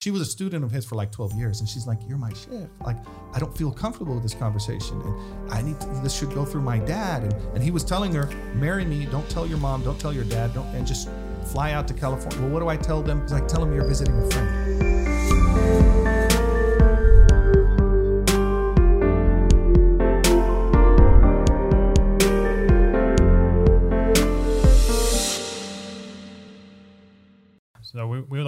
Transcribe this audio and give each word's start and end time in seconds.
she 0.00 0.10
was 0.10 0.22
a 0.22 0.24
student 0.24 0.64
of 0.64 0.70
his 0.70 0.86
for 0.86 0.94
like 0.94 1.12
12 1.12 1.34
years 1.34 1.60
and 1.60 1.68
she's 1.68 1.86
like 1.86 1.98
you're 2.08 2.16
my 2.16 2.32
sheikh 2.32 2.68
like 2.86 2.96
i 3.34 3.38
don't 3.38 3.54
feel 3.56 3.70
comfortable 3.70 4.14
with 4.14 4.22
this 4.22 4.32
conversation 4.32 4.98
and 5.02 5.52
i 5.52 5.60
need 5.60 5.78
to, 5.78 5.86
this 6.02 6.16
should 6.18 6.32
go 6.32 6.44
through 6.44 6.62
my 6.62 6.78
dad. 6.78 7.22
And, 7.22 7.32
and 7.54 7.62
he 7.62 7.70
was 7.70 7.84
telling 7.84 8.14
her 8.14 8.26
marry 8.54 8.86
me 8.86 9.04
don't 9.04 9.28
tell 9.28 9.46
your 9.46 9.58
mom 9.58 9.84
don't 9.84 10.00
tell 10.00 10.12
your 10.12 10.24
dad 10.24 10.54
don't 10.54 10.66
and 10.74 10.86
just 10.86 11.10
fly 11.44 11.72
out 11.72 11.86
to 11.88 11.94
california. 11.94 12.40
Well 12.40 12.48
what 12.48 12.60
do 12.60 12.68
i 12.68 12.76
tell 12.78 13.02
them? 13.02 13.20
He's 13.22 13.32
like 13.32 13.46
tell 13.46 13.60
them 13.60 13.74
you're 13.74 13.86
visiting 13.86 14.18
a 14.18 14.30
friend 14.30 15.09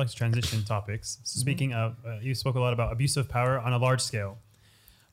like 0.02 0.10
to 0.10 0.16
transition 0.16 0.64
topics. 0.64 1.18
So 1.22 1.32
mm-hmm. 1.32 1.40
speaking 1.40 1.72
of, 1.72 1.96
uh, 2.06 2.18
you 2.20 2.34
spoke 2.34 2.56
a 2.56 2.60
lot 2.60 2.72
about 2.72 2.92
abuse 2.92 3.16
of 3.16 3.28
power 3.28 3.58
on 3.58 3.72
a 3.72 3.78
large 3.78 4.00
scale, 4.00 4.38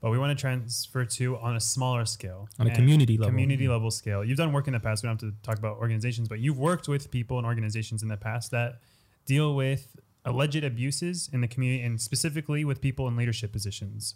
but 0.02 0.12
we 0.12 0.18
want 0.18 0.38
to 0.38 0.42
transfer 0.42 1.06
to 1.06 1.38
on 1.38 1.56
a 1.56 1.60
smaller 1.60 2.06
scale, 2.06 2.50
On 2.60 2.68
a 2.68 2.76
community 2.76 3.18
level. 3.18 3.32
Community 3.32 3.66
mm-hmm. 3.66 3.74
level 3.74 3.92
scale. 3.92 4.24
You've 4.24 4.38
done 4.38 4.54
work 4.54 4.68
in 4.68 4.74
the 4.74 4.80
past. 4.80 5.04
We 5.04 5.08
don't 5.08 5.22
have 5.22 5.30
to 5.32 5.36
talk 5.44 5.58
about 5.58 5.78
organizations, 5.78 6.28
but 6.28 6.40
you've 6.40 6.60
worked 6.60 6.88
with 6.88 7.12
people 7.12 7.38
and 7.38 7.46
organizations 7.46 8.02
in 8.04 8.10
the 8.10 8.18
past 8.18 8.52
that 8.52 8.80
deal 9.26 9.56
with 9.56 9.96
alleged 10.26 10.64
abuses 10.64 11.30
in 11.32 11.42
the 11.42 11.48
community, 11.48 11.84
and 11.84 12.00
specifically 12.02 12.66
with 12.66 12.82
people 12.82 13.08
in 13.08 13.16
leadership 13.16 13.52
positions. 13.52 14.16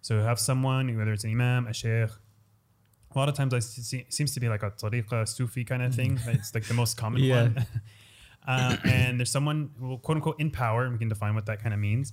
So 0.00 0.14
you 0.14 0.20
have 0.20 0.38
someone, 0.38 0.96
whether 0.96 1.12
it's 1.12 1.24
an 1.24 1.30
imam, 1.30 1.66
a 1.66 1.72
sheikh. 1.72 2.10
A 3.14 3.18
lot 3.18 3.28
of 3.28 3.34
times, 3.34 3.52
I 3.52 3.58
see, 3.60 3.98
it 3.98 4.12
seems 4.12 4.32
to 4.34 4.40
be 4.40 4.48
like 4.48 4.62
a 4.62 4.70
tariqa, 4.70 5.28
Sufi 5.28 5.64
kind 5.64 5.82
of 5.82 5.92
mm-hmm. 5.92 6.16
thing. 6.16 6.34
It's 6.34 6.54
like 6.54 6.64
the 6.64 6.74
most 6.74 6.96
common 6.96 7.22
Yeah. 7.30 7.42
one. 7.42 7.66
Uh, 8.46 8.76
and 8.84 9.18
there's 9.18 9.30
someone 9.30 9.70
quote 10.02 10.16
unquote 10.16 10.40
in 10.40 10.50
power 10.50 10.84
and 10.84 10.92
we 10.92 10.98
can 10.98 11.08
define 11.08 11.34
what 11.34 11.46
that 11.46 11.62
kind 11.62 11.72
of 11.72 11.80
means. 11.80 12.12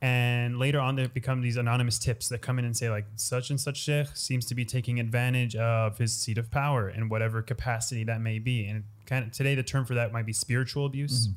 And 0.00 0.58
later 0.58 0.80
on 0.80 0.96
there 0.96 1.08
become 1.08 1.42
these 1.42 1.56
anonymous 1.56 1.98
tips 1.98 2.28
that 2.30 2.42
come 2.42 2.58
in 2.58 2.64
and 2.64 2.76
say 2.76 2.90
like 2.90 3.06
such 3.14 3.50
and 3.50 3.60
such 3.60 3.76
sheikh 3.76 4.08
seems 4.14 4.46
to 4.46 4.54
be 4.54 4.64
taking 4.64 4.98
advantage 4.98 5.54
of 5.54 5.96
his 5.98 6.12
seat 6.12 6.38
of 6.38 6.50
power 6.50 6.90
in 6.90 7.08
whatever 7.08 7.40
capacity 7.40 8.02
that 8.04 8.20
may 8.20 8.40
be. 8.40 8.66
And 8.66 8.84
kind 9.06 9.24
of 9.24 9.30
today 9.30 9.54
the 9.54 9.62
term 9.62 9.84
for 9.84 9.94
that 9.94 10.12
might 10.12 10.26
be 10.26 10.32
spiritual 10.32 10.86
abuse 10.86 11.28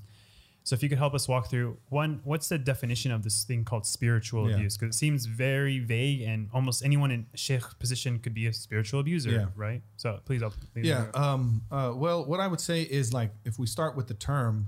so 0.68 0.74
if 0.74 0.82
you 0.84 0.90
could 0.90 0.98
help 0.98 1.14
us 1.14 1.26
walk 1.28 1.48
through 1.52 1.78
one 1.90 2.12
what's 2.24 2.50
the 2.50 2.58
definition 2.58 3.12
of 3.12 3.22
this 3.24 3.44
thing 3.50 3.64
called 3.64 3.86
spiritual 3.86 4.44
Yeah. 4.50 4.56
abuse 4.56 4.76
because 4.78 4.96
it 4.96 4.98
seems 4.98 5.26
very 5.28 5.78
vague 5.80 6.22
and 6.32 6.50
almost 6.58 6.84
anyone 6.84 7.12
in 7.12 7.22
a 7.34 7.38
sheikh 7.38 7.64
position 7.80 8.18
could 8.20 8.34
be 8.34 8.46
a 8.48 8.54
spiritual 8.54 9.00
abuser 9.00 9.30
Yeah. 9.32 9.46
right 9.56 9.82
so 10.04 10.20
please 10.26 10.42
help 10.42 10.54
please 10.74 10.86
Yeah. 10.88 11.08
Um, 11.14 11.62
uh, 11.72 11.94
well, 11.96 12.26
what 12.26 12.40
I 12.40 12.48
would 12.52 12.60
say 12.72 12.80
is 12.82 13.14
like 13.14 13.32
if 13.46 13.58
we 13.62 13.68
start 13.68 13.96
with 13.96 14.08
the 14.08 14.16
term, 14.32 14.68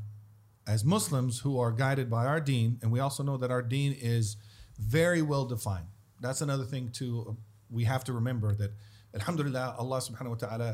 as 0.75 0.83
Muslims 0.83 1.39
who 1.43 1.57
are 1.63 1.71
guided 1.71 2.07
by 2.09 2.25
our 2.25 2.41
Deen, 2.41 2.77
and 2.81 2.91
we 2.91 2.99
also 2.99 3.23
know 3.23 3.37
that 3.37 3.49
our 3.55 3.61
Deen 3.73 3.93
is 4.15 4.35
very 4.77 5.21
well 5.31 5.45
defined. 5.45 5.87
That's 6.21 6.41
another 6.41 6.65
thing 6.73 6.89
too. 6.99 7.13
uh, 7.29 7.33
We 7.79 7.83
have 7.93 8.03
to 8.05 8.13
remember 8.13 8.49
that, 8.61 8.71
Alhamdulillah, 9.15 9.75
Allah 9.79 9.99
Subhanahu 10.07 10.29
wa 10.35 10.39
Taala 10.43 10.69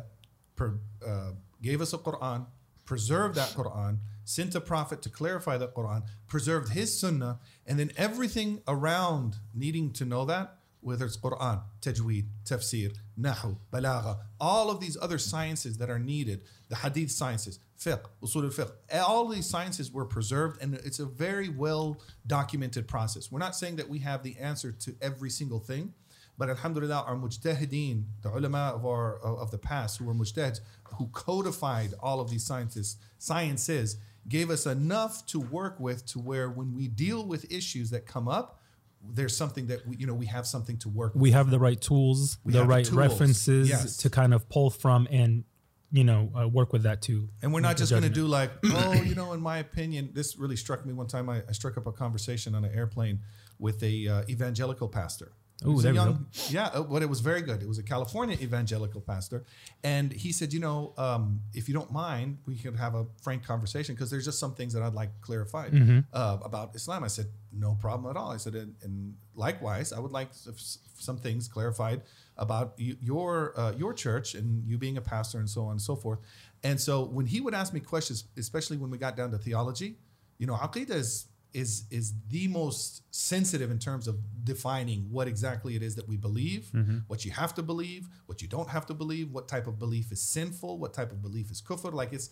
per, 0.57 0.79
uh, 1.07 1.31
gave 1.61 1.79
us 1.81 1.93
a 1.93 1.97
Quran, 1.97 2.45
preserved 2.85 3.35
that 3.35 3.49
Quran, 3.59 3.97
sent 4.25 4.55
a 4.55 4.61
prophet 4.61 5.01
to 5.03 5.09
clarify 5.09 5.57
the 5.57 5.67
Quran, 5.67 6.03
preserved 6.27 6.73
His 6.73 6.97
Sunnah, 6.97 7.39
and 7.65 7.79
then 7.79 7.91
everything 7.97 8.61
around 8.67 9.37
needing 9.53 9.91
to 9.93 10.05
know 10.05 10.25
that 10.25 10.57
whether 10.83 11.05
it's 11.05 11.17
Quran, 11.17 11.61
Tajweed, 11.81 12.25
Tafsir, 12.45 12.93
Nahu, 13.19 13.57
Balagha, 13.71 14.17
all 14.39 14.69
of 14.69 14.79
these 14.79 14.97
other 15.01 15.17
sciences 15.17 15.77
that 15.77 15.89
are 15.89 15.99
needed, 15.99 16.41
the 16.69 16.75
Hadith 16.75 17.11
sciences, 17.11 17.59
Fiqh, 17.79 18.03
Usul 18.21 18.43
al-Fiqh, 18.43 18.71
all 19.01 19.27
these 19.27 19.45
sciences 19.45 19.91
were 19.91 20.05
preserved 20.05 20.61
and 20.61 20.75
it's 20.75 20.99
a 20.99 21.05
very 21.05 21.49
well 21.49 22.01
documented 22.27 22.87
process. 22.87 23.31
We're 23.31 23.39
not 23.39 23.55
saying 23.55 23.77
that 23.77 23.89
we 23.89 23.99
have 23.99 24.23
the 24.23 24.37
answer 24.37 24.71
to 24.71 24.95
every 25.01 25.29
single 25.29 25.59
thing, 25.59 25.93
but 26.37 26.49
alhamdulillah, 26.49 27.05
our 27.07 27.15
mujtahideen, 27.15 28.03
the 28.21 28.29
ulama 28.29 28.73
of 28.75 28.85
our 28.85 29.19
of 29.19 29.51
the 29.51 29.57
past 29.57 29.99
who 29.99 30.05
were 30.05 30.13
mujtahids, 30.13 30.59
who 30.97 31.07
codified 31.07 31.93
all 31.99 32.19
of 32.19 32.29
these 32.29 32.45
sciences, 32.45 32.97
sciences, 33.19 33.97
gave 34.27 34.49
us 34.49 34.65
enough 34.65 35.25
to 35.27 35.39
work 35.39 35.79
with 35.79 36.05
to 36.07 36.19
where 36.19 36.49
when 36.49 36.73
we 36.73 36.87
deal 36.87 37.25
with 37.25 37.51
issues 37.51 37.89
that 37.89 38.05
come 38.05 38.27
up, 38.27 38.59
there's 39.05 39.35
something 39.35 39.67
that 39.67 39.85
we, 39.85 39.97
you 39.97 40.07
know 40.07 40.13
we 40.13 40.27
have 40.27 40.47
something 40.47 40.77
to 40.77 40.89
work 40.89 41.13
with. 41.13 41.21
we 41.21 41.31
have 41.31 41.49
the 41.49 41.59
right 41.59 41.79
tools, 41.81 42.37
We 42.45 42.53
the 42.53 42.63
right 42.63 42.85
tools. 42.85 42.97
references 42.97 43.69
Yes. 43.69 43.97
to 43.97 44.09
kind 44.09 44.33
of 44.33 44.47
pull 44.47 44.69
from 44.69 45.07
and 45.11 45.43
you 45.91 46.03
know 46.05 46.31
uh, 46.39 46.47
work 46.47 46.71
with 46.71 46.83
that 46.83 47.01
too. 47.01 47.27
And 47.41 47.53
we're 47.53 47.59
not 47.59 47.75
just 47.77 47.91
going 47.91 48.03
to 48.03 48.09
do 48.09 48.25
like, 48.27 48.51
oh, 48.65 48.93
you 48.93 49.13
know, 49.13 49.33
in 49.33 49.41
my 49.41 49.57
opinion, 49.57 50.09
this 50.13 50.37
really 50.37 50.55
struck 50.55 50.85
me 50.85 50.93
one 50.93 51.07
time. 51.07 51.29
I, 51.29 51.43
I 51.49 51.51
struck 51.51 51.77
up 51.77 51.85
a 51.85 51.91
conversation 51.91 52.55
on 52.55 52.63
an 52.63 52.73
airplane 52.73 53.19
with 53.59 53.83
a 53.83 54.07
uh, 54.07 54.23
evangelical 54.29 54.87
pastor. 54.87 55.33
A 55.63 55.81
there 55.81 55.91
we 55.93 55.97
young- 55.99 56.25
Yeah, 56.49 56.67
uh, 56.67 56.83
but 56.83 57.01
it 57.01 57.09
was 57.09 57.21
very 57.21 57.41
good. 57.41 57.61
It 57.61 57.67
was 57.67 57.77
a 57.77 57.83
California 57.83 58.37
evangelical 58.41 59.01
pastor, 59.01 59.43
and 59.83 60.11
he 60.11 60.31
said, 60.31 60.53
you 60.53 60.59
know, 60.59 60.93
um, 60.97 61.41
if 61.53 61.67
you 61.67 61.73
don't 61.73 61.91
mind, 61.91 62.37
we 62.45 62.55
could 62.57 62.75
have 62.75 62.95
a 62.95 63.05
frank 63.21 63.43
conversation 63.43 63.95
because 63.95 64.09
there's 64.11 64.25
just 64.25 64.39
some 64.39 64.53
things 64.55 64.73
that 64.73 64.83
I'd 64.83 64.93
like 64.93 65.11
clarified 65.21 65.71
Mm-hmm. 65.73 65.99
uh, 66.13 66.37
about 66.43 66.75
Islam. 66.75 67.03
I 67.03 67.07
said, 67.07 67.27
no 67.51 67.75
problem 67.79 68.09
at 68.09 68.17
all. 68.17 68.31
I 68.31 68.37
said, 68.37 68.55
and, 68.55 68.75
and 68.83 69.15
likewise, 69.35 69.93
I 69.93 69.99
would 69.99 70.11
like 70.11 70.29
some 70.33 71.17
things 71.17 71.47
clarified 71.47 72.01
about 72.37 72.73
you, 72.77 72.97
your 73.01 73.53
uh, 73.59 73.71
your 73.77 73.93
church 73.93 74.33
and 74.35 74.65
you 74.67 74.77
being 74.77 74.97
a 74.97 75.01
pastor 75.01 75.37
and 75.39 75.49
so 75.49 75.65
on 75.65 75.71
and 75.71 75.81
so 75.81 75.95
forth. 75.95 76.19
And 76.63 76.79
so 76.79 77.03
when 77.03 77.25
he 77.27 77.41
would 77.41 77.53
ask 77.53 77.73
me 77.73 77.79
questions, 77.79 78.23
especially 78.37 78.77
when 78.77 78.89
we 78.89 78.97
got 78.97 79.15
down 79.15 79.29
to 79.31 79.37
theology, 79.37 79.97
you 80.39 80.47
know, 80.47 80.55
aqidah 80.55 80.91
is 80.91 81.27
is 81.53 81.85
is 81.91 82.13
the 82.29 82.47
most 82.47 83.03
sensitive 83.11 83.69
in 83.71 83.79
terms 83.79 84.07
of 84.07 84.17
defining 84.43 85.07
what 85.11 85.27
exactly 85.27 85.75
it 85.75 85.83
is 85.83 85.95
that 85.95 86.07
we 86.07 86.17
believe, 86.17 86.71
what 87.07 87.23
you 87.25 87.31
have 87.31 87.53
to 87.55 87.61
believe, 87.63 88.07
what 88.25 88.41
you 88.41 88.47
don't 88.47 88.69
have 88.69 88.85
to 88.87 88.93
believe, 88.93 89.31
what 89.31 89.47
type 89.47 89.67
of 89.67 89.77
belief 89.77 90.11
is 90.11 90.21
sinful, 90.21 90.77
what 90.79 90.93
type 90.93 91.11
of 91.11 91.21
belief 91.21 91.51
is 91.51 91.61
kufr. 91.61 91.93
Like 91.93 92.11
it's 92.13 92.29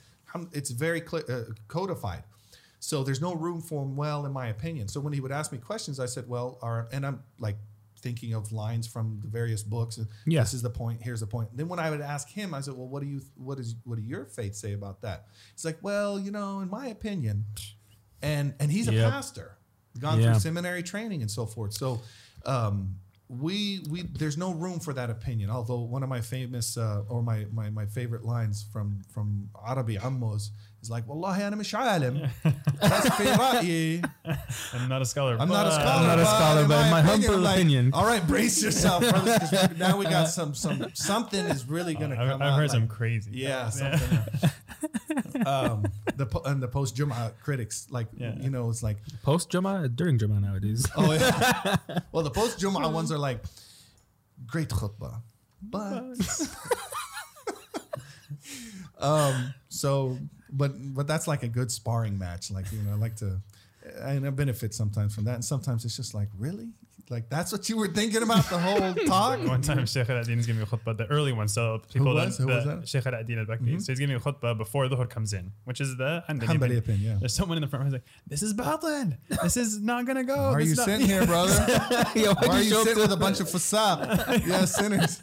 it's 0.53 0.71
very 0.71 1.01
clear, 1.01 1.23
uh, 1.29 1.53
codified. 1.67 2.23
So 2.79 3.03
there's 3.03 3.21
no 3.21 3.35
room 3.35 3.61
for 3.61 3.83
him. 3.83 3.95
well, 3.95 4.25
in 4.25 4.31
my 4.33 4.47
opinion. 4.47 4.87
So 4.87 4.99
when 4.99 5.13
he 5.13 5.19
would 5.21 5.31
ask 5.31 5.51
me 5.51 5.59
questions, 5.59 5.99
I 5.99 6.07
said, 6.07 6.27
well, 6.27 6.57
and 6.91 7.05
I'm 7.05 7.21
like 7.37 7.57
thinking 7.99 8.33
of 8.33 8.51
lines 8.51 8.87
from 8.87 9.19
the 9.21 9.27
various 9.27 9.61
books. 9.61 9.97
And 9.97 10.07
Yeah. 10.25 10.39
This 10.41 10.55
is 10.55 10.63
the 10.63 10.71
point. 10.71 10.99
Here's 11.03 11.19
the 11.19 11.27
point. 11.27 11.49
Then 11.55 11.67
when 11.67 11.77
I 11.77 11.91
would 11.91 12.01
ask 12.01 12.27
him, 12.27 12.55
I 12.55 12.61
said, 12.61 12.73
well, 12.73 12.87
what 12.87 13.03
do 13.03 13.07
you, 13.07 13.21
what 13.35 13.59
is, 13.59 13.75
what 13.83 13.97
do 13.97 14.01
your 14.01 14.25
faith 14.25 14.55
say 14.55 14.73
about 14.73 15.01
that? 15.01 15.27
He's 15.53 15.63
like, 15.63 15.77
well, 15.83 16.19
you 16.19 16.31
know, 16.31 16.61
in 16.61 16.69
my 16.71 16.87
opinion, 16.87 17.45
and 18.21 18.53
and 18.59 18.71
he's 18.71 18.87
yep. 18.87 19.07
a 19.07 19.11
pastor, 19.11 19.57
gone 19.99 20.19
yeah. 20.19 20.31
through 20.31 20.39
seminary 20.39 20.83
training 20.83 21.21
and 21.21 21.31
so 21.31 21.45
forth. 21.45 21.73
So 21.73 22.01
um, 22.45 22.95
we 23.39 23.81
we 23.89 24.01
there's 24.01 24.37
no 24.37 24.51
room 24.51 24.79
for 24.79 24.93
that 24.93 25.09
opinion. 25.09 25.49
Although 25.49 25.79
one 25.79 26.03
of 26.03 26.09
my 26.09 26.19
famous 26.19 26.77
uh, 26.77 27.03
or 27.07 27.23
my, 27.23 27.45
my 27.51 27.69
my 27.69 27.85
favorite 27.85 28.25
lines 28.25 28.65
from 28.73 29.01
from 29.13 29.49
Arabi 29.65 29.97
Ammos 29.97 30.49
is 30.81 30.89
like, 30.89 31.07
"Wallahi 31.07 31.43
ana 31.43 31.55
mish 31.55 31.73
alim, 31.73 32.17
I'm 32.43 32.53
not 34.89 35.01
a 35.01 35.05
scholar. 35.05 35.37
I'm 35.39 35.47
not 35.47 35.67
a 35.67 35.71
scholar. 35.71 35.87
I'm 35.87 36.07
not 36.07 36.19
a 36.19 36.25
scholar, 36.25 36.63
but, 36.63 36.67
but 36.67 36.91
my, 36.91 36.99
opinion, 36.99 37.21
humble 37.21 37.41
like, 37.41 37.55
opinion. 37.55 37.91
All 37.93 38.05
right, 38.05 38.27
brace 38.27 38.61
yourself, 38.61 39.09
brothers. 39.09 39.77
now 39.77 39.97
we 39.97 40.03
got 40.05 40.25
some 40.25 40.53
some 40.53 40.87
something 40.93 41.45
is 41.45 41.65
really 41.65 41.93
going 41.93 42.11
to 42.11 42.17
uh, 42.17 42.31
come. 42.31 42.41
I've 42.41 42.49
out, 42.49 42.57
heard 42.57 42.69
like, 42.69 42.71
some 42.71 42.89
crazy. 42.89 43.31
Yeah, 43.33 43.47
yeah. 43.47 43.69
something. 43.69 44.19
um, 45.45 45.85
the 46.15 46.25
po- 46.25 46.41
and 46.45 46.61
the 46.61 46.67
post 46.67 46.95
Jum'ah 46.95 47.31
critics, 47.43 47.87
like 47.89 48.07
Yeah. 48.15 48.35
you 48.39 48.49
know, 48.49 48.69
it's 48.69 48.83
like, 48.83 48.97
Post 49.23 49.49
Juma, 49.49 49.87
during 49.87 50.17
Juma 50.17 50.39
nowadays. 50.39 50.85
oh, 50.97 51.11
yeah. 51.13 51.77
well, 52.11 52.23
the 52.23 52.29
post 52.31 52.59
Jum'ah 52.59 52.91
ones 52.91 53.11
are 53.11 53.17
like, 53.17 53.43
great 54.47 54.69
khutbah, 54.69 55.21
but 55.61 56.03
um, 58.99 59.53
so, 59.69 60.17
but 60.51 60.71
but 60.95 61.07
that's 61.07 61.27
like 61.27 61.43
a 61.43 61.47
good 61.47 61.71
sparring 61.71 62.17
match. 62.17 62.51
Like 62.51 62.71
you 62.71 62.81
know, 62.81 62.91
I 62.91 62.95
like 62.95 63.15
to, 63.17 63.39
and 63.99 64.25
I 64.25 64.29
benefit 64.29 64.73
sometimes 64.73 65.13
from 65.15 65.23
that, 65.25 65.35
and 65.35 65.45
sometimes 65.45 65.85
it's 65.85 65.95
just 65.95 66.13
like, 66.13 66.29
really, 66.37 66.69
like 67.09 67.29
that's 67.29 67.51
what 67.51 67.67
you 67.67 67.75
were 67.75 67.87
thinking 67.89 68.23
about 68.23 68.45
the 68.49 68.57
whole 68.57 68.93
talk. 69.05 69.39
One 69.45 69.61
time, 69.61 69.85
Sheikh 69.85 70.09
Al-Adin 70.09 70.39
is 70.39 70.45
giving 70.45 70.61
me 70.61 70.63
a 70.63 70.65
khutbah, 70.65 70.95
the 70.97 71.07
early 71.07 71.33
one. 71.33 71.47
So 71.49 71.81
people 71.91 72.13
was? 72.13 72.37
don't, 72.37 72.47
Who 72.47 72.53
was 72.55 72.63
that? 72.65 72.75
Mm-hmm. 72.77 72.85
Sheikh 72.85 73.05
Al-Adin 73.05 73.39
al-Bakri. 73.39 73.81
So 73.81 73.91
he's 73.91 73.99
giving 73.99 74.15
me 74.15 74.15
a 74.15 74.23
khutbah 74.23 74.57
before 74.57 74.87
the 74.87 74.95
Dhuhr 74.95 75.09
comes 75.09 75.33
in, 75.33 75.51
which 75.65 75.81
is 75.81 75.97
the 75.97 76.23
Hanbali 76.29 76.39
Hanbali 76.39 76.53
opinion. 76.55 76.77
opinion, 76.77 77.11
yeah. 77.11 77.17
There's 77.19 77.33
someone 77.33 77.57
in 77.57 77.61
the 77.61 77.67
front 77.67 77.83
who's 77.85 77.93
like, 77.93 78.05
this 78.27 78.41
is 78.43 78.53
batil. 78.53 79.17
This 79.43 79.57
is 79.57 79.81
not 79.81 80.05
going 80.05 80.17
to 80.17 80.23
go. 80.23 80.35
Why 80.37 80.53
are 80.53 80.61
you 80.61 80.75
not- 80.75 80.85
sitting 80.85 81.05
here, 81.07 81.25
brother? 81.33 81.53
Yo, 82.15 82.33
Why 82.33 82.47
are 82.47 82.61
you 82.61 82.69
show 82.69 82.81
up 82.81 82.87
sitting 82.87 83.01
with 83.03 83.11
a 83.11 83.17
bunch 83.17 83.39
of 83.41 83.47
fasad? 83.47 84.47
yeah, 84.47 84.63
sinners. 84.65 85.21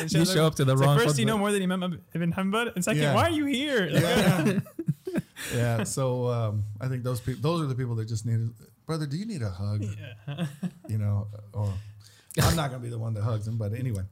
You 0.00 0.08
Sheikh's 0.08 0.32
show 0.32 0.46
up 0.46 0.54
to 0.54 0.64
the 0.64 0.72
it's 0.72 0.80
like, 0.80 0.86
wrong 0.88 0.98
First, 1.00 1.18
you 1.18 1.26
know 1.26 1.36
more 1.36 1.50
than 1.52 1.60
Imam 1.62 2.00
Ibn 2.14 2.32
Hanbal. 2.32 2.74
And 2.76 2.82
second, 2.84 3.02
Yeah. 3.02 3.14
why 3.14 3.24
are 3.24 3.30
you 3.30 3.44
here? 3.46 3.88
Yeah, 3.88 4.60
yeah. 5.54 5.84
So 5.84 6.28
um, 6.28 6.64
I 6.80 6.88
think 6.88 7.04
those 7.04 7.20
people, 7.20 7.42
those 7.42 7.62
are 7.62 7.66
the 7.66 7.74
people 7.74 7.94
that 7.96 8.08
just 8.08 8.26
need, 8.26 8.50
brother. 8.86 9.06
Do 9.06 9.16
you 9.16 9.26
need 9.26 9.42
a 9.42 9.50
hug? 9.50 9.84
Yeah. 9.84 10.46
You 10.88 10.98
know, 10.98 11.26
or 11.52 11.72
I'm 12.40 12.54
not 12.54 12.70
gonna 12.70 12.82
be 12.82 12.88
the 12.88 12.98
one 12.98 13.14
that 13.14 13.22
hugs 13.22 13.46
him, 13.48 13.56
but 13.56 13.72
anyway, 13.72 14.02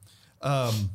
um, 0.41 0.89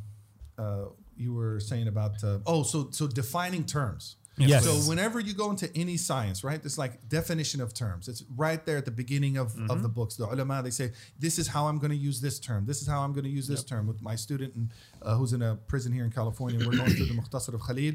uh, 0.58 0.84
you 1.16 1.32
were 1.32 1.58
saying 1.58 1.88
about 1.88 2.22
uh, 2.22 2.38
oh, 2.46 2.62
so 2.62 2.88
so 2.90 3.06
defining 3.06 3.64
terms. 3.64 4.16
Yes. 4.36 4.64
So 4.64 4.88
whenever 4.88 5.20
you 5.20 5.34
go 5.34 5.50
into 5.50 5.70
any 5.76 5.96
science, 5.96 6.42
right, 6.42 6.60
it's 6.64 6.78
like 6.78 7.08
definition 7.08 7.60
of 7.60 7.74
terms. 7.74 8.08
It's 8.08 8.24
right 8.36 8.64
there 8.64 8.78
at 8.78 8.84
the 8.84 8.90
beginning 8.90 9.36
of, 9.36 9.54
of 9.68 9.82
the 9.82 9.88
books. 9.88 10.16
The 10.16 10.26
ulama 10.26 10.62
they 10.62 10.70
say 10.70 10.92
this 11.18 11.38
is 11.38 11.46
how 11.46 11.66
I'm 11.66 11.78
going 11.78 11.90
to 11.90 11.96
use 11.96 12.20
this 12.20 12.38
term. 12.38 12.64
This 12.64 12.80
is 12.80 12.88
how 12.88 13.00
I'm 13.02 13.12
going 13.12 13.24
to 13.24 13.30
use 13.30 13.46
this 13.46 13.62
term. 13.62 13.86
With 13.86 14.00
my 14.00 14.16
student 14.16 14.54
and, 14.54 14.70
uh, 15.02 15.16
who's 15.16 15.32
in 15.32 15.42
a 15.42 15.56
prison 15.56 15.92
here 15.92 16.04
in 16.04 16.10
California, 16.10 16.58
we're 16.66 16.76
going 16.76 16.90
through 16.90 17.06
the 17.06 17.14
Mukhtasar 17.14 17.54
of 17.54 17.60
Khalil, 17.66 17.94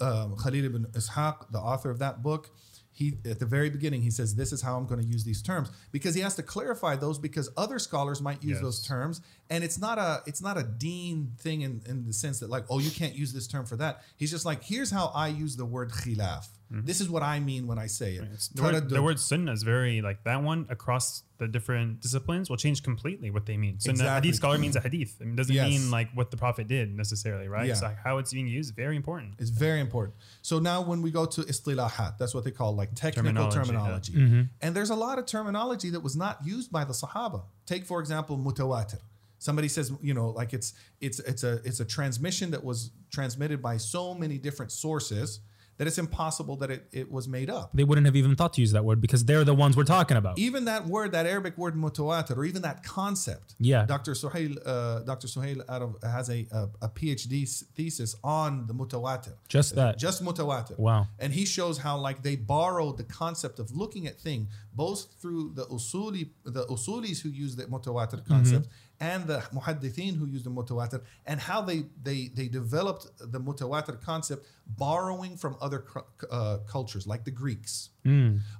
uh, 0.00 0.28
Khalil 0.42 0.64
ibn 0.64 0.86
Ishaq, 0.92 1.50
the 1.52 1.58
author 1.58 1.90
of 1.90 1.98
that 2.00 2.22
book. 2.22 2.50
He 2.90 3.16
at 3.24 3.38
the 3.38 3.46
very 3.46 3.70
beginning 3.70 4.02
he 4.02 4.10
says 4.10 4.34
this 4.34 4.52
is 4.52 4.60
how 4.60 4.76
I'm 4.76 4.86
going 4.86 5.00
to 5.00 5.06
use 5.06 5.22
these 5.22 5.40
terms 5.40 5.70
because 5.92 6.16
he 6.16 6.20
has 6.22 6.34
to 6.34 6.42
clarify 6.42 6.96
those 6.96 7.16
because 7.16 7.48
other 7.56 7.78
scholars 7.78 8.20
might 8.20 8.42
use 8.42 8.54
Yes. 8.54 8.60
those 8.60 8.84
terms 8.84 9.20
and 9.50 9.64
it's 9.64 9.78
not 9.78 9.98
a 9.98 10.22
it's 10.26 10.42
not 10.42 10.56
a 10.58 10.62
deen 10.62 11.32
thing 11.38 11.62
in, 11.62 11.80
in 11.86 12.06
the 12.06 12.12
sense 12.12 12.40
that 12.40 12.50
like 12.50 12.64
oh 12.70 12.78
you 12.78 12.90
can't 12.90 13.14
use 13.14 13.32
this 13.32 13.46
term 13.46 13.64
for 13.66 13.76
that 13.76 14.02
he's 14.16 14.30
just 14.30 14.44
like 14.44 14.62
here's 14.62 14.90
how 14.90 15.10
i 15.14 15.28
use 15.28 15.56
the 15.56 15.64
word 15.64 15.90
khilaf 15.90 16.48
mm-hmm. 16.72 16.84
this 16.84 17.00
is 17.00 17.08
what 17.08 17.22
i 17.22 17.38
mean 17.40 17.66
when 17.66 17.78
i 17.78 17.86
say 17.86 18.14
it 18.14 18.24
The 18.54 18.62
word, 18.62 18.88
the 18.90 19.02
word 19.02 19.18
sunnah 19.20 19.52
is 19.52 19.62
very 19.62 20.02
like 20.02 20.24
that 20.24 20.42
one 20.42 20.66
across 20.68 21.22
the 21.38 21.46
different 21.46 22.00
disciplines 22.00 22.50
will 22.50 22.56
change 22.56 22.82
completely 22.82 23.30
what 23.30 23.46
they 23.46 23.56
mean. 23.56 23.78
so 23.78 23.90
Exactly. 23.92 24.14
hadith 24.16 24.34
scholar 24.40 24.58
means 24.58 24.74
a 24.74 24.80
hadith. 24.80 25.12
I 25.20 25.24
mean, 25.24 25.34
it 25.34 25.36
doesn't 25.36 25.54
Yes. 25.54 25.68
mean 25.70 25.88
like 25.92 26.08
what 26.12 26.32
the 26.32 26.36
prophet 26.36 26.66
did 26.66 26.92
necessarily, 26.96 27.46
right? 27.46 27.68
Yeah. 27.68 27.74
So 27.74 27.94
how 28.04 28.18
it's 28.18 28.32
being 28.32 28.48
used, 28.48 28.74
very 28.74 28.96
important. 28.96 29.34
It's 29.38 29.50
very 29.50 29.78
important. 29.78 30.16
So 30.42 30.58
now 30.58 30.82
when 30.82 31.00
we 31.00 31.12
go 31.12 31.26
to 31.26 31.42
istilahat, 31.42 32.18
that's 32.18 32.34
what 32.34 32.42
they 32.42 32.50
call 32.50 32.74
like 32.74 32.92
technical 32.96 33.22
Terminology, 33.22 33.56
terminology. 33.56 34.12
yeah. 34.14 34.42
And 34.62 34.74
there's 34.74 34.90
a 34.90 34.96
lot 34.96 35.20
of 35.20 35.26
terminology 35.26 35.90
that 35.90 36.00
was 36.00 36.16
not 36.16 36.38
used 36.44 36.72
by 36.72 36.82
the 36.84 36.92
Sahaba. 36.92 37.42
Take 37.66 37.84
for 37.86 38.00
example 38.00 38.36
mutawatir. 38.36 38.98
Somebody 39.38 39.68
says, 39.68 39.92
you 40.00 40.14
know, 40.14 40.30
like 40.30 40.52
it's 40.52 40.74
it's 41.00 41.20
it's 41.20 41.44
a 41.44 41.60
it's 41.64 41.80
a 41.80 41.84
transmission 41.84 42.50
that 42.50 42.64
was 42.64 42.90
transmitted 43.10 43.62
by 43.62 43.76
so 43.76 44.14
many 44.14 44.38
different 44.38 44.72
sources 44.72 45.40
that 45.78 45.86
it's 45.86 45.98
impossible 45.98 46.56
that 46.56 46.70
it, 46.70 46.88
it 46.92 47.10
was 47.10 47.28
made 47.28 47.48
up. 47.48 47.70
They 47.72 47.84
wouldn't 47.84 48.04
have 48.06 48.16
even 48.16 48.34
thought 48.34 48.52
to 48.54 48.60
use 48.60 48.72
that 48.72 48.84
word 48.84 49.00
because 49.00 49.24
they're 49.24 49.44
the 49.44 49.54
ones 49.54 49.76
we're 49.76 49.84
talking 49.84 50.16
about. 50.16 50.36
Even 50.38 50.64
that 50.66 50.86
word, 50.86 51.12
that 51.12 51.24
Arabic 51.24 51.56
word 51.56 51.76
mutawatir, 51.76 52.36
or 52.36 52.44
even 52.44 52.62
that 52.62 52.82
concept. 52.82 53.54
Yeah. 53.60 53.86
Dr. 53.86 54.12
Suhail, 54.12 54.58
uh, 54.66 55.00
Dr. 55.00 55.28
Suhail 55.28 55.62
out 55.68 55.82
of, 55.82 55.96
has 56.02 56.28
a, 56.30 56.46
a, 56.50 56.68
a 56.82 56.88
PhD 56.88 57.64
thesis 57.76 58.16
on 58.24 58.66
the 58.66 58.74
mutawatir. 58.74 59.34
Just 59.48 59.76
that. 59.76 59.98
Just 59.98 60.22
mutawatir. 60.24 60.78
Wow. 60.78 61.06
And 61.20 61.32
he 61.32 61.46
shows 61.46 61.78
how 61.78 61.96
like 61.96 62.22
they 62.22 62.34
borrowed 62.34 62.98
the 62.98 63.04
concept 63.04 63.60
of 63.60 63.70
looking 63.70 64.08
at 64.08 64.20
thing 64.20 64.48
both 64.74 65.14
through 65.20 65.52
the 65.54 65.64
usuli, 65.66 66.30
the 66.44 66.66
usulis 66.66 67.22
who 67.22 67.28
use 67.28 67.54
the 67.54 67.64
mutawatir 67.64 68.26
concept 68.26 68.68
and 69.00 69.26
the 69.26 69.38
muhaddithin 69.54 70.16
who 70.16 70.26
used 70.26 70.44
the 70.44 70.50
mutawatir 70.50 71.02
and 71.26 71.40
how 71.40 71.60
they 71.60 71.84
they 72.02 72.28
they 72.34 72.48
developed 72.48 73.06
the 73.20 73.40
mutawatir 73.40 74.00
concept 74.00 74.46
borrowing 74.66 75.36
from 75.36 75.56
other 75.60 75.84
uh, 76.30 76.58
cultures 76.66 77.06
like 77.06 77.24
the 77.24 77.30
Greeks. 77.30 77.90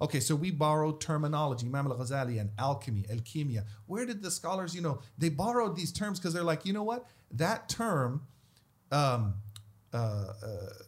Okay, 0.00 0.20
so 0.20 0.34
we 0.36 0.50
borrowed 0.50 1.00
terminology, 1.00 1.66
Imam 1.66 1.86
al-Ghazali 1.86 2.40
and 2.40 2.50
alchemy, 2.58 3.04
alchemia. 3.10 3.64
Where 3.86 4.06
did 4.06 4.22
the 4.22 4.30
scholars, 4.30 4.74
you 4.74 4.80
know, 4.80 5.00
they 5.16 5.28
borrowed 5.28 5.76
these 5.76 5.92
terms 5.92 6.18
because 6.18 6.34
they're 6.34 6.44
like, 6.44 6.64
you 6.64 6.72
know 6.72 6.82
what? 6.82 7.06
That 7.32 7.68
term 7.68 8.26
um, 8.92 9.34
uh, 9.92 9.96
uh, 9.96 10.32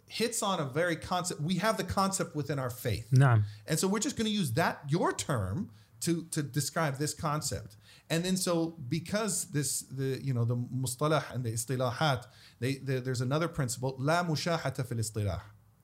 hits 0.06 0.42
on 0.42 0.60
a 0.60 0.64
very 0.64 0.96
concept. 0.96 1.40
We 1.40 1.54
have 1.54 1.76
the 1.76 1.84
concept 1.84 2.36
within 2.36 2.58
our 2.58 2.70
faith. 2.70 3.08
Naam. 3.12 3.44
And 3.66 3.78
so 3.78 3.88
we're 3.88 3.98
just 3.98 4.16
going 4.16 4.26
to 4.26 4.32
use 4.32 4.52
that, 4.52 4.80
your 4.88 5.12
term, 5.12 5.70
to, 6.00 6.24
to 6.30 6.42
describe 6.42 6.96
this 6.96 7.14
concept. 7.14 7.76
And 8.08 8.24
then 8.24 8.36
so 8.36 8.76
because 8.88 9.44
this, 9.52 9.80
the 9.82 10.20
you 10.22 10.34
know, 10.34 10.44
the 10.44 10.56
mustalah 10.56 11.22
and 11.34 11.44
the 11.44 11.52
istilahat, 11.52 12.24
they, 12.58 12.74
they, 12.74 12.98
there's 12.98 13.20
another 13.20 13.48
principle, 13.48 13.94
la 13.98 14.24
mushahata 14.24 14.84
fil 14.86 14.98
istilah. 14.98 15.40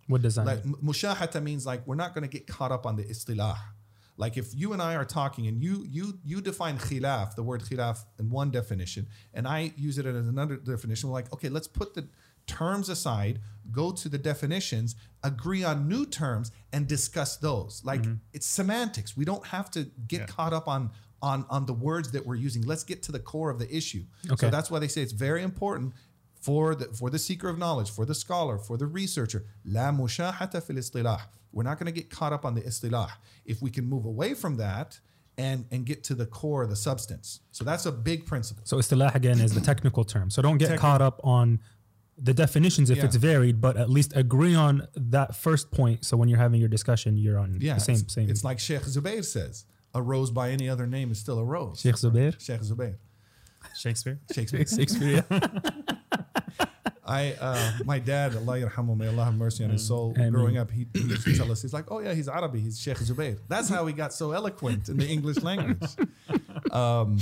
What 0.09 0.23
does 0.23 0.35
that 0.37 0.47
Like 0.47 0.65
mean? 0.65 0.75
mushahata 0.83 1.43
means 1.43 1.67
like 1.67 1.87
we're 1.87 1.95
not 1.97 2.15
going 2.15 2.23
to 2.23 2.29
get 2.39 2.47
caught 2.47 2.73
up 2.73 2.87
on 2.87 2.97
the 2.97 3.05
istilah. 3.05 3.57
Like 4.17 4.37
if 4.37 4.55
you 4.55 4.73
and 4.73 4.81
I 4.81 4.95
are 4.95 5.05
talking 5.05 5.47
and 5.47 5.63
you 5.63 5.85
you 5.89 6.19
you 6.25 6.41
define 6.41 6.79
khilaf, 6.79 7.35
the 7.35 7.43
word 7.43 7.63
khilaf 7.63 7.99
in 8.19 8.31
one 8.31 8.51
definition, 8.51 9.07
and 9.35 9.47
I 9.47 9.73
use 9.77 9.99
it 9.99 10.07
as 10.07 10.27
another 10.27 10.57
definition, 10.57 11.11
we're 11.11 11.15
like, 11.15 11.33
okay, 11.35 11.51
let's 11.51 11.69
put 11.69 11.95
the 11.95 12.09
terms 12.47 12.89
aside, 12.89 13.41
go 13.73 13.91
to 13.93 14.09
the 14.09 14.17
definitions, 14.19 14.95
agree 15.23 15.65
on 15.65 15.87
new 15.89 16.07
terms, 16.07 16.51
and 16.73 16.87
discuss 16.87 17.37
those. 17.37 17.83
Like 17.85 18.03
mm-hmm. 18.03 18.15
it's 18.33 18.47
semantics. 18.47 19.17
We 19.17 19.25
don't 19.27 19.47
have 19.49 19.71
to 19.73 19.85
get 20.07 20.21
Yeah. 20.21 20.27
caught 20.27 20.53
up 20.55 20.67
on 20.67 20.93
on 21.23 21.47
on 21.51 21.67
the 21.67 21.73
words 21.73 22.11
that 22.13 22.25
we're 22.27 22.35
using. 22.37 22.63
Let's 22.63 22.85
get 22.85 23.03
to 23.05 23.13
the 23.13 23.19
core 23.19 23.51
of 23.51 23.59
the 23.59 23.75
issue. 23.75 24.05
Okay. 24.31 24.47
So 24.47 24.51
that's 24.51 24.71
why 24.71 24.79
they 24.79 24.89
say 24.89 25.03
it's 25.03 25.13
very 25.13 25.43
important 25.43 25.95
for 26.41 26.75
the 26.75 26.87
for 26.87 27.11
the 27.11 27.19
seeker 27.19 27.49
of 27.49 27.59
knowledge, 27.59 27.91
for 27.91 28.05
the 28.05 28.15
scholar, 28.15 28.59
for 28.59 28.77
the 28.77 28.87
researcher. 28.87 29.45
La 29.65 29.91
mushahata 29.93 30.63
fil 30.63 30.77
istilah. 30.77 31.21
We're 31.53 31.63
not 31.63 31.79
going 31.79 31.87
to 31.87 31.93
get 32.01 32.11
caught 32.11 32.33
up 32.33 32.45
on 32.45 32.55
the 32.55 32.61
istilah. 32.63 33.11
If 33.47 33.63
we 33.63 33.71
can 33.71 33.87
move 33.87 34.05
away 34.05 34.35
from 34.35 34.57
that 34.59 35.01
and 35.39 35.65
and 35.71 35.85
get 35.87 36.05
to 36.05 36.15
the 36.15 36.27
core 36.27 36.63
of 36.63 36.71
the 36.71 36.77
substance. 36.77 37.41
So 37.51 37.65
that's 37.65 37.87
a 37.87 37.93
big 37.93 38.27
principle. 38.27 38.63
So 38.67 38.77
istilah 38.77 39.15
again 39.15 39.41
is 39.41 39.53
the 39.55 39.61
technical 39.61 40.05
term. 40.05 40.31
So 40.31 40.43
don't 40.43 40.59
get 40.59 40.71
Techni- 40.71 40.79
caught 40.79 41.03
up 41.03 41.21
on 41.25 41.61
the 42.19 42.33
definitions 42.33 42.89
if 42.91 42.99
Yeah. 42.99 43.05
it's 43.07 43.17
varied, 43.17 43.61
but 43.61 43.77
at 43.77 43.91
least 43.91 44.17
agree 44.17 44.55
on 44.55 44.87
that 44.95 45.37
first 45.37 45.71
point. 45.71 46.05
So 46.05 46.17
when 46.17 46.29
you're 46.31 46.39
having 46.39 46.61
your 46.61 46.69
discussion, 46.71 47.17
you're 47.19 47.39
on 47.39 47.59
Yeah, 47.61 47.75
the 47.75 47.81
same 47.81 47.97
it's, 47.97 48.15
same. 48.15 48.31
it's 48.31 48.43
like 48.45 48.59
Sheikh 48.59 48.83
Zubair 48.83 49.23
says, 49.23 49.67
a 49.97 50.03
rose 50.03 50.31
by 50.31 50.51
any 50.51 50.69
other 50.69 50.87
name 50.87 51.11
is 51.11 51.19
still 51.19 51.39
a 51.39 51.45
rose. 51.45 51.81
Sheikh 51.81 51.95
Zubair. 51.95 52.39
Sheikh 52.39 52.61
Zubair. 52.61 52.97
Shakespeare. 53.75 54.21
Shakespeare. 54.33 54.67
Shakespeare. 54.67 55.25
I 57.07 57.35
uh, 57.41 57.73
my 57.85 57.99
dad, 57.99 58.37
Allah 58.37 58.61
yarhamu, 58.61 58.97
may 58.97 59.09
Allah 59.09 59.25
have 59.25 59.35
mercy 59.35 59.65
on 59.65 59.71
his 59.71 59.87
soul. 59.87 60.13
Ameen. 60.17 60.33
Growing 60.33 60.59
up, 60.59 60.71
he, 60.71 60.87
he 60.93 61.01
used 61.01 61.25
to 61.25 61.37
tell 61.37 61.51
us, 61.51 61.63
he's 61.63 61.73
like, 61.73 61.91
oh 61.91 62.01
yeah, 62.01 62.13
he's 62.13 62.29
Arabi, 62.29 62.61
he's 62.61 62.79
Sheikh 62.79 62.99
Zubair. 62.99 63.39
That's 63.49 63.69
how 63.69 63.87
he 63.87 63.95
got 63.95 64.13
so 64.13 64.33
eloquent 64.33 64.89
in 64.89 64.99
the 64.99 65.07
English 65.07 65.43
language. 65.43 65.83
Um, 66.73 67.19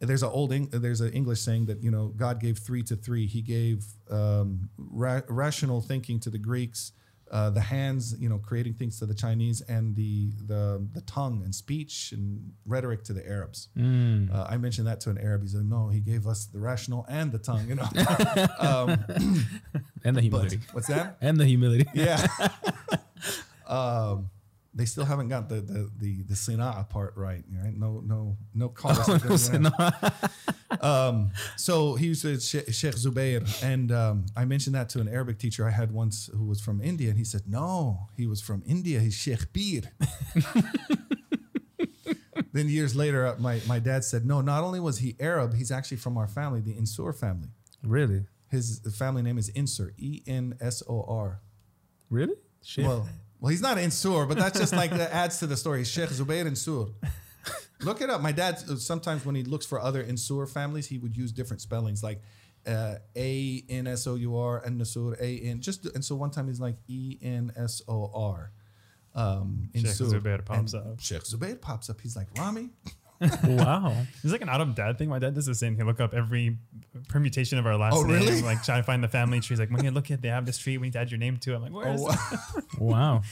there's 0.00 0.22
an 0.22 0.28
old 0.28 0.50
there's 0.70 1.00
an 1.00 1.12
English 1.12 1.40
saying 1.40 1.66
that 1.66 1.82
you 1.82 1.90
know 1.90 2.08
God 2.08 2.40
gave 2.40 2.58
three 2.58 2.82
to 2.84 2.94
three. 2.94 3.26
He 3.26 3.40
gave 3.40 3.84
um, 4.10 4.68
ra- 4.76 5.22
rational 5.28 5.80
thinking 5.80 6.20
to 6.20 6.30
the 6.30 6.38
Greeks, 6.38 6.92
uh, 7.30 7.50
the 7.50 7.60
hands, 7.60 8.14
you 8.18 8.28
know, 8.28 8.38
creating 8.38 8.74
things 8.74 8.98
to 9.00 9.06
the 9.06 9.14
Chinese, 9.14 9.60
and 9.62 9.96
the 9.96 10.30
the 10.46 10.86
the 10.92 11.00
tongue 11.02 11.42
and 11.44 11.54
speech 11.54 12.12
and 12.12 12.52
rhetoric 12.64 13.02
to 13.04 13.12
the 13.12 13.26
Arabs. 13.28 13.68
Uh, 13.76 14.46
I 14.48 14.56
mentioned 14.56 14.86
that 14.86 15.00
to 15.02 15.10
an 15.10 15.18
Arab. 15.18 15.42
He's 15.42 15.54
like, 15.54 15.64
no, 15.64 15.88
he 15.88 16.00
gave 16.00 16.26
us 16.26 16.46
the 16.46 16.58
rational 16.58 17.04
and 17.08 17.32
the 17.32 17.38
tongue. 17.38 17.68
You 17.68 17.76
know, 17.76 17.82
um, 18.58 19.04
and 20.04 20.14
the 20.14 20.14
but 20.14 20.22
humility. 20.22 20.60
what's 20.72 20.86
that? 20.88 21.16
and 21.20 21.38
the 21.38 21.44
humility. 21.46 21.86
Yeah. 21.94 22.26
um, 23.66 24.30
they 24.76 24.84
still 24.84 25.06
haven't 25.06 25.28
got 25.28 25.48
the 25.48 25.56
the 25.56 25.90
the, 25.96 26.22
the 26.24 26.34
sina'a 26.34 26.88
part 26.88 27.14
right. 27.16 27.42
Right? 27.50 27.74
No 27.74 28.02
no 28.04 28.36
no 28.54 28.68
callers. 28.80 29.50
um, 30.80 31.30
so 31.56 31.94
he 31.94 32.10
was 32.10 32.22
with 32.22 32.42
Sheikh 32.42 32.72
Sheikh 32.72 32.94
Zubair, 32.94 33.62
and 33.62 33.90
um, 33.90 34.26
I 34.36 34.44
mentioned 34.44 34.76
that 34.76 34.90
to 34.90 35.00
an 35.00 35.08
Arabic 35.08 35.38
teacher 35.38 35.66
I 35.66 35.70
had 35.70 35.92
once 35.92 36.28
who 36.32 36.44
was 36.44 36.60
from 36.60 36.82
India, 36.82 37.08
and 37.08 37.18
he 37.18 37.24
said, 37.24 37.42
"No, 37.46 38.08
he 38.16 38.26
was 38.26 38.42
from 38.42 38.62
India. 38.66 39.00
He's 39.00 39.14
Sheikh 39.14 39.52
Bir." 39.52 39.82
then 42.52 42.68
years 42.68 42.94
later, 42.94 43.26
uh, 43.26 43.36
my 43.38 43.62
my 43.66 43.78
dad 43.78 44.04
said, 44.04 44.26
"No, 44.26 44.42
not 44.42 44.62
only 44.62 44.78
was 44.78 44.98
he 44.98 45.16
Arab, 45.18 45.54
he's 45.54 45.72
actually 45.72 45.96
from 45.96 46.18
our 46.18 46.28
family, 46.28 46.60
the 46.60 46.74
Insur 46.74 47.18
family. 47.18 47.48
really? 47.82 48.26
His 48.48 48.80
family 48.96 49.22
name 49.22 49.38
is 49.38 49.50
Insur, 49.50 49.90
E 49.96 50.22
N 50.26 50.56
S 50.60 50.82
O 50.88 51.02
R. 51.08 51.40
Really? 52.10 52.36
Shit. 52.62 52.84
Well, 52.84 53.08
well, 53.46 53.52
he's 53.52 53.62
not 53.62 53.76
Insur, 53.76 54.26
but 54.26 54.36
that's 54.36 54.58
just 54.58 54.72
like 54.72 54.90
that 54.90 55.12
adds 55.12 55.38
to 55.38 55.46
the 55.46 55.56
story. 55.56 55.84
Sheikh 55.84 56.08
Zubair 56.08 56.44
Insur. 56.46 56.92
Look 57.80 58.00
it 58.00 58.10
up. 58.10 58.20
My 58.20 58.32
dad 58.32 58.56
uh, 58.68 58.74
sometimes 58.74 59.24
when 59.24 59.36
he 59.36 59.44
looks 59.44 59.64
for 59.64 59.80
other 59.80 60.02
Insur 60.02 60.52
families, 60.52 60.88
he 60.88 60.98
would 60.98 61.16
use 61.16 61.30
different 61.30 61.60
spellings 61.60 62.02
like 62.02 62.20
uh, 62.66 62.96
A 63.14 63.62
N 63.68 63.86
S 63.86 64.08
O 64.08 64.16
U 64.16 64.36
R 64.36 64.60
and 64.64 64.80
Nasur 64.80 65.16
A 65.20 65.38
N. 65.42 65.60
Just 65.60 65.86
and 65.86 66.04
so 66.04 66.16
one 66.16 66.32
time 66.32 66.48
he's 66.48 66.58
like 66.58 66.74
E 66.88 67.18
N 67.22 67.52
S 67.56 67.82
O 67.86 68.10
R. 68.12 68.50
Um, 69.14 69.70
Sheikh. 69.72 69.84
Zubair 69.86 70.44
pops 70.44 70.74
up. 70.74 70.98
Sheikh 70.98 71.22
Zubair 71.22 71.60
pops 71.60 71.88
up. 71.88 72.00
He's 72.00 72.16
like 72.16 72.26
Rami. 72.36 72.70
Wow. 73.44 73.94
It's 74.22 74.32
like 74.32 74.40
an 74.42 74.48
out 74.48 74.60
of 74.60 74.74
dad 74.74 74.98
thing. 74.98 75.08
My 75.08 75.18
dad 75.18 75.34
does 75.34 75.46
the 75.46 75.54
same 75.54 75.76
thing. 75.76 75.86
Look 75.86 76.00
up 76.00 76.14
every 76.14 76.58
permutation 77.08 77.58
of 77.58 77.66
our 77.66 77.76
last 77.76 77.94
Oh, 77.96 78.02
name. 78.02 78.12
really? 78.20 78.42
Like 78.42 78.62
try 78.62 78.76
to 78.76 78.82
find 78.82 79.02
the 79.02 79.08
family 79.08 79.40
tree. 79.40 79.54
He's 79.54 79.60
like, 79.60 79.70
when 79.70 79.84
you 79.84 79.90
look 79.90 80.10
at, 80.10 80.22
they 80.22 80.28
have 80.28 80.46
this 80.46 80.58
tree. 80.58 80.78
We 80.78 80.86
need 80.88 80.92
to 80.94 80.98
add 81.00 81.10
your 81.10 81.18
name 81.18 81.36
to 81.38 81.52
it. 81.52 81.56
I'm 81.56 81.62
like, 81.62 81.72
where 81.72 81.88
oh, 81.88 81.94
is 81.94 82.02
Oh, 82.04 82.38
it? 82.58 82.64
Wow. 82.80 83.22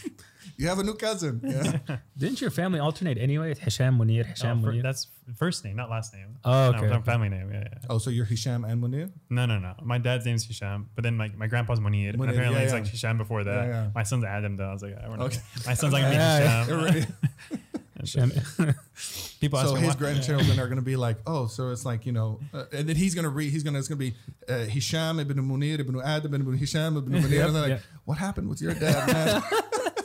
you 0.57 0.69
have 0.69 0.79
a 0.79 0.83
new 0.85 0.95
cousin. 0.95 1.41
Yeah. 1.45 1.97
Didn't 2.17 2.41
your 2.41 2.51
family 2.51 2.79
alternate 2.79 3.19
anyway? 3.19 3.55
Hisham 3.55 3.99
Munir, 3.99 4.25
Oh, 4.25 4.29
Hisham 4.29 4.63
fir- 4.63 4.73
Munir. 4.73 4.83
that's 4.83 5.09
first 5.37 5.65
name, 5.65 5.77
not 5.77 5.91
last 5.91 6.13
name. 6.15 6.37
Oh, 6.45 6.71
No, 6.71 6.79
okay, 6.79 6.87
no, 6.89 7.01
family 7.03 7.29
name. 7.29 7.51
Yeah, 7.53 7.65
yeah. 7.73 7.79
oh, 7.91 7.99
so 7.99 8.11
you're 8.11 8.25
Hisham 8.27 8.65
and 8.65 8.83
Munir? 8.83 9.11
No, 9.31 9.47
no, 9.47 9.59
no. 9.59 9.75
My 9.83 9.99
dad's 9.99 10.25
name's 10.27 10.45
Hisham, 10.47 10.89
but 10.95 11.03
then 11.05 11.17
my, 11.17 11.31
my 11.37 11.47
grandpa's 11.47 11.81
Munir. 11.81 12.11
And 12.11 12.19
Munir, 12.19 12.31
apparently 12.31 12.59
yeah, 12.61 12.65
it's 12.65 12.73
yeah. 12.73 12.79
like 12.81 12.89
Hisham 12.89 13.19
before 13.19 13.45
that. 13.45 13.67
Yeah, 13.67 13.85
yeah. 13.85 13.91
My 13.95 14.03
son's 14.03 14.25
Adam 14.25 14.57
though. 14.57 14.69
I 14.69 14.73
was 14.73 14.83
like, 14.83 14.97
I 14.99 15.03
don't 15.07 15.19
know. 15.19 15.27
Okay. 15.27 15.39
My 15.67 15.75
son's 15.75 15.93
like 15.93 16.05
me, 16.05 16.13
Yeah, 16.17 16.65
Hisham. 16.65 17.07
You're 18.07 18.27
right. 18.27 18.35
Shem- 18.35 18.75
People 19.41 19.59
ask 19.59 19.69
So 19.69 19.75
me 19.75 19.81
his 19.81 19.89
why- 19.91 19.95
grandchildren 19.99 20.59
are 20.61 20.67
going 20.67 20.77
to 20.79 20.83
be 20.85 20.97
like, 20.97 21.19
oh, 21.27 21.47
so 21.47 21.71
it's 21.71 21.85
like 21.85 22.07
you 22.07 22.13
know, 22.13 22.41
uh, 22.53 22.65
and 22.73 22.89
then 22.89 22.97
he's 22.97 23.15
going 23.15 23.25
to 23.25 23.31
read. 23.31 23.51
He's 23.53 23.63
going 23.63 23.75
to 23.75 23.79
it's 23.81 23.89
going 23.89 23.99
to 23.99 24.11
be 24.11 24.15
uh, 24.49 24.65
Hisham 24.67 25.19
ibn 25.21 25.37
Munir 25.39 25.79
ibn 25.81 26.01
Adam 26.01 26.35
ibn 26.35 26.57
Hisham 26.57 26.97
ibn 26.97 27.13
Munir. 27.13 27.31
Yep, 27.31 27.47
and 27.47 27.55
they're 27.57 27.63
like, 27.63 27.69
yep. 27.71 27.83
what 28.05 28.19
happened 28.19 28.49
with 28.49 28.61
your 28.63 28.75
dad, 28.75 29.07
man? 29.13 29.43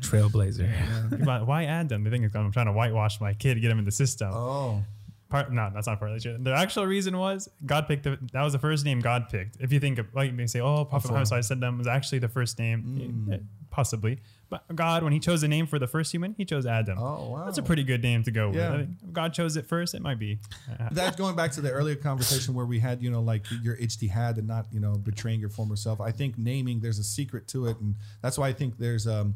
Trailblazer. 0.00 1.10
People 1.10 1.46
why 1.46 1.64
add 1.64 1.88
them? 1.88 2.04
They 2.04 2.10
think 2.10 2.24
it's- 2.24 2.38
I'm 2.38 2.50
trying 2.52 2.66
to 2.66 2.72
whitewash 2.72 3.20
my 3.20 3.34
kid, 3.34 3.60
get 3.60 3.70
him 3.70 3.78
in 3.78 3.84
the 3.84 3.92
system. 3.92 4.30
oh, 4.32 4.82
Part, 5.28 5.50
no, 5.50 5.70
that's 5.72 5.86
not 5.86 5.98
partly 5.98 6.20
true. 6.20 6.36
The 6.38 6.52
actual 6.52 6.84
reason 6.84 7.16
was 7.16 7.48
God 7.64 7.88
picked 7.88 8.02
the, 8.04 8.18
that 8.34 8.42
was 8.42 8.52
the 8.52 8.58
first 8.58 8.84
name 8.84 9.00
God 9.00 9.30
picked. 9.30 9.56
If 9.60 9.72
you 9.72 9.80
think 9.80 9.96
of 9.98 10.06
like 10.14 10.36
they 10.36 10.46
say, 10.46 10.60
oh, 10.60 10.84
Prophet 10.84 11.08
Muhammad 11.08 11.28
Sallallahu 11.28 11.52
Alaihi 11.52 11.58
Wasallam 11.62 11.78
was 11.78 11.86
actually 11.86 12.18
the 12.18 12.28
first 12.28 12.58
name, 12.58 13.24
Mm. 13.28 13.32
eh, 13.34 13.38
possibly. 13.70 14.18
But 14.52 14.76
God, 14.76 15.02
when 15.02 15.12
He 15.14 15.18
chose 15.18 15.42
a 15.42 15.48
name 15.48 15.66
for 15.66 15.78
the 15.78 15.86
first 15.86 16.12
human, 16.12 16.34
He 16.36 16.44
chose 16.44 16.66
Adam. 16.66 16.98
Oh, 16.98 17.30
wow. 17.30 17.44
That's 17.46 17.56
a 17.58 17.62
pretty 17.62 17.84
good 17.84 18.02
name 18.02 18.22
to 18.24 18.30
go 18.30 18.48
with. 18.48 18.56
Yeah. 18.58 18.74
I 18.74 18.76
think 18.78 18.90
if 19.02 19.12
God 19.12 19.32
chose 19.32 19.56
it 19.56 19.66
first. 19.66 19.94
It 19.94 20.02
might 20.02 20.18
be. 20.18 20.38
uh, 20.78 20.88
that's 20.92 21.16
going 21.16 21.36
back 21.36 21.52
to 21.52 21.60
the 21.62 21.70
earlier 21.70 21.96
conversation 21.96 22.52
where 22.52 22.66
we 22.66 22.78
had, 22.78 23.02
you 23.02 23.10
know, 23.10 23.22
like 23.22 23.46
your 23.62 23.76
ijtihad 23.78 24.36
and 24.36 24.46
not, 24.46 24.66
you 24.70 24.78
know, 24.80 24.92
betraying 24.92 25.40
your 25.40 25.48
former 25.48 25.74
self. 25.76 26.00
I 26.02 26.10
think 26.10 26.36
naming 26.36 26.80
there's 26.80 26.98
a 26.98 27.04
secret 27.04 27.48
to 27.48 27.66
it, 27.66 27.80
and 27.80 27.96
that's 28.20 28.36
why 28.36 28.48
I 28.48 28.52
think 28.52 28.76
there's 28.78 29.06
um 29.06 29.34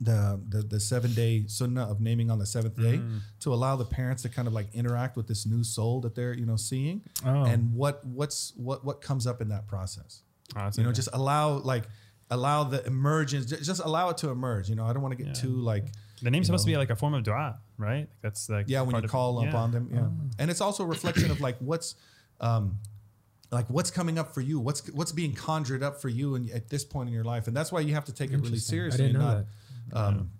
the 0.00 0.40
the, 0.48 0.62
the 0.62 0.80
seven 0.80 1.12
day 1.14 1.44
sunnah 1.46 1.84
of 1.84 2.00
naming 2.00 2.28
on 2.30 2.38
the 2.40 2.46
seventh 2.46 2.76
day 2.76 2.98
Mm. 2.98 3.20
to 3.40 3.54
allow 3.54 3.76
the 3.76 3.84
parents 3.84 4.22
to 4.22 4.28
kind 4.28 4.48
of 4.48 4.54
like 4.54 4.66
interact 4.74 5.16
with 5.16 5.28
this 5.28 5.46
new 5.46 5.62
soul 5.62 6.00
that 6.00 6.16
they're 6.16 6.34
you 6.34 6.46
know 6.46 6.56
seeing, 6.56 7.02
Oh. 7.24 7.44
and 7.44 7.72
what 7.74 8.04
what's 8.04 8.52
what 8.56 8.84
what 8.84 9.00
comes 9.00 9.26
up 9.26 9.40
in 9.40 9.48
that 9.50 9.68
process. 9.68 10.22
oh, 10.56 10.68
You 10.76 10.82
know, 10.82 10.88
okay. 10.88 10.96
just 10.96 11.08
allow 11.12 11.58
like 11.58 11.84
allow 12.34 12.64
the 12.64 12.84
emergence, 12.86 13.46
just 13.46 13.80
allow 13.84 14.08
it 14.10 14.16
to 14.18 14.30
emerge. 14.30 14.68
You 14.70 14.76
know, 14.76 14.84
I 14.86 14.92
don't 14.92 15.02
want 15.02 15.16
to 15.16 15.22
get 15.22 15.28
Yeah. 15.36 15.42
too 15.44 15.56
like 15.72 15.86
the 16.22 16.30
name's 16.30 16.46
supposed 16.46 16.64
to 16.64 16.70
be 16.70 16.76
like 16.76 16.90
a 16.90 16.96
form 16.96 17.14
of 17.14 17.22
dua, 17.24 17.58
right? 17.78 18.08
That's 18.22 18.48
like 18.48 18.66
yeah 18.68 18.80
when 18.82 18.94
you 19.02 19.08
call 19.08 19.46
upon 19.46 19.70
them 19.72 19.88
yeah 19.92 20.08
and 20.38 20.50
it's 20.50 20.60
also 20.60 20.82
a 20.84 20.86
reflection 20.86 21.30
of 21.30 21.40
like 21.40 21.56
what's 21.58 21.94
um 22.40 22.78
like 23.50 23.68
what's 23.68 23.90
coming 23.90 24.18
up 24.18 24.32
for 24.34 24.40
you 24.40 24.58
what's 24.58 24.80
what's 24.92 25.12
being 25.12 25.34
conjured 25.34 25.82
up 25.82 26.00
for 26.00 26.08
you 26.08 26.36
and 26.36 26.50
at 26.50 26.68
this 26.70 26.84
point 26.84 27.08
in 27.08 27.14
your 27.14 27.24
life 27.24 27.46
and 27.48 27.56
that's 27.56 27.70
why 27.72 27.80
you 27.80 27.92
have 27.94 28.04
to 28.06 28.12
take 28.12 28.30
it 28.30 28.36
really 28.36 28.48
Interesting. 28.48 28.74
I 28.74 28.78
seriously 28.78 29.06
didn't 29.08 29.20
know 29.20 29.44
not 29.92 30.06
um 30.08 30.30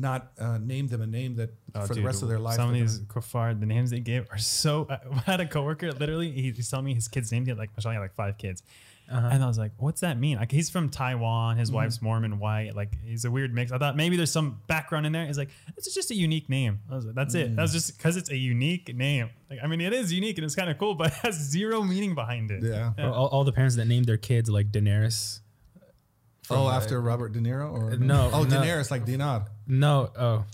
not 0.00 0.30
uh, 0.38 0.56
name 0.58 0.86
them 0.86 1.02
a 1.02 1.06
name 1.06 1.34
that 1.36 1.50
Oh, 1.74 1.84
for 1.84 1.94
the 1.94 2.02
rest 2.02 2.22
of 2.22 2.28
their 2.28 2.38
life 2.38 2.54
Some 2.54 2.68
of 2.68 2.74
these 2.74 3.00
kuffar, 3.00 3.58
the 3.58 3.66
names 3.66 3.90
they 3.90 3.98
gave 4.00 4.26
are 4.30 4.38
so. 4.38 4.86
I 4.90 4.98
had 5.32 5.40
a 5.40 5.46
coworker 5.46 5.90
literally. 5.92 6.30
He, 6.30 6.52
he's 6.52 6.70
telling 6.70 6.86
me 6.86 6.94
his 6.94 7.08
kid's 7.08 7.30
name. 7.32 7.44
He 7.44 7.50
had 7.50 7.58
like, 7.58 7.70
mashallah, 7.76 7.94
had 7.96 8.00
like 8.00 8.14
five 8.14 8.38
kids, 8.38 8.62
Uh-huh. 9.10 9.28
and 9.32 9.42
I 9.42 9.46
was 9.46 9.58
like, 9.58 9.72
"What's 9.78 10.02
that 10.02 10.18
mean?" 10.18 10.36
Like, 10.38 10.52
he's 10.52 10.68
from 10.70 10.88
Taiwan. 10.90 11.56
His 11.56 11.68
Mm-hmm. 11.70 11.76
wife's 11.76 12.02
Mormon, 12.02 12.38
white. 12.38 12.76
Like, 12.76 12.96
he's 13.02 13.24
a 13.24 13.30
weird 13.30 13.54
mix. 13.54 13.72
I 13.72 13.78
thought 13.78 13.96
maybe 13.96 14.16
there's 14.16 14.30
some 14.30 14.60
background 14.66 15.06
in 15.06 15.12
there. 15.12 15.26
He's 15.26 15.38
like, 15.38 15.50
"It's 15.76 15.94
just 15.94 16.10
a 16.10 16.14
unique 16.14 16.48
name." 16.48 16.80
I 16.90 16.94
was 16.94 17.06
like, 17.06 17.14
"That's 17.14 17.34
it. 17.34 17.52
Mm. 17.52 17.56
That's 17.56 17.72
just 17.72 17.96
because 17.96 18.16
it's 18.16 18.30
a 18.30 18.36
unique 18.36 18.94
name." 18.94 19.30
Like, 19.50 19.60
I 19.62 19.66
mean, 19.66 19.80
it 19.80 19.92
is 19.94 20.12
unique 20.12 20.36
and 20.38 20.44
it's 20.44 20.54
kind 20.54 20.68
of 20.68 20.76
cool, 20.78 20.94
but 20.94 21.06
it 21.12 21.14
has 21.14 21.34
zero 21.36 21.82
meaning 21.82 22.14
behind 22.14 22.50
it. 22.50 22.62
yeah 22.62 22.92
All, 22.98 23.28
all 23.28 23.44
the 23.44 23.52
parents 23.52 23.76
that 23.76 23.86
named 23.86 24.06
their 24.06 24.18
kids 24.18 24.50
like 24.50 24.70
Daenerys. 24.70 25.40
Oh 26.50 26.68
after 26.68 27.00
robert 27.00 27.32
de 27.32 27.40
niro 27.40 27.70
or 27.72 27.96
No, 27.96 28.30
oh 28.32 28.44
no. 28.44 28.60
daenerys 28.60 28.90
like 28.90 29.04
dinar 29.04 29.46
No, 29.66 30.10
oh, 30.18 30.44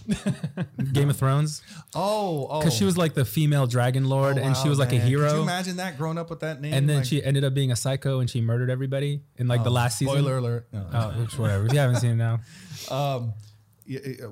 Game 0.93 1.09
of 1.11 1.17
Thrones, 1.17 1.63
oh 1.95 2.47
oh 2.51 2.59
because 2.61 2.75
she 2.75 2.85
was 2.85 2.97
like 2.99 3.15
the 3.15 3.25
female 3.25 3.67
dragon 3.67 4.05
lord, 4.09 4.39
Oh, 4.39 4.43
and 4.43 4.57
she 4.57 4.69
was 4.69 4.79
like 4.79 4.91
man. 4.91 5.01
a 5.01 5.03
Could 5.05 5.11
you 5.11 5.19
hero. 5.21 5.43
imagine 5.43 5.77
that 5.77 5.97
growing 5.99 6.19
up 6.19 6.31
with 6.31 6.41
that 6.41 6.61
name 6.61 6.75
And 6.75 6.89
then 6.89 6.97
Like- 6.99 7.07
she 7.07 7.23
ended 7.23 7.45
up 7.45 7.55
being 7.55 7.71
a 7.71 7.77
psycho, 7.77 8.21
and 8.21 8.29
she 8.29 8.41
murdered 8.41 8.71
everybody 8.71 9.23
in 9.37 9.47
like 9.49 9.63
the 9.65 9.71
Oh, 9.71 9.73
last 9.75 9.99
season. 9.99 10.15
spoiler 10.15 10.39
alert 10.39 10.69
No. 10.73 10.87
Oh, 10.93 11.21
which 11.21 11.39
whatever. 11.39 11.67
You 11.67 11.79
haven't 11.79 11.97
seen 12.01 12.11
it 12.13 12.17
now. 12.17 12.41
um, 12.91 13.33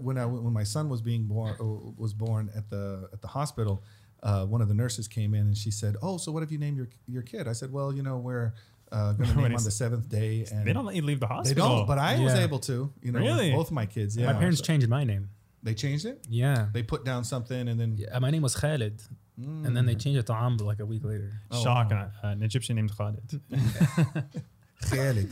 when 0.01 0.17
I 0.19 0.27
when 0.27 0.53
my 0.53 0.65
son 0.65 0.89
was 0.89 1.03
being 1.03 1.27
born 1.27 1.55
uh, 1.61 1.65
was 1.97 2.15
born 2.15 2.51
at 2.57 2.71
the 2.71 3.09
at 3.13 3.21
the 3.21 3.29
hospital, 3.29 3.85
uh, 4.23 4.47
one 4.47 4.63
of 4.63 4.69
the 4.69 4.75
nurses 4.75 5.09
came 5.09 5.35
in 5.35 5.43
and 5.43 5.57
she 5.57 5.71
said, 5.71 5.97
"Oh, 6.03 6.17
so 6.17 6.33
what 6.33 6.43
have 6.43 6.51
you 6.51 6.59
named 6.59 6.77
your 6.79 6.89
your 7.07 7.23
kid?" 7.23 7.47
I 7.47 7.53
said, 7.53 7.71
"Well, 7.73 7.93
you 7.93 8.03
know, 8.03 8.17
we're 8.19 8.55
uh, 8.93 9.13
going 9.15 9.31
to 9.35 9.37
name 9.43 9.57
on 9.57 9.65
the 9.65 9.71
seventh 9.83 10.09
day." 10.09 10.47
And 10.53 10.65
They 10.67 10.73
don't 10.73 10.87
let 10.87 10.95
you 10.95 11.03
leave 11.11 11.21
the 11.21 11.27
hospital. 11.27 11.69
They 11.69 11.75
don't, 11.79 11.87
but 11.87 11.99
I 11.99 12.19
was 12.21 12.35
able 12.35 12.61
to. 12.71 12.93
You 13.03 13.13
know, 13.13 13.19
Really? 13.19 13.51
both 13.53 13.71
my 13.71 13.87
kids. 13.87 14.17
Yeah, 14.17 14.27
My 14.33 14.35
parents 14.43 14.59
So 14.61 14.65
changed 14.71 14.89
my 14.89 15.05
name. 15.13 15.25
they 15.63 15.75
changed 15.75 16.05
it. 16.13 16.17
Yeah. 16.29 16.69
They 16.73 16.83
put 16.83 17.05
down 17.05 17.23
something 17.25 17.69
and 17.71 17.77
then 17.81 17.91
yeah 17.99 18.19
my 18.27 18.31
name 18.35 18.43
was 18.49 18.55
Khalid, 18.63 18.97
and 19.67 19.73
then 19.77 19.85
they 19.87 19.95
changed 20.05 20.19
it 20.23 20.27
to 20.27 20.35
Amr 20.35 20.63
like 20.71 20.81
a 20.81 20.87
week 20.93 21.05
later. 21.13 21.31
Oh, 21.51 21.63
Shock, 21.65 21.91
wow. 21.91 22.11
uh, 22.23 22.29
an 22.35 22.43
Egyptian 22.43 22.75
named 22.77 22.93
Khalid. 22.99 23.29
Khalid. 24.91 25.29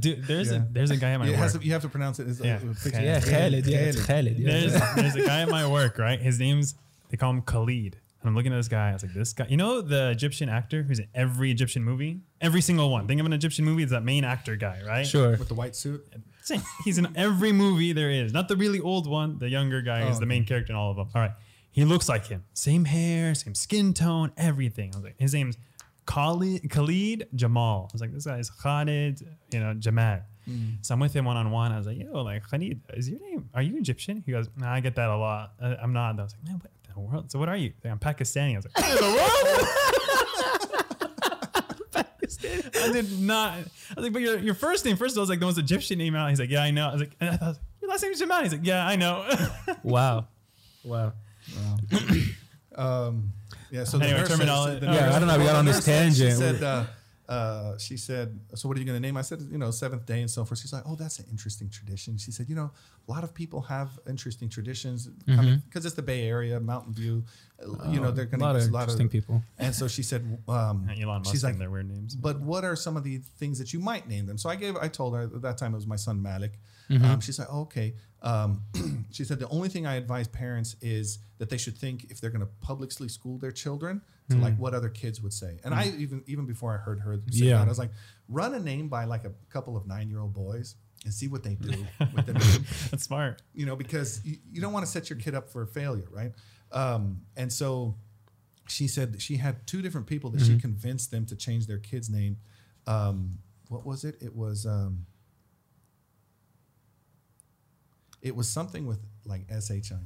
Dude, 0.00 0.24
there's 0.26 0.50
Yeah. 0.50 0.56
a 0.56 0.72
there's 0.76 0.90
a 0.90 0.96
guy 0.96 1.10
at 1.14 1.18
my 1.20 1.28
it 1.28 1.38
work. 1.38 1.52
to, 1.52 1.58
you 1.66 1.72
have 1.72 1.82
to 1.82 1.88
pronounce 1.90 2.18
it. 2.20 2.26
As 2.28 2.40
Yeah. 2.40 2.56
a 2.56 2.60
picture. 2.84 3.02
Yeah, 3.02 3.20
Khalid. 3.20 3.66
Yeah, 3.66 3.78
it's 3.90 4.04
Khalid. 4.06 4.38
Yeah. 4.38 4.50
there's 4.52 4.72
there's 4.96 5.16
a 5.16 5.26
guy 5.26 5.42
at 5.42 5.50
my 5.50 5.66
work, 5.66 5.98
right? 5.98 6.20
His 6.20 6.38
name's 6.40 6.74
they 7.10 7.16
call 7.18 7.30
him 7.30 7.42
Khalid. 7.42 7.96
And 8.24 8.30
I'm 8.30 8.36
looking 8.36 8.52
at 8.54 8.56
this 8.56 8.68
guy. 8.68 8.88
I 8.88 8.92
was 8.94 9.02
like, 9.02 9.12
this 9.12 9.34
guy. 9.34 9.46
You 9.50 9.58
know 9.58 9.82
the 9.82 10.08
Egyptian 10.08 10.48
actor 10.48 10.82
who's 10.82 10.98
in 10.98 11.08
every 11.14 11.50
Egyptian 11.50 11.84
movie, 11.84 12.20
every 12.40 12.62
single 12.62 12.88
one. 12.90 13.06
Think 13.06 13.20
of 13.20 13.26
an 13.26 13.34
Egyptian 13.34 13.66
movie. 13.66 13.82
It's 13.82 13.92
that 13.92 14.02
main 14.02 14.24
actor 14.24 14.56
guy, 14.56 14.80
right? 14.86 15.06
Sure. 15.06 15.36
With 15.36 15.48
the 15.48 15.54
white 15.54 15.76
suit. 15.76 16.02
Same. 16.42 16.62
He's 16.84 16.96
in 16.96 17.06
every 17.16 17.52
movie 17.52 17.92
there 17.92 18.10
is. 18.10 18.32
Not 18.32 18.48
the 18.48 18.56
really 18.56 18.80
old 18.80 19.06
one. 19.06 19.38
The 19.38 19.50
younger 19.50 19.82
guy 19.82 20.08
is 20.08 20.16
Oh, 20.16 20.20
the 20.20 20.26
main 20.26 20.46
character 20.46 20.72
in 20.72 20.76
all 20.76 20.90
of 20.90 20.96
them. 20.96 21.08
All 21.14 21.20
right. 21.20 21.32
He 21.70 21.84
looks 21.84 22.08
like 22.08 22.26
him. 22.26 22.44
Same 22.54 22.86
hair, 22.86 23.34
same 23.34 23.54
skin 23.54 23.92
tone, 23.92 24.32
everything. 24.38 24.92
I 24.94 24.96
was 24.96 25.04
like, 25.04 25.16
his 25.18 25.34
name's 25.34 25.58
Khalid, 26.06 26.70
Khalid 26.70 27.28
Jamal. 27.34 27.88
I 27.90 27.92
was 27.92 28.00
like, 28.00 28.12
this 28.14 28.26
guy 28.26 28.38
is 28.38 28.48
Khalid, 28.48 29.20
you 29.52 29.60
know, 29.60 29.74
Jamal. 29.74 30.20
Mm. 30.48 30.76
So 30.82 30.94
I'm 30.94 31.00
with 31.00 31.14
him 31.14 31.24
one 31.24 31.36
on 31.36 31.50
one. 31.50 31.72
I 31.72 31.78
was 31.78 31.86
like, 31.86 31.98
yo, 31.98 32.22
like 32.22 32.42
Khalid, 32.48 32.80
is 32.94 33.08
your 33.08 33.20
name? 33.20 33.48
Are 33.54 33.62
you 33.62 33.76
Egyptian? 33.76 34.22
He 34.24 34.32
goes, 34.32 34.48
nah, 34.56 34.72
I 34.72 34.80
get 34.80 34.94
that 34.96 35.08
a 35.08 35.16
lot. 35.16 35.52
Uh, 35.60 35.74
I'm 35.82 35.92
not. 35.92 36.18
I 36.18 36.22
was 36.22 36.34
like, 36.34 36.44
man, 36.44 36.54
what 36.58 36.70
in 36.70 36.73
the 36.94 37.00
world? 37.00 37.30
So 37.30 37.38
what 37.38 37.48
are 37.48 37.56
you? 37.56 37.72
I'm 37.84 37.98
Pakistani. 37.98 38.52
I 38.54 38.56
was 38.56 38.64
like, 38.66 38.76
what 38.78 38.90
in 38.90 38.96
the 38.96 39.02
world? 39.16 39.68
I 42.76 42.92
did 42.92 43.18
not. 43.20 43.52
I 43.54 43.58
was 43.96 44.02
like, 44.04 44.12
but 44.12 44.20
your, 44.22 44.38
your 44.38 44.54
first 44.54 44.84
name, 44.84 44.96
first 44.96 45.14
of 45.14 45.18
all, 45.18 45.22
was 45.22 45.30
like 45.30 45.40
the 45.40 45.46
most 45.46 45.58
Egyptian 45.58 45.98
name 45.98 46.14
out. 46.14 46.28
He's 46.30 46.40
like, 46.40 46.50
yeah, 46.50 46.62
I 46.62 46.70
know. 46.70 46.88
I 46.88 46.92
was 46.92 47.00
like, 47.00 47.16
and 47.20 47.30
I 47.30 47.36
thought, 47.36 47.56
your 47.80 47.90
last 47.90 48.02
name 48.02 48.12
is 48.12 48.18
Jamal. 48.18 48.42
He's 48.42 48.52
like, 48.52 48.64
yeah, 48.66 48.86
I 48.86 48.96
know. 48.96 49.26
Wow. 49.82 50.26
Wow. 50.84 51.12
Um, 52.74 53.32
yeah. 53.70 53.84
So 53.84 53.98
the 53.98 54.04
Anyway, 54.04 54.20
nurse 54.20 54.28
said- 54.28 54.36
terminology- 54.38 54.80
the 54.80 54.86
Yeah, 54.86 54.92
nurse- 55.06 55.14
I 55.14 55.18
don't 55.18 55.28
know, 55.28 55.38
we 55.38 55.44
got 55.44 55.56
on 55.56 55.64
this 55.64 55.76
nurse 55.76 55.84
She 55.84 55.90
tangent. 56.24 56.38
said, 56.38 56.62
uh, 56.62 56.84
uh, 57.28 57.78
she 57.78 57.96
said, 57.96 58.38
so 58.54 58.68
what 58.68 58.76
are 58.76 58.80
you 58.80 58.86
going 58.86 58.96
to 58.96 59.00
name? 59.00 59.16
I 59.16 59.22
said, 59.22 59.40
you 59.50 59.56
know, 59.56 59.70
seventh 59.70 60.04
day 60.04 60.20
and 60.20 60.30
so 60.30 60.44
forth. 60.44 60.60
She's 60.60 60.72
like, 60.72 60.82
oh, 60.86 60.94
that's 60.94 61.18
an 61.18 61.24
interesting 61.30 61.70
tradition. 61.70 62.18
She 62.18 62.30
said, 62.30 62.50
you 62.50 62.54
know, 62.54 62.70
a 63.08 63.10
lot 63.10 63.24
of 63.24 63.32
people 63.32 63.62
have 63.62 63.98
interesting 64.06 64.48
traditions 64.50 65.06
because 65.06 65.86
it's 65.86 65.94
the 65.94 66.02
Bay 66.02 66.28
Area, 66.28 66.60
Mountain 66.60 66.92
View. 66.92 67.24
uh, 67.62 67.90
you 67.90 68.00
know, 68.00 68.10
they're 68.10 68.24
a 68.24 68.28
going 68.28 68.40
lot 68.40 68.52
to 68.52 68.58
of 68.58 68.62
use 68.64 68.68
a 68.70 68.72
lot 68.72 68.82
interesting 68.82 69.06
of 69.06 69.12
people. 69.12 69.42
And 69.58 69.74
so 69.74 69.88
she 69.88 70.02
said, 70.02 70.38
um, 70.48 70.88
Elon 71.00 71.20
Musk 71.20 71.30
she's 71.30 71.44
like, 71.44 71.54
and 71.54 71.62
their 71.62 71.70
weird 71.70 71.88
names. 71.88 72.14
but 72.14 72.40
what 72.40 72.62
are 72.62 72.76
some 72.76 72.96
of 72.96 73.04
the 73.04 73.18
things 73.38 73.58
that 73.58 73.72
you 73.72 73.80
might 73.80 74.06
name 74.06 74.26
them? 74.26 74.36
So 74.36 74.50
I 74.50 74.56
gave, 74.56 74.76
I 74.76 74.88
told 74.88 75.14
her 75.14 75.22
at 75.22 75.42
that 75.42 75.56
time 75.56 75.72
it 75.72 75.76
was 75.76 75.86
my 75.86 75.96
son 75.96 76.20
Malik. 76.20 76.58
Mm-hmm. 76.90 77.04
Um, 77.06 77.20
she's 77.20 77.38
like, 77.38 77.48
oh, 77.50 77.62
okay. 77.62 77.94
Um, 78.20 78.62
she 79.10 79.24
said 79.24 79.38
the 79.38 79.48
only 79.48 79.70
thing 79.70 79.86
I 79.86 79.94
advise 79.94 80.28
parents 80.28 80.76
is 80.82 81.20
that 81.38 81.48
they 81.48 81.56
should 81.56 81.78
think 81.78 82.10
if 82.10 82.20
they're 82.20 82.30
going 82.30 82.40
to 82.40 82.52
publicly 82.60 83.08
school 83.08 83.38
their 83.38 83.52
children 83.52 84.02
to 84.30 84.36
like 84.38 84.56
what 84.56 84.72
other 84.74 84.88
kids 84.88 85.20
would 85.20 85.32
say. 85.34 85.58
And 85.64 85.74
I 85.74 85.92
even 85.98 86.22
even 86.26 86.46
before 86.46 86.72
I 86.72 86.78
heard 86.78 87.00
her 87.00 87.16
say 87.16 87.20
Mm-hmm. 87.20 87.44
Yeah. 87.44 87.58
that, 87.58 87.66
I 87.66 87.68
was 87.68 87.78
like, 87.78 87.90
run 88.28 88.54
a 88.54 88.60
name 88.60 88.88
by 88.88 89.04
like 89.04 89.24
a 89.24 89.32
couple 89.50 89.76
of 89.76 89.86
nine 89.86 90.08
year 90.08 90.20
old 90.20 90.32
boys 90.32 90.76
and 91.04 91.12
see 91.12 91.28
what 91.28 91.42
they 91.42 91.54
do 91.56 91.68
with 92.14 92.24
the 92.26 92.32
name 92.32 92.64
That's 92.90 93.04
smart. 93.04 93.42
you 93.52 93.66
know, 93.66 93.76
because 93.76 94.20
you, 94.24 94.38
you 94.50 94.60
don't 94.62 94.72
want 94.72 94.86
to 94.86 94.90
set 94.90 95.10
your 95.10 95.18
kid 95.18 95.34
up 95.34 95.50
for 95.50 95.66
failure, 95.66 96.08
right? 96.10 96.32
Um, 96.72 97.20
and 97.36 97.52
so 97.52 97.96
she 98.66 98.88
said 98.88 99.12
that 99.12 99.20
she 99.20 99.36
had 99.36 99.66
two 99.66 99.82
different 99.82 100.06
people 100.06 100.30
that 100.30 100.40
she 100.40 100.58
convinced 100.58 101.10
them 101.10 101.26
to 101.26 101.36
change 101.36 101.66
their 101.66 101.78
kid's 101.78 102.08
name. 102.08 102.38
Um, 102.86 103.38
what 103.68 103.84
was 103.84 104.04
it? 104.04 104.16
It 104.22 104.34
was 104.34 104.64
um, 104.64 105.04
it 108.22 108.34
was 108.34 108.48
something 108.48 108.86
with 108.86 109.00
like 109.26 109.42
S 109.50 109.70
H 109.70 109.92
I 109.92 109.96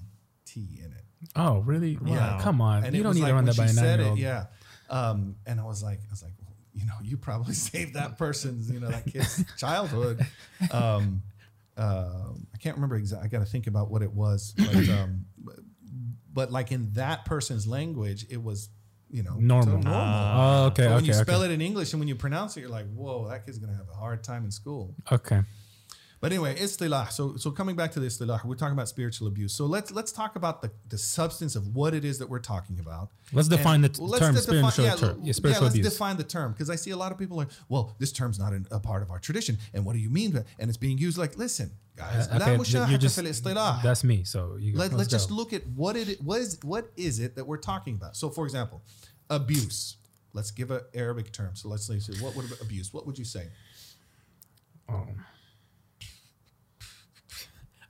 T 0.66 0.80
in 0.84 0.92
it. 0.92 1.04
Oh, 1.36 1.58
really? 1.60 1.96
Wow. 1.96 2.14
Yeah. 2.14 2.40
Come 2.42 2.60
on. 2.60 2.84
And 2.84 2.94
you 2.94 3.02
don't 3.02 3.14
need 3.14 3.22
like 3.22 3.30
to 3.30 3.34
run 3.34 3.44
that 3.46 3.56
by 3.56 3.66
a 3.66 3.72
nine-year-old. 3.72 4.18
it, 4.18 4.22
yeah. 4.22 4.46
Um, 4.90 5.36
and 5.46 5.60
I 5.60 5.64
was 5.64 5.82
like, 5.82 5.98
I 5.98 6.10
was 6.10 6.22
like, 6.22 6.32
well, 6.40 6.54
you 6.72 6.86
know, 6.86 6.94
you 7.02 7.16
probably 7.16 7.54
saved 7.70 7.94
that 7.94 8.18
person's, 8.18 8.70
you 8.70 8.80
know, 8.80 8.88
that 8.88 9.06
kid's 9.06 9.44
childhood. 9.56 10.24
Um, 10.70 11.22
uh, 11.76 12.32
I 12.54 12.58
can't 12.58 12.76
remember 12.76 12.96
exactly. 12.96 13.26
I 13.26 13.28
got 13.28 13.44
to 13.44 13.50
think 13.50 13.66
about 13.66 13.90
what 13.90 14.02
it 14.02 14.12
was, 14.12 14.54
but, 14.56 14.88
um, 14.90 15.26
but, 15.38 15.56
but 16.32 16.52
like 16.52 16.72
in 16.72 16.92
that 16.92 17.24
person's 17.24 17.66
language, 17.66 18.26
it 18.30 18.42
was, 18.42 18.68
you 19.10 19.22
know, 19.22 19.34
Normal. 19.38 19.82
so 19.82 19.88
normal. 19.88 19.92
Oh, 19.94 20.66
okay. 20.66 20.82
but 20.84 20.88
when 20.88 20.96
okay. 20.98 21.06
you 21.06 21.12
okay. 21.12 21.22
spell 21.22 21.42
it 21.42 21.50
in 21.50 21.60
English 21.60 21.92
and 21.92 22.00
when 22.00 22.08
you 22.08 22.14
pronounce 22.14 22.56
it, 22.56 22.60
you're 22.60 22.68
like, 22.68 22.86
whoa, 22.92 23.28
that 23.28 23.46
kid's 23.46 23.58
gonna 23.58 23.76
have 23.76 23.88
a 23.90 23.96
hard 23.96 24.22
time 24.22 24.44
in 24.44 24.50
school. 24.50 24.94
Okay. 25.10 25.40
But 26.20 26.32
anyway, 26.32 26.56
istilah. 26.56 27.10
So 27.12 27.36
so 27.36 27.50
coming 27.50 27.76
back 27.76 27.92
to 27.92 28.00
the 28.00 28.06
istilah, 28.06 28.44
we're 28.44 28.56
talking 28.56 28.72
about 28.72 28.88
spiritual 28.88 29.28
abuse. 29.28 29.54
So 29.54 29.66
let's 29.66 29.92
let's 29.92 30.10
talk 30.10 30.34
about 30.34 30.62
the, 30.62 30.70
the 30.88 30.98
substance 30.98 31.54
of 31.54 31.76
what 31.76 31.94
it 31.94 32.04
is 32.04 32.18
that 32.18 32.28
we're 32.28 32.40
talking 32.40 32.80
about. 32.80 33.10
Let's 33.32 33.48
and 33.48 33.56
define 33.56 33.82
the 33.82 33.88
t- 33.88 34.02
let's 34.02 34.24
term 34.24 34.36
spiritual, 34.36 34.70
defi- 34.70 34.82
yeah, 34.82 34.96
term. 34.96 35.20
Yeah, 35.22 35.32
spiritual 35.32 35.60
yeah, 35.60 35.64
let's 35.66 35.74
abuse. 35.76 35.92
define 35.92 36.16
the 36.16 36.24
term 36.24 36.52
because 36.52 36.70
I 36.70 36.76
see 36.76 36.90
a 36.90 36.96
lot 36.96 37.12
of 37.12 37.18
people 37.18 37.36
like, 37.36 37.48
well, 37.68 37.94
this 37.98 38.10
term's 38.10 38.38
not 38.38 38.52
an, 38.52 38.66
a 38.70 38.80
part 38.80 39.02
of 39.02 39.10
our 39.10 39.20
tradition. 39.20 39.58
And 39.72 39.84
what 39.84 39.92
do 39.92 40.00
you 40.00 40.10
mean? 40.10 40.44
And 40.58 40.68
it's 40.68 40.76
being 40.76 40.98
used 40.98 41.18
like, 41.18 41.38
listen, 41.38 41.70
guys, 41.96 42.28
uh, 42.28 42.38
okay, 42.42 42.52
you 42.90 42.98
just, 42.98 43.16
that's 43.82 44.02
me. 44.02 44.24
So 44.24 44.56
you, 44.58 44.76
Let, 44.76 44.92
us 44.94 45.06
just 45.06 45.30
look 45.30 45.52
at 45.52 45.66
what 45.68 45.96
it 45.96 46.20
what 46.20 46.40
is 46.40 46.58
what 46.62 46.90
is 46.96 47.20
it 47.20 47.36
that 47.36 47.46
we're 47.46 47.58
talking 47.58 47.94
about. 47.94 48.16
So 48.16 48.28
for 48.28 48.44
example, 48.44 48.82
abuse. 49.30 49.96
Let's 50.34 50.50
give 50.50 50.70
an 50.70 50.82
Arabic 50.94 51.32
term. 51.32 51.56
So 51.56 51.68
let's 51.68 51.86
say, 51.86 51.98
what 52.20 52.36
would 52.36 52.44
abuse? 52.60 52.92
What 52.92 53.06
would 53.06 53.18
you 53.18 53.24
say? 53.24 53.48
Um 54.88 55.24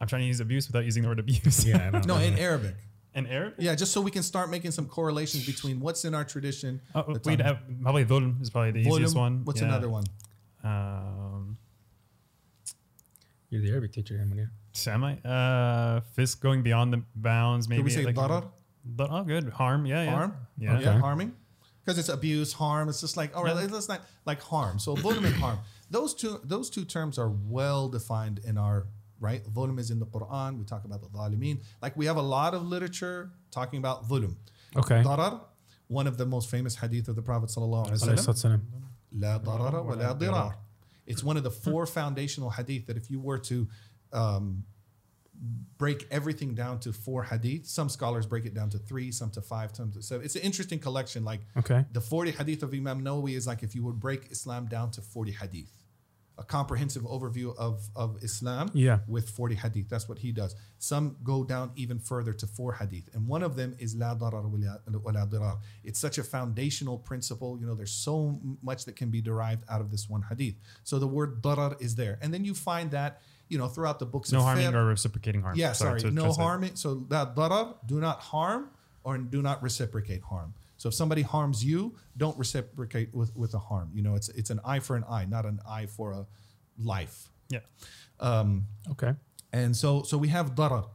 I'm 0.00 0.07
trying 0.07 0.23
to 0.23 0.26
use 0.26 0.40
abuse 0.40 0.67
without 0.69 0.85
using 0.85 1.02
the 1.02 1.09
word 1.09 1.19
abuse. 1.19 1.64
Yeah, 1.67 1.87
I 1.87 1.90
don't 1.90 2.07
No, 2.07 2.17
know. 2.19 2.23
in 2.23 2.38
Arabic. 2.38 2.75
In 3.14 3.26
Arabic? 3.26 3.57
Yeah, 3.59 3.75
just 3.75 3.93
so 3.93 4.00
we 4.00 4.11
can 4.11 4.23
start 4.23 4.49
making 4.50 4.71
some 4.71 4.87
correlations 4.87 5.45
between 5.47 5.81
what's 5.81 6.05
in 6.05 6.14
our 6.14 6.25
tradition. 6.25 6.81
Oh, 6.95 7.17
we'd 7.25 7.40
have, 7.40 7.59
probably 7.83 8.05
dhulm 8.05 8.40
is 8.40 8.50
probably 8.50 8.71
the 8.73 8.85
dhulm. 8.85 8.93
easiest 8.95 9.17
one. 9.17 9.45
What's 9.45 9.61
Yeah. 9.61 9.69
another 9.69 9.88
one? 9.88 10.05
Um, 10.62 11.59
You're 13.50 13.62
the 13.62 13.71
Arabic 13.71 13.93
teacher, 13.93 14.14
Munir. 14.28 14.50
am 14.87 15.05
I? 15.05 15.19
Uh, 15.28 16.00
fist 16.14 16.40
going 16.40 16.62
beyond 16.62 16.93
the 16.93 17.02
bounds. 17.17 17.69
Maybe 17.69 17.78
Can 17.78 17.85
we 17.87 17.90
say 17.90 18.05
like, 18.05 18.14
darar? 18.14 18.45
But 18.85 19.11
oh, 19.11 19.25
good. 19.25 19.49
Harm. 19.50 19.87
Yeah, 19.87 20.05
yeah. 20.05 20.11
Harm? 20.11 20.35
Yeah. 20.59 20.75
Okay. 20.75 20.85
Yeah, 20.85 21.00
harming. 21.00 21.35
Because 21.85 21.99
it's 21.99 22.09
abuse, 22.11 22.52
harm. 22.52 22.88
It's 22.88 23.00
just 23.00 23.17
like, 23.17 23.37
all 23.37 23.43
right, 23.43 23.57
Yeah. 23.57 23.69
let's 23.73 23.88
not 23.88 24.02
like 24.26 24.40
harm. 24.43 24.78
So 24.78 24.95
dhulm 24.95 25.25
and 25.25 25.35
harm. 25.37 25.59
Those 25.90 26.14
two 26.14 26.40
those 26.45 26.69
two 26.69 26.85
terms 26.85 27.19
are 27.19 27.31
well 27.31 27.88
defined 27.88 28.40
in 28.45 28.59
our 28.59 28.87
right? 29.21 29.43
Dhulm 29.45 29.79
is 29.79 29.91
in 29.91 29.99
the 29.99 30.07
Quran. 30.07 30.59
We 30.59 30.65
talk 30.65 30.85
about 30.85 31.01
the 31.01 31.09
dhalimeen. 31.09 31.61
Like 31.83 31.97
we 31.97 32.07
have 32.07 32.17
a 32.17 32.23
lot 32.23 32.55
of 32.55 32.67
literature 32.67 33.31
talking 33.51 33.79
about 33.79 34.09
dhulm. 34.09 34.37
Okay. 34.77 35.03
Darar, 35.03 35.41
one 35.89 36.07
of 36.07 36.19
the 36.19 36.27
most 36.27 36.51
famous 36.51 36.77
hadith 36.77 37.09
of 37.09 37.17
the 37.17 37.23
Prophet 37.23 37.51
sallallahu 37.51 37.91
alaihi 37.91 38.27
wasallam. 38.27 38.61
La 39.13 39.39
darara 39.39 39.85
wa 39.85 39.95
la 39.95 40.15
dirar. 40.15 40.55
It's 41.07 41.25
one 41.25 41.37
of 41.37 41.43
the 41.43 41.51
four 41.51 41.87
foundational 41.99 42.51
hadith 42.51 42.87
that 42.87 42.97
if 42.97 43.11
you 43.11 43.19
were 43.19 43.39
to 43.39 43.67
um, 44.13 44.65
break 45.79 46.07
everything 46.11 46.55
down 46.55 46.81
to 46.81 46.93
four 46.93 47.23
hadith, 47.25 47.67
some 47.67 47.89
scholars 47.89 48.27
break 48.27 48.45
it 48.45 48.55
down 48.55 48.71
to 48.71 48.79
three, 48.79 49.11
some 49.11 49.31
to 49.31 49.41
five, 49.41 49.75
some 49.75 49.93
to, 49.93 50.03
so 50.03 50.21
it's 50.21 50.37
an 50.37 50.43
interesting 50.43 50.79
collection. 50.79 51.25
Like 51.25 51.41
okay. 51.57 51.85
the 51.93 52.01
40 52.01 52.33
hadith 52.33 52.63
of 52.63 52.75
Imam 52.75 53.03
Nawawi 53.03 53.37
is 53.37 53.47
like 53.47 53.63
if 53.63 53.75
you 53.75 53.85
would 53.85 54.01
break 54.01 54.31
Islam 54.31 54.67
down 54.67 54.91
to 54.93 55.01
40 55.01 55.33
hadith. 55.33 55.73
A 56.38 56.45
comprehensive 56.45 57.02
overview 57.02 57.57
of, 57.57 57.88
of 57.97 58.23
Islam 58.23 58.71
Yeah. 58.73 59.00
with 59.09 59.28
40 59.28 59.57
hadith. 59.57 59.88
That's 59.88 60.09
what 60.09 60.18
he 60.21 60.30
does. 60.30 60.54
Some 60.78 61.16
go 61.25 61.42
down 61.42 61.73
even 61.75 61.99
further 61.99 62.33
to 62.33 62.47
four 62.47 62.75
hadith. 62.75 63.11
And 63.12 63.26
one 63.26 63.42
of 63.42 63.57
them 63.57 63.75
is 63.80 63.97
La 63.97 64.14
darar 64.14 64.45
wala 64.49 65.26
dirar. 65.26 65.59
It's 65.83 65.99
such 65.99 66.16
a 66.18 66.23
foundational 66.23 66.97
principle. 66.99 67.59
You 67.61 67.66
know, 67.66 67.75
there's 67.75 67.90
so 67.90 68.38
much 68.62 68.85
that 68.85 68.95
can 68.95 69.11
be 69.11 69.21
derived 69.21 69.64
out 69.68 69.80
of 69.80 69.90
this 69.90 70.09
one 70.09 70.23
hadith. 70.28 70.54
So 70.85 70.99
the 71.00 71.09
word 71.09 71.42
darar 71.42 71.75
is 71.83 71.97
there. 71.97 72.18
And 72.23 72.33
then 72.33 72.45
you 72.45 72.54
find 72.54 72.92
that, 72.92 73.21
you 73.49 73.59
know, 73.59 73.66
throughout 73.66 73.99
the 73.99 74.07
books 74.07 74.30
No 74.30 74.38
of 74.38 74.45
harming 74.45 74.75
or 74.75 74.85
reciprocating 74.87 75.42
harm. 75.42 75.57
yeah, 75.57 75.73
sorry, 75.73 76.00
to 76.02 76.11
no 76.12 76.33
harming. 76.33 76.76
So 76.76 77.04
that 77.09 77.35
darar, 77.35 77.75
do 77.85 77.99
not 78.00 78.21
harm 78.21 78.71
or 79.02 79.18
do 79.18 79.42
not 79.42 79.61
reciprocate 79.62 80.23
harm. 80.23 80.54
So 80.79 80.89
if 80.89 80.95
somebody 80.95 81.23
harms 81.23 81.65
you, 81.65 81.97
don't 82.17 82.39
reciprocate 82.39 83.15
with, 83.15 83.37
with 83.37 83.55
a 83.55 83.59
harm. 83.59 83.91
You 83.95 84.03
know, 84.03 84.15
it's 84.15 84.31
it's 84.31 84.51
an 84.51 84.61
eye 84.65 84.81
for 84.81 84.97
an 84.97 85.05
eye, 85.09 85.27
not 85.27 85.45
an 85.45 85.61
eye 85.69 85.87
for 85.87 86.13
a 86.13 86.27
life. 86.79 87.29
Yeah. 87.51 87.61
Okay. 88.91 89.15
And 89.53 89.77
so 89.77 90.03
so 90.03 90.17
we 90.17 90.29
have 90.29 90.55
darar. 90.55 90.89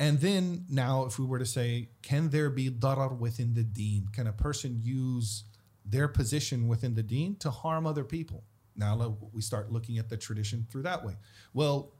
And 0.00 0.20
then 0.20 0.64
now 0.70 1.04
if 1.04 1.18
we 1.18 1.26
were 1.26 1.38
to 1.38 1.46
say, 1.46 1.90
can 2.02 2.30
there 2.30 2.50
be 2.50 2.70
darar 2.70 3.18
within 3.18 3.54
the 3.54 3.64
deen? 3.64 4.08
Can 4.12 4.26
a 4.26 4.32
person 4.32 4.80
use 4.82 5.44
their 5.84 6.08
position 6.08 6.68
within 6.68 6.94
the 6.94 7.02
deen 7.02 7.36
to 7.36 7.50
harm 7.50 7.86
other 7.86 8.04
people? 8.04 8.44
Now 8.76 9.18
we 9.32 9.42
start 9.42 9.72
looking 9.72 9.98
at 9.98 10.08
the 10.08 10.16
tradition 10.16 10.66
through 10.70 10.84
that 10.84 11.04
way. 11.04 11.16
Well, 11.52 11.92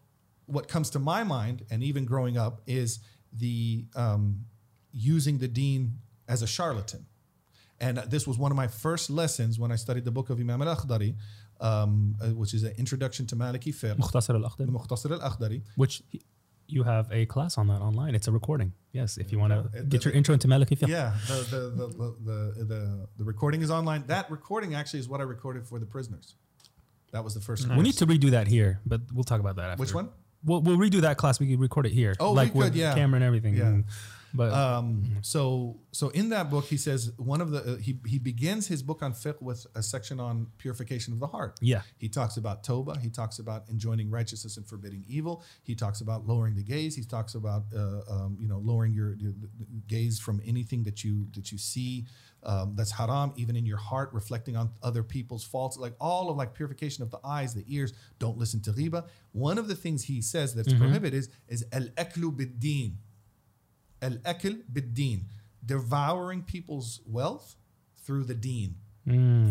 what 0.47 0.69
comes 0.69 0.91
to 0.91 0.99
my 0.99 1.25
mind, 1.25 1.65
and 1.71 1.83
even 1.83 2.05
growing 2.07 2.39
up, 2.39 2.63
is 2.67 3.01
the 3.33 3.85
um, 3.97 4.47
using 4.93 5.39
the 5.39 5.49
deen 5.49 5.99
as 6.29 6.43
a 6.43 6.47
charlatan. 6.47 7.05
And 7.81 7.99
this 7.99 8.27
was 8.27 8.39
one 8.39 8.51
of 8.51 8.57
my 8.57 8.67
first 8.67 9.09
lessons 9.09 9.59
when 9.59 9.71
I 9.71 9.77
studied 9.77 10.05
the 10.05 10.11
book 10.11 10.31
of 10.31 10.41
Imam 10.41 10.63
al-Akhdari, 10.63 11.15
um, 11.61 12.17
uh, 12.21 12.29
which 12.29 12.55
is 12.55 12.65
an 12.65 12.75
introduction 12.77 13.27
to 13.27 13.37
Maliki 13.37 13.73
fiqh, 13.75 13.97
Mukhtasar. 13.97 14.35
Mukhtasar 14.69 15.13
al-Akhdari. 15.13 15.63
Which 15.77 16.03
he- 16.11 16.23
you 16.69 16.83
have 16.83 17.11
a 17.11 17.25
class 17.27 17.57
on 17.57 17.67
that 17.69 17.81
online. 17.81 18.15
It's 18.15 18.29
a 18.29 18.33
recording. 18.33 18.75
Yes, 18.93 19.17
if 19.17 19.33
you 19.33 19.39
want 19.39 19.53
to 19.55 19.83
get 19.85 20.05
your 20.05 20.13
intro 20.13 20.35
into 20.35 20.49
Maliki 20.49 20.77
fiqh. 20.79 20.89
Yeah, 20.89 21.15
the 21.27 21.35
the, 21.51 21.87
the, 21.87 22.65
the, 22.65 23.09
the, 23.17 23.25
recording 23.25 23.62
is 23.62 23.71
online. 23.71 24.05
That 24.07 24.31
recording 24.31 24.75
actually 24.75 25.01
is 25.01 25.09
what 25.09 25.21
I 25.21 25.25
recorded 25.25 25.67
for 25.67 25.79
the 25.79 25.87
prisoners. 25.87 26.35
That 27.12 27.25
was 27.25 27.33
the 27.35 27.41
first. 27.41 27.67
We 27.69 27.83
need 27.83 27.95
to 27.95 28.07
redo 28.07 28.31
that 28.31 28.49
here, 28.49 28.81
but 28.85 29.01
we'll 29.14 29.25
talk 29.25 29.41
about 29.41 29.57
that 29.57 29.71
after. 29.71 29.81
Which 29.81 29.95
one? 29.95 30.11
We'll, 30.44 30.61
we'll 30.62 30.77
redo 30.79 31.01
that 31.03 31.16
class. 31.16 31.40
We 31.40 31.48
can 31.48 31.59
record 31.61 31.87
it 31.87 31.92
here. 31.92 32.14
Oh, 32.20 32.31
we 32.31 32.37
like 32.37 32.55
with 32.55 32.74
yeah. 32.77 32.94
camera 32.94 33.16
and 33.16 33.24
everything. 33.24 33.55
Yeah. 33.57 33.66
And- 33.66 33.85
but 34.35 34.53
Um, 34.53 35.16
so 35.22 35.81
so 35.90 36.11
in 36.11 36.29
that 36.29 36.51
book 36.51 36.66
he 36.66 36.77
says 36.77 37.12
one 37.16 37.40
of 37.40 37.51
the 37.51 37.61
uh, 37.62 37.77
he 37.79 37.98
he 38.07 38.18
begins 38.18 38.66
his 38.66 38.83
book 38.83 39.03
on 39.03 39.14
fiqh 39.14 39.40
with 39.40 39.66
a 39.74 39.83
section 39.83 40.20
on 40.20 40.48
purification 40.59 41.14
of 41.14 41.18
the 41.18 41.27
heart. 41.27 41.59
yeah, 41.62 41.81
He 41.96 42.11
talks 42.11 42.37
about 42.37 42.62
Toba. 42.62 42.98
He 42.98 43.09
talks 43.09 43.38
about 43.38 43.64
enjoining 43.70 44.11
righteousness 44.11 44.59
and 44.59 44.66
forbidding 44.66 45.03
evil. 45.09 45.42
He 45.62 45.74
talks 45.74 46.03
about 46.03 46.27
lowering 46.27 46.57
the 46.57 46.62
gaze. 46.62 46.94
He 46.94 47.05
talks 47.05 47.35
about 47.37 47.62
uh, 47.74 48.01
um, 48.11 48.37
you 48.38 48.48
know 48.48 48.59
lowering 48.59 48.92
your, 48.92 49.14
your 49.14 49.33
gaze 49.87 50.18
from 50.20 50.42
anything 50.44 50.83
that 50.83 51.03
you 51.03 51.27
that 51.35 51.51
you 51.51 51.57
see 51.57 52.05
um, 52.44 52.74
that's 52.77 52.92
haram, 52.92 53.33
even 53.37 53.57
in 53.57 53.66
your 53.66 53.79
heart, 53.79 54.11
reflecting 54.12 54.57
on 54.57 54.70
other 54.83 55.03
people's 55.03 55.44
faults, 55.44 55.77
like 55.77 55.94
all 56.01 56.31
of 56.31 56.37
like 56.37 56.55
purification 56.55 57.03
of 57.03 57.11
the 57.11 57.18
eyes, 57.24 57.55
the 57.55 57.64
ears. 57.66 57.92
Don't 58.18 58.38
listen 58.38 58.61
to 58.62 58.72
ghiba. 58.72 59.07
One 59.33 59.59
of 59.59 59.68
the 59.68 59.74
things 59.74 60.05
he 60.05 60.22
says 60.22 60.55
that's 60.55 60.72
prohibited 60.72 61.14
is 61.14 61.29
is 61.48 61.64
al 61.72 61.88
aklu 61.96 62.37
bid 62.37 62.62
al 64.03 64.12
akl 64.18 64.62
bid 64.72 65.24
devouring 65.64 66.42
people's 66.42 67.01
wealth 67.07 67.57
through 68.05 68.24
the 68.24 68.35
deen 68.35 68.77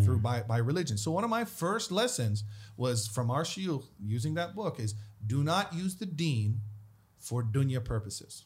through 0.04 0.19
by, 0.19 0.41
by 0.41 0.58
religion. 0.58 0.97
So 0.97 1.12
one 1.12 1.23
of 1.23 1.30
my 1.30 1.43
first 1.43 1.91
lessons 1.91 2.43
was 2.78 3.08
from 3.08 3.32
our 3.32 3.43
shiur 3.43 3.84
using 4.04 4.36
that 4.36 4.56
book 4.56 4.80
is 4.80 4.93
do 5.26 5.43
not 5.43 5.73
use 5.73 5.95
the 5.95 6.06
deen 6.06 6.62
for 7.17 7.43
dunya 7.43 7.84
purposes. 7.84 8.45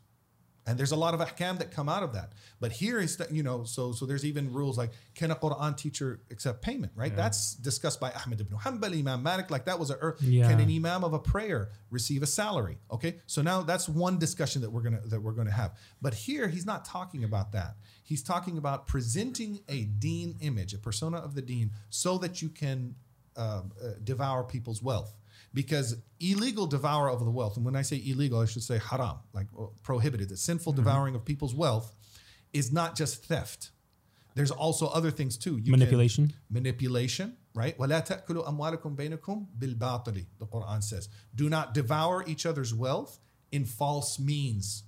And 0.67 0.77
there's 0.77 0.91
a 0.91 0.95
lot 0.95 1.15
of 1.15 1.19
ahkam 1.19 1.57
that 1.57 1.71
come 1.71 1.89
out 1.89 2.03
of 2.03 2.13
that. 2.13 2.33
But 2.59 2.71
here 2.71 2.99
is 2.99 3.17
that, 3.17 3.31
you 3.31 3.41
know, 3.41 3.63
so 3.63 3.91
so 3.93 4.05
there's 4.05 4.23
even 4.23 4.53
rules 4.53 4.77
like 4.77 4.91
can 5.15 5.31
a 5.31 5.35
Quran 5.35 5.75
teacher 5.75 6.21
accept 6.29 6.61
payment, 6.61 6.91
right? 6.95 7.15
That's 7.15 7.55
discussed 7.55 7.99
by 7.99 8.11
Ahmed 8.11 8.41
ibn 8.41 8.57
Hanbal, 8.57 8.97
Imam 8.99 9.23
Malik, 9.23 9.49
like 9.49 9.65
that 9.65 9.79
was 9.79 9.89
a 9.89 9.95
er, 9.95 10.17
Yeah. 10.19 10.47
can 10.47 10.59
an 10.59 10.69
imam 10.69 11.03
of 11.03 11.13
a 11.13 11.19
prayer 11.19 11.69
receive 11.89 12.21
a 12.21 12.27
salary? 12.27 12.77
Okay? 12.91 13.15
So 13.25 13.41
now 13.41 13.61
that's 13.63 13.89
one 13.89 14.19
discussion 14.19 14.61
that 14.61 14.69
we're 14.69 14.83
to 15.01 15.07
that 15.07 15.21
we're 15.21 15.33
to 15.47 15.53
have. 15.53 15.75
But 15.99 16.13
here 16.13 16.47
he's 16.47 16.65
not 16.65 16.85
talking 16.85 17.23
about 17.23 17.53
that. 17.53 17.77
He's 18.03 18.21
talking 18.21 18.57
about 18.59 18.85
presenting 18.85 19.61
a 19.67 19.85
deen 19.85 20.35
image, 20.41 20.73
a 20.75 20.77
persona 20.77 21.17
of 21.17 21.33
the 21.33 21.41
deen 21.41 21.71
so 21.89 22.19
that 22.19 22.41
you 22.41 22.49
can 22.49 22.95
um, 23.35 23.71
uh, 23.83 23.93
devour 24.03 24.43
people's 24.43 24.83
wealth 24.83 25.15
because 25.54 25.96
illegal 26.20 26.66
devour 26.66 27.08
of 27.10 27.20
the 27.24 27.30
wealth 27.30 27.56
and 27.56 27.64
when 27.64 27.76
i 27.76 27.82
say 27.82 28.02
illegal 28.06 28.40
i 28.40 28.44
should 28.46 28.62
say 28.62 28.78
haram 28.78 29.16
like 29.32 29.46
well, 29.52 29.72
prohibited 29.82 30.28
the 30.28 30.36
sinful 30.36 30.72
devouring 30.72 31.14
of 31.14 31.24
people's 31.24 31.54
wealth 31.54 31.94
is 32.52 32.72
not 32.72 32.96
just 32.96 33.24
theft 33.24 33.70
there's 34.34 34.50
also 34.50 34.86
other 34.88 35.10
things 35.10 35.36
too 35.38 35.56
you 35.56 35.62
can- 35.64 35.70
manipulation. 35.72 36.32
manipulation 36.50 37.36
right 37.54 37.76
ولا 37.78 38.00
تأكلوا 38.00 38.48
أموالكم 38.48 38.96
بينكم 38.96 39.46
بالباطل 39.58 40.24
the 40.38 40.46
Quran 40.46 40.82
says 40.82 41.08
do 41.34 41.48
not 41.48 41.74
devour 41.74 42.24
each 42.26 42.44
other's 42.46 42.74
wealth 42.74 43.18
in 43.52 43.64
false 43.64 44.18
means 44.18 44.84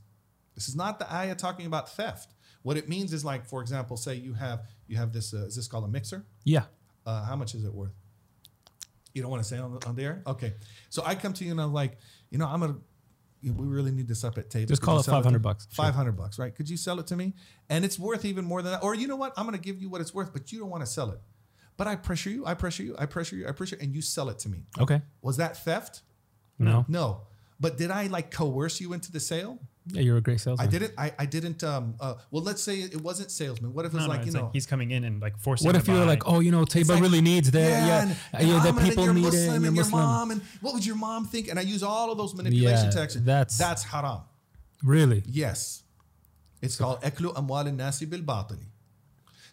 this 0.54 0.68
is 0.68 0.76
not 0.76 0.98
the 0.98 1.12
ayah 1.12 1.34
talking 1.34 1.66
about 1.66 1.88
theft 1.90 2.34
what 2.62 2.76
it 2.76 2.88
means 2.88 3.12
is 3.12 3.24
like 3.24 3.46
for 3.46 3.62
example 3.62 3.96
say 3.96 4.14
you 4.14 4.34
have 4.34 4.66
you 4.87 4.96
have 4.96 5.12
this 5.12 5.32
uh, 5.32 5.46
is 5.46 5.56
this 5.56 5.68
called 5.68 5.84
a 5.84 5.88
mixer 5.88 6.26
Yeah, 6.44 6.64
uh, 7.06 7.24
how 7.24 7.37
much 7.37 7.54
is 7.54 7.64
it 7.64 7.72
worth? 7.72 7.94
You 9.13 9.21
don't 9.21 9.32
want 9.32 9.43
to 9.43 9.47
say 9.49 9.58
on, 9.60 9.78
on 9.86 9.95
the 9.95 10.04
air? 10.04 10.23
Okay. 10.26 10.54
So 10.89 11.04
I 11.06 11.15
come 11.15 11.34
to 11.34 11.45
you 11.45 11.52
and 11.52 11.62
I'm 11.62 11.73
like, 11.73 11.97
you 12.32 12.38
know, 12.38 12.47
I'm 12.47 12.60
going 12.60 12.73
to, 12.73 12.82
we 13.54 13.65
really 13.67 13.91
need 13.91 14.08
this 14.08 14.23
up 14.23 14.38
at 14.38 14.49
table. 14.49 14.67
Just 14.67 14.82
Could 14.82 14.86
call 14.88 14.99
it 14.99 15.06
500 15.06 15.34
to- 15.34 15.39
bucks. 15.39 15.67
Sure. 15.71 15.86
500 15.86 16.13
bucks, 16.13 16.39
right? 16.39 16.54
Could 16.56 16.69
you 16.69 16.78
sell 16.78 16.99
it 16.99 17.08
to 17.08 17.15
me? 17.15 17.34
And 17.69 17.86
it's 17.86 17.99
worth 17.99 18.26
even 18.26 18.45
more 18.45 18.62
than 18.62 18.71
that. 18.71 18.84
Or 18.84 18.95
you 18.95 19.08
know 19.08 19.15
what? 19.15 19.34
I'm 19.38 19.45
going 19.45 19.58
to 19.58 19.62
give 19.62 19.82
you 19.82 19.89
what 19.89 20.02
it's 20.02 20.13
worth, 20.13 20.34
but 20.34 20.52
you 20.52 20.60
don't 20.60 20.69
want 20.69 20.82
to 20.82 20.88
sell 20.89 21.12
it. 21.12 21.19
But 21.76 21.88
I 21.88 21.95
pressure 21.95 22.30
you, 22.30 22.45
I 22.45 22.54
pressure 22.54 22.84
you, 22.84 22.95
I 22.97 23.06
pressure 23.06 23.36
you, 23.36 23.47
I 23.47 23.52
pressure, 23.52 23.76
you, 23.76 23.84
and 23.84 23.93
you 23.95 24.02
sell 24.02 24.30
it 24.30 24.39
to 24.39 24.49
me. 24.49 24.63
okay. 24.80 25.02
Was 25.21 25.38
that 25.38 25.58
theft? 25.58 26.02
No. 26.60 26.86
No. 26.88 27.21
But 27.60 27.78
did 27.78 27.91
I 27.91 28.08
like 28.08 28.30
coerce 28.32 28.80
you 28.80 28.93
into 28.93 29.12
the 29.12 29.19
sale? 29.19 29.60
Yeah, 29.87 30.01
you're 30.01 30.17
a 30.17 30.21
great 30.21 30.39
salesman. 30.39 30.65
I 30.67 30.71
didn't. 30.71 30.93
I, 30.97 31.11
I 31.19 31.25
didn't. 31.25 31.61
Um. 31.63 31.95
Uh. 31.99 32.13
Well, 32.31 32.41
let's 32.43 32.63
say 32.63 32.75
it 32.79 33.01
wasn't 33.01 33.31
salesman. 33.31 33.73
What 33.73 33.85
if 33.85 33.91
it 33.91 33.95
was 33.95 34.03
No, 34.07 34.11
no, 34.11 34.17
like 34.17 34.25
you 34.25 34.31
know? 34.31 34.43
like 34.43 34.53
he's 34.53 34.65
coming 34.65 34.91
in 34.91 35.03
and 35.03 35.21
like 35.21 35.37
forcing. 35.37 35.65
What 35.67 35.75
if 35.75 35.87
you 35.89 35.93
were 35.95 36.05
like, 36.05 36.23
oh, 36.25 36.39
you 36.39 36.51
know, 36.51 36.63
Taiba 36.63 36.89
like, 36.89 37.01
really 37.01 37.19
needs 37.21 37.51
that? 37.51 37.59
Yeah, 37.59 38.01
and- 38.03 38.09
yeah, 38.11 38.39
and 38.39 38.47
the 38.63 38.69
Ahmed, 38.69 38.77
and 38.83 38.89
people 38.89 39.03
you're 39.05 39.13
need 39.13 39.23
Muslim, 39.23 39.41
it, 39.43 39.47
and 39.47 39.55
and 39.55 39.63
you're 39.65 39.73
your 39.75 39.91
Muslim. 39.91 40.01
mom, 40.03 40.31
and 40.31 40.41
what 40.61 40.73
would 40.73 40.85
your 40.85 40.95
mom 40.95 41.25
think? 41.25 41.49
And 41.49 41.59
I 41.59 41.63
use 41.63 41.83
all 41.83 42.11
of 42.11 42.17
those 42.17 42.33
manipulation 42.33 42.85
Yeah, 42.85 42.91
tactics. 42.91 43.15
that's- 43.25 43.57
that's 43.57 43.83
haram. 43.83 44.21
Really? 44.83 45.21
Yes, 45.27 45.83
it's 46.61 46.77
called 46.77 47.01
eklu 47.01 47.33
amwal 47.35 47.73
nasi 47.75 48.05
bil 48.05 48.21
batili. 48.21 48.67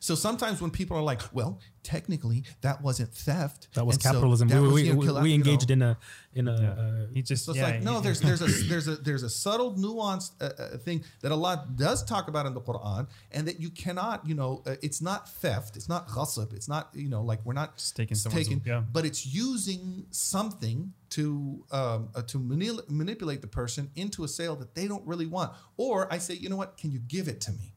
So 0.01 0.15
sometimes 0.15 0.61
when 0.61 0.71
people 0.71 0.97
are 0.97 1.03
like, 1.03 1.21
"Well, 1.33 1.61
technically 1.83 2.45
that 2.61 2.83
wasn't 2.83 3.13
theft. 3.13 3.69
That 3.75 3.87
was 3.87 3.97
and 3.97 4.03
so 4.03 4.13
capitalism. 4.13 4.49
that 4.49 4.61
we 4.61 4.67
was, 4.67 4.75
we, 4.75 4.83
you 4.83 4.93
know, 4.93 4.99
we, 4.99 5.07
kill- 5.07 5.23
we 5.23 5.31
you 5.33 5.39
know, 5.39 5.51
engaged 5.51 5.71
in 5.71 5.83
a 5.83 5.99
in 6.35 6.49
a. 6.49 6.53
Uh, 6.53 7.07
he 7.15 7.23
just 7.23 7.45
So 7.45 7.53
it's 7.53 7.61
yeah, 7.61 7.67
like 7.67 7.83
no, 7.83 7.97
he- 7.97 8.03
there's 8.03 8.21
there's 8.21 8.43
a 8.43 8.47
there's 8.69 8.89
a 8.89 8.97
there's 8.97 9.23
a 9.23 9.31
subtle 9.31 9.75
nuanced 9.75 10.33
uh, 10.41 10.45
uh, 10.63 10.79
thing 10.79 11.05
that 11.21 11.33
Allah 11.33 11.67
does 11.75 12.05
talk 12.05 12.29
about 12.29 12.47
in 12.47 12.55
the 12.55 12.61
Quran, 12.61 13.09
and 13.33 13.47
that 13.49 13.61
you 13.61 13.71
cannot, 13.71 14.27
you 14.27 14.35
know, 14.35 14.63
uh, 14.67 14.77
it's 14.83 15.01
not 15.01 15.29
theft, 15.29 15.77
it's 15.77 15.89
not 15.89 16.09
ghasab, 16.09 16.53
it's 16.53 16.69
not, 16.69 16.91
you 16.95 17.09
know, 17.09 17.23
like 17.23 17.45
we're 17.45 17.53
not 17.53 17.77
Just 17.77 17.97
taking 17.97 18.17
taking, 18.17 18.63
yeah. 18.65 18.83
but 18.93 19.05
it's 19.05 19.27
using 19.27 20.07
something 20.11 20.93
to 21.11 21.65
um, 21.73 22.09
uh, 22.15 22.23
to 22.23 22.39
manil- 22.39 22.89
manipulate 22.89 23.41
the 23.41 23.49
person 23.49 23.91
into 23.97 24.25
a 24.25 24.29
sale 24.29 24.57
that 24.57 24.75
they 24.75 24.87
don't 24.87 25.07
really 25.07 25.27
want, 25.27 25.53
or 25.77 26.13
I 26.13 26.19
say, 26.19 26.35
you 26.35 26.49
know 26.49 26.57
what, 26.57 26.77
can 26.77 26.93
you 26.93 26.99
give 27.01 27.29
it 27.29 27.41
to 27.43 27.53
me? 27.53 27.75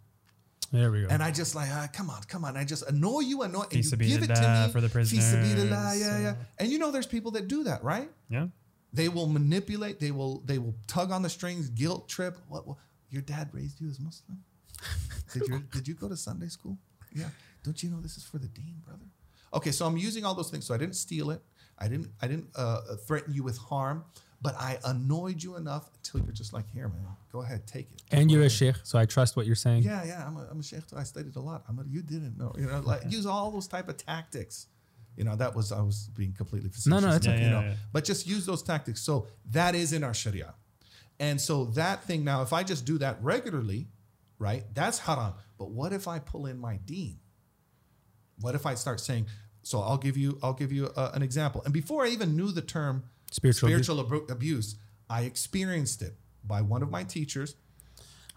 There 0.74 0.92
we 0.92 1.04
go. 1.04 1.08
And 1.12 1.22
I 1.22 1.30
just 1.30 1.54
like, 1.54 1.70
ah, 1.72 1.88
come 1.94 2.10
on, 2.10 2.24
come 2.24 2.44
on. 2.44 2.58
I 2.58 2.66
just 2.66 2.90
annoy 2.90 3.20
you, 3.20 3.44
annoy, 3.44 3.66
and 3.72 3.86
you 3.86 3.92
give 3.98 4.24
it 4.24 4.34
to 4.34 4.66
me 4.66 4.72
for 4.72 4.82
the 4.82 4.90
prisoners, 4.90 5.32
yeah, 5.96 6.20
yeah. 6.20 6.36
And 6.58 6.70
you 6.72 6.80
know, 6.80 6.90
there's 6.90 7.06
people 7.06 7.32
that 7.32 7.48
do 7.48 7.64
that, 7.66 7.84
right? 7.84 8.10
yeah. 8.30 8.48
They 8.92 9.10
will 9.10 9.28
manipulate. 9.28 10.00
They 10.00 10.12
will. 10.12 10.44
They 10.46 10.60
will 10.60 10.76
tug 10.86 11.12
on 11.12 11.24
the 11.24 11.30
strings, 11.30 11.70
guilt 11.70 12.08
trip. 12.08 12.38
What? 12.48 12.68
what 12.68 12.78
your 13.10 13.24
dad 13.24 13.50
raised 13.52 13.82
you 13.82 13.90
as 13.90 14.00
Muslim? 14.00 14.44
Did 15.34 15.48
you 15.48 15.60
Did 15.72 15.88
you 15.88 15.96
go 15.96 16.08
to 16.08 16.16
Sunday 16.16 16.48
school? 16.48 16.78
Yeah. 17.12 17.30
Don't 17.64 17.82
you 17.82 17.90
know 17.90 18.02
this 18.02 18.18
is 18.18 18.24
for 18.24 18.38
the 18.38 18.48
deen, 18.48 18.82
brother? 18.86 19.06
Okay, 19.54 19.72
so 19.72 19.86
I'm 19.86 19.98
using 19.98 20.26
all 20.26 20.36
those 20.36 20.52
things. 20.52 20.66
So 20.66 20.74
I 20.74 20.78
didn't 20.78 20.96
steal 20.96 21.32
it. 21.32 21.42
I 21.80 21.88
didn't. 21.88 22.10
I 22.22 22.28
didn't 22.28 22.50
uh, 22.56 22.82
threaten 23.08 23.34
you 23.34 23.44
with 23.44 23.58
harm. 23.58 24.06
But 24.44 24.56
I 24.60 24.78
annoyed 24.84 25.42
you 25.42 25.56
enough 25.56 25.90
until 25.96 26.20
you're 26.26 26.34
just 26.34 26.52
like, 26.54 26.70
here, 26.70 26.88
man, 26.90 27.00
go 27.32 27.42
ahead, 27.42 27.66
take 27.66 27.90
it. 27.94 28.02
and 28.12 28.30
you're 28.30 28.44
a 28.44 28.50
sheikh, 28.50 28.76
so 28.84 29.00
I 29.00 29.06
trust 29.06 29.38
what 29.38 29.46
you're 29.46 29.56
saying. 29.56 29.84
Yeah, 29.84 30.04
yeah. 30.06 30.28
I'm 30.28 30.36
a, 30.36 30.46
I'm 30.52 30.60
a 30.60 30.64
sheikh. 30.64 30.86
too. 30.86 30.98
I 30.98 31.04
studied 31.04 31.36
a 31.38 31.40
lot. 31.40 31.64
I'm 31.70 31.80
a, 31.80 31.84
you 31.90 32.02
didn't 32.02 32.38
know. 32.38 32.54
You 32.58 32.66
know, 32.66 32.82
like 32.82 33.04
use 33.10 33.26
all 33.26 33.50
those 33.52 33.68
type 33.68 33.88
of 33.88 33.96
tactics. 33.98 34.68
You 35.16 35.24
know, 35.24 35.36
that 35.38 35.56
was 35.56 35.72
I 35.72 35.82
was 35.82 36.10
being 36.14 36.34
completely 36.34 36.70
facetious. 36.70 36.88
No, 36.88 37.00
no, 37.00 37.16
it's 37.16 37.26
Yeah, 37.26 37.32
okay. 37.34 37.42
You 37.44 37.48
yeah, 37.48 37.54
know, 37.62 37.68
yeah. 37.68 37.74
but 37.94 38.04
just 38.04 38.28
use 38.28 38.46
those 38.46 38.62
tactics. 38.64 39.02
So 39.02 39.28
that 39.52 39.76
is 39.76 39.94
in 39.94 40.04
our 40.04 40.14
Sharia, 40.14 40.54
and 41.20 41.40
so 41.40 41.66
that 41.66 42.04
thing 42.04 42.24
now, 42.26 42.42
if 42.42 42.52
I 42.52 42.64
just 42.64 42.84
do 42.86 42.98
that 42.98 43.18
regularly, 43.24 43.88
right, 44.40 44.64
that's 44.74 45.00
haram. 45.00 45.36
But 45.58 45.70
what 45.72 45.94
if 45.94 46.08
I 46.08 46.20
pull 46.20 46.48
in 46.48 46.60
my 46.60 46.78
Deen? 46.84 47.20
What 48.42 48.56
if 48.56 48.66
I 48.66 48.76
start 48.76 49.00
saying? 49.00 49.28
So 49.62 49.80
I'll 49.80 49.98
give 49.98 50.18
you 50.18 50.38
I'll 50.44 50.54
give 50.54 50.72
you 50.74 50.90
uh, 50.98 51.12
an 51.14 51.22
example. 51.22 51.62
And 51.64 51.74
before 51.74 52.04
I 52.04 52.10
even 52.10 52.36
knew 52.36 52.52
the 52.52 52.62
term 52.62 53.04
Spiritual 53.34 53.68
abuse. 53.70 53.86
spiritual 53.86 54.00
abu- 54.06 54.32
abuse, 54.32 54.76
I 55.10 55.22
experienced 55.24 56.02
it 56.02 56.16
by 56.44 56.62
one 56.62 56.82
of 56.84 56.90
my 56.90 57.04
teachers 57.04 57.56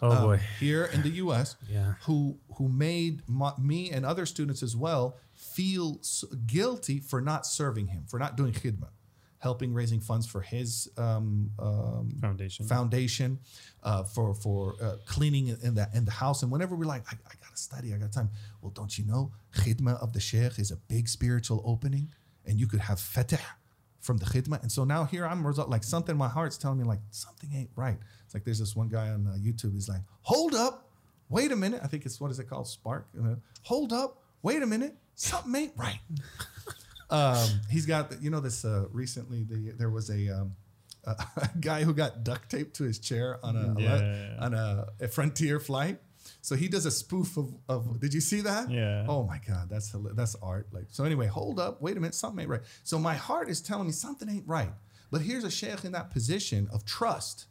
Oh 0.03 0.11
um, 0.13 0.23
boy. 0.23 0.41
here 0.61 0.85
in 0.95 1.01
the 1.03 1.09
U.S. 1.25 1.57
Yeah. 1.71 1.95
who 2.07 2.39
who 2.57 2.69
made 2.69 3.23
my, 3.27 3.53
me 3.59 3.91
and 3.91 4.05
other 4.05 4.27
students 4.27 4.63
as 4.63 4.75
well 4.77 5.17
feel 5.35 6.01
guilty 6.47 7.01
for 7.01 7.21
not 7.21 7.47
serving 7.47 7.87
him, 7.89 8.05
for 8.07 8.19
not 8.19 8.37
doing 8.37 8.53
khidmah, 8.53 8.91
helping 9.39 9.73
raising 9.73 10.01
funds 10.01 10.27
for 10.27 10.43
his 10.43 10.89
um, 10.99 11.51
um, 11.59 12.11
Foundation. 12.21 12.67
foundation, 12.67 13.39
uh, 13.83 14.03
for 14.05 14.35
for 14.35 14.75
uh, 14.83 14.97
cleaning 15.07 15.47
in 15.63 15.75
the 15.75 15.89
in 15.95 16.05
the 16.05 16.11
house. 16.25 16.43
And 16.43 16.51
whenever 16.53 16.75
we're 16.77 16.85
like, 16.97 17.05
I, 17.11 17.17
I 17.27 17.33
gotta 17.43 17.57
study, 17.57 17.95
I 17.95 17.97
got 17.97 18.13
time. 18.13 18.29
Well, 18.61 18.73
don't 18.73 18.97
you 18.99 19.05
know, 19.07 19.33
khidmah 19.55 19.97
of 20.03 20.13
the 20.13 20.21
sheikh 20.21 20.59
is 20.59 20.71
a 20.71 20.77
big 20.77 21.09
spiritual 21.09 21.63
opening, 21.65 22.13
and 22.45 22.61
you 22.61 22.67
could 22.67 22.81
have 22.81 23.01
fatah 23.01 23.41
from 24.07 24.16
the 24.19 24.25
khidmah. 24.25 24.62
And 24.62 24.71
so 24.71 24.85
now 24.85 25.05
here 25.05 25.27
I'm 25.27 25.47
result 25.47 25.69
like 25.69 25.83
something 25.85 26.12
in 26.14 26.19
my 26.19 26.29
heart's 26.29 26.57
telling 26.57 26.79
me 26.79 26.85
like 26.85 27.01
something 27.11 27.51
ain't 27.55 27.71
right. 27.77 27.99
It's 28.25 28.35
like 28.35 28.45
there's 28.45 28.59
this 28.61 28.75
one 28.77 28.88
guy 28.88 29.09
on 29.11 29.27
uh, 29.27 29.37
YouTube. 29.38 29.75
He's 29.75 29.88
like, 29.88 30.01
hold 30.23 30.55
up, 30.55 30.88
wait 31.29 31.51
a 31.53 31.57
minute. 31.57 31.81
I 31.83 31.88
think 31.88 32.07
it's 32.07 32.21
what 32.21 32.31
is 32.31 32.38
it 32.38 32.49
called, 32.49 32.69
Spark. 32.69 33.07
Uh, 33.21 33.35
hold 33.62 33.92
up, 33.92 34.23
wait 34.42 34.62
a 34.62 34.66
minute, 34.66 34.95
something 35.16 35.55
ain't 35.55 35.73
right. 35.77 35.99
um, 37.11 37.47
he's 37.71 37.87
got 37.87 38.11
the- 38.11 38.16
you 38.19 38.31
know 38.31 38.40
this 38.40 38.64
uh, 38.64 38.87
recently. 38.92 39.42
The, 39.45 39.73
there 39.77 39.90
was 39.90 40.11
a, 40.11 40.29
um, 40.31 40.55
a 41.05 41.11
a 41.37 41.51
guy 41.61 41.85
who 41.85 41.92
got 41.95 42.25
duct 42.25 42.51
taped 42.51 42.77
to 42.77 42.85
his 42.85 42.99
chair 42.99 43.38
on 43.42 43.57
a, 43.57 43.61
a 43.77 43.81
Yeah, 43.81 43.97
yeah, 43.99 44.29
yeah. 44.38 44.45
on 44.45 44.55
a, 44.55 44.87
a 45.01 45.09
frontier 45.09 45.61
flight. 45.61 45.99
So 46.47 46.55
he 46.55 46.69
does 46.69 46.87
a 46.87 46.93
spoof 46.93 47.37
of, 47.37 47.53
of 47.69 47.99
did 47.99 48.15
you 48.15 48.21
see 48.21 48.41
that? 48.43 48.71
Yeah. 48.71 49.05
Oh 49.09 49.25
my 49.25 49.41
God, 49.49 49.69
that's 49.69 49.93
that's 50.15 50.37
art. 50.41 50.69
Like 50.71 50.85
so. 50.91 51.03
Anyway, 51.03 51.27
hold 51.27 51.59
up, 51.59 51.83
wait 51.83 51.97
a 51.97 52.01
minute, 52.01 52.15
something 52.15 52.39
ain't 52.43 52.49
right. 52.49 52.61
So 52.85 53.01
my 53.01 53.15
heart 53.15 53.49
is 53.49 53.61
telling 53.61 53.87
me 53.89 53.93
something 53.93 54.29
ain't 54.31 54.47
right. 54.47 54.71
But 55.11 55.23
here's 55.23 55.43
a 55.43 55.51
sheikh 55.51 55.85
in 55.85 55.91
that 55.91 56.13
position 56.13 56.69
of 56.73 56.85
trust, 56.85 57.47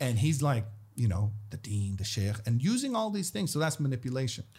and 0.00 0.18
he's 0.18 0.42
like, 0.42 0.66
you 0.94 1.08
know, 1.08 1.32
the 1.48 1.56
deen, 1.56 1.96
the 1.96 2.04
sheikh, 2.04 2.36
and 2.44 2.60
using 2.62 2.94
all 2.94 3.08
these 3.08 3.30
things. 3.30 3.52
So 3.54 3.58
that's 3.58 3.80
manipulation. 3.80 4.44
I 4.52 4.56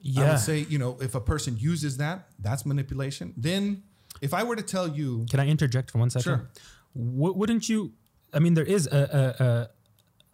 Yeah. 0.00 0.30
would 0.32 0.40
say, 0.40 0.66
you 0.68 0.78
know, 0.78 0.98
if 1.00 1.14
a 1.14 1.20
person 1.20 1.56
uses 1.56 1.98
that, 1.98 2.26
that's 2.40 2.66
manipulation. 2.66 3.32
Then, 3.36 3.84
if 4.20 4.34
I 4.34 4.42
were 4.42 4.56
to 4.56 4.62
tell 4.64 4.88
you, 4.88 5.24
Can 5.30 5.38
I 5.38 5.46
interject 5.46 5.92
for 5.92 5.98
one 5.98 6.10
second? 6.10 6.24
Sure. 6.24 6.50
W- 6.96 7.32
wouldn't 7.34 7.68
you? 7.68 7.92
I 8.34 8.40
mean, 8.40 8.54
there 8.54 8.64
is 8.64 8.88
a, 8.88 8.98
a, 9.20 9.44
a 9.44 9.68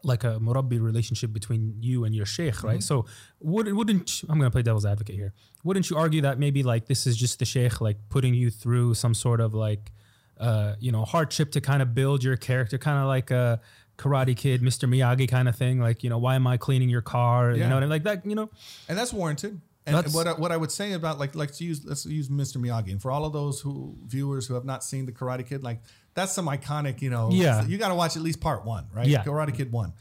like 0.05 0.25
a 0.25 0.39
murabbi 0.39 0.81
relationship 0.81 1.33
between 1.33 1.75
you 1.81 2.05
and 2.05 2.15
your 2.15 2.27
sheikh, 2.27 2.63
right? 2.63 2.83
So, 2.83 3.07
would, 3.41 3.73
wouldn't 3.73 4.23
I'm 4.29 4.39
going 4.39 4.51
to 4.51 4.55
play 4.55 4.63
devil's 4.63 4.87
advocate 4.87 5.17
here? 5.17 5.33
Wouldn't 5.65 5.91
you 5.91 5.97
argue 5.97 6.23
that 6.23 6.39
maybe 6.39 6.63
like 6.63 6.87
this 6.87 7.07
is 7.07 7.17
just 7.17 7.39
the 7.39 7.45
sheikh 7.45 7.81
like 7.81 7.97
putting 8.09 8.35
you 8.35 8.51
through 8.51 8.95
some 8.95 9.15
sort 9.15 9.41
of 9.41 9.55
like, 9.55 9.91
uh, 10.39 10.75
you 10.79 10.93
know, 10.93 11.05
hardship 11.05 11.51
to 11.53 11.61
kind 11.61 11.83
of 11.83 11.95
build 11.95 12.23
your 12.23 12.37
character, 12.37 12.79
kind 12.79 12.99
of 12.99 13.07
like 13.07 13.31
a 13.31 13.61
Karate 13.97 14.37
Kid, 14.37 14.63
Mr. 14.63 14.89
Miyagi 14.89 15.29
kind 15.29 15.49
of 15.49 15.57
thing? 15.57 15.81
Like, 15.81 16.05
you 16.05 16.11
know, 16.11 16.19
why 16.19 16.37
am 16.37 16.47
I 16.47 16.57
cleaning 16.57 16.89
your 16.89 17.03
car? 17.03 17.51
You 17.51 17.65
know 17.65 17.71
what 17.71 17.79
I 17.79 17.81
mean? 17.81 17.91
Like 17.91 18.05
that, 18.05 18.25
you 18.25 18.37
know. 18.37 18.51
and 18.89 18.97
that's 18.97 19.13
warranted. 19.13 19.61
And 19.89 19.97
That's- 19.97 20.15
what 20.15 20.27
I, 20.27 20.33
what 20.35 20.53
I 20.53 20.57
would 20.59 20.71
say 20.71 20.93
about 20.93 21.19
like 21.19 21.35
let's 21.35 21.63
use 21.63 21.83
let's 21.83 22.05
use 22.05 22.29
Mr. 22.29 22.59
Miyagi, 22.59 22.91
and 22.91 23.01
for 23.01 23.11
all 23.11 23.25
of 23.25 23.33
those 23.33 23.61
who 23.63 23.97
viewers 24.05 24.47
who 24.47 24.53
have 24.53 24.67
not 24.67 24.85
seen 24.85 25.07
the 25.07 25.13
Karate 25.13 25.47
Kid, 25.47 25.63
like 25.63 25.81
that's 26.19 26.33
some 26.33 26.47
iconic, 26.47 27.01
you 27.01 27.11
know, 27.11 27.31
Yeah. 27.31 27.65
you 27.67 27.79
got 27.79 27.89
to 27.89 27.95
watch 27.95 28.17
at 28.17 28.23
least 28.23 28.41
part 28.41 28.65
one, 28.65 28.87
right? 28.93 29.07
Yeah. 29.07 29.25
Karate 29.25 29.55
Kid 29.55 29.71
one, 29.73 29.93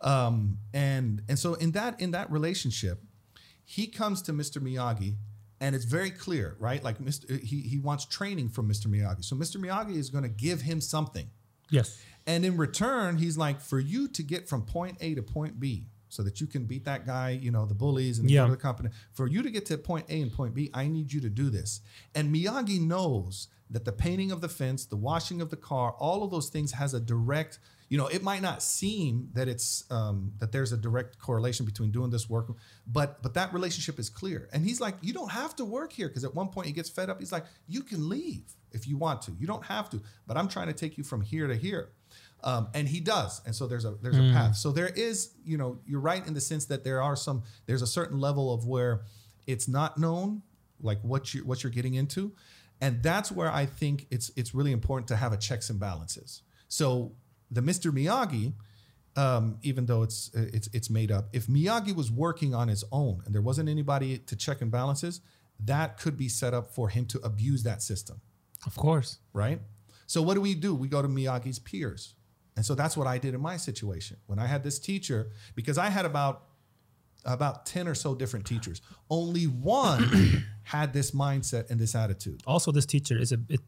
um, 0.00 0.58
and 0.72 1.22
and 1.28 1.38
so 1.38 1.54
in 1.54 1.72
that 1.72 2.00
in 2.00 2.10
that 2.12 2.30
relationship, 2.30 3.02
he 3.64 3.86
comes 3.86 4.22
to 4.22 4.32
Mr. 4.32 4.58
Miyagi, 4.60 5.16
and 5.60 5.74
it's 5.74 5.84
very 5.84 6.10
clear, 6.10 6.56
right? 6.58 6.82
Like 6.82 6.98
Mr. 6.98 7.40
He 7.40 7.60
he 7.62 7.78
wants 7.78 8.04
training 8.06 8.48
from 8.50 8.68
Mr. 8.68 8.86
Miyagi, 8.86 9.24
so 9.24 9.36
Mr. 9.36 9.56
Miyagi 9.58 9.96
is 9.96 10.10
going 10.10 10.24
to 10.24 10.30
give 10.46 10.62
him 10.62 10.80
something. 10.80 11.28
Yes. 11.70 11.98
And 12.28 12.44
in 12.44 12.56
return, 12.56 13.18
he's 13.18 13.36
like, 13.38 13.60
for 13.60 13.78
you 13.78 14.08
to 14.08 14.22
get 14.22 14.48
from 14.48 14.62
point 14.62 14.96
A 15.00 15.14
to 15.14 15.22
point 15.22 15.60
B, 15.60 15.86
so 16.16 16.22
that 16.22 16.40
you 16.40 16.46
can 16.46 16.64
beat 16.64 16.84
that 16.86 17.06
guy, 17.06 17.30
you 17.30 17.50
know, 17.50 17.66
the 17.66 17.74
bullies 17.74 18.18
and 18.18 18.30
Yeah. 18.30 18.48
the 18.48 18.56
company. 18.56 18.88
For 19.12 19.26
you 19.26 19.42
to 19.42 19.50
get 19.50 19.66
to 19.66 19.76
point 19.76 20.06
A 20.08 20.22
and 20.22 20.32
point 20.32 20.54
B, 20.54 20.70
I 20.72 20.88
need 20.88 21.12
you 21.12 21.20
to 21.20 21.28
do 21.28 21.50
this. 21.50 21.80
And 22.14 22.34
Miyagi 22.34 22.80
knows 22.80 23.48
that 23.68 23.84
the 23.84 23.92
painting 23.92 24.32
of 24.32 24.40
the 24.40 24.48
fence, 24.48 24.86
the 24.86 24.96
washing 24.96 25.42
of 25.42 25.50
the 25.50 25.56
car, 25.56 25.92
all 25.98 26.22
of 26.24 26.30
those 26.30 26.48
things 26.48 26.72
has 26.72 26.94
a 26.94 27.00
direct. 27.00 27.58
You 27.88 27.98
know, 27.98 28.06
it 28.06 28.22
might 28.22 28.40
not 28.40 28.62
seem 28.62 29.28
that 29.34 29.46
it's 29.46 29.84
um, 29.90 30.32
that 30.38 30.52
there's 30.52 30.72
a 30.72 30.76
direct 30.76 31.18
correlation 31.18 31.66
between 31.66 31.90
doing 31.90 32.10
this 32.10 32.28
work, 32.30 32.46
but 32.86 33.22
but 33.22 33.34
that 33.34 33.52
relationship 33.52 33.98
is 33.98 34.08
clear. 34.08 34.48
And 34.52 34.64
he's 34.64 34.80
like, 34.80 34.94
you 35.02 35.12
don't 35.12 35.30
have 35.30 35.54
to 35.56 35.64
work 35.64 35.92
here 35.92 36.08
because 36.08 36.24
at 36.24 36.34
one 36.34 36.48
point 36.48 36.66
he 36.66 36.72
gets 36.72 36.88
fed 36.88 37.10
up. 37.10 37.20
He's 37.20 37.30
like, 37.32 37.44
you 37.68 37.82
can 37.82 38.08
leave 38.08 38.54
if 38.72 38.88
you 38.88 38.96
want 38.96 39.22
to. 39.22 39.32
You 39.38 39.46
don't 39.46 39.64
have 39.66 39.90
to, 39.90 40.00
but 40.26 40.36
I'm 40.36 40.48
trying 40.48 40.68
to 40.68 40.72
take 40.72 40.96
you 40.96 41.04
from 41.04 41.20
here 41.20 41.46
to 41.46 41.54
here. 41.54 41.90
Um, 42.46 42.68
and 42.74 42.86
he 42.88 43.00
does, 43.00 43.42
and 43.44 43.52
so 43.52 43.66
there's 43.66 43.84
a 43.84 43.96
there's 44.02 44.16
a 44.16 44.32
path. 44.32 44.54
So 44.56 44.70
there 44.70 44.86
is, 44.88 45.32
you 45.44 45.58
know, 45.58 45.78
you're 45.84 46.00
right 46.00 46.24
in 46.24 46.32
the 46.32 46.40
sense 46.40 46.64
that 46.66 46.84
there 46.84 47.02
are 47.02 47.16
some 47.16 47.42
there's 47.66 47.82
a 47.82 47.86
certain 47.88 48.20
level 48.20 48.54
of 48.54 48.66
where 48.66 49.02
it's 49.48 49.66
not 49.66 49.98
known, 49.98 50.42
like 50.80 51.00
what 51.02 51.34
you 51.34 51.44
what 51.44 51.64
you're 51.64 51.72
getting 51.72 51.94
into, 51.94 52.32
and 52.80 53.02
that's 53.02 53.32
where 53.32 53.50
I 53.50 53.66
think 53.66 54.06
it's 54.12 54.30
it's 54.36 54.54
really 54.54 54.70
important 54.70 55.08
to 55.08 55.16
have 55.16 55.32
a 55.32 55.36
checks 55.36 55.70
and 55.70 55.80
balances. 55.80 56.42
So 56.68 57.16
the 57.50 57.62
Mr. 57.62 57.90
Miyagi, 57.90 58.52
um, 59.20 59.58
even 59.62 59.86
though 59.86 60.04
it's 60.04 60.30
it's 60.34 60.68
it's 60.72 60.88
made 60.88 61.10
up, 61.10 61.28
if 61.32 61.48
Miyagi 61.48 61.96
was 61.96 62.12
working 62.12 62.54
on 62.54 62.68
his 62.68 62.84
own 62.92 63.22
and 63.26 63.34
there 63.34 63.42
wasn't 63.42 63.68
anybody 63.68 64.18
to 64.18 64.36
check 64.36 64.60
and 64.62 64.70
balances, 64.70 65.20
that 65.58 65.98
could 65.98 66.16
be 66.16 66.28
set 66.28 66.54
up 66.54 66.70
for 66.72 66.90
him 66.90 67.06
to 67.06 67.18
abuse 67.24 67.64
that 67.64 67.82
system 67.82 68.20
Of 68.66 68.76
course. 68.76 69.18
right? 69.32 69.60
So 70.06 70.22
what 70.22 70.34
do 70.34 70.40
we 70.40 70.54
do? 70.54 70.74
We 70.74 70.86
go 70.86 71.02
to 71.02 71.08
Miyagi's 71.08 71.58
peers. 71.58 72.14
And 72.56 72.64
so 72.64 72.74
that's 72.74 72.96
what 72.96 73.06
I 73.06 73.18
did 73.18 73.34
in 73.34 73.40
my 73.40 73.56
situation. 73.58 74.16
When 74.26 74.38
I 74.38 74.46
had 74.46 74.62
this 74.64 74.78
teacher, 74.78 75.30
because 75.54 75.76
I 75.78 75.88
had 75.90 76.04
about 76.06 76.42
about 77.24 77.66
10 77.66 77.88
or 77.88 77.94
so 77.94 78.14
different 78.14 78.46
teachers. 78.46 78.80
Only 79.10 79.44
one 79.44 80.44
had 80.62 80.92
this 80.92 81.10
mindset 81.10 81.68
and 81.70 81.78
this 81.80 81.94
attitude. 81.96 82.40
also 82.46 82.70
this 82.70 82.86
teacher 82.86 83.18
is 83.18 83.32
a 83.32 83.36
bit 83.36 83.60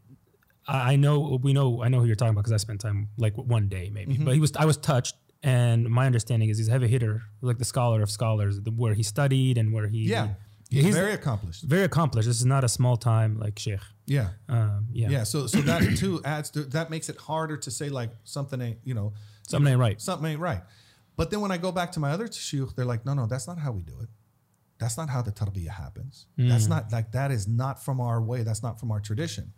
I 0.68 0.96
know 0.96 1.40
we 1.42 1.52
know 1.52 1.82
I 1.82 1.88
know 1.88 1.98
who 2.00 2.06
you're 2.06 2.14
talking 2.14 2.30
about 2.32 2.42
because 2.42 2.52
I 2.52 2.58
spent 2.58 2.80
time 2.80 3.08
like 3.16 3.34
one 3.36 3.68
day 3.68 3.90
maybe, 3.92 4.14
Mm-hmm. 4.14 4.24
but 4.26 4.34
he 4.34 4.40
was 4.40 4.52
I 4.54 4.64
was 4.66 4.76
touched, 4.76 5.16
and 5.42 5.88
my 5.88 6.06
understanding 6.06 6.50
is 6.50 6.58
he's 6.58 6.68
a 6.68 6.70
heavy 6.72 6.88
hitter, 6.88 7.22
like 7.40 7.58
the 7.58 7.64
scholar 7.64 8.00
of 8.02 8.10
scholars, 8.10 8.60
the, 8.60 8.70
where 8.70 8.94
he 8.94 9.02
studied 9.02 9.56
and 9.58 9.72
where 9.72 9.88
he 9.88 10.00
Yeah. 10.04 10.28
he's, 10.70 10.84
He's, 10.84 10.94
very 10.94 11.14
accomplished. 11.14 11.62
very 11.64 11.84
accomplished. 11.84 12.28
This 12.28 12.38
is 12.38 12.46
not 12.46 12.62
a 12.64 12.68
small 12.68 12.96
time 12.96 13.38
like 13.40 13.58
sheikh. 13.58 13.80
Yeah. 14.08 14.30
Um, 14.48 14.86
yeah, 14.92 15.10
Yeah. 15.10 15.22
So 15.24 15.46
so 15.46 15.60
that 15.60 15.96
too 15.96 16.20
adds 16.24 16.50
to 16.50 16.64
that 16.64 16.90
makes 16.90 17.08
it 17.08 17.16
harder 17.16 17.56
to 17.58 17.70
say 17.70 17.88
like 17.90 18.10
something 18.24 18.60
ain't, 18.60 18.78
you 18.82 18.94
know, 18.94 19.12
something 19.46 19.70
ain't 19.70 19.80
right. 19.80 20.00
something 20.00 20.30
ain't 20.30 20.40
right. 20.40 20.62
But 21.16 21.30
then 21.30 21.40
when 21.40 21.50
I 21.50 21.58
go 21.58 21.72
back 21.72 21.92
to 21.92 22.00
my 22.00 22.10
other 22.10 22.28
shuyukh, 22.28 22.74
they're 22.74 22.84
like, 22.84 23.04
no, 23.04 23.12
no, 23.12 23.26
that's 23.26 23.46
not 23.46 23.58
how 23.58 23.72
we 23.72 23.82
do 23.82 24.00
it. 24.00 24.08
That's 24.78 24.96
not 24.96 25.10
how 25.10 25.20
the 25.22 25.32
tarbiyah 25.32 25.70
happens. 25.70 26.26
That's 26.36 26.68
not 26.68 26.92
like 26.92 27.12
that 27.12 27.30
is 27.30 27.48
not 27.48 27.82
from 27.84 28.00
our 28.00 28.22
way. 28.22 28.44
That's 28.44 28.62
not 28.62 28.78
from 28.78 28.90
our 28.92 29.00
tradition. 29.00 29.52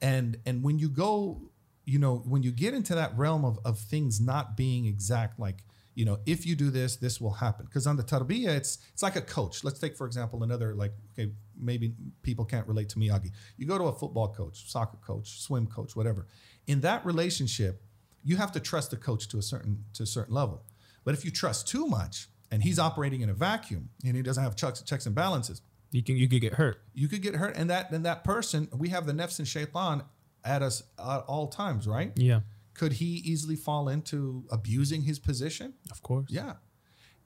And 0.00 0.38
and 0.46 0.64
when 0.64 0.78
you 0.78 0.88
go, 0.88 1.42
you 1.84 1.98
know, 1.98 2.16
when 2.26 2.42
you 2.42 2.50
get 2.50 2.74
into 2.74 2.94
that 2.94 3.16
realm 3.16 3.44
of 3.44 3.58
of 3.64 3.78
things 3.78 4.20
not 4.20 4.56
being 4.56 4.86
exact, 4.86 5.38
like 5.38 5.62
you 5.94 6.06
know, 6.06 6.20
if 6.24 6.46
you 6.46 6.56
do 6.56 6.70
this, 6.70 6.96
this 6.96 7.20
will 7.20 7.32
happen. 7.32 7.66
Because 7.66 7.86
on 7.86 7.96
the 7.96 8.02
tarbiyah, 8.02 8.56
it's 8.56 8.78
it's 8.94 9.02
like 9.02 9.16
a 9.16 9.20
coach. 9.20 9.62
Let's 9.62 9.78
take 9.78 9.96
for 9.96 10.06
example 10.06 10.42
another 10.42 10.74
like 10.74 10.94
okay, 11.12 11.32
maybe 11.58 11.94
people 12.22 12.44
can't 12.44 12.66
relate 12.66 12.88
to 12.90 12.98
Miyagi. 12.98 13.30
You 13.56 13.66
go 13.66 13.78
to 13.78 13.84
a 13.84 13.92
football 13.92 14.28
coach, 14.28 14.70
soccer 14.70 14.98
coach, 14.98 15.40
swim 15.40 15.66
coach, 15.66 15.94
whatever. 15.96 16.26
In 16.66 16.80
that 16.82 17.04
relationship, 17.04 17.82
you 18.24 18.36
have 18.36 18.52
to 18.52 18.60
trust 18.60 18.90
the 18.90 18.96
coach 18.96 19.28
to 19.28 19.38
a 19.38 19.42
certain 19.42 19.84
to 19.94 20.02
a 20.04 20.06
certain 20.06 20.34
level. 20.34 20.64
But 21.04 21.14
if 21.14 21.24
you 21.24 21.30
trust 21.30 21.66
too 21.68 21.86
much 21.86 22.28
and 22.50 22.62
he's 22.62 22.78
operating 22.78 23.20
in 23.22 23.28
a 23.30 23.34
vacuum 23.34 23.90
and 24.04 24.14
he 24.16 24.22
doesn't 24.22 24.42
have 24.42 24.54
checks, 24.56 24.82
checks 24.82 25.06
and 25.06 25.14
balances, 25.14 25.62
You 25.90 26.02
can 26.02 26.16
you 26.16 26.28
could 26.28 26.40
get 26.40 26.54
hurt. 26.54 26.80
you 26.94 27.08
could 27.08 27.22
get 27.22 27.34
hurt. 27.34 27.56
And 27.56 27.68
that 27.70 27.90
and 27.90 28.04
that 28.06 28.22
person, 28.24 28.68
we 28.72 28.90
have 28.90 29.06
the 29.06 29.12
nefs 29.12 29.38
and 29.38 29.48
shaitan 29.48 30.04
at 30.44 30.62
us 30.62 30.82
at 30.98 31.20
all 31.26 31.48
times, 31.48 31.86
right? 31.88 32.12
Yeah, 32.16 32.40
Could 32.74 32.94
he 32.94 33.06
easily 33.32 33.56
fall 33.56 33.88
into 33.88 34.44
abusing 34.50 35.02
his 35.02 35.18
position? 35.18 35.74
of 35.90 36.02
course. 36.02 36.30
Yeah. 36.30 36.54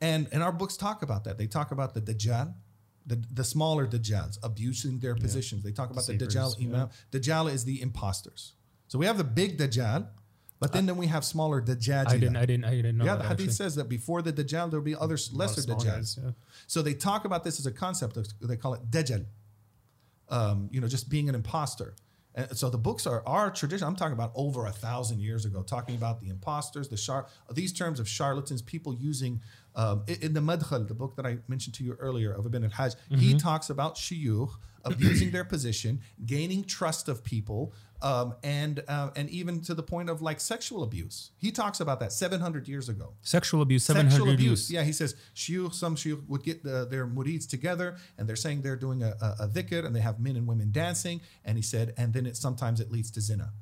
And 0.01 0.29
and 0.33 0.43
our 0.43 0.53
books 0.53 0.77
talk 0.77 1.03
about 1.03 1.25
that. 1.25 1.37
They 1.39 1.47
talk 1.47 1.71
about 1.71 1.95
the 1.95 2.01
Dajjal, 2.01 2.55
the, 3.07 3.23
the 3.33 3.45
smaller 3.45 3.87
Dajjals 3.87 4.39
abusing 4.43 4.99
their 4.99 5.15
positions. 5.15 5.63
They 5.63 5.73
talk 5.73 5.91
about 5.91 6.07
the 6.07 6.15
Deceivers, 6.15 6.57
Dajjal 6.57 6.67
Imam. 6.67 6.91
Dajjal 7.13 7.53
is 7.53 7.65
the 7.65 7.81
imposters. 7.81 8.55
So 8.89 8.99
we 8.99 9.07
have 9.07 9.17
the 9.17 9.25
big 9.25 9.59
Dajjal, 9.59 10.09
but 10.59 10.73
then, 10.73 10.87
then 10.87 10.97
we 10.97 11.07
have 11.07 11.25
smaller 11.25 11.61
Dajjal. 11.63 12.09
I 12.09 12.19
didn't 12.19 12.37
I 12.37 12.47
didn't 12.47 12.65
I 12.65 12.71
didn't 12.71 12.97
know. 12.97 13.05
yeah, 13.05 13.17
the 13.17 13.23
hadith 13.23 13.41
actually. 13.41 13.53
says 13.53 13.75
that 13.77 13.89
before 13.89 14.23
the 14.23 14.33
Dajjal, 14.33 14.71
there 14.71 14.81
will 14.81 14.85
be 14.85 14.97
other 14.97 15.19
lesser 15.33 15.63
Dajjals. 15.63 16.23
yeah. 16.23 16.31
So 16.67 16.83
they 16.83 16.95
talk 16.95 17.25
about 17.25 17.45
this 17.45 17.59
as 17.61 17.67
a 17.67 17.73
concept. 17.73 18.19
They 18.41 18.57
call 18.57 18.75
it 18.75 18.91
Dajjal. 18.91 19.27
Um, 20.29 20.69
you 20.73 20.81
know, 20.81 20.89
just 20.89 21.09
being 21.09 21.29
an 21.29 21.37
imposter. 21.37 21.95
And 22.35 22.57
so 22.57 22.69
the 22.69 22.79
books 22.79 23.07
are 23.07 23.23
our 23.27 23.51
tradition. 23.51 23.87
I'm 23.87 23.97
talking 23.97 24.13
about 24.13 24.33
over 24.35 24.67
a 24.67 24.73
thousand 24.73 25.21
years 25.21 25.47
ago, 25.47 25.63
talking 25.63 25.95
about 25.95 26.21
the 26.21 26.29
imposters, 26.29 26.89
the 26.89 26.97
char. 26.97 27.27
These 27.51 27.73
terms 27.73 27.99
of 27.99 28.07
charlatans, 28.09 28.61
people 28.61 28.95
using 28.95 29.41
um, 29.77 30.05
in, 30.07 30.33
the 30.33 30.41
Madkhal, 30.41 30.89
the 30.89 30.95
book 30.95 31.17
that 31.17 31.27
I 31.27 31.39
mentioned 31.49 31.75
to 31.75 31.85
you 31.85 31.95
earlier 32.01 32.33
of 32.33 32.47
Ibn 32.47 32.65
al-Hajj. 32.65 32.95
He 33.11 33.35
talks 33.35 33.71
about 33.71 33.97
shiyukh 33.97 34.51
abusing 34.85 35.31
their 35.33 35.45
position, 35.45 36.01
gaining 36.25 36.65
trust 36.65 37.09
of 37.09 37.23
people, 37.23 37.75
um, 38.03 38.35
and 38.43 38.83
uh, 38.89 39.11
and 39.17 39.29
even 39.31 39.61
to 39.63 39.75
the 39.75 39.83
point 39.83 40.09
of 40.11 40.23
like 40.23 40.41
sexual 40.41 40.83
abuse. 40.83 41.31
He 41.39 41.51
talks 41.51 41.81
about 41.81 42.01
that 42.01 42.13
700 42.13 42.69
years 42.69 42.89
ago 42.89 43.15
Sexual 43.23 43.63
abuse, 43.63 43.85
seven 43.85 44.11
sexual 44.11 44.31
abuse. 44.31 44.71
Yeah, 44.71 44.83
he 44.83 44.93
says 44.93 45.15
shuyukh, 45.35 45.75
some 45.75 45.97
shuyukh 45.97 46.27
would 46.29 46.43
get 46.43 46.63
the, 46.63 46.87
their 46.87 47.07
murids 47.07 47.49
together 47.49 47.97
and 48.19 48.29
they're 48.29 48.37
saying 48.37 48.63
they're 48.63 48.77
doing 48.77 49.03
a, 49.03 49.15
a, 49.21 49.45
a 49.45 49.49
dhikr 49.49 49.85
and 49.85 49.97
they 49.97 50.01
have 50.01 50.21
men 50.21 50.37
and 50.37 50.47
women 50.47 50.71
dancing. 50.73 51.21
And 51.45 51.57
he 51.57 51.63
said, 51.63 51.95
and 51.97 52.13
then 52.13 52.27
it 52.27 52.37
sometimes 52.37 52.81
it 52.81 52.91
leads 52.93 53.11
to 53.13 53.21
zina. 53.21 53.53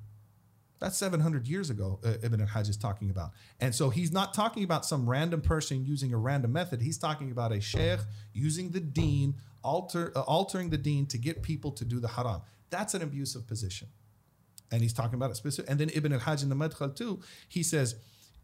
That's 0.85 0.99
700 0.99 1.49
years 1.49 1.71
ago, 1.71 1.99
uh, 2.05 2.17
Ibn 2.23 2.43
al-Hajj 2.43 2.69
is 2.69 2.77
talking 2.77 3.09
about. 3.09 3.31
And 3.59 3.75
so 3.75 3.89
he's 3.89 4.13
not 4.13 4.35
talking 4.35 4.65
about 4.65 4.85
some 4.85 5.09
random 5.09 5.41
person 5.41 5.83
using 5.83 6.13
a 6.13 6.19
random 6.19 6.53
method. 6.53 6.83
He's 6.83 6.99
talking 6.99 7.31
about 7.31 7.53
a 7.53 7.61
sheikh 7.63 8.01
using 8.35 8.69
the 8.69 8.81
deen, 8.81 9.37
alter, 9.63 10.13
uh, 10.15 10.21
altering 10.21 10.69
the 10.69 10.77
deen 10.77 11.07
to 11.07 11.17
get 11.17 11.43
people 11.43 11.71
to 11.73 11.87
do 11.87 12.01
the 12.01 12.09
haram. 12.09 12.43
That's 12.69 12.93
an 12.93 13.01
abusive 13.01 13.47
position. 13.47 13.89
And 14.71 14.83
he's 14.83 14.93
talking 14.93 15.15
about 15.15 15.31
it 15.31 15.37
specifically. 15.37 15.71
And 15.71 15.81
then 15.81 15.89
Ibn 15.89 16.13
al-Hajj 16.13 16.43
in 16.43 16.51
the 16.51 16.55
Madkhal 16.55 16.95
too, 16.95 17.21
he 17.49 17.63
says, 17.63 17.95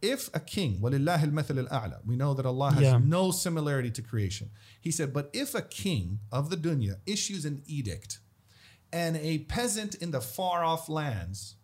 if 0.01 0.35
a 0.35 0.41
king, 0.41 0.79
وَلِلَّهِ 0.81 1.19
الْمَثَلِ 1.19 2.07
We 2.07 2.17
know 2.17 2.33
that 2.33 2.47
Allah 2.47 2.71
has 2.71 2.83
yeah. 2.83 2.99
no 3.05 3.33
similarity 3.33 3.91
to 3.91 4.01
creation. 4.01 4.49
He 4.81 4.91
said, 4.91 5.13
but 5.13 5.29
if 5.35 5.55
a 5.55 5.61
king 5.61 6.21
of 6.33 6.49
the 6.49 6.57
dunya 6.57 7.01
issues 7.05 7.45
an 7.45 7.63
edict 7.67 8.19
and 8.91 9.19
a 9.19 9.41
peasant 9.41 9.95
in 9.97 10.11
the 10.11 10.23
far 10.23 10.65
off 10.65 10.89
lands 10.89 11.57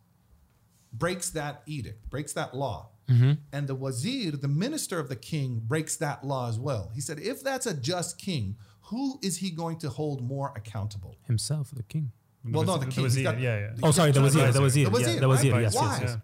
breaks 0.93 1.31
that 1.31 1.63
edict, 1.67 2.09
breaks 2.11 2.33
that 2.35 2.55
law, 2.57 2.91
and 3.09 3.69
the 3.69 3.75
wazir, 3.75 4.33
the 4.33 4.49
minister 4.49 4.99
of 4.99 5.09
the 5.09 5.15
king, 5.17 5.61
breaks 5.65 5.97
that 5.97 6.25
law 6.25 6.49
as 6.49 6.59
well. 6.59 6.91
He 6.95 7.01
said, 7.01 7.19
if 7.21 7.43
that's 7.43 7.65
a 7.67 7.75
just 7.75 8.19
king, 8.19 8.57
who 8.91 9.19
is 9.23 9.37
he 9.39 9.51
going 9.51 9.79
to 9.79 9.89
hold 9.91 10.23
more 10.23 10.53
accountable? 10.57 11.17
Himself, 11.27 11.71
the 11.73 11.83
king. 11.85 12.11
Well, 12.45 12.65
no, 12.65 12.79
the 12.79 12.87
king. 12.87 13.05
he's 13.05 13.15
wazir, 13.17 13.23
got- 13.25 13.41
yeah, 13.41 13.59
yeah. 13.59 13.71
Oh, 13.83 13.91
sorry, 13.93 14.11
the 14.13 14.21
The 14.21 14.25
wazir, 14.25 14.39
the 14.41 14.47
advisor. 14.49 14.63
wazir, 14.63 14.85
The 14.85 14.91
yeah, 14.91 15.07
wazir, 15.07 15.21
the 15.21 15.29
wazir, 15.29 15.53
right? 15.53 15.63
yes, 15.63 15.75
Why? 15.75 15.83
yes, 15.93 16.01
yes. 16.01 16.11
Yeah. 16.11 16.17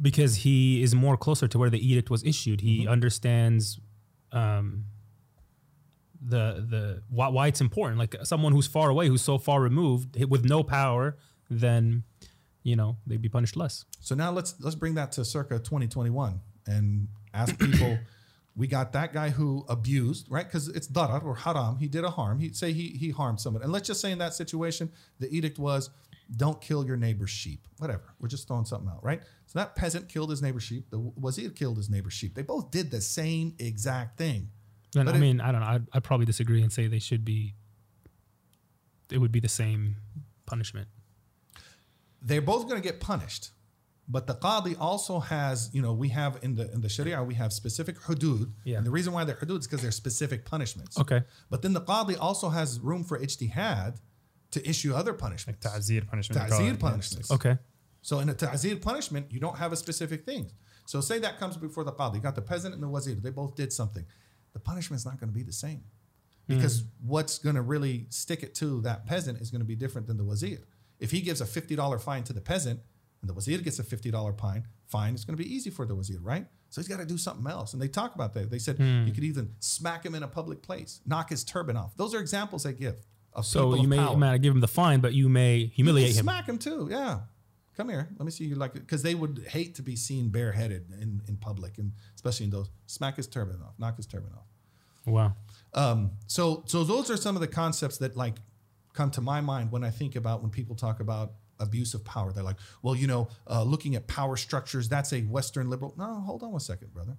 Because 0.00 0.36
he 0.36 0.82
is 0.82 0.94
more 0.94 1.16
closer 1.16 1.46
to 1.46 1.58
where 1.58 1.70
the 1.70 1.78
edict 1.86 2.10
was 2.10 2.24
issued. 2.24 2.60
He 2.60 2.80
Mm-hmm. 2.80 2.88
understands 2.88 3.78
um, 4.32 4.86
the 6.20 6.64
the 6.68 7.02
why, 7.08 7.28
why 7.28 7.46
it's 7.48 7.60
important. 7.60 7.98
Like 7.98 8.16
someone 8.24 8.52
who's 8.52 8.66
far 8.66 8.88
away, 8.90 9.08
who's 9.08 9.22
so 9.22 9.38
far 9.38 9.60
removed, 9.60 10.22
with 10.24 10.44
no 10.44 10.62
power, 10.64 11.16
then 11.50 12.02
you 12.62 12.76
know 12.76 12.96
they'd 13.06 13.20
be 13.22 13.28
punished 13.28 13.56
less. 13.56 13.84
So 14.00 14.14
now 14.14 14.30
let's 14.30 14.54
let's 14.60 14.76
bring 14.76 14.94
that 14.94 15.12
to 15.12 15.24
circa 15.24 15.58
2021 15.58 16.40
and 16.66 17.08
ask 17.34 17.58
people. 17.58 17.98
we 18.54 18.66
got 18.66 18.92
that 18.92 19.14
guy 19.14 19.30
who 19.30 19.64
abused, 19.68 20.26
right? 20.30 20.44
Because 20.46 20.68
it's 20.68 20.86
darar 20.86 21.24
or 21.24 21.34
haram. 21.34 21.78
He 21.78 21.88
did 21.88 22.04
a 22.04 22.10
harm. 22.10 22.38
He'd 22.38 22.54
say 22.56 22.72
he 22.72 22.88
he 22.88 23.10
harmed 23.10 23.40
someone, 23.40 23.62
and 23.62 23.72
let's 23.72 23.86
just 23.86 24.00
say 24.00 24.12
in 24.12 24.18
that 24.18 24.34
situation, 24.34 24.92
the 25.18 25.34
edict 25.34 25.58
was, 25.58 25.88
don't 26.36 26.60
kill 26.60 26.84
your 26.86 26.98
neighbor's 26.98 27.30
sheep. 27.30 27.66
Whatever. 27.78 28.14
We're 28.20 28.28
just 28.28 28.46
throwing 28.46 28.66
something 28.66 28.90
out, 28.90 29.02
right? 29.02 29.22
So 29.46 29.58
that 29.58 29.74
peasant 29.74 30.08
killed 30.10 30.28
his 30.30 30.42
neighbor's 30.42 30.62
sheep. 30.64 30.90
The 30.90 30.98
wazir 30.98 31.48
killed 31.50 31.78
his 31.78 31.88
neighbor's 31.88 32.12
sheep. 32.12 32.34
They 32.34 32.42
both 32.42 32.70
did 32.70 32.90
the 32.90 33.00
same 33.00 33.54
exact 33.58 34.18
thing. 34.18 34.50
And 34.94 35.06
But 35.06 35.14
I 35.14 35.16
it- 35.16 35.20
mean, 35.20 35.40
I 35.40 35.50
don't 35.50 35.60
know. 35.62 35.66
I'd, 35.66 35.86
I'd 35.94 36.04
probably 36.04 36.26
disagree 36.26 36.62
and 36.62 36.70
say 36.70 36.86
they 36.88 36.98
should 36.98 37.24
be. 37.24 37.54
It 39.10 39.18
would 39.18 39.32
be 39.32 39.40
the 39.40 39.48
same 39.48 39.96
punishment. 40.46 40.88
They're 42.22 42.42
both 42.42 42.68
going 42.68 42.80
to 42.80 42.86
get 42.86 43.00
punished. 43.00 43.50
But 44.08 44.26
the 44.26 44.34
qadi 44.34 44.76
also 44.78 45.20
has, 45.20 45.70
you 45.72 45.80
know, 45.80 45.92
we 45.92 46.08
have 46.08 46.38
in 46.42 46.56
the 46.56 46.70
in 46.72 46.80
the 46.80 46.88
Sharia 46.88 47.22
we 47.22 47.34
have 47.34 47.52
specific 47.52 47.96
hudud, 48.00 48.50
Yeah. 48.64 48.78
and 48.78 48.86
the 48.86 48.90
reason 48.90 49.12
why 49.12 49.24
they're 49.24 49.36
hudud 49.36 49.60
is 49.60 49.66
because 49.66 49.80
they're 49.80 49.92
specific 49.92 50.44
punishments. 50.44 50.98
Okay. 50.98 51.22
But 51.50 51.62
then 51.62 51.72
the 51.72 51.80
qadi 51.80 52.16
also 52.20 52.48
has 52.48 52.80
room 52.80 53.04
for 53.04 53.18
ijtihad 53.18 54.00
to 54.50 54.68
issue 54.68 54.92
other 54.94 55.12
punishments. 55.14 55.64
like 55.64 55.72
Ta'zir 55.74 56.02
punishment. 56.02 56.48
Ta'zir 56.50 56.74
punishments. 56.76 57.30
Okay. 57.30 57.56
So 58.02 58.18
in 58.18 58.28
a 58.28 58.34
ta'zir 58.34 58.76
punishment, 58.76 59.30
you 59.30 59.38
don't 59.40 59.56
have 59.56 59.72
a 59.72 59.76
specific 59.76 60.26
thing. 60.26 60.50
So 60.84 61.00
say 61.00 61.20
that 61.20 61.38
comes 61.38 61.56
before 61.56 61.84
the 61.84 61.92
qadi. 61.92 62.16
You 62.16 62.20
got 62.20 62.34
the 62.34 62.42
peasant 62.42 62.74
and 62.74 62.82
the 62.82 62.88
wazir. 62.88 63.14
They 63.14 63.30
both 63.30 63.54
did 63.54 63.72
something. 63.72 64.04
The 64.52 64.58
punishment's 64.58 65.06
not 65.06 65.18
going 65.20 65.30
to 65.30 65.34
be 65.34 65.44
the 65.44 65.52
same. 65.52 65.84
Mm. 66.48 66.56
Because 66.56 66.84
what's 67.00 67.38
going 67.38 67.54
to 67.54 67.62
really 67.62 68.06
stick 68.10 68.42
it 68.42 68.54
to 68.56 68.80
that 68.82 69.06
peasant 69.06 69.40
is 69.40 69.50
going 69.50 69.60
to 69.60 69.66
be 69.66 69.76
different 69.76 70.08
than 70.08 70.16
the 70.16 70.24
wazir. 70.24 70.58
If 71.02 71.10
he 71.10 71.20
gives 71.20 71.40
a 71.40 71.44
$50 71.44 72.00
fine 72.00 72.22
to 72.24 72.32
the 72.32 72.40
peasant 72.40 72.80
and 73.20 73.28
the 73.30 73.34
wazir 73.34 73.58
gets 73.58 73.78
a 73.78 73.82
$50 73.84 74.38
fine, 74.38 74.66
fine, 74.86 75.14
it's 75.14 75.24
going 75.24 75.36
to 75.36 75.42
be 75.42 75.54
easy 75.54 75.70
for 75.70 75.84
the 75.86 75.94
wazir, 75.94 76.20
right? 76.20 76.46
So 76.70 76.80
he's 76.80 76.88
got 76.88 77.00
to 77.00 77.04
do 77.06 77.18
something 77.18 77.46
else. 77.50 77.72
And 77.74 77.82
they 77.82 77.88
talk 77.88 78.14
about 78.14 78.32
that. 78.34 78.50
They 78.50 78.58
said 78.58 78.78
you 78.78 79.12
could 79.12 79.24
even 79.24 79.54
smack 79.58 80.04
him 80.06 80.14
in 80.14 80.22
a 80.22 80.28
public 80.28 80.62
place, 80.62 81.00
knock 81.04 81.28
his 81.30 81.44
turban 81.44 81.76
off. 81.76 81.96
Those 81.96 82.14
are 82.14 82.20
examples 82.20 82.62
they 82.62 82.72
give 82.72 82.96
of 83.34 83.44
So 83.44 83.74
you 83.74 83.82
of 83.82 83.88
may, 83.88 83.96
power. 83.98 84.16
may 84.16 84.38
give 84.38 84.54
him 84.54 84.60
the 84.60 84.68
fine, 84.68 85.00
but 85.00 85.12
you 85.12 85.28
may 85.28 85.66
humiliate 85.66 86.10
You 86.12 86.14
him. 86.20 86.24
Smack 86.24 86.48
him 86.48 86.58
too. 86.58 86.88
Yeah. 86.90 87.20
Come 87.76 87.88
here. 87.88 88.08
Let 88.18 88.24
me 88.24 88.30
see 88.30 88.44
you 88.44 88.54
like. 88.54 88.74
Because 88.74 89.02
they 89.02 89.14
would 89.14 89.44
hate 89.48 89.74
to 89.76 89.82
be 89.82 89.96
seen 89.96 90.28
bareheaded 90.28 90.90
in, 91.00 91.22
in 91.26 91.36
public, 91.36 91.78
and 91.78 91.92
especially 92.14 92.44
in 92.44 92.50
those. 92.50 92.70
Smack 92.86 93.16
his 93.16 93.26
turban 93.26 93.60
off. 93.62 93.74
Knock 93.78 93.96
his 93.96 94.06
turban 94.06 94.30
off. 94.34 94.46
Wow. 95.06 95.34
Um, 95.74 96.12
so 96.26 96.64
so 96.66 96.84
those 96.84 97.10
are 97.10 97.16
some 97.16 97.34
of 97.34 97.40
the 97.40 97.48
concepts 97.48 97.98
that 97.98 98.16
like 98.16 98.36
come 98.92 99.10
to 99.12 99.20
my 99.20 99.40
mind 99.40 99.72
when 99.72 99.84
I 99.84 99.90
think 99.90 100.16
about 100.16 100.42
when 100.42 100.50
people 100.50 100.74
talk 100.76 101.00
about 101.00 101.32
abuse 101.58 101.94
of 101.94 102.04
power. 102.04 102.32
They're 102.32 102.42
like, 102.42 102.56
well, 102.82 102.94
you 102.94 103.06
know, 103.06 103.28
uh, 103.48 103.62
looking 103.62 103.94
at 103.94 104.06
power 104.06 104.36
structures, 104.36 104.88
that's 104.88 105.12
a 105.12 105.20
Western 105.20 105.70
liberal. 105.70 105.94
No, 105.96 106.20
hold 106.20 106.42
on 106.42 106.50
one 106.50 106.60
second, 106.60 106.92
brother. 106.92 107.16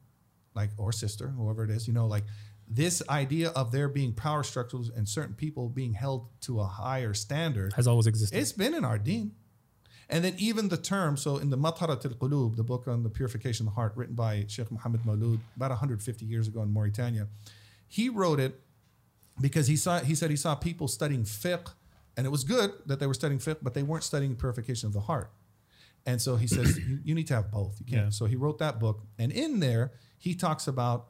Like 0.56 0.70
or 0.78 0.92
sister, 0.92 1.30
whoever 1.30 1.64
it 1.64 1.72
is, 1.72 1.88
you 1.88 1.94
know, 1.94 2.06
like 2.06 2.26
this 2.68 3.02
idea 3.10 3.50
of 3.50 3.72
there 3.72 3.90
being 3.90 4.14
power 4.14 4.44
structures 4.44 4.90
and 4.96 5.08
certain 5.08 5.34
people 5.36 5.70
being 5.70 5.94
held 5.94 6.28
to 6.42 6.60
a 6.60 6.66
higher 6.66 7.14
standard 7.14 7.74
Has 7.74 7.88
always 7.88 8.08
existed. 8.08 8.38
it's 8.38 8.52
been 8.52 8.74
in 8.74 8.86
our 8.86 8.98
deen. 8.98 9.32
And 10.10 10.24
then 10.24 10.36
even 10.38 10.70
the 10.70 10.78
term, 10.78 11.18
so 11.18 11.38
in 11.38 11.50
the 11.50 11.58
Matharat 11.58 12.06
al-Qulub, 12.06 12.56
the 12.56 12.64
book 12.64 12.88
on 12.88 13.04
the 13.04 13.10
purification 13.10 13.66
of 13.66 13.74
the 13.74 13.76
heart 13.76 13.94
written 13.96 14.16
by 14.16 14.46
Sheikh 14.48 14.70
Muhammad 14.72 15.02
Maulud 15.04 15.40
about 15.56 15.72
150 15.72 16.26
years 16.26 16.48
ago 16.48 16.62
in 16.62 16.72
Mauritania, 16.72 17.28
he 17.88 18.10
wrote 18.10 18.40
it 18.40 18.60
because 19.40 19.68
he 19.68 19.76
saw 19.76 20.00
he 20.00 20.16
said 20.16 20.30
he 20.30 20.36
saw 20.36 20.56
people 20.56 20.88
studying 20.88 21.24
fiqh, 21.24 21.74
and 22.18 22.26
it 22.26 22.30
was 22.30 22.44
good 22.44 22.72
that 22.86 23.00
they 23.00 23.08
were 23.08 23.14
studying 23.14 23.40
fiqh, 23.40 23.58
but 23.62 23.74
they 23.74 23.84
weren't 23.84 24.04
studying 24.04 24.36
purification 24.36 24.88
of 24.88 24.94
the 24.94 25.02
heart. 25.02 25.32
And 26.06 26.22
so 26.22 26.36
he 26.36 26.48
says 26.48 26.78
you, 26.78 27.00
you, 27.04 27.16
need 27.16 27.28
to 27.28 27.36
have 27.36 27.50
both. 27.50 27.80
You 27.80 27.86
can't. 27.86 28.04
Yeah. 28.06 28.10
So 28.10 28.26
he 28.26 28.36
wrote 28.36 28.58
that 28.60 28.80
book, 28.80 29.04
and 29.18 29.32
in 29.32 29.60
there 29.60 29.94
he 30.18 30.36
talks 30.36 30.68
about 30.68 31.08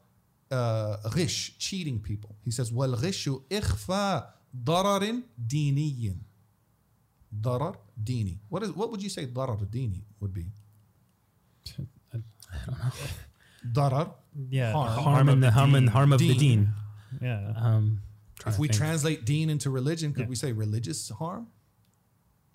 uh, 0.52 0.98
rish, 1.16 1.58
cheating 1.58 2.00
people. 2.00 2.36
He 2.44 2.52
says 2.52 2.72
well 2.72 2.96
rishu 2.96 3.44
ikhfa 3.50 4.28
dararin 4.64 5.24
diniyin. 5.46 6.20
Darar 7.42 7.76
dini. 8.02 8.38
What 8.50 8.64
is 8.64 8.72
what 8.72 8.92
would 8.92 9.02
you 9.02 9.10
say 9.10 9.26
darar 9.26 9.66
dini 9.66 10.02
would 10.20 10.34
be? 10.34 10.46
I 12.14 12.18
don't 12.66 12.78
know. 12.78 12.92
Darar. 13.72 14.14
Yeah, 14.50 14.72
harm, 14.72 14.88
harm, 14.88 15.04
harm, 15.04 15.30
of 15.30 15.42
the, 15.42 15.52
harm, 15.52 15.88
harm 15.88 16.14
of 16.14 16.20
the 16.20 16.34
deen. 16.34 16.70
Yeah. 17.22 17.54
Um, 17.56 18.02
if 18.46 18.60
we 18.60 18.68
translate 18.68 19.26
Deen 19.26 19.50
into 19.50 19.70
religion, 19.70 20.14
could 20.14 20.22
Yeah. 20.24 20.28
we 20.30 20.36
say 20.36 20.52
religious 20.52 21.10
harm? 21.10 21.48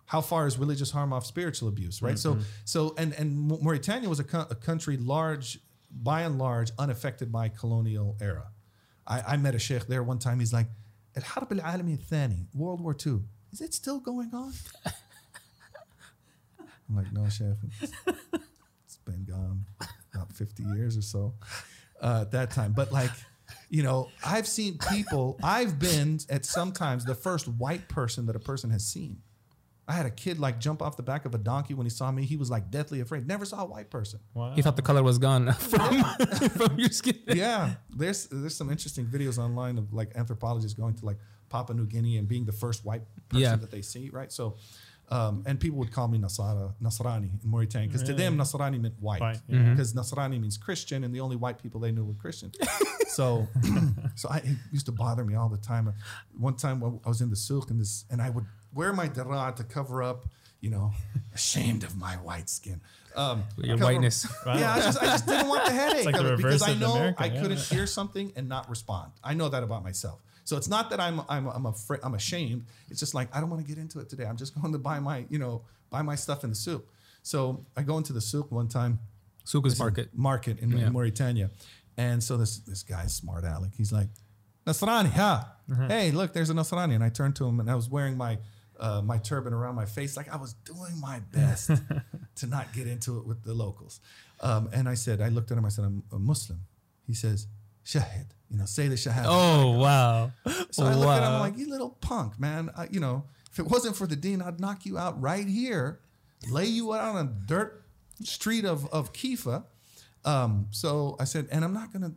How 0.07 0.21
far 0.23 0.47
is 0.47 0.57
religious 0.59 0.91
harm 0.91 1.13
off 1.13 1.27
spiritual 1.27 1.69
abuse, 1.69 2.01
right? 2.01 2.19
So, 2.19 2.39
so, 2.65 2.95
and 2.97 3.13
and 3.15 3.37
Mauritania 3.63 4.09
was 4.09 4.21
a, 4.21 4.25
co- 4.25 4.47
a 4.51 4.55
country 4.55 4.97
large, 4.97 5.59
by 5.91 6.23
and 6.23 6.39
large, 6.39 6.71
unaffected 6.79 7.31
by 7.31 7.49
colonial 7.51 8.17
era. 8.21 8.49
I, 9.07 9.21
I 9.35 9.37
met 9.37 9.55
a 9.55 9.59
sheikh 9.59 9.87
there 9.87 10.03
one 10.03 10.19
time. 10.19 10.39
He's 10.41 10.53
like, 10.53 10.69
"El 11.15 11.23
Harb 11.23 11.53
al 11.53 11.59
Alami 11.59 11.99
Thani, 12.03 12.47
World 12.55 12.81
War 12.81 12.97
II, 13.07 13.21
is 13.53 13.61
it 13.61 13.75
still 13.75 14.01
going 14.01 14.31
on?" 14.33 14.53
I'm 16.89 16.97
like, 16.97 17.13
"No, 17.13 17.29
sheikh, 17.29 17.47
it's, 17.83 17.93
it's 18.87 18.97
been 19.05 19.25
gone 19.25 19.67
about 20.15 20.33
50 20.33 20.63
years 20.63 20.97
or 20.97 21.03
so 21.03 21.35
uh, 22.01 22.21
at 22.23 22.31
that 22.33 22.51
time." 22.51 22.73
But 22.73 22.93
like, 22.93 23.11
you 23.71 23.83
know, 23.83 24.09
I've 24.25 24.47
seen 24.47 24.79
people. 24.91 25.39
I've 25.43 25.79
been 25.79 26.21
at 26.31 26.45
sometimes 26.45 27.05
the 27.05 27.15
first 27.15 27.47
white 27.49 27.89
person 27.89 28.27
that 28.27 28.37
a 28.37 28.41
person 28.41 28.71
has 28.71 28.85
seen. 28.85 29.23
I 29.87 29.93
had 29.93 30.05
a 30.05 30.11
kid 30.11 30.39
like 30.39 30.61
jump 30.61 30.83
off 30.83 30.99
the 30.99 31.03
back 31.03 31.25
of 31.25 31.35
a 31.35 31.39
donkey 31.39 31.73
when 31.75 31.87
he 31.87 31.91
saw 31.91 32.11
me. 32.11 32.25
He 32.25 32.37
was 32.37 32.51
like 32.51 32.71
deathly 32.71 33.01
afraid. 33.01 33.27
Never 33.27 33.47
saw 33.47 33.63
a 33.63 33.67
white 33.67 33.89
person. 33.91 34.21
Wow. 34.35 34.53
he 34.55 34.61
thought 34.61 34.77
the 34.77 34.83
color 34.83 35.03
was 35.03 35.17
gone 35.19 35.51
from, 35.73 36.03
from 36.59 36.79
your 36.79 36.91
skin. 36.91 37.19
yeah, 37.27 37.75
there's 37.97 38.27
there's 38.27 38.55
some 38.55 38.71
interesting 38.71 39.07
videos 39.07 39.39
online 39.39 39.79
of 39.79 39.93
like 39.95 40.15
anthropologists 40.15 40.79
going 40.79 40.95
to 40.97 41.07
like 41.07 41.17
Papua 41.49 41.75
New 41.75 41.87
Guinea 41.87 42.19
and 42.19 42.29
being 42.29 42.45
the 42.45 42.53
first 42.53 42.85
white 42.85 43.01
person 43.31 43.41
Yeah. 43.43 43.57
that 43.57 43.71
they 43.71 43.81
see, 43.81 44.11
right? 44.11 44.31
So, 44.31 44.57
um, 45.11 45.43
and 45.47 45.59
people 45.59 45.79
would 45.79 45.93
call 45.93 46.09
me 46.09 46.19
Nasara, 46.19 46.75
Nasrani 46.83 47.43
in 47.43 47.51
Mauritania 47.51 47.89
because 47.89 48.03
to 48.03 48.13
them 48.13 48.37
Nasrani 48.37 48.81
meant 48.81 48.95
white, 49.01 49.21
White, 49.21 49.41
yeah. 49.49 49.71
because 49.71 49.95
Nasrani 49.95 50.41
means 50.41 50.59
Christian, 50.59 51.05
and 51.05 51.15
the 51.15 51.21
only 51.21 51.37
white 51.37 51.63
people 51.63 51.81
they 51.81 51.93
knew 51.93 52.05
were 52.05 52.15
Christian. 52.15 52.53
so, 53.09 53.49
so 54.15 54.29
I, 54.29 54.39
it 54.39 54.57
used 54.71 54.87
to 54.87 54.93
bother 54.93 55.25
me 55.25 55.35
all 55.35 55.49
the 55.49 55.57
time. 55.57 55.93
One 56.39 56.57
time 56.57 57.01
I 57.05 57.09
was 57.09 57.21
in 57.21 57.31
the 57.31 57.37
souk 57.37 57.71
and 57.71 57.81
this, 57.81 58.05
and 58.11 58.21
I 58.21 58.31
would 58.31 58.45
wear 58.75 58.93
my 58.93 59.09
dara 59.09 59.53
to 59.57 59.65
cover 59.65 60.03
up, 60.03 60.27
you 60.61 60.71
know, 60.71 60.93
ashamed 61.35 61.85
of 61.85 61.97
my 61.97 62.15
white 62.15 62.51
skin. 62.51 62.81
Um, 63.17 63.45
Your 63.57 63.79
cover- 63.79 63.93
whiteness. 63.93 64.27
yeah, 64.47 64.75
I 64.75 64.81
just, 64.81 65.03
I 65.03 65.07
just 65.07 65.27
didn't 65.27 65.49
want 65.49 65.65
the 65.65 65.73
headache 65.73 66.05
like 66.05 66.17
of 66.17 66.25
the 66.25 66.35
it 66.35 66.37
because 66.37 66.63
I 66.63 66.75
know 66.75 66.93
America, 66.93 67.23
I 67.23 67.27
yeah. 67.27 67.41
couldn't 67.41 67.61
hear 67.61 67.87
something 67.87 68.33
and 68.37 68.49
not 68.49 68.69
respond. 68.69 69.13
I 69.25 69.35
know 69.35 69.49
that 69.49 69.63
about 69.63 69.83
myself. 69.83 70.21
So 70.49 70.57
it's 70.57 70.69
not 70.69 70.89
that 70.89 70.99
I'm 70.99 71.21
I'm 71.29 71.47
I'm 71.47 71.67
afraid 71.67 72.01
I'm 72.03 72.15
ashamed. 72.15 72.65
It's 72.89 72.99
just 72.99 73.13
like 73.13 73.29
I 73.37 73.41
don't 73.41 73.51
want 73.51 73.61
to 73.63 73.69
get 73.69 73.77
into 73.79 74.01
it 74.01 74.09
today. 74.09 74.25
I'm 74.25 74.39
just 74.39 74.55
going 74.61 74.73
to 74.73 74.79
buy 74.79 74.99
my 74.99 75.27
you 75.29 75.39
know 75.39 75.61
buy 75.91 76.01
my 76.01 76.15
stuff 76.15 76.43
in 76.43 76.49
the 76.49 76.57
souk. 76.57 76.89
So 77.23 77.67
I 77.77 77.83
go 77.83 77.99
into 77.99 78.15
the 78.15 78.21
souk 78.23 78.51
one 78.51 78.67
time, 78.67 78.99
Souk 79.45 79.67
is 79.67 79.79
market. 79.79 80.09
market 80.15 80.59
in, 80.61 80.71
Yeah. 80.71 80.87
in 80.87 80.93
Mauritania, 80.95 81.51
and 81.99 82.25
so 82.25 82.39
this 82.39 82.61
this 82.61 82.83
guy's 82.83 83.15
smart 83.15 83.45
aleck. 83.45 83.73
He's 83.77 83.93
like, 83.93 84.09
Nasrani, 84.67 85.11
huh? 85.11 85.45
Hey, 85.87 86.13
look, 86.13 86.33
there's 86.33 86.49
a 86.49 86.55
Nasrani, 86.55 86.95
and 86.95 87.05
I 87.05 87.11
turned 87.11 87.37
to 87.37 87.45
him, 87.47 87.61
and 87.61 87.71
I 87.71 87.75
was 87.75 87.91
wearing 87.91 88.17
my 88.17 88.39
uh, 88.81 89.03
my 89.03 89.19
turban 89.19 89.53
around 89.53 89.75
my 89.75 89.85
face, 89.85 90.17
like 90.17 90.33
I 90.33 90.37
was 90.37 90.55
doing 90.65 90.99
my 90.99 91.21
best 91.33 91.71
to 92.37 92.47
not 92.47 92.73
get 92.73 92.87
into 92.87 93.19
it 93.19 93.27
with 93.27 93.43
the 93.45 93.53
locals. 93.53 94.01
Um, 94.41 94.71
and 94.73 94.89
I 94.89 94.95
said, 94.95 95.21
I 95.21 95.29
looked 95.29 95.51
at 95.51 95.59
him, 95.59 95.67
I 95.67 95.69
said, 95.69 95.85
I'm 95.85 96.05
a 96.11 96.19
Muslim. 96.19 96.61
He 97.07 97.13
says, 97.13 97.49
Shahid, 97.89 98.27
you 98.51 98.59
know, 98.59 98.67
say 98.67 98.89
the 98.89 98.97
Shahada. 98.97 99.25
Oh 99.27 99.79
wow! 99.79 100.31
So 100.71 100.85
I 100.85 100.95
look 100.95 101.09
at 101.09 101.23
him 101.23 101.33
Wow. 101.33 101.41
like, 101.41 101.57
you 101.57 101.71
little 101.71 101.91
punk, 102.03 102.39
man. 102.39 102.71
I, 102.77 102.87
you 102.91 103.01
know, 103.01 103.25
if 103.51 103.59
it 103.59 103.67
wasn't 103.67 103.97
for 103.97 104.07
the 104.07 104.17
deen, 104.17 104.43
I'd 104.43 104.61
knock 104.61 104.85
you 104.85 104.99
out 104.99 105.21
right 105.21 105.47
here, 105.47 106.01
lay 106.51 106.67
you 106.67 106.93
out 106.93 107.17
on 107.17 107.27
a 107.27 107.31
dirt 107.47 107.83
street 108.23 108.65
of, 108.67 108.87
of 108.93 109.13
Kifa. 109.15 109.65
Um, 110.25 110.67
so 110.71 111.17
I 111.19 111.25
said, 111.25 111.49
and 111.51 111.65
I'm 111.65 111.73
not 111.73 111.93
going 111.93 112.03
to 112.03 112.13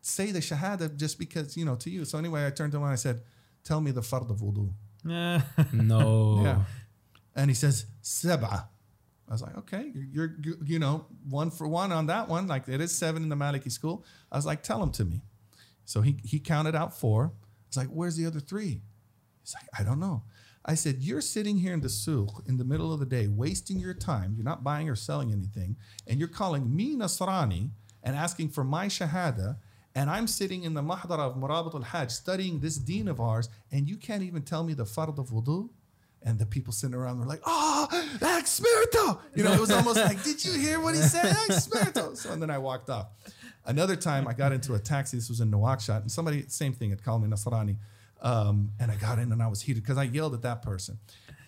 say 0.00 0.30
the 0.30 0.38
Shahada 0.40 0.96
just 0.96 1.18
because, 1.18 1.56
you 1.56 1.64
know, 1.66 1.74
to 1.76 1.90
you. 1.90 2.04
So 2.06 2.16
anyway, 2.18 2.46
I 2.46 2.50
turned 2.50 2.72
to 2.72 2.78
him 2.78 2.84
and 2.84 2.92
I 2.92 2.96
said, 2.96 3.20
tell 3.64 3.80
me 3.80 3.90
the 3.90 4.00
fard 4.00 4.30
of 4.30 4.38
wudu. 4.40 4.70
No. 5.72 6.40
Yeah. 6.44 6.62
And 7.36 7.50
he 7.50 7.54
says, 7.54 7.86
Sab'a. 8.02 8.68
I 9.32 9.34
was 9.34 9.40
like, 9.40 9.56
okay, 9.56 9.90
you're, 10.12 10.36
you 10.62 10.78
know, 10.78 11.06
one 11.26 11.50
for 11.50 11.66
one 11.66 11.90
on 11.90 12.04
that 12.08 12.28
one. 12.28 12.46
Like 12.48 12.68
it 12.68 12.82
is 12.82 12.94
seven 12.94 13.22
in 13.22 13.30
the 13.30 13.34
Maliki 13.34 13.72
school. 13.72 14.04
I 14.30 14.36
was 14.36 14.44
like, 14.44 14.62
tell 14.62 14.78
them 14.78 14.92
to 14.92 15.06
me. 15.06 15.22
So 15.86 16.02
he, 16.02 16.18
he 16.22 16.38
counted 16.38 16.74
out 16.74 16.94
four. 16.94 17.24
I 17.24 17.68
was 17.70 17.76
like, 17.78 17.88
where's 17.88 18.14
the 18.18 18.26
other 18.26 18.40
three? 18.40 18.82
He's 19.42 19.54
like, 19.54 19.64
I 19.80 19.84
don't 19.84 20.00
know. 20.00 20.24
I 20.66 20.74
said, 20.74 20.96
you're 20.98 21.22
sitting 21.22 21.56
here 21.56 21.72
in 21.72 21.80
the 21.80 21.88
souk 21.88 22.44
in 22.46 22.58
the 22.58 22.64
middle 22.64 22.92
of 22.92 23.00
the 23.00 23.06
day, 23.06 23.26
wasting 23.26 23.78
your 23.78 23.94
time. 23.94 24.34
You're 24.36 24.44
not 24.44 24.62
buying 24.62 24.90
or 24.90 24.96
selling 24.96 25.32
anything. 25.32 25.76
And 26.06 26.18
you're 26.18 26.28
calling 26.28 26.76
me 26.76 26.94
Nasrani 26.94 27.70
and 28.02 28.14
asking 28.14 28.50
for 28.50 28.64
my 28.64 28.84
Shahada. 28.84 29.56
And 29.94 30.10
I'm 30.10 30.26
sitting 30.26 30.62
in 30.62 30.74
the 30.74 30.82
Mahdara 30.82 31.20
of 31.20 31.36
Murabit 31.36 31.74
al-Hajj 31.74 32.10
studying 32.10 32.60
this 32.60 32.76
deen 32.76 33.08
of 33.08 33.18
ours. 33.18 33.48
And 33.70 33.88
you 33.88 33.96
can't 33.96 34.22
even 34.22 34.42
tell 34.42 34.62
me 34.62 34.74
the 34.74 34.84
Fard 34.84 35.18
of 35.18 35.30
Wudu. 35.30 35.70
And 36.24 36.38
the 36.38 36.46
people 36.46 36.72
sitting 36.72 36.94
around 36.94 37.18
were 37.18 37.26
like, 37.26 37.40
oh, 37.44 37.88
Spirito. 38.44 39.20
You 39.34 39.42
know, 39.44 39.52
it 39.52 39.60
was 39.60 39.70
almost 39.70 39.98
like, 39.98 40.22
did 40.22 40.44
you 40.44 40.52
hear 40.52 40.80
what 40.80 40.94
he 40.94 41.00
said? 41.00 41.34
Spirito. 41.52 42.14
So, 42.14 42.32
and 42.32 42.40
then 42.40 42.50
I 42.50 42.58
walked 42.58 42.90
off. 42.90 43.08
Another 43.64 43.96
time 43.96 44.28
I 44.28 44.32
got 44.32 44.52
into 44.52 44.74
a 44.74 44.78
taxi. 44.78 45.16
This 45.16 45.28
was 45.28 45.40
in 45.40 45.50
Nouakchott. 45.50 46.02
And 46.02 46.10
somebody, 46.10 46.44
same 46.48 46.72
thing, 46.72 46.90
had 46.90 47.02
called 47.02 47.22
me 47.22 47.28
Nasrani. 47.28 47.76
Um, 48.20 48.70
and 48.78 48.90
I 48.92 48.96
got 48.96 49.18
in 49.18 49.32
and 49.32 49.42
I 49.42 49.48
was 49.48 49.62
heated 49.62 49.82
because 49.82 49.98
I 49.98 50.04
yelled 50.04 50.34
at 50.34 50.42
that 50.42 50.62
person. 50.62 50.98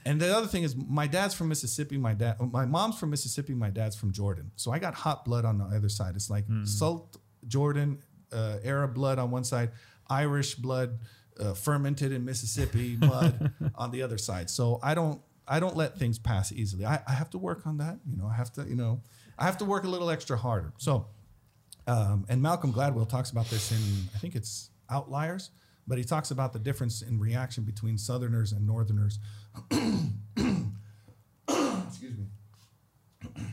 And 0.05 0.21
the 0.21 0.37
other 0.37 0.49
thing 0.49 0.65
is, 0.65 0.77
my 0.77 1.07
dad's 1.07 1.35
from 1.35 1.49
Mississippi. 1.49 1.97
My 1.97 2.15
dad, 2.15 2.37
my 2.41 2.67
mom's 2.67 2.99
from 2.99 3.11
Mississippi. 3.11 3.55
My 3.55 3.71
dad's 3.71 3.97
from 3.97 4.13
Jordan. 4.13 4.51
So 4.57 4.71
I 4.71 4.79
got 4.79 4.95
hot 4.95 5.25
blood 5.25 5.45
on 5.45 5.59
the 5.59 5.65
other 5.65 5.89
side. 5.89 6.15
It's 6.15 6.29
like 6.29 6.45
salt, 6.65 7.17
Jordan, 7.47 8.01
uh, 8.33 8.57
Arab 8.65 8.95
blood 8.95 9.19
on 9.19 9.31
one 9.31 9.45
side, 9.45 9.71
Irish 10.11 10.57
blood, 10.57 10.99
uh, 11.41 11.55
fermented 11.55 12.13
in 12.13 12.25
Mississippi 12.25 12.97
mud 12.99 13.53
on 13.75 13.91
the 13.91 14.03
other 14.03 14.19
side. 14.19 14.51
So 14.51 14.79
I 14.83 14.95
don't, 14.95 15.21
I 15.47 15.61
don't 15.61 15.77
let 15.77 15.99
things 15.99 16.19
pass 16.19 16.53
easily. 16.53 16.87
I, 16.87 17.01
I 17.07 17.13
have 17.13 17.31
to 17.31 17.39
work 17.39 17.67
on 17.67 17.79
that. 17.79 17.99
You 18.09 18.17
know, 18.17 18.27
I 18.27 18.35
have 18.35 18.53
to, 18.55 18.65
you 18.65 18.77
know, 18.77 19.03
I 19.39 19.45
have 19.45 19.59
to 19.59 19.65
work 19.65 19.85
a 19.85 19.89
little 19.89 20.11
extra 20.11 20.37
harder. 20.37 20.73
So 20.79 21.07
um, 21.87 22.25
and 22.29 22.41
Malcolm 22.41 22.73
Gladwell 22.73 23.09
talks 23.09 23.31
about 23.31 23.49
this 23.51 23.71
in, 23.71 24.09
I 24.15 24.19
think 24.19 24.35
it's 24.35 24.71
Outliers, 24.91 25.51
but 25.87 25.99
he 25.99 26.05
talks 26.05 26.31
about 26.31 26.53
the 26.53 26.59
difference 26.59 27.03
in 27.03 27.19
reaction 27.19 27.65
between 27.65 27.99
Southerners 27.99 28.53
and 28.53 28.67
Northerners. 28.67 29.19
Excuse 29.71 32.17
me. 32.17 32.27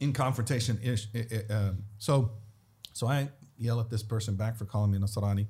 in 0.00 0.12
confrontation 0.12 0.78
ish. 0.82 1.08
i- 1.14 1.52
um, 1.52 1.84
so, 1.98 2.32
so 2.92 3.06
I 3.06 3.28
yell 3.58 3.80
at 3.80 3.90
this 3.90 4.02
person 4.02 4.34
back 4.34 4.56
for 4.56 4.64
calling 4.64 4.90
me 4.90 4.98
Nasrani, 4.98 5.46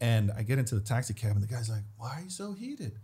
and 0.00 0.30
I 0.36 0.42
get 0.42 0.58
into 0.58 0.74
the 0.74 0.80
taxi 0.80 1.14
cab, 1.14 1.32
and 1.32 1.42
the 1.42 1.46
guy's 1.46 1.68
like, 1.68 1.84
"Why 1.96 2.18
are 2.18 2.22
you 2.22 2.30
so 2.30 2.52
heated?" 2.52 2.98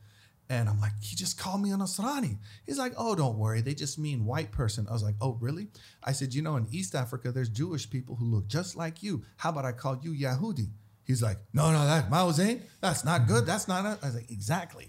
And 0.49 0.69
I'm 0.69 0.81
like, 0.81 0.93
he 1.01 1.17
just 1.17 1.39
called 1.39 1.61
me 1.61 1.71
an 1.73 1.81
Nasrani. 1.81 2.39
He's 2.65 2.79
like, 2.79 2.93
oh, 2.97 3.17
don't 3.17 3.37
worry. 3.37 3.63
They 3.63 3.75
just 3.75 3.99
mean 3.99 4.25
white 4.25 4.53
person. 4.53 4.87
I 4.89 4.93
was 4.93 5.03
like, 5.03 5.17
oh, 5.21 5.37
really? 5.41 5.69
I 6.05 6.13
said, 6.13 6.35
you 6.35 6.43
know, 6.43 6.55
in 6.57 6.69
East 6.71 6.95
Africa, 6.95 7.33
there's 7.33 7.49
Jewish 7.49 7.91
people 7.91 8.15
who 8.15 8.27
look 8.27 8.47
just 8.47 8.77
like 8.77 9.03
you. 9.03 9.25
How 9.39 9.51
about 9.51 9.65
I 9.65 9.73
call 9.73 9.99
you 10.01 10.13
Yahudi? 10.13 10.69
He's 11.05 11.23
like, 11.23 11.39
no, 11.53 11.73
no, 11.73 11.85
that 11.85 12.11
Mao 12.11 12.31
Zedong, 12.31 12.63
that's 12.81 13.05
not 13.05 13.27
good. 13.27 13.47
That's 13.47 13.67
not. 13.69 13.85
A-. 13.87 13.99
I 14.03 14.07
was 14.07 14.15
like, 14.15 14.31
exactly. 14.31 14.89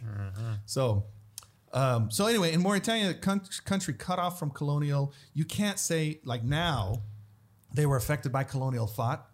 So, 0.65 1.05
um, 1.73 2.11
so 2.11 2.25
anyway, 2.25 2.53
in 2.53 2.61
Mauritania, 2.61 3.07
the 3.07 3.41
country 3.65 3.93
cut 3.93 4.19
off 4.19 4.39
from 4.39 4.51
colonial. 4.51 5.13
You 5.33 5.45
can't 5.45 5.77
say 5.77 6.19
like 6.23 6.43
now 6.43 7.03
they 7.73 7.85
were 7.85 7.97
affected 7.97 8.31
by 8.31 8.43
colonial 8.43 8.87
thought. 8.87 9.27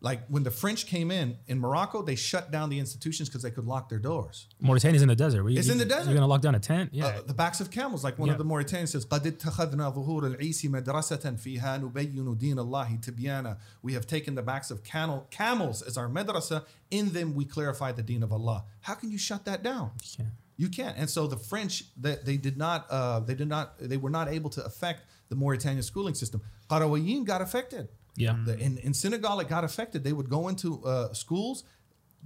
Like 0.00 0.26
when 0.26 0.42
the 0.42 0.50
French 0.50 0.86
came 0.86 1.12
in 1.12 1.36
in 1.46 1.60
Morocco, 1.60 2.02
they 2.02 2.16
shut 2.16 2.50
down 2.50 2.70
the 2.70 2.80
institutions 2.80 3.28
because 3.28 3.42
they 3.42 3.52
could 3.52 3.66
lock 3.66 3.88
their 3.88 4.00
doors. 4.00 4.48
Mauritania's 4.58 5.00
in 5.00 5.06
the 5.06 5.14
desert. 5.14 5.44
Were 5.44 5.50
you- 5.50 5.60
It's 5.60 5.68
in 5.68 5.78
the 5.78 5.84
you- 5.84 5.90
desert. 5.90 6.06
You're 6.06 6.14
gonna 6.14 6.26
lock 6.26 6.40
down 6.40 6.56
a 6.56 6.58
tent? 6.58 6.90
Yeah. 6.92 7.06
Uh, 7.06 7.22
the 7.24 7.34
backs 7.34 7.60
of 7.60 7.70
camels, 7.70 8.02
like 8.02 8.18
one 8.18 8.26
Yeah. 8.26 8.32
of 8.32 8.38
the 8.38 8.44
Mauritanians 8.44 8.88
says, 8.88 9.04
قد 9.04 9.22
اتخذنا 9.38 9.94
ظهور 9.94 10.26
العيس 10.26 10.64
مدرسة 10.66 11.36
فيها 11.36 11.78
نبين 11.78 12.36
دين 12.36 12.58
الله 12.58 13.00
تبيانا. 13.00 13.58
We 13.80 13.92
have 13.92 14.08
taken 14.08 14.34
the 14.34 14.42
backs 14.42 14.72
of 14.72 14.82
camel, 14.82 15.28
camels 15.30 15.82
as 15.82 15.96
our 15.96 16.08
madrasa. 16.08 16.64
In 16.90 17.12
them, 17.12 17.34
we 17.36 17.44
clarify 17.44 17.92
the 17.92 18.02
deen 18.02 18.24
of 18.24 18.32
Allah. 18.32 18.64
How 18.80 18.94
can 18.94 19.12
you 19.12 19.18
shut 19.18 19.44
that 19.44 19.62
down? 19.62 19.92
Yeah. 20.18 20.24
You 20.56 20.68
can't. 20.68 20.96
And 20.96 21.08
so 21.08 21.28
the 21.28 21.36
French, 21.36 21.84
they, 21.96 22.16
they 22.24 22.36
did 22.36 22.56
not, 22.56 22.86
uh, 22.90 23.20
they 23.20 23.34
did 23.36 23.48
not, 23.48 23.78
they 23.78 23.96
were 23.96 24.10
not 24.10 24.28
able 24.28 24.50
to 24.50 24.64
affect 24.64 25.04
the 25.28 25.36
Mauritanian 25.36 25.82
schooling 25.84 26.14
system. 26.14 26.42
Qarawiyyin 26.68 27.24
got 27.24 27.40
affected. 27.40 27.88
Yeah. 28.17 28.35
The, 28.45 28.57
in, 28.59 28.77
in 28.79 28.93
Senegal, 28.93 29.39
it 29.39 29.47
got 29.47 29.63
affected. 29.63 30.03
They 30.03 30.11
would 30.11 30.29
go 30.29 30.49
into 30.49 30.83
uh, 30.83 31.13
schools, 31.13 31.63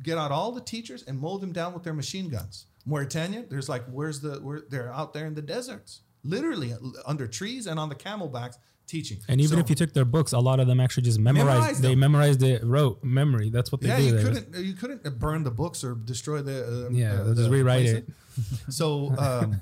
get 0.02 0.18
out 0.18 0.32
all 0.32 0.52
the 0.52 0.62
teachers, 0.62 1.04
and 1.04 1.20
mow 1.20 1.38
them 1.38 1.52
down 1.54 1.74
with 1.74 1.84
their 1.84 1.94
machine 1.94 2.30
guns. 2.30 2.66
Mauritania, 2.86 3.46
there's 3.48 3.70
like, 3.70 3.84
where's 3.92 4.22
the, 4.22 4.36
where 4.40 4.62
they're 4.70 4.92
out 4.92 5.14
there 5.14 5.28
in 5.28 5.36
the 5.36 5.42
deserts, 5.44 6.02
literally 6.24 6.74
under 7.06 7.28
trees 7.28 7.68
and 7.68 7.80
on 7.80 7.90
the 7.90 7.96
camelbacks 7.96 8.56
teaching. 8.88 9.20
And 9.28 9.40
even 9.40 9.58
So- 9.58 9.60
if 9.60 9.70
you 9.70 9.76
took 9.76 9.94
their 9.94 10.06
books, 10.06 10.32
a 10.32 10.40
lot 10.40 10.60
of 10.60 10.66
them 10.68 10.80
actually 10.80 11.04
just 11.04 11.20
memorized. 11.20 11.50
Memorized 11.50 11.82
they 11.84 11.96
memorized 11.96 12.42
it, 12.44 12.64
wrote 12.64 13.04
memory. 13.04 13.50
That's 13.50 13.72
what 13.72 13.82
they 13.82 13.90
did. 13.90 14.00
yeah, 14.00 14.00
do. 14.00 14.06
you 14.08 14.14
They- 14.18 14.24
couldn't, 14.24 14.66
you 14.66 14.74
couldn't 14.74 15.20
burn 15.20 15.44
the 15.44 15.52
books 15.52 15.84
or 15.84 15.94
destroy 15.96 16.42
the, 16.42 16.88
uh, 16.88 16.90
Yeah, 16.90 17.12
uh, 17.14 17.24
they'll 17.26 17.34
just 17.36 17.50
the 17.50 17.56
rewrite 17.56 17.86
place. 17.86 18.04
it. 18.68 18.74
So, 18.74 19.14
um, 19.20 19.62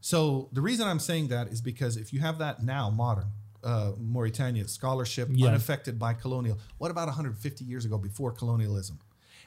so 0.00 0.48
the 0.52 0.60
reason 0.60 0.88
I'm 0.88 0.98
saying 1.00 1.28
that 1.28 1.48
is 1.48 1.60
because 1.60 1.96
if 1.96 2.12
you 2.12 2.20
have 2.20 2.38
that 2.38 2.62
now, 2.64 2.90
modern 2.90 3.26
uh, 3.64 3.92
Mauritania 3.98 4.66
scholarship, 4.68 5.28
Yeah. 5.32 5.48
unaffected 5.48 5.98
by 5.98 6.14
colonial. 6.14 6.58
What 6.78 6.90
about 6.90 7.06
150 7.08 7.64
years 7.64 7.84
ago, 7.84 7.98
before 7.98 8.32
colonialism? 8.32 8.98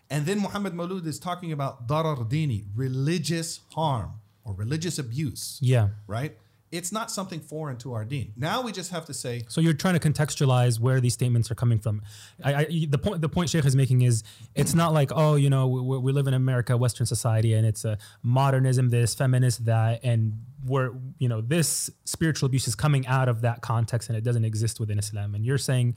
And 0.10 0.26
then 0.26 0.40
Muhammad 0.40 0.74
Maulud 0.74 1.06
is 1.06 1.20
talking 1.20 1.52
about 1.52 1.88
darar 1.88 2.28
dini, 2.30 2.66
religious 2.76 3.62
harm 3.76 4.14
or 4.44 4.54
religious 4.54 4.98
abuse, 4.98 5.60
Yeah. 5.62 5.90
right? 6.08 6.38
It's 6.72 6.92
not 6.92 7.10
something 7.10 7.40
foreign 7.40 7.78
to 7.78 7.94
our 7.94 8.06
deen. 8.06 8.34
Now 8.36 8.62
we 8.62 8.72
just 8.72 8.92
have 8.92 9.06
to 9.06 9.14
say, 9.14 9.44
So 9.48 9.60
you're 9.60 9.74
trying 9.74 9.98
to 9.98 10.12
contextualize 10.12 10.80
where 10.80 11.02
these 11.02 11.14
statements 11.14 11.50
are 11.50 11.56
coming 11.56 11.80
from. 11.80 12.02
I, 12.44 12.54
I, 12.54 12.86
the 12.88 12.98
point 12.98 13.22
the 13.22 13.30
point 13.30 13.50
Sheikh 13.50 13.66
is 13.66 13.76
making 13.76 14.04
is 14.04 14.24
it's 14.56 14.76
not 14.76 14.94
like 14.94 15.12
oh 15.16 15.36
you 15.36 15.50
know 15.50 15.68
we, 15.68 15.98
we 15.98 16.12
live 16.12 16.28
in 16.28 16.34
America, 16.34 16.78
Western 16.78 17.06
society, 17.08 17.54
and 17.54 17.66
it's 17.66 17.86
a 17.86 17.98
modernism 18.22 18.90
this, 18.90 19.16
feminist 19.16 19.66
that, 19.66 20.02
and 20.04 20.42
we're 20.66 20.92
you 21.18 21.28
know 21.28 21.42
this 21.42 21.90
spiritual 22.06 22.48
abuse 22.48 22.68
is 22.68 22.76
coming 22.76 23.08
out 23.08 23.30
of 23.30 23.42
that 23.42 23.62
context 23.62 24.10
and 24.10 24.18
it 24.18 24.24
doesn't 24.24 24.46
exist 24.46 24.80
within 24.80 25.00
Islam. 25.00 25.36
And 25.36 25.46
you're 25.46 25.58
saying 25.58 25.96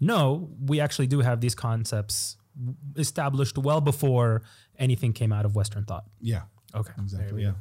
no, 0.00 0.50
we 0.60 0.80
actually 0.80 1.06
do 1.06 1.20
have 1.20 1.40
these 1.40 1.54
concepts 1.54 2.36
established 2.96 3.58
well 3.58 3.80
before 3.80 4.42
anything 4.78 5.12
came 5.12 5.32
out 5.32 5.44
of 5.44 5.54
Western 5.54 5.84
thought. 5.84 6.04
yeah, 6.20 6.42
Okay, 6.74 6.92
Exactly. 7.00 7.42
Yeah. 7.42 7.50
A 7.50 7.54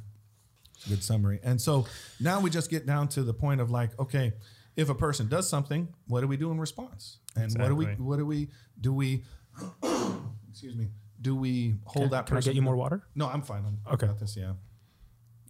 good 0.87 1.03
summary. 1.03 1.39
And 1.43 1.59
so 1.61 1.85
now 2.19 2.39
we 2.39 2.49
just 2.49 2.69
get 2.69 2.85
down 2.85 3.07
to 3.09 3.23
the 3.23 3.33
point 3.33 3.61
of 3.61 3.71
like, 3.71 3.97
okay, 3.99 4.33
if 4.75 4.89
a 4.89 4.95
person 4.95 5.27
does 5.27 5.47
something, 5.49 5.87
what 6.07 6.21
do 6.21 6.27
we 6.27 6.37
do 6.37 6.51
in 6.51 6.59
response? 6.59 7.19
And 7.35 7.51
what 7.59 7.67
do 7.67 7.75
we 7.75 7.85
what 7.85 8.17
do 8.17 8.25
we 8.25 8.49
do 8.79 8.93
we 8.93 9.23
excuse 10.49 10.75
me, 10.75 10.87
do 11.21 11.35
we 11.35 11.75
hold 11.85 12.11
that 12.11 12.25
person? 12.25 12.27
Can 12.27 12.37
I 12.37 12.41
get 12.41 12.55
you 12.55 12.61
more 12.61 12.75
water? 12.75 13.03
No, 13.15 13.27
I'm 13.27 13.41
fine. 13.41 13.63
I'm 13.65 13.93
Okay. 13.93 14.07
got 14.07 14.19
this, 14.19 14.35
yeah. 14.37 14.53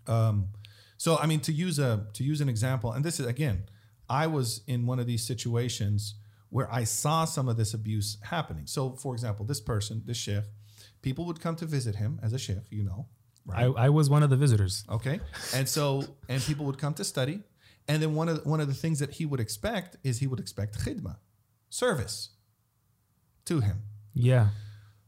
Um 0.08 0.50
so 0.98 1.18
I 1.18 1.26
mean 1.26 1.40
to 1.42 1.52
use 1.54 1.80
a 1.80 2.08
to 2.14 2.24
use 2.24 2.42
an 2.42 2.50
example, 2.50 2.92
and 2.92 3.04
this 3.04 3.20
is 3.20 3.26
again, 3.26 3.64
I 4.10 4.28
was 4.28 4.62
in 4.68 4.86
one 4.86 5.00
of 5.00 5.08
these 5.08 5.26
situations 5.26 6.16
where 6.50 6.72
I 6.72 6.84
saw 6.84 7.26
some 7.26 7.48
of 7.50 7.58
this 7.58 7.74
abuse 7.74 8.18
happening. 8.22 8.68
So 8.68 8.96
for 8.96 9.14
example, 9.14 9.46
this 9.46 9.60
person, 9.60 10.04
this 10.06 10.18
sheikh, 10.18 10.44
people 11.02 11.26
would 11.26 11.40
come 11.40 11.56
to 11.56 11.66
visit 11.66 11.96
him 11.96 12.20
as 12.22 12.32
a 12.34 12.38
sheikh, 12.38 12.70
you 12.70 12.84
know. 12.84 13.08
I, 13.52 13.64
I 13.66 13.90
was 13.90 14.10
one 14.10 14.24
of 14.24 14.30
the 14.30 14.38
visitors. 14.38 14.86
Okay. 14.90 15.20
And 15.54 15.68
so, 15.68 16.04
and 16.30 16.42
people 16.42 16.66
would 16.66 16.78
come 16.78 16.94
to 16.96 17.04
study. 17.04 17.42
And 17.88 18.02
then 18.02 18.16
one 18.16 18.30
of 18.30 18.44
the, 18.44 18.50
one 18.50 18.62
of 18.62 18.68
the 18.68 18.74
things 18.74 19.00
that 19.00 19.12
he 19.12 19.26
would 19.26 19.40
expect 19.42 19.98
is 20.04 20.20
he 20.20 20.28
would 20.28 20.40
expect 20.40 20.80
khidma, 20.80 21.18
service 21.70 22.30
to 23.46 23.60
him. 23.60 23.82
Yeah, 24.14 24.50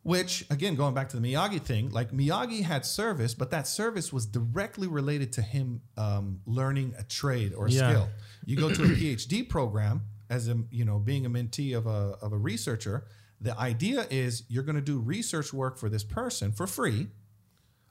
Which, 0.04 0.46
again, 0.50 0.76
going 0.76 0.94
back 0.94 1.10
to 1.10 1.18
the 1.20 1.34
Miyagi 1.34 1.62
thing, 1.62 1.92
like 1.92 2.12
Miyagi 2.12 2.64
had 2.64 2.86
service, 2.86 3.34
but 3.34 3.52
that 3.52 3.68
service 3.68 4.12
was 4.12 4.26
directly 4.26 4.88
related 4.88 5.32
to 5.34 5.42
him 5.42 5.82
um, 5.96 6.42
learning 6.46 6.96
a 6.98 7.04
trade 7.04 7.54
or 7.54 7.68
a 7.68 7.72
Yeah. 7.72 7.90
skill. 7.92 8.10
You 8.46 8.58
go 8.58 8.70
to 8.74 8.84
a 8.84 8.88
PhD 8.88 9.48
program 9.48 10.02
as 10.30 10.48
a, 10.50 10.58
you 10.72 10.84
know, 10.86 11.00
being 11.00 11.26
a 11.26 11.30
mentee 11.30 11.78
of 11.78 11.86
a, 11.88 12.18
of 12.22 12.34
a 12.34 12.38
researcher, 12.38 13.06
the 13.40 13.58
idea 13.60 14.06
is 14.10 14.44
you're 14.50 14.64
going 14.64 14.76
to 14.76 14.82
do 14.82 15.00
research 15.00 15.54
work 15.54 15.78
for 15.78 15.88
this 15.88 16.04
person 16.04 16.52
for 16.52 16.66
free 16.68 17.08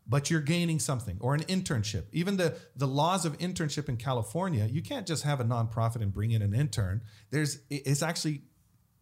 but 0.07 0.31
you're 0.31 0.41
gaining 0.41 0.79
something 0.79 1.17
or 1.21 1.35
an 1.35 1.43
internship. 1.45 2.05
Even 2.13 2.37
the 2.37 2.57
the 2.77 2.87
laws 2.87 3.25
of 3.25 3.37
internship 3.39 3.89
in 3.89 3.97
California, 3.97 4.67
you 4.67 4.83
can't 4.83 5.07
just 5.07 5.25
have 5.25 5.41
a 5.41 5.45
nonprofit 5.45 6.03
and 6.03 6.13
bring 6.13 6.31
in 6.31 6.43
an 6.43 6.55
intern. 6.55 7.03
There's 7.31 7.61
it's 7.71 8.03
actually 8.03 8.43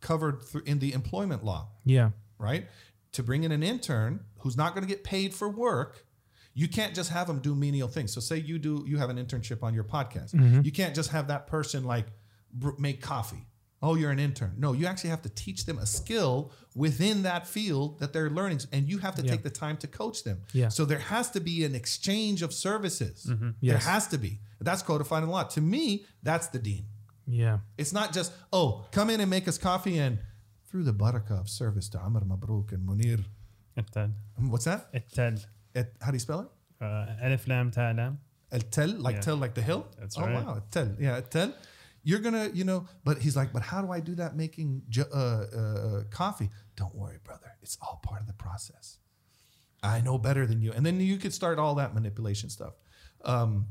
covered 0.01 0.43
through 0.43 0.63
in 0.67 0.79
the 0.79 0.93
employment 0.93 1.45
law, 1.45 1.69
yeah. 1.85 2.11
right? 2.39 2.67
To 3.13 3.23
bring 3.23 3.45
in 3.45 3.53
an 3.53 3.63
intern 3.63 4.21
who's 4.39 4.57
not 4.57 4.75
going 4.75 4.87
to 4.87 4.89
get 4.89 5.05
paid 5.05 5.35
for 5.35 5.49
work, 5.49 6.07
you 6.55 6.69
can't 6.69 6.95
just 6.95 7.11
have 7.11 7.27
them 7.27 7.39
do 7.39 7.55
menial 7.55 7.89
things. 7.89 8.13
So 8.13 8.21
say 8.21 8.37
you 8.37 8.59
do 8.59 8.85
you 8.87 8.99
have 8.99 9.11
an 9.11 9.17
internship 9.17 9.63
on 9.63 9.75
your 9.75 9.85
podcast. 9.85 10.35
Mm-hmm. 10.35 10.63
You 10.63 10.73
can't 10.73 10.95
just 10.95 11.11
have 11.11 11.29
that 11.29 11.47
person 11.47 11.85
like 11.85 12.07
make 12.79 13.01
coffee. 13.01 13.47
Oh, 13.83 13.97
you're 13.97 14.13
an 14.13 14.21
intern. 14.21 14.55
No, 14.59 14.73
you 14.73 14.87
actually 14.87 15.11
have 15.11 15.23
to 15.23 15.29
teach 15.29 15.67
them 15.67 15.79
a 15.79 15.87
skill 15.87 16.53
within 16.77 17.23
that 17.25 17.47
field 17.47 17.99
that 17.99 18.13
they're 18.13 18.31
learning, 18.31 18.61
and 18.71 18.89
you 18.89 18.99
have 18.99 19.17
to 19.17 19.23
yeah. 19.23 19.33
take 19.33 19.43
the 19.43 19.51
time 19.51 19.77
to 19.79 19.89
coach 19.89 20.23
them. 20.23 20.43
Yeah. 20.53 20.69
So 20.69 20.85
there 20.85 21.01
has 21.01 21.31
to 21.33 21.41
be 21.41 21.65
an 21.65 21.75
exchange 21.75 22.43
of 22.43 22.53
services. 22.53 23.27
Mm-hmm. 23.29 23.51
Yes. 23.61 23.85
There 23.85 23.93
has 23.93 24.07
to 24.09 24.19
be. 24.19 24.39
That's 24.61 24.83
codified 24.83 25.25
in 25.25 25.31
law. 25.31 25.43
To 25.43 25.61
me, 25.61 26.07
that's 26.23 26.47
the 26.47 26.61
deen. 26.61 26.85
Yeah. 27.27 27.59
It's 27.77 27.93
not 27.93 28.13
just 28.13 28.33
oh, 28.53 28.87
come 28.93 29.11
in 29.11 29.21
and 29.21 29.29
make 29.29 29.49
us 29.49 29.59
coffee 29.59 29.99
and 29.99 30.19
through 30.69 30.85
the 30.85 30.95
barakah 30.95 31.41
of 31.41 31.49
service 31.49 31.89
to 31.91 31.99
Amr 31.99 32.21
Mabruk 32.21 32.73
and 32.73 32.89
Munir. 32.89 33.25
Ittal. 33.77 34.13
Mm, 34.41 34.51
what's 34.51 34.65
that? 34.65 34.93
Ittal. 34.93 35.45
How 36.01 36.11
do 36.11 36.15
you 36.15 36.19
spell 36.19 36.41
it? 36.41 36.85
Uh, 36.85 37.07
alif 37.23 37.49
lam 37.49 37.71
ta 37.71 37.93
lam. 37.97 38.19
Like 38.53 39.27
yeah. 39.27 39.33
like 39.33 39.55
the 39.55 39.63
hill. 39.63 39.87
That's 39.99 40.19
oh, 40.19 40.23
right. 40.23 40.37
Oh 40.37 40.47
wow, 40.47 40.63
tel 40.71 40.95
yeah 40.99 41.21
tel. 41.21 41.55
You're 42.05 42.19
going 42.19 42.35
to, 42.35 42.57
you 42.57 42.65
know, 42.65 42.87
but 43.05 43.19
he's 43.19 43.37
like, 43.37 43.53
but 43.53 43.63
how 43.63 43.81
do 43.83 43.93
I 43.93 44.01
do 44.01 44.15
that 44.17 44.37
making 44.37 44.83
uh, 44.99 45.17
uh, 45.17 46.03
coffee? 46.11 46.51
Don't 46.77 46.95
worry, 46.95 47.19
brother. 47.23 47.57
It's 47.63 47.79
all 47.81 48.01
part 48.03 48.21
of 48.21 48.27
the 48.27 48.33
process. 48.33 48.99
I 49.83 50.01
know 50.01 50.19
better 50.19 50.47
than 50.47 50.61
you. 50.63 50.73
And 50.73 50.85
then 50.85 51.01
you 51.01 51.17
could 51.17 51.33
start 51.33 51.59
all 51.59 51.75
that 51.77 51.95
manipulation 51.95 52.51
stuff. 52.51 52.75
Um, 53.25 53.67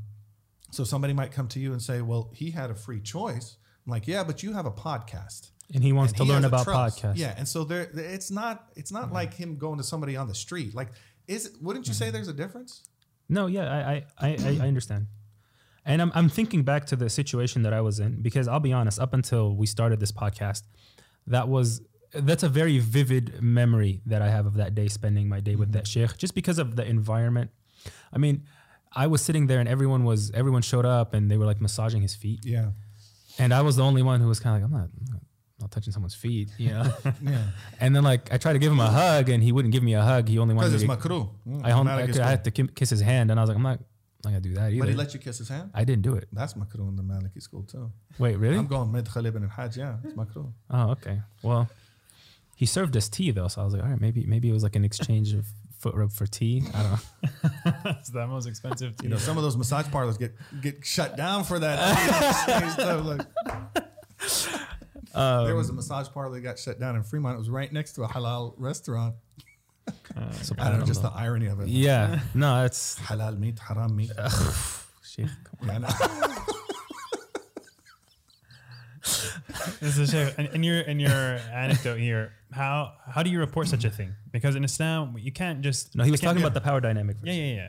so 0.70 0.84
somebody 0.84 1.12
might 1.12 1.32
come 1.32 1.48
to 1.48 1.60
you 1.60 1.72
and 1.72 1.82
say, 1.82 2.00
well, 2.00 2.30
he 2.34 2.50
had 2.50 2.70
a 2.70 2.74
free 2.74 3.00
choice. 3.00 3.56
I'm 3.86 3.90
like, 3.90 4.06
yeah, 4.06 4.24
but 4.24 4.42
you 4.42 4.52
have 4.54 4.66
a 4.66 4.70
podcast. 4.70 5.50
And 5.74 5.82
he 5.82 5.92
wants 5.92 6.12
And 6.12 6.18
to 6.18 6.24
he 6.24 6.30
learn 6.30 6.44
about 6.44 6.66
podcasts. 6.66 7.16
Yeah, 7.16 7.34
and 7.36 7.48
so 7.48 7.64
there, 7.64 7.88
it's 7.94 8.30
not, 8.30 8.70
it's 8.76 8.92
not 8.92 9.12
like 9.12 9.34
him 9.34 9.56
going 9.56 9.78
to 9.78 9.84
somebody 9.84 10.16
on 10.16 10.28
the 10.28 10.34
street. 10.34 10.74
Like, 10.74 10.88
is 11.26 11.56
wouldn't 11.60 11.86
you 11.86 11.94
say 11.94 12.10
there's 12.10 12.28
a 12.28 12.32
difference? 12.32 12.82
No, 13.28 13.46
yeah, 13.46 13.72
I, 13.72 14.04
I, 14.18 14.28
I 14.28 14.58
I 14.60 14.68
understand. 14.68 15.06
And 15.84 16.00
I'm, 16.00 16.12
I'm 16.14 16.28
thinking 16.28 16.62
back 16.62 16.86
to 16.86 16.96
the 16.96 17.10
situation 17.10 17.62
that 17.62 17.72
I 17.72 17.80
was 17.80 17.98
in 17.98 18.22
because 18.22 18.46
I'll 18.46 18.60
be 18.60 18.72
honest, 18.72 19.00
up 19.00 19.14
until 19.14 19.54
we 19.56 19.66
started 19.66 19.98
this 19.98 20.12
podcast, 20.12 20.62
that 21.26 21.48
was 21.48 21.82
that's 22.14 22.42
a 22.42 22.48
very 22.48 22.78
vivid 22.78 23.42
memory 23.42 24.02
that 24.06 24.22
I 24.22 24.28
have 24.28 24.46
of 24.46 24.54
that 24.54 24.74
day 24.74 24.88
spending 24.88 25.28
my 25.28 25.40
day 25.40 25.56
with 25.56 25.68
mm-hmm. 25.68 25.78
that 25.78 25.86
sheikh, 25.86 26.16
just 26.18 26.34
because 26.34 26.58
of 26.58 26.76
the 26.76 26.84
environment. 26.86 27.50
I 28.12 28.18
mean, 28.18 28.44
I 28.94 29.06
was 29.06 29.22
sitting 29.22 29.46
there 29.46 29.60
and 29.60 29.68
everyone 29.68 30.04
was 30.04 30.30
everyone 30.32 30.62
showed 30.62 30.84
up 30.84 31.14
and 31.14 31.30
they 31.30 31.36
were 31.36 31.46
like 31.46 31.60
massaging 31.60 32.02
his 32.02 32.14
feet, 32.14 32.40
Yeah, 32.44 32.72
and 33.38 33.52
I 33.54 33.62
was 33.62 33.76
the 33.76 33.82
only 33.82 34.02
one 34.02 34.20
who 34.20 34.28
was 34.28 34.40
kind 34.40 34.56
of 34.56 34.70
like, 34.70 34.70
I'm 34.70 34.78
not, 34.78 34.90
I'm 35.00 35.12
not, 35.12 35.22
not 35.60 35.70
touching 35.70 35.92
someone's 35.92 36.14
feet, 36.14 36.50
you 36.58 36.70
know. 36.70 36.92
yeah. 37.22 37.44
and 37.80 37.96
then 37.96 38.04
like 38.04 38.32
I 38.32 38.36
tried 38.36 38.52
to 38.54 38.58
give 38.58 38.70
him 38.70 38.80
a 38.80 38.90
hug 38.90 39.28
and 39.28 39.42
he 39.42 39.52
wouldn't 39.52 39.72
give 39.72 39.82
me 39.82 39.94
a 39.94 40.02
hug. 40.02 40.28
He 40.28 40.38
only 40.38 40.54
wanted 40.54 40.70
Because 40.70 40.82
it's 40.82 40.92
makruh. 40.92 41.30
I, 41.64 41.70
I, 41.70 42.26
I 42.26 42.30
had 42.30 42.44
to 42.44 42.50
kiss 42.50 42.90
his 42.90 43.00
hand, 43.00 43.30
and 43.30 43.40
I 43.40 43.42
was 43.42 43.48
like, 43.48 43.56
I'm 43.56 43.62
not, 43.62 43.80
I'm 44.24 44.32
not 44.32 44.38
gonna 44.38 44.40
do 44.40 44.54
that 44.54 44.70
either. 44.72 44.80
But 44.80 44.88
he 44.88 44.94
let 44.94 45.14
you 45.14 45.20
kiss 45.20 45.38
his 45.38 45.48
hand? 45.48 45.70
I 45.74 45.84
didn't 45.84 46.02
do 46.02 46.14
it. 46.14 46.28
That's 46.32 46.54
makruh 46.54 46.88
in 46.88 46.96
the 46.96 47.02
Maliki 47.02 47.42
school 47.42 47.62
too. 47.64 47.90
Wait, 48.18 48.36
really? 48.36 48.56
I'm 48.56 48.66
going 48.66 48.90
Medkhal 48.90 49.26
ibn 49.26 49.42
al-Hajj. 49.42 49.76
Yeah, 49.76 49.96
it's 50.04 50.14
makruh. 50.14 50.52
oh, 50.70 50.90
okay. 50.92 51.20
Well, 51.42 51.68
he 52.56 52.66
served 52.66 52.96
us 52.96 53.08
tea 53.08 53.30
though, 53.32 53.48
so 53.48 53.60
I 53.62 53.64
was 53.64 53.74
like, 53.74 53.82
all 53.82 53.88
right, 53.88 54.00
maybe 54.00 54.24
maybe 54.26 54.48
it 54.48 54.52
was 54.52 54.62
like 54.62 54.76
an 54.76 54.84
exchange 54.84 55.32
of 55.32 55.46
foot 55.78 55.96
rub 55.96 56.12
for 56.12 56.26
tea. 56.26 56.62
I 56.72 56.82
don't 56.82 56.92
know. 56.92 56.98
It's 57.98 58.10
the 58.10 58.26
most 58.26 58.46
expensive 58.46 58.96
tea. 58.96 59.06
You 59.06 59.10
know, 59.10 59.18
some 59.18 59.36
of 59.36 59.42
those 59.42 59.56
massage 59.56 59.90
parlors 59.90 60.16
get 60.16 60.34
get 60.60 60.84
shut 60.84 61.16
down 61.16 61.42
for 61.44 61.58
that. 61.58 62.72
stuff. 62.74 63.04
Like, 65.14 65.46
there 65.46 65.54
was 65.56 65.68
a 65.68 65.72
um, 65.72 65.76
massage 65.76 66.08
parlor 66.08 66.34
that 66.34 66.40
got 66.40 66.58
shut 66.58 66.80
down 66.80 66.96
in 66.96 67.02
Fremont. 67.02 67.34
It 67.34 67.38
was 67.38 67.50
right 67.50 67.70
next 67.70 67.92
to 67.94 68.04
a 68.04 68.08
halal 68.08 68.54
restaurant. 68.56 69.14
So 70.42 70.54
I 70.58 70.68
don't 70.70 70.80
know, 70.80 70.86
just 70.86 71.02
the 71.02 71.10
irony 71.10 71.46
of 71.46 71.60
it. 71.60 71.68
yeah, 71.68 72.20
no, 72.34 72.64
it's 72.64 72.98
Halal 72.98 73.38
meat, 73.38 73.58
haram 73.58 73.94
meat. 73.96 74.10
shit. 75.04 75.28
Yeah, 75.64 75.72
I 75.72 75.78
know. 75.78 75.88
This 79.80 79.98
is 79.98 80.14
a 80.14 80.40
in, 80.40 80.46
in 80.56 80.62
your 80.62 80.80
in 80.80 81.00
your 81.00 81.10
anecdote 81.52 81.98
here. 81.98 82.32
How 82.52 82.92
how 83.08 83.22
do 83.22 83.30
you 83.30 83.40
report 83.40 83.66
such 83.68 83.84
a 83.84 83.90
thing? 83.90 84.14
Because 84.30 84.54
in 84.54 84.62
Islam, 84.64 85.16
you 85.18 85.32
can't 85.32 85.60
just 85.60 85.96
No, 85.96 86.04
he 86.04 86.10
was 86.10 86.20
you 86.20 86.26
can't- 86.26 86.36
talking 86.36 86.42
about 86.44 86.54
the 86.54 86.60
power 86.60 86.80
dynamic. 86.80 87.16
Yeah, 87.22 87.32
yeah, 87.32 87.54
yeah. 87.54 87.68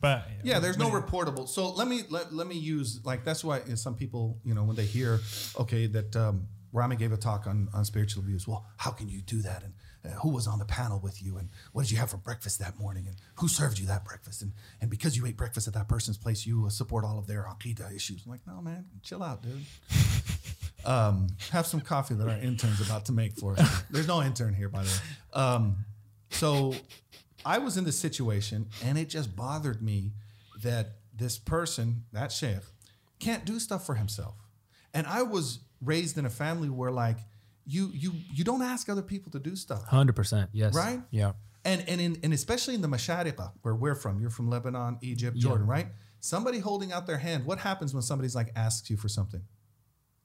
But 0.00 0.28
Yeah, 0.42 0.58
there's 0.58 0.76
no 0.76 0.90
reportable. 0.90 1.48
So 1.48 1.70
let 1.72 1.88
me 1.88 2.02
let, 2.10 2.34
let 2.34 2.46
me 2.46 2.56
use 2.56 3.00
like 3.04 3.24
that's 3.24 3.42
why 3.42 3.60
some 3.76 3.94
people 3.94 4.38
you 4.44 4.54
know 4.54 4.64
when 4.64 4.76
they 4.76 4.84
hear 4.84 5.20
okay 5.58 5.86
that 5.86 6.14
um, 6.16 6.48
Rami 6.72 6.96
gave 6.96 7.12
a 7.12 7.16
talk 7.16 7.46
on 7.46 7.68
on 7.72 7.84
spiritual 7.86 8.22
abuse. 8.22 8.46
Well, 8.46 8.66
how 8.76 8.90
can 8.90 9.08
you 9.08 9.22
do 9.22 9.40
that? 9.42 9.62
And 9.62 9.72
uh, 9.72 9.83
who 10.12 10.30
was 10.30 10.46
on 10.46 10.58
the 10.58 10.64
panel 10.64 11.00
with 11.00 11.22
you? 11.22 11.36
And 11.36 11.48
what 11.72 11.82
did 11.82 11.90
you 11.90 11.98
have 11.98 12.10
for 12.10 12.16
breakfast 12.16 12.58
that 12.58 12.78
morning? 12.78 13.06
And 13.06 13.16
who 13.36 13.48
served 13.48 13.78
you 13.78 13.86
that 13.86 14.04
breakfast? 14.04 14.42
And 14.42 14.52
and 14.80 14.90
because 14.90 15.16
you 15.16 15.26
ate 15.26 15.36
breakfast 15.36 15.66
at 15.66 15.74
that 15.74 15.88
person's 15.88 16.18
place, 16.18 16.46
you 16.46 16.66
uh, 16.66 16.68
support 16.68 17.04
all 17.04 17.18
of 17.18 17.26
their 17.26 17.42
aqidah 17.44 17.94
issues. 17.94 18.22
I'm 18.24 18.32
like, 18.32 18.46
no, 18.46 18.60
man, 18.60 18.84
chill 19.02 19.22
out, 19.22 19.42
dude. 19.42 19.64
um, 20.84 21.28
have 21.50 21.66
some 21.66 21.80
coffee 21.80 22.14
that 22.14 22.28
our 22.28 22.36
intern's 22.36 22.80
about 22.80 23.06
to 23.06 23.12
make 23.12 23.36
for 23.36 23.54
us. 23.58 23.82
There's 23.90 24.08
no 24.08 24.22
intern 24.22 24.54
here, 24.54 24.68
by 24.68 24.82
the 24.82 24.88
way. 24.88 25.40
Um, 25.42 25.76
so 26.30 26.74
I 27.44 27.58
was 27.58 27.76
in 27.76 27.84
this 27.84 27.98
situation 27.98 28.66
and 28.84 28.98
it 28.98 29.08
just 29.08 29.34
bothered 29.36 29.82
me 29.82 30.12
that 30.62 30.96
this 31.16 31.38
person, 31.38 32.04
that 32.12 32.32
sheikh, 32.32 32.62
can't 33.20 33.44
do 33.44 33.58
stuff 33.58 33.86
for 33.86 33.94
himself. 33.94 34.34
And 34.92 35.06
I 35.06 35.22
was 35.22 35.60
raised 35.80 36.18
in 36.18 36.26
a 36.26 36.30
family 36.30 36.68
where 36.68 36.90
like 36.90 37.18
you 37.66 37.90
you 37.92 38.12
you 38.32 38.44
don't 38.44 38.62
ask 38.62 38.88
other 38.88 39.02
people 39.02 39.32
to 39.32 39.38
do 39.38 39.56
stuff. 39.56 39.86
Hundred 39.86 40.16
percent. 40.16 40.50
Yes. 40.52 40.74
Right? 40.74 41.00
Yeah. 41.10 41.32
And 41.64 41.82
and 41.88 42.00
in, 42.00 42.18
and 42.22 42.32
especially 42.32 42.74
in 42.74 42.82
the 42.82 42.88
Mashariqa, 42.88 43.52
where 43.62 43.74
we're 43.74 43.94
from, 43.94 44.20
you're 44.20 44.30
from 44.30 44.50
Lebanon, 44.50 44.98
Egypt, 45.00 45.36
Jordan, 45.36 45.66
right? 45.66 45.86
Somebody 46.20 46.58
holding 46.58 46.92
out 46.92 47.06
their 47.06 47.18
hand. 47.18 47.46
What 47.46 47.58
happens 47.58 47.94
when 47.94 48.02
somebody's 48.02 48.34
like 48.34 48.52
asks 48.54 48.90
you 48.90 48.96
for 48.96 49.08
something? 49.08 49.42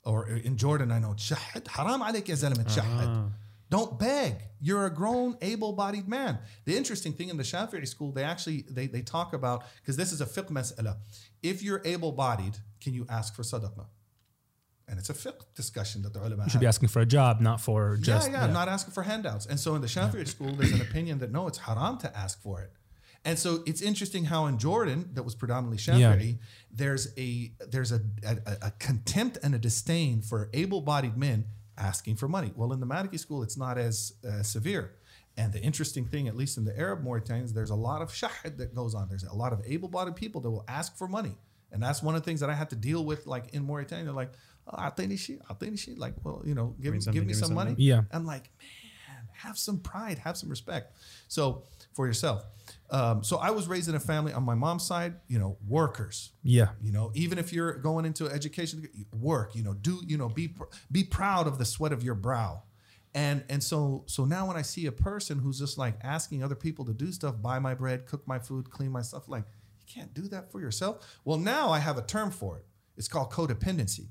Or 0.03 0.27
in 0.27 0.57
Jordan, 0.57 0.91
I 0.91 0.99
know, 0.99 1.09
"Shahid, 1.09 1.67
haram 1.67 2.01
ya 2.01 2.07
zalama, 2.11 2.65
uh-huh. 2.65 2.81
shahid." 2.81 3.31
Don't 3.69 3.99
beg. 3.99 4.35
You're 4.59 4.87
a 4.87 4.89
grown, 4.89 5.37
able-bodied 5.41 6.07
man. 6.07 6.39
The 6.65 6.75
interesting 6.75 7.13
thing 7.13 7.29
in 7.29 7.37
the 7.37 7.43
Shafi'i 7.43 7.87
school, 7.87 8.11
they 8.11 8.23
actually 8.23 8.65
they, 8.67 8.87
they 8.87 9.01
talk 9.01 9.33
about 9.33 9.63
because 9.81 9.95
this 9.95 10.11
is 10.11 10.21
a 10.21 10.25
fiqh 10.25 10.49
mas'ala. 10.49 10.97
If 11.43 11.61
you're 11.61 11.81
able-bodied, 11.85 12.57
can 12.81 12.93
you 12.93 13.05
ask 13.09 13.35
for 13.35 13.43
sadaqah? 13.43 13.85
And 14.89 14.97
it's 14.97 15.11
a 15.11 15.13
fiqh 15.13 15.41
discussion 15.55 16.01
that 16.01 16.13
the 16.13 16.19
ulama 16.19 16.43
You 16.45 16.49
should 16.49 16.59
be 16.59 16.65
asking 16.65 16.89
for 16.89 16.99
a 16.99 17.05
job, 17.05 17.39
not 17.39 17.61
for 17.61 17.95
just. 17.97 18.31
yeah, 18.31 18.47
yeah, 18.47 18.51
not 18.51 18.67
asking 18.67 18.93
for 18.93 19.03
handouts. 19.03 19.45
And 19.45 19.59
so 19.59 19.75
in 19.75 19.81
the 19.81 19.87
Shafi'i 19.87 20.27
school, 20.27 20.51
there's 20.53 20.71
an 20.71 20.81
opinion 20.81 21.19
that 21.19 21.31
no, 21.31 21.47
it's 21.47 21.59
haram 21.59 21.99
to 21.99 22.17
ask 22.17 22.41
for 22.41 22.61
it. 22.61 22.71
And 23.23 23.37
so 23.37 23.63
it's 23.67 23.81
interesting 23.81 24.25
how 24.25 24.47
in 24.47 24.57
Jordan, 24.57 25.09
that 25.13 25.23
was 25.23 25.35
predominantly 25.35 25.77
Shafi'i, 25.77 26.39
there's 26.71 27.13
a 27.17 27.51
there's 27.69 27.91
a, 27.91 28.01
a, 28.25 28.37
a 28.69 28.71
contempt 28.79 29.37
and 29.43 29.53
a 29.53 29.59
disdain 29.59 30.21
for 30.21 30.49
able-bodied 30.53 31.17
men 31.17 31.45
asking 31.77 32.15
for 32.15 32.27
money. 32.27 32.51
Well, 32.55 32.73
in 32.73 32.79
the 32.79 32.87
Maliki 32.87 33.19
school, 33.19 33.43
it's 33.43 33.57
not 33.57 33.77
as 33.77 34.13
uh, 34.27 34.41
severe. 34.41 34.95
And 35.37 35.53
the 35.53 35.61
interesting 35.61 36.05
thing, 36.05 36.27
at 36.27 36.35
least 36.35 36.57
in 36.57 36.65
the 36.65 36.77
Arab 36.77 37.03
Mauritanians, 37.03 37.53
there's 37.53 37.69
a 37.69 37.75
lot 37.75 38.01
of 38.01 38.09
shahid 38.09 38.57
that 38.57 38.73
goes 38.73 38.95
on. 38.95 39.07
There's 39.07 39.23
a 39.23 39.35
lot 39.35 39.53
of 39.53 39.61
able-bodied 39.65 40.15
people 40.15 40.41
that 40.41 40.49
will 40.49 40.65
ask 40.67 40.97
for 40.97 41.07
money. 41.07 41.35
And 41.71 41.83
that's 41.83 42.01
one 42.01 42.15
of 42.15 42.21
the 42.21 42.25
things 42.25 42.39
that 42.39 42.49
I 42.49 42.55
had 42.55 42.69
to 42.71 42.75
deal 42.75 43.05
with, 43.05 43.27
like 43.27 43.53
in 43.53 43.63
Mauritania. 43.63 44.11
Like, 44.11 44.33
I 44.73 44.89
think 44.89 45.17
shit, 45.19 45.41
I 45.49 45.53
think 45.53 45.77
shit. 45.79 45.97
Like, 45.97 46.13
well, 46.23 46.41
you 46.45 46.55
know, 46.55 46.75
give, 46.81 46.93
me 46.93 46.99
give 46.99 47.07
me 47.07 47.13
give 47.13 47.25
me 47.27 47.33
some 47.33 47.53
money. 47.53 47.71
something. 47.71 47.85
Yeah. 47.85 48.01
I'm 48.11 48.25
like, 48.25 48.49
man, 48.59 49.27
have 49.33 49.57
some 49.57 49.79
pride, 49.79 50.19
have 50.19 50.37
some 50.37 50.49
respect. 50.49 50.95
So 51.27 51.63
for 51.93 52.07
yourself. 52.07 52.45
Um, 52.91 53.23
so 53.23 53.37
I 53.37 53.51
was 53.51 53.67
raised 53.67 53.89
in 53.89 53.95
a 53.95 53.99
family 53.99 54.31
on 54.31 54.43
my 54.43 54.55
mom's 54.55 54.85
side, 54.85 55.15
you 55.27 55.37
know, 55.37 55.57
workers. 55.67 56.31
Yeah. 56.43 56.69
You 56.81 56.91
know, 56.91 57.11
even 57.13 57.37
if 57.37 57.51
you're 57.51 57.73
going 57.73 58.05
into 58.05 58.27
education, 58.27 58.87
work. 59.11 59.55
You 59.55 59.63
know, 59.63 59.73
do 59.73 59.99
you 60.05 60.17
know 60.17 60.29
be 60.29 60.55
be 60.91 61.03
proud 61.03 61.47
of 61.47 61.57
the 61.57 61.65
sweat 61.65 61.91
of 61.91 62.03
your 62.03 62.15
brow. 62.15 62.63
And 63.13 63.43
and 63.49 63.63
so 63.63 64.03
so 64.05 64.25
now 64.25 64.47
when 64.47 64.55
I 64.55 64.61
see 64.61 64.85
a 64.85 64.91
person 64.91 65.39
who's 65.39 65.59
just 65.59 65.77
like 65.77 65.95
asking 66.03 66.43
other 66.43 66.55
people 66.55 66.85
to 66.85 66.93
do 66.93 67.11
stuff, 67.11 67.41
buy 67.41 67.59
my 67.59 67.73
bread, 67.73 68.05
cook 68.05 68.27
my 68.27 68.39
food, 68.39 68.69
clean 68.69 68.91
my 68.91 69.01
stuff, 69.01 69.27
like 69.27 69.43
you 69.79 69.93
can't 69.93 70.13
do 70.13 70.27
that 70.29 70.51
for 70.51 70.61
yourself. 70.61 71.05
Well, 71.25 71.37
now 71.37 71.69
I 71.69 71.79
have 71.79 71.97
a 71.97 72.03
term 72.03 72.31
for 72.31 72.59
it. 72.59 72.65
It's 72.97 73.07
called 73.07 73.31
codependency. 73.31 74.07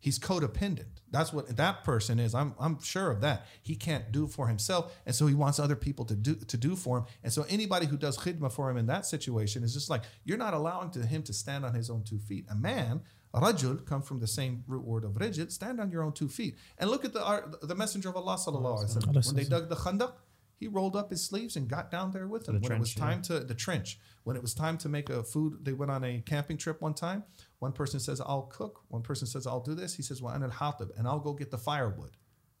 He's 0.00 0.18
codependent. 0.18 0.86
That's 1.10 1.32
what 1.32 1.56
that 1.56 1.82
person 1.82 2.20
is. 2.20 2.34
I'm 2.34 2.54
I'm 2.60 2.80
sure 2.80 3.10
of 3.10 3.20
that. 3.22 3.46
He 3.62 3.74
can't 3.74 4.12
do 4.12 4.28
for 4.28 4.46
himself, 4.46 4.94
and 5.04 5.14
so 5.14 5.26
he 5.26 5.34
wants 5.34 5.58
other 5.58 5.74
people 5.74 6.04
to 6.04 6.14
do 6.14 6.34
to 6.36 6.56
do 6.56 6.76
for 6.76 6.98
him. 6.98 7.04
And 7.24 7.32
so 7.32 7.44
anybody 7.48 7.86
who 7.86 7.96
does 7.96 8.16
khidmah 8.16 8.52
for 8.52 8.70
him 8.70 8.76
in 8.76 8.86
that 8.86 9.06
situation 9.06 9.64
is 9.64 9.74
just 9.74 9.90
like 9.90 10.02
you're 10.24 10.38
not 10.38 10.54
allowing 10.54 10.90
to 10.90 11.04
him 11.04 11.22
to 11.24 11.32
stand 11.32 11.64
on 11.64 11.74
his 11.74 11.90
own 11.90 12.04
two 12.04 12.18
feet. 12.18 12.44
A 12.48 12.54
man, 12.54 13.00
rajul, 13.34 13.84
come 13.84 14.02
from 14.02 14.20
the 14.20 14.28
same 14.28 14.62
root 14.68 14.84
word 14.84 15.04
of 15.04 15.12
rijid, 15.14 15.50
stand 15.50 15.80
on 15.80 15.90
your 15.90 16.02
own 16.04 16.12
two 16.12 16.28
feet. 16.28 16.56
And 16.78 16.90
look 16.90 17.04
at 17.04 17.12
the 17.12 17.24
our, 17.24 17.50
the 17.62 17.74
messenger 17.74 18.08
of 18.10 18.16
Allah 18.16 18.36
sallallahu 18.36 18.84
alaihi 18.84 18.98
wasallam. 18.98 19.26
When 19.26 19.36
they 19.36 19.44
dug 19.44 19.68
the 19.68 19.76
khandaq, 19.76 20.12
he 20.58 20.66
rolled 20.66 20.96
up 20.96 21.10
his 21.10 21.24
sleeves 21.24 21.56
and 21.56 21.68
got 21.68 21.90
down 21.90 22.10
there 22.10 22.26
with 22.26 22.44
them. 22.44 22.56
the 22.56 22.60
when 22.60 22.72
it 22.72 22.80
was 22.80 22.92
trench, 22.92 23.28
yeah. 23.30 23.36
time 23.36 23.40
to 23.40 23.46
the 23.46 23.54
trench, 23.54 23.98
when 24.24 24.36
it 24.36 24.42
was 24.42 24.54
time 24.54 24.76
to 24.78 24.88
make 24.88 25.08
a 25.08 25.22
food, 25.22 25.64
they 25.64 25.72
went 25.72 25.90
on 25.90 26.02
a 26.04 26.20
camping 26.26 26.56
trip 26.56 26.82
one 26.82 26.94
time. 26.94 27.22
One 27.60 27.72
person 27.72 28.00
says, 28.00 28.20
"I'll 28.20 28.42
cook." 28.42 28.82
One 28.88 29.02
person 29.02 29.26
says, 29.26 29.46
"I'll 29.46 29.60
do 29.60 29.74
this." 29.74 29.94
He 29.94 30.02
says, 30.02 30.20
"Well, 30.20 30.34
al 30.34 30.50
hatib," 30.50 30.90
and 30.98 31.06
I'll 31.06 31.20
go 31.20 31.32
get 31.32 31.50
the 31.50 31.58
firewood. 31.58 32.16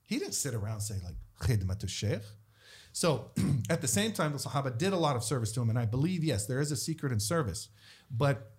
He 0.06 0.18
didn't 0.18 0.34
sit 0.34 0.54
around 0.54 0.74
and 0.74 0.82
say 0.82 0.94
like 1.04 1.16
khidmatu 1.40 1.88
sheikh. 1.88 2.22
So 2.92 3.30
at 3.70 3.80
the 3.80 3.88
same 3.88 4.12
time, 4.12 4.32
the 4.32 4.38
Sahaba 4.38 4.76
did 4.76 4.92
a 4.92 4.96
lot 4.96 5.16
of 5.16 5.24
service 5.24 5.52
to 5.52 5.60
him, 5.60 5.70
and 5.70 5.78
I 5.78 5.84
believe 5.84 6.22
yes, 6.22 6.46
there 6.46 6.60
is 6.60 6.72
a 6.72 6.76
secret 6.76 7.12
in 7.12 7.20
service, 7.20 7.68
but 8.10 8.52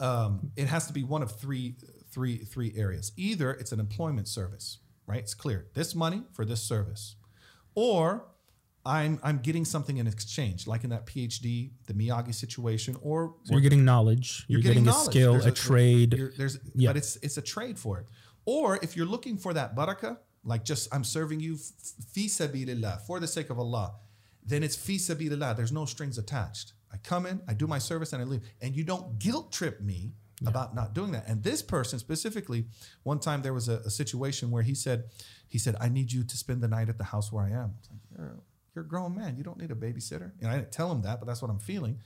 um, 0.00 0.52
it 0.56 0.68
has 0.68 0.86
to 0.86 0.92
be 0.92 1.02
one 1.02 1.22
of 1.22 1.38
three, 1.38 1.76
three, 2.10 2.38
three 2.38 2.72
areas. 2.76 3.12
Either 3.16 3.52
it's 3.52 3.72
an 3.72 3.80
employment 3.80 4.28
service, 4.28 4.78
right? 5.06 5.20
It's 5.20 5.34
clear 5.34 5.66
this 5.74 5.94
money 5.94 6.22
for 6.32 6.44
this 6.44 6.62
service, 6.62 7.16
or 7.74 8.26
I'm 8.86 9.18
I'm 9.22 9.38
getting 9.38 9.64
something 9.64 9.96
in 9.96 10.06
exchange, 10.06 10.66
like 10.66 10.84
in 10.84 10.90
that 10.90 11.06
PhD, 11.06 11.70
the 11.86 11.94
Miyagi 11.94 12.34
situation, 12.34 12.96
or 13.02 13.34
So 13.44 13.52
you're 13.52 13.60
getting 13.62 13.84
knowledge. 13.84 14.44
You're, 14.48 14.60
getting, 14.60 14.82
a 14.82 14.90
knowledge. 14.90 15.06
skill, 15.10 15.32
There's 15.32 15.46
a, 15.46 15.52
trade. 15.52 16.14
you're- 16.18 16.32
there's, 16.36 16.58
Yeah. 16.74 16.90
but 16.90 16.96
it's 16.98 17.16
it's 17.22 17.36
a 17.38 17.42
trade 17.42 17.78
for 17.78 17.98
it. 18.00 18.06
Or 18.44 18.78
if 18.82 18.94
you're 18.96 19.06
looking 19.06 19.38
for 19.38 19.54
that 19.54 19.74
baraka, 19.74 20.18
like 20.44 20.64
just 20.64 20.94
I'm 20.94 21.04
serving 21.04 21.40
you 21.40 21.56
fi 22.12 22.26
sabilillah 22.26 23.00
for 23.06 23.20
the 23.20 23.26
sake 23.26 23.48
of 23.50 23.58
Allah, 23.58 23.94
then 24.44 24.62
it's 24.62 24.76
fi 24.76 24.96
sabilillah. 24.98 25.56
There's 25.56 25.72
no 25.72 25.86
strings 25.86 26.18
attached. 26.18 26.74
I 26.92 26.98
come 26.98 27.24
in, 27.26 27.40
I 27.48 27.54
do 27.54 27.66
my 27.66 27.78
service, 27.78 28.12
and 28.12 28.20
I 28.22 28.26
leave. 28.26 28.42
And 28.60 28.76
you 28.76 28.84
don't 28.84 29.18
guilt 29.18 29.50
trip 29.50 29.80
me 29.80 30.12
about 30.46 30.74
not 30.74 30.92
doing 30.94 31.12
that. 31.12 31.26
And 31.26 31.42
this 31.42 31.62
person 31.62 31.98
specifically, 31.98 32.66
one 33.02 33.18
time 33.18 33.40
there 33.40 33.54
was 33.54 33.68
a, 33.70 33.78
a 33.86 33.90
situation 33.90 34.50
where 34.50 34.62
he 34.62 34.74
said, 34.74 35.04
he 35.48 35.58
said, 35.58 35.74
I 35.80 35.88
need 35.88 36.12
you 36.12 36.22
to 36.22 36.36
spend 36.36 36.60
the 36.60 36.68
night 36.68 36.88
at 36.90 36.98
the 36.98 37.04
house 37.04 37.32
where 37.32 37.44
I 37.44 37.50
am. 37.50 37.74
Like, 38.18 38.28
you're, 38.74 38.84
a 38.84 38.88
grown 38.88 39.14
man. 39.14 39.36
You 39.36 39.44
don't 39.44 39.58
need 39.58 39.70
a 39.70 39.74
babysitter. 39.74 40.32
And 40.40 40.48
I 40.50 40.56
didn't 40.56 40.72
tell 40.72 40.90
him 40.90 41.02
that, 41.02 41.20
but 41.20 41.26
that's 41.26 41.42
what 41.42 41.50
I'm 41.50 41.58
feeling. 41.58 41.98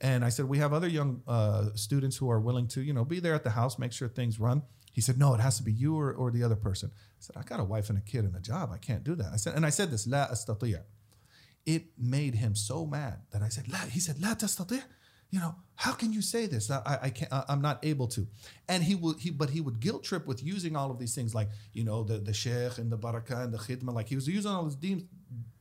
And 0.00 0.24
I 0.24 0.30
said, 0.30 0.46
we 0.46 0.58
have 0.58 0.72
other 0.72 0.88
young 0.88 1.22
uh, 1.28 1.70
students 1.74 2.16
who 2.16 2.30
are 2.30 2.40
willing 2.40 2.66
to, 2.68 2.80
you 2.80 2.92
know, 2.92 3.04
be 3.04 3.20
there 3.20 3.34
at 3.34 3.44
the 3.44 3.50
house, 3.50 3.78
make 3.78 3.92
sure 3.92 4.08
things 4.08 4.40
run. 4.40 4.62
He 4.92 5.00
said, 5.00 5.18
no, 5.18 5.34
it 5.34 5.40
has 5.40 5.56
to 5.58 5.62
be 5.62 5.72
you 5.72 5.96
or, 5.98 6.12
or 6.12 6.30
the 6.30 6.42
other 6.42 6.56
person. 6.56 6.90
I 6.94 7.20
said, 7.20 7.36
I 7.36 7.42
got 7.42 7.60
a 7.60 7.64
wife 7.64 7.90
and 7.90 7.98
a 7.98 8.00
kid 8.02 8.24
and 8.24 8.34
a 8.34 8.40
job. 8.40 8.70
I 8.72 8.78
can't 8.78 9.04
do 9.04 9.14
that. 9.16 9.30
I 9.32 9.36
said, 9.36 9.54
and 9.54 9.64
I 9.64 9.70
said 9.70 9.90
this, 9.90 10.06
la 10.06 10.26
astatiya. 10.28 10.82
It 11.66 11.84
made 11.98 12.34
him 12.36 12.54
so 12.54 12.86
mad 12.86 13.18
that 13.32 13.42
I 13.42 13.48
said, 13.50 13.68
la, 13.68 13.78
he 13.80 14.00
said, 14.00 14.20
la 14.20 14.34
tastatiya. 14.34 14.82
You 15.30 15.38
know, 15.38 15.54
how 15.76 15.92
can 15.92 16.12
you 16.12 16.22
say 16.22 16.46
this? 16.46 16.70
I, 16.72 16.98
I 17.02 17.10
can't, 17.10 17.32
I- 17.32 17.44
I'm 17.48 17.60
not 17.60 17.84
able 17.84 18.08
to. 18.08 18.26
And 18.68 18.82
he 18.82 18.96
would, 18.96 19.20
he, 19.20 19.30
but 19.30 19.50
he 19.50 19.60
would 19.60 19.78
guilt 19.78 20.02
trip 20.02 20.26
with 20.26 20.42
using 20.42 20.74
all 20.74 20.90
of 20.90 20.98
these 20.98 21.14
things 21.14 21.34
like, 21.36 21.50
you 21.72 21.84
know, 21.84 22.02
the, 22.02 22.18
the 22.18 22.32
sheikh 22.32 22.78
and 22.78 22.90
the 22.90 22.98
barakah 22.98 23.44
and 23.44 23.54
the 23.54 23.58
khidmah. 23.58 23.94
Like 23.94 24.08
he 24.08 24.16
was 24.16 24.26
using 24.26 24.50
all 24.50 24.64
these 24.64 24.74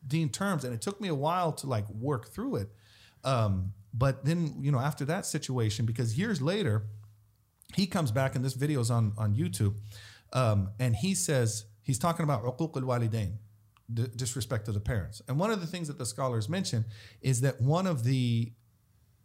deen 0.10 0.30
terms. 0.30 0.66
And 0.66 0.74
it 0.74 0.82
took 0.82 1.00
me 1.00 1.08
a 1.08 1.16
while 1.16 1.54
to 1.54 1.68
like 1.68 1.90
work 1.90 2.28
through 2.34 2.58
it. 2.58 2.70
Um, 3.24 3.74
but 3.94 4.26
then, 4.26 4.56
you 4.60 4.72
know, 4.72 4.80
after 4.80 5.06
that 5.06 5.26
situation, 5.26 5.86
because 5.86 6.18
years 6.18 6.42
later, 6.42 6.84
he 7.76 7.88
comes 7.88 8.12
back 8.12 8.36
and 8.36 8.44
this 8.44 8.54
video 8.54 8.80
is 8.82 8.92
on 8.92 9.14
on 9.18 9.36
YouTube, 9.36 9.76
um, 10.34 10.70
and 10.80 10.96
he 10.96 11.16
says 11.16 11.66
he's 11.82 12.00
talking 12.00 12.24
about 12.24 12.44
uquq 12.44 12.76
al 12.76 12.84
walidain, 12.84 13.34
disrespect 14.16 14.66
to 14.66 14.72
the 14.72 14.80
parents. 14.80 15.22
And 15.28 15.40
one 15.40 15.52
of 15.52 15.62
the 15.62 15.68
things 15.68 15.88
that 15.88 15.98
the 15.98 16.06
scholars 16.06 16.50
mention 16.50 16.86
is 17.22 17.42
that 17.42 17.62
one 17.62 17.88
of 17.88 18.04
the 18.04 18.54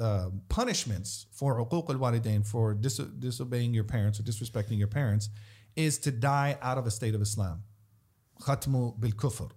uh, 0.00 0.30
punishments 0.48 1.26
for 1.32 1.62
uquq 1.64 1.90
al 1.90 1.96
walidain 1.96 2.46
for 2.46 2.74
dis- 2.74 2.98
disobeying 3.18 3.74
your 3.74 3.84
parents 3.84 4.18
or 4.20 4.22
disrespecting 4.22 4.78
your 4.78 4.88
parents 4.88 5.28
is 5.76 5.98
to 5.98 6.10
die 6.10 6.56
out 6.62 6.78
of 6.78 6.86
a 6.86 6.90
state 6.90 7.14
of 7.14 7.22
Islam, 7.22 7.62
khatmu 8.42 8.98
bil 9.00 9.12
kufr. 9.12 9.50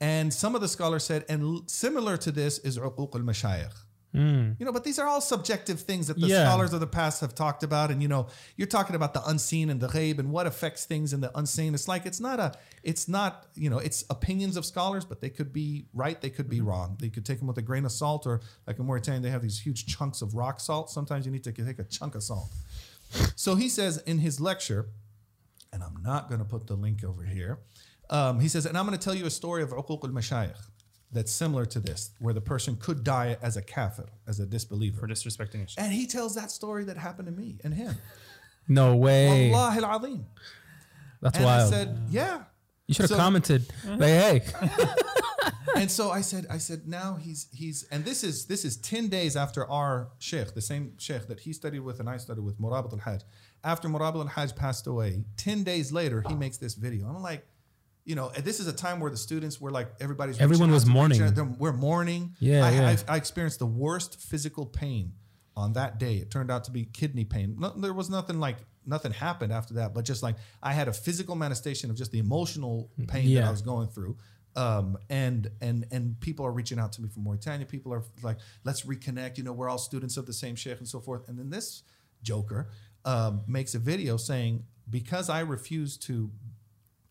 And 0.00 0.32
some 0.32 0.54
of 0.54 0.60
the 0.60 0.68
scholars 0.68 1.04
said, 1.04 1.24
and 1.28 1.68
similar 1.70 2.16
to 2.18 2.30
this 2.30 2.58
is 2.58 2.78
uquq 2.78 3.14
al 3.14 3.22
mashayikh. 3.22 3.72
Hmm. 4.12 4.52
You 4.58 4.64
know, 4.64 4.72
but 4.72 4.82
these 4.82 4.98
are 4.98 5.06
all 5.06 5.20
subjective 5.20 5.80
things 5.80 6.06
that 6.06 6.18
the 6.18 6.26
Yeah. 6.26 6.44
scholars 6.44 6.72
of 6.72 6.80
the 6.80 6.86
past 6.86 7.20
have 7.20 7.34
talked 7.34 7.62
about. 7.62 7.90
And 7.90 8.00
you 8.00 8.08
know, 8.08 8.28
you're 8.56 8.66
talking 8.66 8.96
about 8.96 9.12
the 9.12 9.22
unseen 9.26 9.68
and 9.68 9.78
the 9.78 9.88
ghaib 9.88 10.18
and 10.18 10.30
what 10.30 10.46
affects 10.46 10.86
things 10.86 11.12
in 11.12 11.20
the 11.20 11.36
unseen. 11.36 11.74
It's 11.74 11.86
like 11.86 12.06
it's 12.06 12.18
not 12.18 12.40
a, 12.40 12.52
it's 12.82 13.08
not, 13.08 13.46
you 13.54 13.68
know, 13.68 13.78
it's 13.78 14.04
opinions 14.08 14.56
of 14.56 14.64
scholars, 14.64 15.04
but 15.04 15.20
they 15.20 15.28
could 15.28 15.52
be 15.52 15.86
right, 15.92 16.18
they 16.18 16.30
could 16.30 16.48
be 16.48 16.58
hmm. 16.58 16.68
wrong. 16.68 16.96
They 16.98 17.10
could 17.10 17.26
take 17.26 17.40
them 17.40 17.48
with 17.48 17.58
a 17.58 17.62
grain 17.62 17.84
of 17.84 17.92
salt, 17.92 18.26
or 18.26 18.40
like 18.66 18.78
in 18.78 18.86
Mauritania, 18.86 19.20
they 19.20 19.30
have 19.30 19.42
these 19.42 19.60
huge 19.60 19.84
chunks 19.86 20.22
of 20.22 20.34
rock 20.34 20.60
salt. 20.60 20.90
Sometimes 20.90 21.26
you 21.26 21.32
need 21.32 21.44
to 21.44 21.52
take 21.52 21.78
a 21.78 21.84
chunk 21.84 22.14
of 22.14 22.22
salt. 22.22 22.48
So 23.34 23.54
he 23.54 23.68
says 23.68 23.98
in 24.06 24.18
his 24.18 24.40
lecture, 24.40 24.88
and 25.72 25.82
I'm 25.82 26.02
not 26.02 26.28
going 26.28 26.38
to 26.38 26.44
put 26.46 26.66
the 26.66 26.74
link 26.74 27.04
over 27.04 27.22
here. 27.22 27.58
Um, 28.10 28.40
he 28.40 28.48
says, 28.48 28.66
and 28.66 28.76
I'm 28.78 28.86
going 28.86 28.96
to 28.98 29.04
tell 29.04 29.14
you 29.14 29.26
a 29.26 29.30
story 29.30 29.62
of 29.62 29.70
uquq 29.70 30.04
al 30.04 30.10
mashayikh 30.10 30.56
that's 31.12 31.32
similar 31.32 31.64
to 31.66 31.80
this, 31.80 32.10
where 32.18 32.34
the 32.34 32.40
person 32.40 32.76
could 32.76 33.02
die 33.04 33.36
as 33.42 33.56
a 33.56 33.62
kafir, 33.62 34.06
as 34.26 34.40
a 34.40 34.46
disbeliever. 34.46 35.00
for 35.00 35.08
disrespecting 35.08 35.62
a. 35.76 35.80
And 35.80 35.92
he 35.92 36.06
tells 36.06 36.34
that 36.34 36.50
story 36.50 36.84
that 36.84 36.96
happened 36.96 37.26
to 37.28 37.32
me 37.32 37.58
and 37.64 37.72
him. 37.74 37.94
no 38.68 38.96
way. 38.96 39.52
Allah 39.52 39.74
al 39.76 39.84
azim. 39.98 40.26
That's 41.20 41.36
And 41.36 41.44
wild. 41.46 41.72
I 41.72 41.76
said, 41.76 41.98
yeah. 42.10 42.42
you 42.86 42.94
should 42.94 43.02
have 43.04 43.10
so- 43.10 43.16
commented. 43.16 43.66
Like, 43.86 44.00
hey, 44.00 44.42
and 45.76 45.90
so 45.90 46.10
I 46.10 46.20
said, 46.20 46.46
I 46.50 46.58
said, 46.58 46.86
now 46.86 47.14
he's 47.20 47.48
he's 47.52 47.84
and 47.90 48.04
this 48.04 48.22
is 48.24 48.46
this 48.46 48.64
is 48.64 48.76
10 48.76 49.08
days 49.08 49.36
after 49.36 49.68
our 49.70 50.08
sheikh, 50.18 50.54
the 50.54 50.60
same 50.60 50.92
sheikh 50.98 51.26
that 51.28 51.40
he 51.40 51.52
studied 51.52 51.80
with 51.80 52.00
and 52.00 52.08
I 52.08 52.16
studied 52.18 52.44
with, 52.44 52.60
Murabit 52.60 52.92
al-Hajj. 52.92 53.22
After 53.64 53.88
Murabit 53.88 54.20
al-Hajj 54.20 54.54
passed 54.56 54.86
away, 54.86 55.24
10 55.38 55.64
days 55.64 55.92
later, 55.92 56.22
he 56.28 56.34
makes 56.34 56.56
this 56.58 56.74
video. 56.74 57.06
I'm 57.08 57.22
like, 57.22 57.46
you 58.06 58.14
know, 58.14 58.30
and 58.34 58.42
this 58.44 58.58
is 58.60 58.66
a 58.68 58.72
time 58.72 59.00
where 59.00 59.10
the 59.10 59.16
students 59.18 59.60
were 59.60 59.70
like 59.70 59.88
everybody's 60.00 60.38
Everyone 60.40 60.70
was 60.70 60.84
mourning. 60.86 61.18
We're 61.58 61.72
mourning. 61.74 62.34
Yeah, 62.40 62.64
I, 62.64 62.70
yeah. 62.70 62.88
I've- 62.88 63.02
I 63.08 63.16
experienced 63.16 63.58
the 63.58 63.66
worst 63.66 64.18
physical 64.20 64.64
pain 64.64 65.12
on 65.56 65.74
that 65.74 65.98
day. 65.98 66.16
It 66.16 66.30
turned 66.30 66.50
out 66.50 66.64
to 66.64 66.70
be 66.70 66.84
kidney 66.84 67.24
pain. 67.24 67.56
No, 67.58 67.70
there 67.76 67.92
was 67.92 68.08
nothing 68.08 68.38
like 68.40 68.56
nothing 68.86 69.12
happened 69.12 69.52
after 69.52 69.74
that, 69.74 69.92
but 69.92 70.04
just 70.04 70.22
like 70.22 70.36
I 70.62 70.72
had 70.72 70.86
a 70.88 70.92
physical 70.92 71.34
manifestation 71.34 71.90
of 71.90 71.96
just 71.96 72.12
the 72.12 72.18
emotional 72.20 72.90
pain 73.08 73.26
that 73.34 73.48
I 73.48 73.50
was 73.50 73.62
going 73.62 73.88
through. 73.88 74.16
Um, 74.54 74.96
and 75.10 75.50
and 75.60 75.86
and 75.90 76.18
people 76.20 76.46
are 76.46 76.52
reaching 76.52 76.78
out 76.78 76.92
to 76.92 77.02
me 77.02 77.08
from 77.08 77.24
Mauritania. 77.24 77.66
People 77.66 77.92
are 77.92 78.04
like, 78.22 78.38
let's 78.64 78.82
reconnect. 78.82 79.36
You 79.36 79.44
know, 79.44 79.52
we're 79.52 79.68
all 79.68 79.76
students 79.78 80.16
of 80.16 80.24
the 80.26 80.32
same 80.32 80.54
sheikh 80.56 80.78
and 80.78 80.88
so 80.88 81.00
forth. 81.00 81.28
And 81.28 81.38
then 81.38 81.50
this 81.50 81.82
joker 82.22 82.70
um, 83.04 83.42
makes 83.46 83.74
a 83.74 83.78
video 83.78 84.16
saying 84.16 84.64
because 84.88 85.28
I 85.28 85.40
refuse 85.40 85.96
to, 85.98 86.30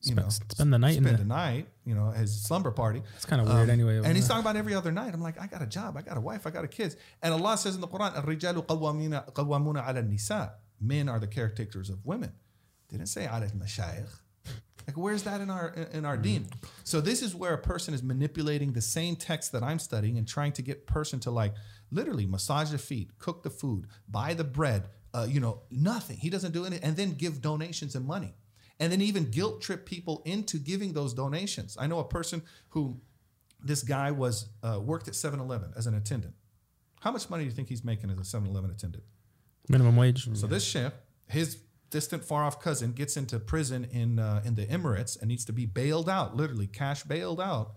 you 0.04 0.12
Spend- 0.12 0.16
know, 0.18 0.28
spend 0.30 0.72
the 0.72 0.78
night 0.78 0.96
in 0.96 1.04
spend 1.04 1.18
the- 1.18 1.22
the 1.22 1.28
night, 1.28 1.68
you 1.84 1.94
know, 1.94 2.10
his 2.10 2.42
slumber 2.42 2.70
party. 2.70 3.02
It's 3.16 3.26
kinda 3.26 3.44
weird 3.44 3.68
anyway, 3.68 3.98
And 3.98 4.16
he's 4.16 4.24
yeah. 4.24 4.28
talking 4.28 4.40
about 4.40 4.56
every 4.56 4.74
other 4.74 4.90
night. 4.92 5.12
I'm 5.12 5.20
like, 5.20 5.38
I 5.38 5.46
got 5.46 5.60
a 5.62 5.66
job, 5.66 5.96
I 5.96 6.02
got 6.02 6.16
a 6.16 6.20
wife, 6.20 6.46
I 6.46 6.50
got 6.50 6.64
a 6.64 6.68
kids. 6.68 6.96
And 7.22 7.34
Allah 7.34 7.58
says 7.58 7.74
in 7.74 7.80
the 7.82 7.88
Quran, 7.88 8.14
الرجال 8.14 8.66
قوامين 8.66 9.12
قوامون 9.34 9.76
على 9.78 10.00
النساء. 10.02 10.52
Men 10.80 11.08
are 11.10 11.18
the 11.20 11.26
caretakers 11.26 11.90
of 11.90 12.06
women. 12.06 12.32
Didn't 12.88 13.06
say 13.08 13.26
على 13.26 13.52
المشايخ. 13.52 14.08
Like, 14.86 14.96
where's 14.96 15.24
that 15.24 15.42
in 15.42 15.50
our 15.50 15.68
in 15.92 16.04
our 16.06 16.16
deen? 16.16 16.48
So 16.84 17.00
this 17.02 17.20
is 17.22 17.34
where 17.34 17.52
a 17.52 17.58
person 17.58 17.92
is 17.92 18.02
manipulating 18.02 18.72
the 18.72 18.80
same 18.80 19.14
text 19.14 19.52
that 19.52 19.62
I'm 19.62 19.78
studying 19.78 20.16
and 20.16 20.26
trying 20.26 20.52
to 20.52 20.62
get 20.62 20.86
person 20.86 21.20
to 21.20 21.30
like 21.30 21.54
literally 21.90 22.24
massage 22.26 22.70
the 22.70 22.78
feet, 22.78 23.18
cook 23.18 23.42
the 23.42 23.50
food, 23.50 23.86
buy 24.08 24.32
the 24.32 24.44
bread. 24.44 24.88
Uh, 25.12 25.26
you 25.28 25.38
know, 25.40 25.60
nothing. 25.70 26.16
He 26.16 26.30
doesn't 26.30 26.52
do 26.52 26.64
anything, 26.64 26.82
and 26.84 26.96
then 26.96 27.12
give 27.12 27.42
donations 27.42 27.94
and 27.94 28.06
money, 28.06 28.34
and 28.79 28.91
then 28.91 29.01
even 29.01 29.29
guilt 29.31 29.61
trip 29.61 29.85
people 29.85 30.21
into 30.25 30.57
giving 30.57 30.93
those 30.93 31.13
donations. 31.13 31.77
I 31.79 31.87
know 31.87 31.99
a 31.99 32.07
person 32.07 32.41
who, 32.69 32.99
this 33.63 33.83
guy 33.83 34.11
was 34.11 34.49
uh, 34.63 34.79
worked 34.81 35.07
at 35.07 35.13
7-Eleven 35.13 35.73
as 35.75 35.87
an 35.87 35.95
attendant. 35.95 36.33
How 37.01 37.11
much 37.11 37.29
money 37.29 37.43
do 37.43 37.49
you 37.49 37.55
think 37.55 37.69
he's 37.69 37.83
making 37.83 38.09
as 38.09 38.17
a 38.17 38.37
7-Eleven 38.37 38.71
attendant? 38.71 39.03
Minimum 39.69 39.95
wage. 39.95 40.27
So 40.37 40.47
this 40.47 40.63
sheikh, 40.63 40.93
his 41.27 41.59
distant, 41.89 42.23
far 42.23 42.43
off 42.43 42.59
cousin, 42.59 42.91
gets 42.91 43.17
into 43.17 43.39
prison 43.39 43.85
in 43.91 44.19
uh, 44.19 44.41
in 44.45 44.55
the 44.55 44.65
Emirates 44.65 45.19
and 45.19 45.27
needs 45.27 45.45
to 45.45 45.53
be 45.53 45.65
bailed 45.65 46.09
out, 46.09 46.35
literally 46.35 46.67
cash 46.67 47.03
bailed 47.03 47.41
out. 47.41 47.73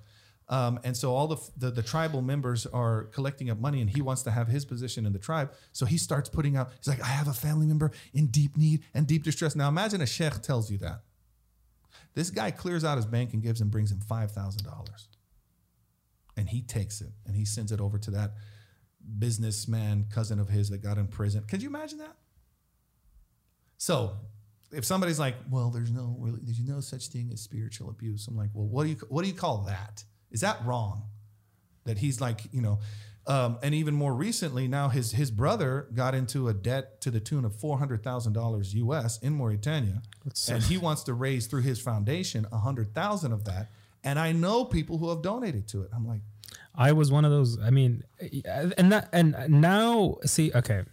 Um, 0.50 0.80
and 0.82 0.96
so 0.96 1.14
all 1.14 1.26
the, 1.26 1.36
the 1.58 1.70
the 1.70 1.82
tribal 1.82 2.22
members 2.22 2.66
are 2.66 3.04
collecting 3.04 3.50
up 3.50 3.58
money, 3.58 3.80
and 3.82 3.90
he 3.90 4.00
wants 4.00 4.22
to 4.22 4.30
have 4.30 4.48
his 4.48 4.64
position 4.64 5.04
in 5.04 5.12
the 5.12 5.18
tribe. 5.18 5.52
So 5.72 5.84
he 5.84 5.98
starts 5.98 6.28
putting 6.28 6.56
out. 6.56 6.72
He's 6.78 6.88
like, 6.88 7.02
I 7.02 7.08
have 7.08 7.28
a 7.28 7.34
family 7.34 7.66
member 7.66 7.92
in 8.14 8.28
deep 8.28 8.56
need 8.56 8.82
and 8.94 9.06
deep 9.06 9.24
distress. 9.24 9.54
Now 9.54 9.68
imagine 9.68 10.00
a 10.00 10.06
sheikh 10.06 10.40
tells 10.42 10.70
you 10.70 10.78
that. 10.78 11.02
This 12.14 12.30
guy 12.30 12.50
clears 12.50 12.82
out 12.84 12.96
his 12.96 13.06
bank 13.06 13.34
and 13.34 13.42
gives 13.42 13.60
him 13.60 13.68
brings 13.68 13.92
him 13.92 14.00
five 14.00 14.30
thousand 14.30 14.64
dollars, 14.64 15.08
and 16.36 16.48
he 16.48 16.62
takes 16.62 17.00
it 17.02 17.12
and 17.26 17.36
he 17.36 17.44
sends 17.44 17.70
it 17.70 17.80
over 17.80 17.98
to 17.98 18.10
that 18.12 18.32
businessman 19.18 20.06
cousin 20.10 20.38
of 20.38 20.48
his 20.48 20.70
that 20.70 20.78
got 20.82 20.98
in 20.98 21.08
prison. 21.08 21.44
Could 21.48 21.62
you 21.62 21.68
imagine 21.68 21.98
that? 21.98 22.16
So, 23.76 24.16
if 24.72 24.84
somebody's 24.84 25.18
like, 25.18 25.36
"Well, 25.50 25.70
there's 25.70 25.90
no 25.90 26.16
really, 26.18 26.40
there's 26.42 26.60
no 26.60 26.80
such 26.80 27.08
thing 27.08 27.30
as 27.32 27.40
spiritual 27.40 27.90
abuse," 27.90 28.26
I'm 28.26 28.36
like, 28.36 28.50
"Well, 28.54 28.66
what 28.66 28.84
do 28.84 28.90
you 28.90 28.96
what 29.08 29.22
do 29.22 29.28
you 29.28 29.34
call 29.34 29.58
that? 29.68 30.04
Is 30.30 30.40
that 30.40 30.64
wrong?" 30.64 31.04
That 31.84 31.98
he's 31.98 32.20
like, 32.20 32.42
you 32.52 32.60
know, 32.60 32.80
um, 33.28 33.58
and 33.62 33.74
even 33.74 33.94
more 33.94 34.14
recently, 34.14 34.68
now 34.68 34.88
his 34.88 35.12
his 35.12 35.30
brother 35.30 35.88
got 35.94 36.14
into 36.14 36.48
a 36.48 36.54
debt 36.54 37.00
to 37.02 37.10
the 37.10 37.20
tune 37.20 37.44
of 37.44 37.54
four 37.54 37.78
hundred 37.78 38.02
thousand 38.02 38.32
dollars 38.32 38.74
U.S. 38.74 39.18
in 39.18 39.34
Mauritania, 39.34 40.00
and 40.48 40.62
he 40.62 40.78
wants 40.78 41.02
to 41.04 41.14
raise 41.14 41.46
through 41.46 41.60
his 41.60 41.78
foundation 41.78 42.46
a 42.50 42.56
hundred 42.58 42.94
thousand 42.94 43.32
of 43.32 43.44
that. 43.44 43.70
And 44.02 44.18
I 44.18 44.32
know 44.32 44.64
people 44.64 44.96
who 44.96 45.10
have 45.10 45.20
donated 45.20 45.68
to 45.68 45.82
it. 45.82 45.90
I'm 45.94 46.06
like, 46.06 46.22
I 46.74 46.92
was 46.92 47.12
one 47.12 47.26
of 47.26 47.30
those. 47.30 47.58
I 47.60 47.68
mean, 47.68 48.02
and 48.78 48.92
that, 48.92 49.10
and 49.12 49.36
now 49.48 50.16
see, 50.24 50.50
okay, 50.54 50.84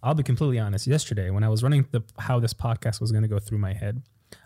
I'll 0.00 0.14
be 0.14 0.22
completely 0.22 0.60
honest. 0.60 0.86
Yesterday, 0.86 1.30
when 1.30 1.42
I 1.42 1.48
was 1.48 1.64
running 1.64 1.88
the 1.90 2.02
how 2.18 2.38
this 2.38 2.54
podcast 2.54 3.00
was 3.00 3.10
going 3.10 3.22
to 3.22 3.28
go 3.28 3.40
through 3.40 3.58
my 3.58 3.72
head, 3.72 4.00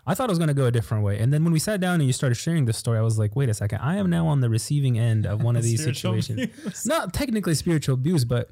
I 0.07 0.13
thought 0.13 0.29
it 0.29 0.31
was 0.31 0.39
going 0.39 0.47
to 0.49 0.53
go 0.53 0.65
a 0.65 0.71
different 0.71 1.03
way. 1.03 1.19
And 1.19 1.33
then 1.33 1.43
when 1.43 1.51
we 1.53 1.59
sat 1.59 1.79
down 1.79 1.95
and 1.95 2.03
you 2.05 2.13
started 2.13 2.35
sharing 2.35 2.65
this 2.65 2.77
story, 2.77 2.97
I 2.97 3.01
was 3.01 3.17
like, 3.19 3.35
wait 3.35 3.49
a 3.49 3.53
second, 3.53 3.79
I 3.79 3.97
am 3.97 4.09
now 4.09 4.27
on 4.27 4.39
the 4.41 4.49
receiving 4.49 4.97
end 4.99 5.25
of 5.25 5.41
one 5.43 5.55
of 5.55 5.63
these 5.63 5.83
situations. 5.83 6.41
abuse. 6.43 6.85
Not 6.85 7.13
technically 7.13 7.55
spiritual 7.55 7.95
abuse, 7.95 8.23
but 8.25 8.49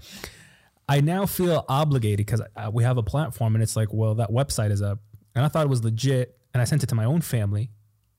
I 0.90 1.02
now 1.02 1.26
feel 1.26 1.66
obligated 1.70 2.26
because 2.26 2.42
we 2.72 2.84
have 2.84 2.98
a 2.98 3.04
platform, 3.04 3.56
and 3.56 3.64
it's 3.64 3.76
like, 3.76 3.94
well, 3.94 4.16
that 4.16 4.30
website 4.30 4.72
is 4.72 4.82
up, 4.82 5.00
and 5.36 5.46
I 5.46 5.48
thought 5.48 5.66
it 5.66 5.70
was 5.70 5.84
legit, 5.84 6.38
and 6.54 6.62
I 6.62 6.66
sent 6.66 6.84
it 6.84 6.88
to 6.88 6.96
my 6.96 7.06
own 7.06 7.22
family, 7.22 7.72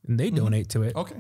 and 0.09 0.19
they 0.19 0.31
donate 0.31 0.69
to 0.71 0.83
it. 0.83 0.97
Okay. 0.97 1.17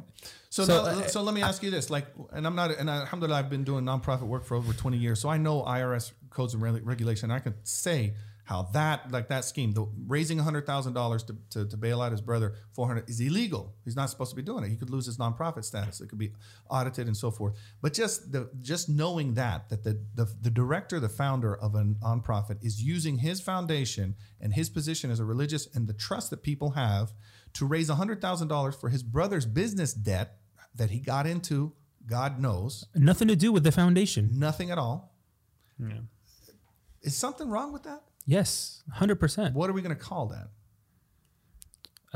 So, 0.50 0.64
So, 0.64 0.84
now- 0.84 0.90
uh, 1.00 1.06
so 1.08 1.22
let 1.22 1.34
me 1.34 1.42
ask 1.42 1.62
you 1.62 1.70
this: 1.70 1.90
like, 1.90 2.06
and 2.32 2.46
I'm 2.46 2.54
not, 2.54 2.70
and 2.70 2.88
alhamdulillah, 2.88 3.38
I've 3.38 3.50
been 3.50 3.64
doing 3.64 3.84
nonprofit 3.84 4.22
work 4.22 4.44
for 4.44 4.56
over 4.56 4.72
20 4.72 4.96
years, 4.96 5.20
so 5.20 5.28
I 5.28 5.36
know 5.36 5.62
IRS 5.64 6.12
codes 6.30 6.54
and 6.54 6.62
reg- 6.62 6.86
regulation. 6.86 7.30
I 7.30 7.40
can 7.40 7.54
say 7.64 8.14
how 8.44 8.62
that, 8.74 9.10
like 9.10 9.28
that 9.28 9.44
scheme, 9.44 9.72
the 9.72 9.86
raising 10.06 10.38
hundred 10.38 10.66
thousand 10.66 10.92
dollars 10.92 11.22
to 11.24 11.36
to 11.50 11.66
to 11.66 11.76
bail 11.76 12.02
out 12.02 12.12
his 12.12 12.20
brother 12.20 12.54
400 12.72 13.08
is 13.08 13.18
illegal. 13.20 13.74
He's 13.84 13.96
not 13.96 14.10
supposed 14.10 14.30
to 14.30 14.36
be 14.36 14.42
doing 14.42 14.64
it. 14.64 14.68
He 14.68 14.76
could 14.76 14.90
lose 14.90 15.06
his 15.06 15.16
nonprofit 15.16 15.64
status. 15.64 16.00
It 16.02 16.08
could 16.08 16.18
be 16.18 16.32
audited 16.68 17.06
and 17.06 17.16
so 17.16 17.30
forth. 17.30 17.54
But 17.80 17.94
just 17.94 18.32
the 18.32 18.50
just 18.60 18.88
knowing 18.88 19.34
that 19.34 19.70
that 19.70 19.82
the 19.82 19.98
the, 20.14 20.26
the 20.42 20.50
director, 20.50 21.00
the 21.00 21.08
founder 21.08 21.54
of 21.56 21.74
a 21.74 21.84
nonprofit, 21.84 22.62
is 22.62 22.82
using 22.82 23.18
his 23.18 23.40
foundation 23.40 24.14
and 24.40 24.52
his 24.54 24.68
position 24.68 25.10
as 25.10 25.20
a 25.20 25.24
religious 25.24 25.66
and 25.74 25.86
the 25.88 25.94
trust 25.94 26.28
that 26.30 26.42
people 26.42 26.70
have 26.72 27.12
to 27.54 27.64
raise 27.66 27.88
$100,000 27.88 28.80
for 28.80 28.88
his 28.88 29.02
brother's 29.04 29.46
business 29.46 29.94
debt 29.94 30.38
that 30.74 30.90
he 30.90 30.98
got 30.98 31.24
into, 31.24 31.72
God 32.04 32.40
knows, 32.40 32.84
Nothing 32.96 33.28
to 33.28 33.36
do 33.36 33.52
with 33.52 33.62
the 33.62 33.70
foundation. 33.72 34.30
nothing 34.34 34.70
at 34.72 34.76
all. 34.78 35.14
Yeah. 35.78 36.00
Is 37.02 37.16
something 37.16 37.48
wrong 37.48 37.72
with 37.72 37.84
that? 37.84 38.02
Yes, 38.26 38.82
hundred 38.92 39.16
percent. 39.16 39.54
What 39.54 39.68
are 39.70 39.72
we 39.74 39.82
going 39.82 39.94
to 39.96 40.02
call 40.02 40.26
that? 40.28 40.48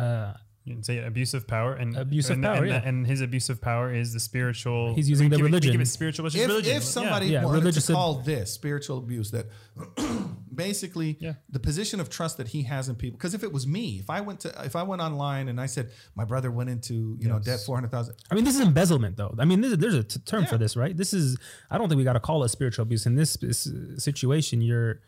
Uh, 0.02 0.34
You 0.64 0.74
can 0.74 0.82
say 0.84 0.98
abusive 1.02 1.46
power 1.48 1.74
and 1.74 1.96
abusive 1.96 2.32
of 2.32 2.36
and, 2.36 2.44
power, 2.44 2.56
and, 2.64 2.68
yeah. 2.68 2.82
and 2.88 3.06
his 3.06 3.20
abusive 3.22 3.60
power 3.60 3.92
is 3.92 4.12
the 4.12 4.20
spiritual. 4.20 4.94
He's 4.94 5.08
using 5.08 5.26
we 5.26 5.30
the 5.30 5.36
give 5.36 5.40
it- 5.40 5.44
we 5.44 5.50
religion. 5.50 5.72
give 5.72 5.80
it 5.80 5.86
spiritual, 5.88 6.24
which 6.24 6.34
is 6.34 6.42
If, 6.42 6.48
religion. 6.48 6.76
if 6.76 6.82
somebody 6.84 7.26
Yeah, 7.28 7.44
wanted 7.44 7.58
religious 7.60 7.86
to 7.86 7.92
ab- 7.92 7.96
call 7.96 8.14
this 8.20 8.52
spiritual 8.52 8.98
abuse, 8.98 9.30
that 9.32 9.46
basically 10.54 11.16
Yeah. 11.20 11.34
the 11.48 11.58
position 11.58 12.00
of 12.00 12.10
trust 12.10 12.36
that 12.36 12.48
he 12.48 12.62
has 12.64 12.88
in 12.88 12.96
people. 12.96 13.16
Because 13.18 13.34
if 13.34 13.42
it 13.42 13.52
was 13.52 13.66
me, 13.66 13.98
if 13.98 14.10
I 14.10 14.20
went 14.20 14.40
to, 14.40 14.48
if 14.64 14.76
I 14.76 14.82
went 14.82 15.00
online 15.02 15.48
and 15.48 15.60
I 15.60 15.66
said 15.66 15.90
my 16.14 16.24
brother 16.24 16.50
went 16.50 16.68
into, 16.70 17.16
you 17.20 17.28
know, 17.28 17.38
debt 17.38 17.60
four 17.64 17.74
hundred 17.76 17.90
thousand, 17.90 18.16
I 18.30 18.34
mean, 18.34 18.44
this 18.44 18.54
is 18.54 18.60
embezzlement, 18.60 19.16
though. 19.16 19.34
I 19.38 19.44
mean, 19.46 19.60
there's, 19.62 19.78
there's 19.78 19.94
a 19.94 20.04
t- 20.04 20.20
term 20.20 20.42
Yeah. 20.42 20.48
for 20.50 20.58
this, 20.58 20.76
right? 20.76 20.96
This 20.96 21.12
is. 21.14 21.36
I 21.70 21.78
don't 21.78 21.88
think 21.88 21.98
we 21.98 22.04
got 22.04 22.12
to 22.14 22.20
call 22.20 22.44
it 22.44 22.48
spiritual 22.50 22.82
abuse 22.84 23.06
in 23.06 23.14
this, 23.14 23.36
s- 23.42 23.70
situation. 23.96 24.60
You're 24.60 25.00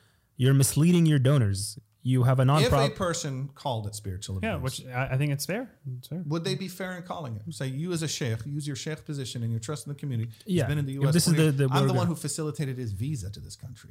you're 0.42 0.54
misleading 0.54 1.04
your 1.06 1.18
donors. 1.18 1.78
You 2.02 2.22
have 2.22 2.40
a 2.40 2.44
if 2.56 2.72
a 2.72 2.88
person 2.88 3.50
called 3.54 3.86
it 3.86 3.94
spiritual 3.94 4.38
abuse, 4.38 4.48
yeah, 4.50 4.56
which 4.56 4.86
I, 4.86 5.08
I 5.14 5.16
think 5.18 5.32
it's 5.32 5.44
fair. 5.44 5.70
It's 5.98 6.08
fair. 6.08 6.22
Would 6.26 6.44
they 6.44 6.54
be 6.54 6.66
fair 6.66 6.96
in 6.96 7.02
calling 7.02 7.36
it? 7.36 7.42
Say 7.54 7.66
you 7.66 7.92
as 7.92 8.02
a 8.02 8.08
sheikh, 8.08 8.38
use 8.46 8.66
your 8.66 8.74
sheikh 8.76 9.04
position 9.04 9.42
and 9.42 9.50
your 9.52 9.60
trust 9.60 9.86
in 9.86 9.92
the 9.92 9.98
community. 9.98 10.30
Yeah. 10.46 10.62
He's 10.64 10.68
been 10.70 10.78
in 10.78 10.86
the 10.86 10.94
U.S. 10.94 11.12
this 11.12 11.28
is 11.28 11.34
the- 11.34 11.52
the- 11.52 11.68
I'm 11.70 11.86
the 11.86 11.92
one 11.92 11.96
gonna- 11.96 12.06
who 12.06 12.14
facilitated 12.14 12.78
his 12.78 12.92
visa 12.92 13.28
to 13.30 13.38
this 13.40 13.54
country. 13.54 13.90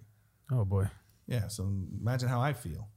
oh 0.52 0.66
boy. 0.66 0.88
Yeah, 1.28 1.50
so 1.50 1.72
imagine 2.02 2.30
how 2.30 2.42
I 2.42 2.54
feel. 2.54 2.90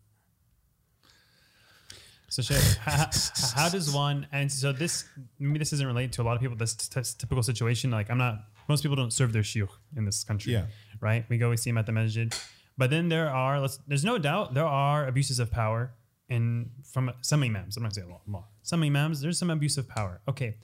So, 2.31 2.41
Sheikh, 2.41 2.63
how, 2.79 3.11
how 3.55 3.69
does 3.69 3.93
one, 3.93 4.27
and 4.33 4.51
so 4.51 4.73
this, 4.73 5.05
maybe 5.39 5.59
this 5.59 5.75
isn't 5.75 5.87
related 5.87 6.15
to 6.15 6.23
a 6.23 6.25
lot 6.25 6.35
of 6.37 6.41
people, 6.41 6.57
this 6.57 6.75
t- 6.75 6.89
t- 6.99 7.07
typical 7.19 7.43
situation, 7.43 7.91
like 7.91 8.09
I'm 8.11 8.17
not, 8.17 8.37
most 8.71 8.81
people 8.83 8.97
don't 8.97 9.13
serve 9.13 9.35
their 9.35 9.43
shiur 9.43 9.69
in 9.99 10.07
this 10.07 10.25
country, 10.25 10.55
Yeah. 10.55 10.65
right? 11.01 11.27
We 11.29 11.37
go, 11.37 11.51
we 11.51 11.59
see 11.59 11.69
him 11.69 11.77
at 11.77 11.85
the 11.85 11.93
masjid. 11.93 12.35
But 12.79 12.91
then 12.91 13.09
there 13.09 13.29
are, 13.31 13.61
let's, 13.61 13.79
there's 13.87 14.05
no 14.05 14.19
doubt, 14.19 14.55
there 14.55 14.67
are 14.67 15.07
abuses 15.07 15.39
of 15.39 15.51
power 15.51 15.93
in 16.29 16.71
from 16.93 17.13
some 17.21 17.43
imams. 17.43 17.77
I'm 17.77 17.83
not 17.83 17.95
saying 17.95 18.09
law, 18.09 18.21
law. 18.27 18.47
Some 18.63 18.83
imams, 18.83 19.21
there's 19.21 19.39
some 19.39 19.51
abuse 19.51 19.77
of 19.79 19.89
power. 19.89 20.21
Okay. 20.29 20.57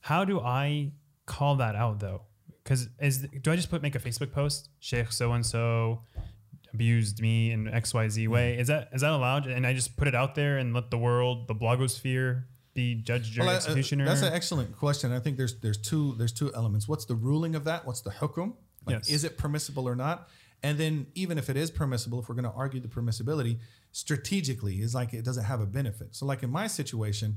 How 0.00 0.24
do 0.24 0.40
I 0.40 0.92
call 1.24 1.56
that 1.56 1.74
out 1.74 1.98
though? 2.00 2.22
Because 2.62 2.88
is 3.00 3.26
do 3.42 3.50
I 3.50 3.56
just 3.56 3.70
put 3.70 3.82
make 3.82 3.94
a 3.94 3.98
Facebook 3.98 4.32
post? 4.32 4.68
Sheikh 4.80 5.12
so 5.12 5.32
and 5.32 5.44
so 5.46 6.02
abused 6.74 7.20
me 7.20 7.52
in 7.52 7.68
X 7.68 7.94
Y 7.94 8.08
Z 8.08 8.28
way. 8.28 8.58
Is 8.58 8.68
that 8.68 8.90
is 8.92 9.00
that 9.00 9.12
allowed? 9.12 9.46
And 9.46 9.66
I 9.66 9.72
just 9.72 9.96
put 9.96 10.08
it 10.08 10.14
out 10.14 10.34
there 10.34 10.58
and 10.58 10.74
let 10.74 10.90
the 10.90 10.98
world, 10.98 11.48
the 11.48 11.54
blogosphere, 11.54 12.44
be 12.74 12.94
judged 12.96 13.38
or 13.38 13.42
Well, 13.42 13.50
uh, 13.50 13.56
executioner. 13.56 14.04
that's 14.04 14.22
an 14.22 14.32
excellent 14.32 14.76
question. 14.76 15.12
I 15.12 15.20
think 15.20 15.36
there's 15.36 15.58
there's 15.60 15.78
two 15.78 16.14
there's 16.18 16.32
two 16.32 16.52
elements. 16.54 16.86
What's 16.88 17.04
the 17.06 17.14
ruling 17.14 17.54
of 17.54 17.64
that? 17.64 17.86
What's 17.86 18.02
the 18.02 18.10
hukum? 18.10 18.54
Like, 18.84 18.96
Yes. 18.96 19.08
is 19.08 19.24
it 19.24 19.38
permissible 19.38 19.88
or 19.88 19.96
not? 19.96 20.28
And 20.66 20.76
then 20.78 21.06
even 21.14 21.38
if 21.38 21.48
it 21.48 21.56
is 21.56 21.70
permissible, 21.70 22.18
if 22.18 22.28
we're 22.28 22.34
going 22.34 22.50
to 22.50 22.50
argue 22.50 22.80
the 22.80 22.88
permissibility 22.88 23.60
strategically, 23.92 24.80
is 24.80 24.96
like 24.96 25.14
it 25.14 25.24
doesn't 25.24 25.44
have 25.44 25.60
a 25.60 25.66
benefit. 25.66 26.16
So 26.16 26.26
like 26.26 26.42
in 26.42 26.50
my 26.50 26.66
situation, 26.66 27.36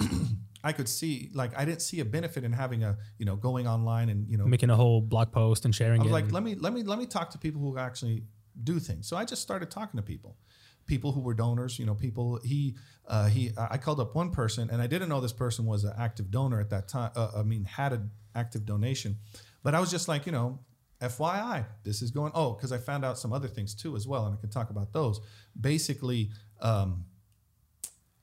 I 0.64 0.72
could 0.72 0.88
see 0.88 1.28
like 1.34 1.52
I 1.58 1.66
didn't 1.66 1.82
see 1.82 2.00
a 2.00 2.06
benefit 2.06 2.42
in 2.42 2.52
having 2.52 2.82
a 2.82 2.96
you 3.18 3.26
know 3.26 3.36
going 3.36 3.68
online 3.68 4.08
and 4.08 4.26
you 4.30 4.38
know 4.38 4.46
Making 4.46 4.70
a 4.70 4.76
whole 4.76 5.02
blog 5.02 5.30
post 5.30 5.66
and 5.66 5.74
sharing 5.74 6.00
I 6.00 6.04
was 6.04 6.12
like, 6.12 6.32
let 6.32 6.42
me 6.42 6.54
let 6.54 6.72
me 6.72 6.82
let 6.82 6.98
me 6.98 7.04
talk 7.04 7.28
to 7.32 7.38
people 7.38 7.60
who 7.60 7.76
actually 7.76 8.24
do 8.64 8.78
things. 8.78 9.06
So 9.06 9.14
I 9.14 9.26
just 9.26 9.42
started 9.42 9.70
talking 9.70 9.98
to 9.98 10.02
people. 10.02 10.38
people 10.86 11.12
who 11.12 11.20
were 11.20 11.34
donors. 11.34 11.78
You 11.78 11.84
know, 11.84 11.94
people 11.94 12.40
he 12.42 12.76
uh, 13.06 13.28
he. 13.28 13.50
I 13.58 13.74
I 13.74 13.76
called 13.76 14.00
up 14.00 14.14
one 14.14 14.30
person, 14.30 14.70
and 14.70 14.80
I 14.80 14.86
didn't 14.86 15.10
know 15.10 15.20
this 15.20 15.34
person 15.34 15.66
was 15.66 15.84
an 15.84 15.92
active 15.98 16.30
donor 16.30 16.60
at 16.60 16.70
that 16.70 16.88
time. 16.88 17.10
Uh, 17.14 17.28
I 17.36 17.42
mean, 17.42 17.64
had 17.64 17.92
an 17.92 18.10
active 18.34 18.64
donation, 18.64 19.16
but 19.62 19.74
I 19.74 19.80
was 19.80 19.90
just 19.90 20.08
like, 20.08 20.24
you 20.24 20.32
know, 20.32 20.60
FYI, 21.02 21.64
this 21.84 22.02
is 22.02 22.10
going. 22.10 22.32
Oh, 22.34 22.52
because 22.52 22.72
I 22.72 22.78
found 22.78 23.04
out 23.04 23.18
some 23.18 23.32
other 23.32 23.48
things 23.48 23.74
too 23.74 23.96
as 23.96 24.06
well, 24.06 24.26
and 24.26 24.36
I 24.36 24.40
can 24.40 24.50
talk 24.50 24.70
about 24.70 24.92
those. 24.92 25.20
Basically, 25.58 26.30
um, 26.60 27.04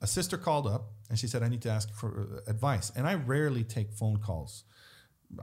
a 0.00 0.06
sister 0.06 0.36
called 0.38 0.66
up 0.66 0.92
and 1.10 1.18
she 1.18 1.26
said, 1.26 1.42
"I 1.42 1.48
need 1.48 1.62
to 1.62 1.70
ask 1.70 1.92
for 1.92 2.42
uh, 2.46 2.50
advice." 2.50 2.92
And 2.94 3.06
I 3.06 3.14
rarely 3.14 3.64
take 3.64 3.92
phone 3.92 4.18
calls. 4.18 4.64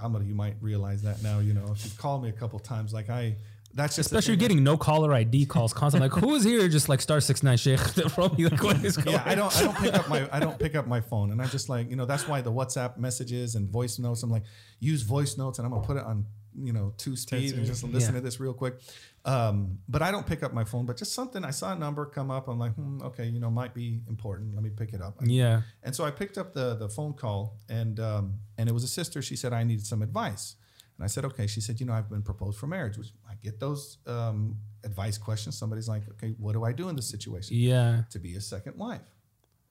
I'm 0.01 0.13
gonna. 0.13 0.25
You 0.25 0.35
might 0.35 0.55
realize 0.61 1.01
that 1.03 1.21
now. 1.23 1.39
You 1.39 1.53
know, 1.53 1.71
if 1.71 1.83
you've 1.83 1.97
called 1.97 2.23
me 2.23 2.29
a 2.29 2.33
couple 2.33 2.59
times, 2.59 2.93
like 2.93 3.09
I. 3.09 3.35
That's 3.73 3.97
just 3.97 4.07
Especially 4.09 4.35
that- 4.35 4.39
getting 4.39 4.63
no 4.63 4.77
caller 4.77 5.13
ID 5.13 5.47
calls 5.47 5.73
constantly. 5.73 6.07
Like, 6.07 6.17
who 6.23 6.33
is 6.35 6.45
here? 6.45 6.65
Just 6.69 6.87
like 6.87 7.01
star 7.01 7.19
six 7.19 7.43
nine 7.43 7.57
sheikh. 7.57 7.81
They're 7.95 8.07
probably 8.07 8.45
like, 8.45 8.63
what 8.63 8.81
is 8.85 8.95
going 8.95 9.17
yeah, 9.17 9.23
I 9.25 9.35
don't 9.35 9.53
I 9.57 9.63
don't 9.63 9.75
pick 9.75 9.93
up 9.93 10.07
my 10.07 10.29
I 10.31 10.39
don't 10.39 10.57
pick 10.57 10.75
up 10.75 10.87
my 10.87 11.01
phone 11.01 11.31
and 11.31 11.41
I'm 11.41 11.49
just 11.49 11.67
like, 11.67 11.89
you 11.89 11.97
know, 11.97 12.05
that's 12.05 12.25
why 12.25 12.39
the 12.39 12.53
WhatsApp 12.53 12.95
messages 12.97 13.55
and 13.55 13.69
voice 13.69 13.99
notes, 13.99 14.23
I'm 14.23 14.29
like, 14.29 14.43
use 14.79 15.01
voice 15.01 15.37
notes 15.37 15.59
and 15.59 15.65
I'm 15.65 15.73
gonna 15.73 15.85
put 15.85 15.97
it 15.97 16.05
on, 16.05 16.25
you 16.57 16.73
know, 16.73 16.93
two 16.97 17.15
speed 17.15 17.53
and 17.53 17.65
just 17.65 17.83
listen 17.83 18.13
Yeah. 18.15 18.19
to 18.19 18.25
this 18.25 18.39
real 18.39 18.53
quick. 18.53 18.79
Um, 19.25 19.79
but 19.89 20.01
I 20.01 20.11
don't 20.11 20.25
pick 20.27 20.43
up 20.43 20.53
my 20.53 20.63
phone, 20.63 20.85
but 20.85 20.97
just 20.97 21.13
something 21.13 21.43
I 21.43 21.51
saw 21.51 21.73
a 21.73 21.75
number 21.75 22.05
come 22.05 22.29
up, 22.29 22.47
I'm 22.47 22.59
like, 22.59 22.73
hmm, 22.75 23.01
okay, 23.01 23.25
you 23.27 23.39
know, 23.39 23.49
might 23.49 23.73
be 23.73 24.01
important. 24.07 24.53
Let 24.53 24.63
me 24.63 24.69
pick 24.69 24.93
it 24.93 25.01
up. 25.01 25.15
Yeah. 25.23 25.61
And 25.83 25.95
so 25.95 26.03
I 26.05 26.11
picked 26.11 26.37
up 26.37 26.53
the 26.53 26.75
the 26.75 26.89
phone 26.89 27.13
call 27.13 27.57
and 27.69 27.99
um, 27.99 28.39
and 28.57 28.69
it 28.69 28.73
was 28.73 28.83
a 28.83 28.87
sister. 28.87 29.21
She 29.21 29.35
said 29.35 29.51
I 29.53 29.63
needed 29.63 29.85
some 29.85 30.01
advice. 30.01 30.55
And 30.97 31.03
I 31.03 31.07
said, 31.07 31.25
okay. 31.25 31.45
She 31.47 31.59
said, 31.59 31.79
you 31.81 31.85
know, 31.85 31.91
I've 31.91 32.09
been 32.09 32.21
proposed 32.21 32.57
for 32.57 32.67
marriage, 32.67 32.97
which 32.97 33.09
I 33.29 33.33
get 33.43 33.59
those 33.59 33.97
um, 34.07 34.55
advice 34.85 35.17
questions. 35.17 35.57
Somebody's 35.57 35.89
like, 35.89 36.03
okay, 36.11 36.33
what 36.37 36.53
do 36.53 36.63
I 36.63 36.71
do 36.71 36.87
in 36.87 36.95
this 36.95 37.09
situation? 37.09 37.57
Yeah. 37.57 38.03
To 38.11 38.19
be 38.19 38.35
a 38.35 38.41
second 38.41 38.77
wife. 38.77 39.01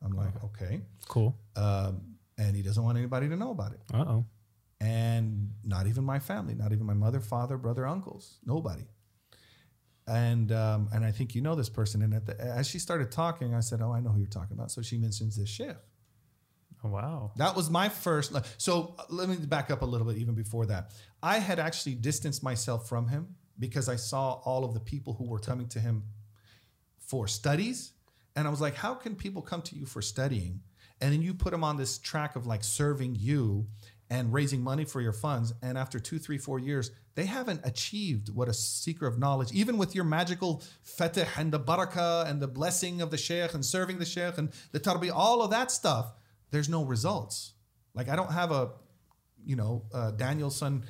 I'm 0.03 0.13
like, 0.13 0.35
okay. 0.45 0.83
Cool. 1.09 1.35
Um, 1.57 2.17
and 2.37 2.55
he 2.55 2.61
doesn't 2.63 2.83
want 2.83 2.99
anybody 2.99 3.29
to 3.31 3.37
know 3.37 3.53
about 3.53 3.73
it. 3.73 3.81
Uh 3.95 4.05
oh. 4.07 4.25
And 4.85 5.53
not 5.65 5.87
even 5.87 6.05
my 6.05 6.19
family, 6.19 6.55
not 6.55 6.73
even 6.73 6.85
my 6.85 6.93
mother, 6.93 7.19
father, 7.19 7.57
brother, 7.57 7.87
uncles, 7.87 8.39
nobody. 8.45 8.85
And 10.07 10.53
um, 10.53 10.91
and 10.93 11.03
I 11.07 11.11
think 11.11 11.35
you 11.35 11.41
know 11.41 11.55
this 11.55 11.71
person. 11.71 12.03
And 12.03 12.13
at 12.13 12.27
the, 12.27 12.39
as 12.39 12.69
she 12.69 12.79
started 12.79 13.11
talking, 13.11 13.55
I 13.55 13.61
said, 13.61 13.81
"Oh, 13.81 13.93
I 13.93 14.01
know 14.01 14.11
who 14.11 14.19
you're 14.19 14.29
talking 14.29 14.55
about." 14.55 14.71
So 14.71 14.83
she 14.83 14.99
mentions 14.99 15.37
this 15.37 15.49
shift. 15.49 15.81
Oh, 16.85 16.91
wow. 16.91 17.33
That 17.37 17.57
was 17.57 17.71
my 17.71 17.89
first. 17.89 18.37
So 18.59 18.95
uh, 18.99 19.05
let 19.09 19.31
me 19.31 19.37
back 19.37 19.71
up 19.71 19.81
a 19.81 19.87
little 19.87 20.07
bit. 20.07 20.19
Even 20.19 20.35
before 20.35 20.67
that, 20.67 20.91
I 21.23 21.39
had 21.39 21.59
actually 21.59 21.95
distanced 21.95 22.43
myself 22.43 22.87
from 22.87 23.09
him 23.09 23.37
because 23.59 23.89
I 23.89 23.97
saw 23.97 24.35
all 24.45 24.67
of 24.67 24.75
the 24.75 24.81
people 24.81 25.15
who 25.15 25.27
were 25.27 25.39
coming 25.39 25.69
to 25.69 25.81
him 25.81 26.03
for 26.99 27.27
studies, 27.27 27.93
and 28.37 28.47
I 28.47 28.51
was 28.51 28.61
like, 28.61 28.75
how 28.75 28.93
can 28.93 29.15
people 29.15 29.41
come 29.41 29.63
to 29.63 29.77
you 29.77 29.87
for 29.87 30.03
studying, 30.03 30.61
and 31.01 31.11
then 31.11 31.23
you 31.23 31.33
put 31.33 31.53
them 31.53 31.65
on 31.65 31.79
this 31.79 31.97
track 31.97 32.37
of 32.37 32.47
like 32.47 32.63
serving 32.63 33.17
you 33.19 33.67
and 34.11 34.33
raising 34.33 34.61
money 34.61 34.85
for 34.85 35.01
your 35.01 35.13
funds, 35.13 35.55
and 35.63 35.79
after 35.79 35.99
two, 35.99 36.19
three, 36.19 36.39
four 36.39 36.59
years, 36.59 36.91
they 37.15 37.25
haven't 37.27 37.61
achieved 37.65 38.29
what 38.29 38.49
a 38.49 38.55
seeker 38.55 39.07
of 39.07 39.19
knowledge, 39.19 39.51
even 39.53 39.79
with 39.79 39.95
your 39.95 40.05
magical 40.05 40.63
fatih 40.85 41.27
and 41.39 41.53
the 41.53 41.61
barakah 41.61 42.29
and 42.29 42.41
the 42.41 42.49
blessing 42.49 43.01
of 43.01 43.11
the 43.11 43.17
sheikh 43.17 43.55
and 43.55 43.65
serving 43.65 43.99
the 43.99 44.05
sheikh 44.05 44.37
and 44.37 44.51
the 44.73 44.81
tarbi, 44.81 45.11
all 45.13 45.43
of 45.43 45.51
that 45.51 45.71
stuff 45.71 46.13
there's 46.55 46.69
no 46.69 46.85
results. 46.85 47.53
Like 47.95 48.09
I 48.09 48.15
don't 48.17 48.31
have 48.33 48.53
a, 48.53 48.71
you 49.45 49.57
know, 49.57 49.83
uh, 49.93 50.13
Daniel-san 50.13 50.85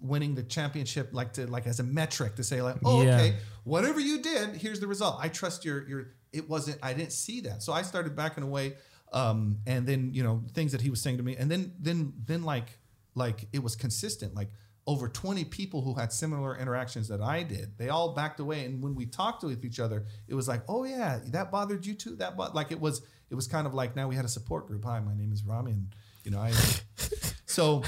winning 0.00 0.34
the 0.34 0.42
championship 0.42 1.10
like 1.12 1.34
to 1.34 1.46
like 1.46 1.66
as 1.66 1.80
a 1.80 1.82
metric 1.82 2.36
to 2.36 2.44
say 2.44 2.62
like, 2.62 2.76
oh, 2.84 3.02
Yeah. 3.02 3.16
okay, 3.16 3.34
whatever 3.64 4.00
you 4.00 4.22
did, 4.22 4.56
here's 4.56 4.80
the 4.80 4.86
result. 4.86 5.18
I 5.20 5.28
trust 5.28 5.64
your 5.64 5.86
your. 5.86 6.06
It 6.32 6.48
wasn't. 6.48 6.78
I 6.82 6.94
didn't 6.94 7.12
see 7.12 7.42
that, 7.42 7.62
so 7.62 7.74
I 7.74 7.82
started 7.82 8.16
backing 8.16 8.42
away. 8.42 8.74
Um, 9.12 9.58
and 9.66 9.86
then 9.86 10.10
you 10.14 10.22
know 10.22 10.42
things 10.54 10.72
that 10.72 10.80
he 10.80 10.90
was 10.90 11.00
saying 11.00 11.18
to 11.18 11.22
me, 11.22 11.36
and 11.36 11.50
then 11.50 11.72
then 11.78 12.12
then 12.24 12.42
like 12.42 12.78
like 13.14 13.46
it 13.52 13.62
was 13.62 13.76
consistent. 13.76 14.34
Like 14.34 14.48
over 14.86 15.08
20 15.08 15.44
people 15.44 15.82
who 15.82 15.94
had 15.94 16.12
similar 16.12 16.58
interactions 16.58 17.08
that 17.08 17.20
I 17.20 17.42
did, 17.44 17.78
they 17.78 17.88
all 17.88 18.14
backed 18.14 18.40
away. 18.40 18.64
And 18.64 18.82
when 18.82 18.94
we 18.94 19.06
talked 19.06 19.44
with 19.44 19.64
each 19.64 19.78
other, 19.78 20.06
it 20.26 20.34
was 20.34 20.48
like, 20.48 20.62
oh 20.68 20.84
yeah, 20.84 21.20
that 21.26 21.50
bothered 21.52 21.86
you 21.86 21.94
too. 21.94 22.16
That 22.16 22.36
but 22.36 22.54
like 22.54 22.72
it 22.72 22.80
was 22.80 23.02
it 23.30 23.34
was 23.34 23.46
kind 23.46 23.66
of 23.66 23.74
like 23.74 23.96
now 23.96 24.08
we 24.08 24.16
had 24.16 24.24
a 24.24 24.28
support 24.28 24.66
group. 24.66 24.84
Hi, 24.84 25.00
my 25.00 25.14
name 25.14 25.32
is 25.32 25.44
Rami, 25.44 25.72
and 25.72 25.94
you 26.24 26.30
know 26.30 26.38
I. 26.38 26.52
so 27.46 27.82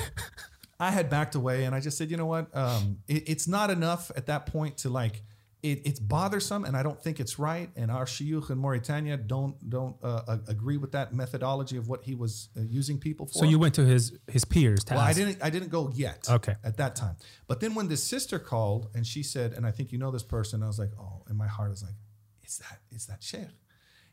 I 0.78 0.90
had 0.90 1.10
backed 1.10 1.34
away, 1.34 1.64
and 1.64 1.74
I 1.74 1.80
just 1.80 1.98
said, 1.98 2.10
you 2.10 2.16
know 2.16 2.26
what, 2.26 2.54
um, 2.56 2.98
it, 3.08 3.28
it's 3.28 3.46
not 3.48 3.70
enough 3.70 4.10
at 4.16 4.26
that 4.26 4.46
point 4.46 4.78
to 4.78 4.88
like. 4.88 5.22
It, 5.64 5.80
it's 5.86 5.98
bothersome, 5.98 6.66
and 6.66 6.76
I 6.76 6.82
don't 6.82 7.02
think 7.02 7.20
it's 7.20 7.38
right. 7.38 7.70
And 7.74 7.90
our 7.90 8.04
shiyukh 8.04 8.50
in 8.50 8.58
Mauritania 8.58 9.16
don't 9.16 9.56
don't 9.70 9.96
uh, 10.02 10.20
uh, 10.28 10.38
agree 10.46 10.76
with 10.76 10.92
that 10.92 11.14
methodology 11.14 11.78
of 11.78 11.88
what 11.88 12.04
he 12.04 12.14
was 12.14 12.50
uh, 12.54 12.60
using 12.60 12.98
people 12.98 13.24
for. 13.24 13.38
So 13.38 13.44
you 13.46 13.58
went 13.58 13.74
to 13.76 13.84
his 13.86 14.12
his 14.28 14.44
peers 14.44 14.84
to 14.84 14.94
Well, 14.94 15.02
I 15.02 15.14
didn't. 15.14 15.38
I 15.42 15.48
didn't 15.48 15.70
go 15.70 15.90
yet. 15.94 16.28
Okay. 16.28 16.54
At 16.62 16.76
that 16.76 16.96
time, 16.96 17.16
but 17.46 17.60
then 17.60 17.74
when 17.74 17.88
this 17.88 18.02
sister 18.04 18.38
called 18.38 18.90
and 18.94 19.06
she 19.06 19.22
said, 19.22 19.54
and 19.54 19.66
I 19.66 19.70
think 19.70 19.90
you 19.90 19.96
know 19.96 20.10
this 20.10 20.22
person, 20.22 20.62
I 20.62 20.66
was 20.66 20.78
like, 20.78 20.90
oh, 21.00 21.24
in 21.30 21.36
my 21.36 21.46
heart, 21.46 21.68
I 21.68 21.70
was 21.70 21.82
like, 21.82 21.94
it's 22.42 22.58
that, 22.58 22.80
it's 22.90 23.06
that 23.06 23.22
sheikh. 23.22 23.48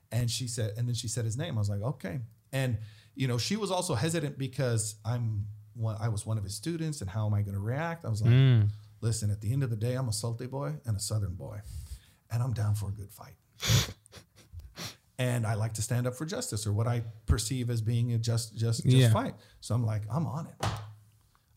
And 0.10 0.32
she 0.32 0.47
said, 0.47 0.76
and 0.78 0.88
then 0.88 0.95
she 0.95 1.10
said 1.10 1.26
his 1.26 1.38
name. 1.38 1.56
I 1.56 1.60
was 1.60 1.70
like, 1.70 1.82
okay. 1.82 2.22
And 2.54 2.78
you 3.14 3.28
know, 3.28 3.38
she 3.38 3.58
was 3.58 3.72
also 3.72 3.93
hesitant 3.93 4.38
because 4.38 4.95
I'm 5.04 5.47
one, 5.74 5.97
I 5.99 6.08
was 6.08 6.26
one 6.26 6.38
of 6.38 6.45
his 6.45 6.56
students, 6.56 7.02
and 7.02 7.10
how 7.10 7.26
am 7.28 7.34
I 7.34 7.41
going 7.41 7.56
to 7.56 7.60
react? 7.62 8.06
I 8.06 8.10
was 8.10 8.22
like, 8.22 8.32
Mm. 8.32 8.70
Listen, 9.02 9.30
at 9.32 9.41
the 9.41 9.52
end 9.52 9.64
of 9.64 9.70
the 9.70 9.76
day, 9.76 9.95
I'm 9.95 10.08
a 10.08 10.14
salty 10.14 10.47
boy 10.47 10.74
and 10.86 10.95
a 10.95 10.99
southern 10.99 11.36
boy, 11.36 11.60
and 12.32 12.41
I'm 12.41 12.54
down 12.54 12.76
for 12.76 12.89
a 12.89 12.91
good 12.91 13.12
fight. 13.12 13.36
and 15.20 15.45
I 15.45 15.54
like 15.56 15.74
to 15.74 15.82
stand 15.82 16.08
up 16.08 16.16
for 16.16 16.26
justice 16.26 16.66
or 16.66 16.74
what 16.74 16.88
I 16.88 17.04
perceive 17.26 17.70
as 17.70 17.82
being 17.82 18.14
a 18.14 18.18
just 18.18 18.56
just 18.58 18.84
just 18.84 18.95
Yeah. 18.95 19.12
fight. 19.12 19.36
So 19.60 19.76
I'm 19.76 19.86
like, 19.86 20.04
I'm 20.10 20.26
on 20.26 20.47
it. 20.47 20.66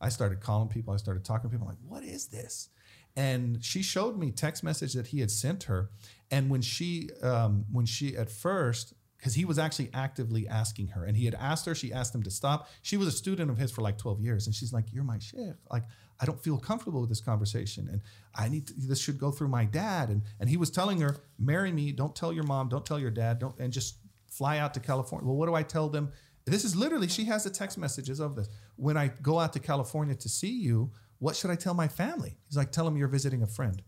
I 0.00 0.08
started 0.10 0.40
calling 0.40 0.68
people. 0.68 0.92
I 0.92 0.98
started 0.98 1.24
talking 1.24 1.48
to 1.48 1.54
people. 1.54 1.66
I'm 1.68 1.74
like, 1.74 1.82
what 1.90 2.02
is 2.04 2.26
this? 2.26 2.68
And 3.16 3.64
she 3.64 3.82
showed 3.82 4.18
me 4.18 4.32
text 4.32 4.62
message 4.64 4.92
that 4.94 5.06
he 5.08 5.20
had 5.20 5.30
sent 5.30 5.64
her. 5.64 5.90
And 6.30 6.50
when 6.50 6.60
she, 6.62 7.10
um, 7.22 7.64
when 7.70 7.86
she 7.86 8.16
at 8.16 8.28
first, 8.28 8.92
because 9.16 9.34
he 9.34 9.44
was 9.46 9.58
actually 9.58 9.88
actively 9.94 10.46
asking 10.48 10.88
her, 10.88 11.04
and 11.04 11.16
he 11.16 11.24
had 11.24 11.34
asked 11.34 11.64
her, 11.64 11.74
she 11.74 11.92
asked 11.92 12.14
him 12.14 12.22
to 12.24 12.30
stop. 12.30 12.68
She 12.82 12.96
was 12.98 13.08
a 13.08 13.12
student 13.12 13.50
of 13.50 13.56
his 13.56 13.70
for 13.70 13.80
like 13.80 13.96
12 13.96 14.20
years, 14.20 14.46
and 14.46 14.54
she's 14.54 14.72
like, 14.72 14.92
"You're 14.92 15.04
my 15.04 15.18
sheikh. 15.18 15.54
Like, 15.70 15.84
I 16.20 16.26
don't 16.26 16.42
feel 16.42 16.58
comfortable 16.58 17.00
with 17.00 17.10
this 17.10 17.20
conversation, 17.20 17.88
and 17.90 18.00
I 18.34 18.48
need 18.48 18.68
to, 18.68 18.74
this 18.76 19.00
should 19.00 19.18
go 19.18 19.30
through 19.30 19.48
my 19.48 19.64
dad." 19.64 20.08
And 20.10 20.22
and 20.40 20.48
he 20.48 20.56
was 20.56 20.70
telling 20.70 21.00
her, 21.00 21.16
"Marry 21.38 21.72
me. 21.72 21.92
Don't 21.92 22.14
tell 22.14 22.32
your 22.32 22.44
mom. 22.44 22.68
Don't 22.68 22.86
tell 22.86 22.98
your 22.98 23.10
dad. 23.10 23.38
Don't 23.38 23.58
and 23.58 23.72
just 23.72 23.98
fly 24.30 24.58
out 24.58 24.74
to 24.74 24.80
California." 24.80 25.26
Well, 25.26 25.36
what 25.36 25.46
do 25.46 25.54
I 25.54 25.62
tell 25.62 25.88
them? 25.88 26.12
This 26.46 26.64
is 26.64 26.76
literally 26.76 27.08
she 27.08 27.24
has 27.24 27.44
the 27.44 27.50
text 27.50 27.78
messages 27.78 28.20
of 28.20 28.36
this. 28.36 28.48
When 28.76 28.96
I 28.96 29.08
go 29.08 29.38
out 29.38 29.52
to 29.54 29.60
California 29.60 30.14
to 30.14 30.28
see 30.28 30.52
you, 30.52 30.92
what 31.18 31.36
should 31.36 31.50
I 31.50 31.56
tell 31.56 31.74
my 31.74 31.88
family? 31.88 32.36
He's 32.46 32.56
like, 32.56 32.70
tell 32.70 32.84
them 32.84 32.96
you're 32.96 33.08
visiting 33.08 33.42
a 33.42 33.46
friend. 33.46 33.82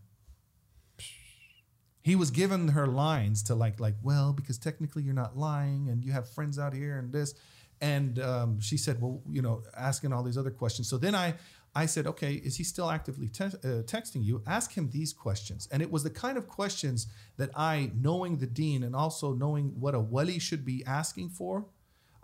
He 2.01 2.15
was 2.15 2.31
giving 2.31 2.69
her 2.69 2.87
lines 2.87 3.43
to 3.43 3.55
like, 3.55 3.79
like, 3.79 3.95
well, 4.01 4.33
because 4.33 4.57
technically 4.57 5.03
you're 5.03 5.13
not 5.13 5.37
lying, 5.37 5.89
and 5.89 6.03
you 6.03 6.13
have 6.13 6.29
friends 6.29 6.57
out 6.57 6.73
here, 6.73 6.97
and 6.97 7.11
this, 7.11 7.35
and 7.81 8.17
um, 8.19 8.59
she 8.59 8.77
said, 8.77 9.01
well, 9.01 9.21
you 9.29 9.41
know, 9.41 9.61
asking 9.75 10.13
all 10.13 10.23
these 10.23 10.37
other 10.37 10.49
questions. 10.49 10.89
So 10.89 10.97
then 10.97 11.13
I, 11.13 11.35
I 11.83 11.85
said, 11.93 12.05
okay, 12.13 12.33
is 12.47 12.53
he 12.59 12.63
still 12.73 12.89
actively 12.97 13.29
te- 13.37 13.59
uh, 13.69 13.83
texting 13.95 14.21
you? 14.29 14.35
Ask 14.57 14.67
him 14.77 14.85
these 14.97 15.11
questions, 15.25 15.61
and 15.71 15.79
it 15.85 15.89
was 15.95 16.01
the 16.07 16.15
kind 16.25 16.37
of 16.41 16.45
questions 16.59 16.99
that 17.39 17.49
I, 17.55 17.75
knowing 18.07 18.33
the 18.43 18.49
deen 18.61 18.79
and 18.87 18.93
also 19.03 19.27
knowing 19.43 19.65
what 19.83 19.93
a 19.99 20.03
wali 20.13 20.39
should 20.47 20.63
be 20.73 20.77
asking 21.01 21.29
for, 21.39 21.53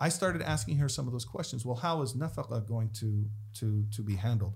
I 0.07 0.09
started 0.19 0.41
asking 0.55 0.75
her 0.81 0.89
some 0.97 1.05
of 1.07 1.13
those 1.15 1.27
questions. 1.35 1.59
Well, 1.67 1.79
how 1.87 1.95
is 2.05 2.09
nafaqa 2.23 2.57
going 2.73 2.89
to 3.01 3.09
to 3.59 3.67
to 3.95 4.01
be 4.09 4.15
handled? 4.27 4.55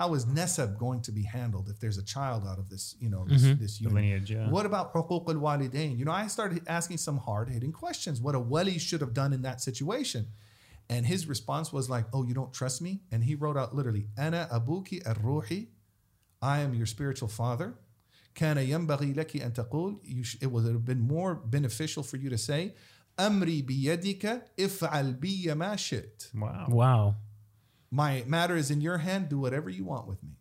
How 0.00 0.08
is 0.18 0.22
nesab 0.38 0.70
going 0.86 1.00
to 1.08 1.12
be 1.20 1.24
handled 1.38 1.66
if 1.72 1.76
there's 1.82 1.98
a 2.04 2.06
child 2.16 2.40
out 2.50 2.58
of 2.62 2.66
this, 2.72 2.84
you 3.04 3.10
know, 3.14 3.22
this, 3.32 3.42
this 3.62 3.74
The 3.78 3.84
union? 3.84 3.94
lineage, 3.98 4.28
yeah. 4.36 4.50
What 4.56 4.66
about 4.70 4.86
huquq 4.94 5.26
al 5.34 5.40
walidain? 5.46 5.92
You 5.98 6.04
know, 6.06 6.16
I 6.22 6.26
started 6.36 6.60
asking 6.78 6.98
some 7.06 7.18
hard 7.28 7.46
hitting 7.54 7.74
questions. 7.84 8.16
What 8.26 8.34
a 8.40 8.42
wali 8.52 8.76
should 8.88 9.02
have 9.06 9.14
done 9.22 9.32
in 9.36 9.42
that 9.48 9.58
situation. 9.68 10.22
And 10.91 11.05
his 11.05 11.27
response 11.27 11.71
was 11.71 11.89
like, 11.89 12.05
"Oh, 12.13 12.23
you 12.23 12.33
don't 12.33 12.51
trust 12.53 12.81
me?" 12.81 13.01
And 13.11 13.23
he 13.23 13.35
wrote 13.35 13.57
out 13.57 13.75
literally, 13.75 14.07
"Ana 14.17 14.47
abuki 14.51 15.05
ar-ruhi." 15.07 15.67
I 16.41 16.59
am 16.59 16.73
your 16.73 16.85
spiritual 16.87 17.27
father. 17.29 17.75
كان 18.35 18.57
ينبغي 18.57 19.13
لك 19.15 19.35
أن 19.41 19.53
تقول 19.53 19.99
you 20.03 20.23
sh- 20.23 20.37
it 20.41 20.47
would 20.51 20.65
have 20.65 20.85
been 20.85 21.01
more 21.01 21.35
beneficial 21.35 22.03
for 22.03 22.17
you 22.17 22.29
to 22.29 22.37
say 22.37 22.73
أمري 23.19 23.61
بيدك 23.61 24.45
افعل 24.59 25.13
بي 25.19 25.53
ما 25.55 25.75
شئت 25.75 26.31
Wow. 26.33 26.67
Wow. 26.69 27.15
my 27.91 28.23
matter 28.27 28.55
is 28.55 28.71
in 28.71 28.79
your 28.81 28.99
hand 28.99 29.27
do 29.29 29.39
whatever 29.39 29.69
you 29.69 29.83
want 29.83 30.07
with 30.07 30.23
me 30.23 30.37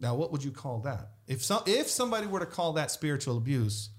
now 0.00 0.14
what 0.14 0.32
would 0.32 0.42
you 0.42 0.50
call 0.50 0.80
that 0.80 1.12
if 1.28 1.44
some 1.44 1.62
if 1.66 1.88
somebody 1.88 2.26
were 2.26 2.40
to 2.40 2.46
call 2.46 2.72
that 2.72 2.90
spiritual 2.90 3.36
abuse 3.36 3.90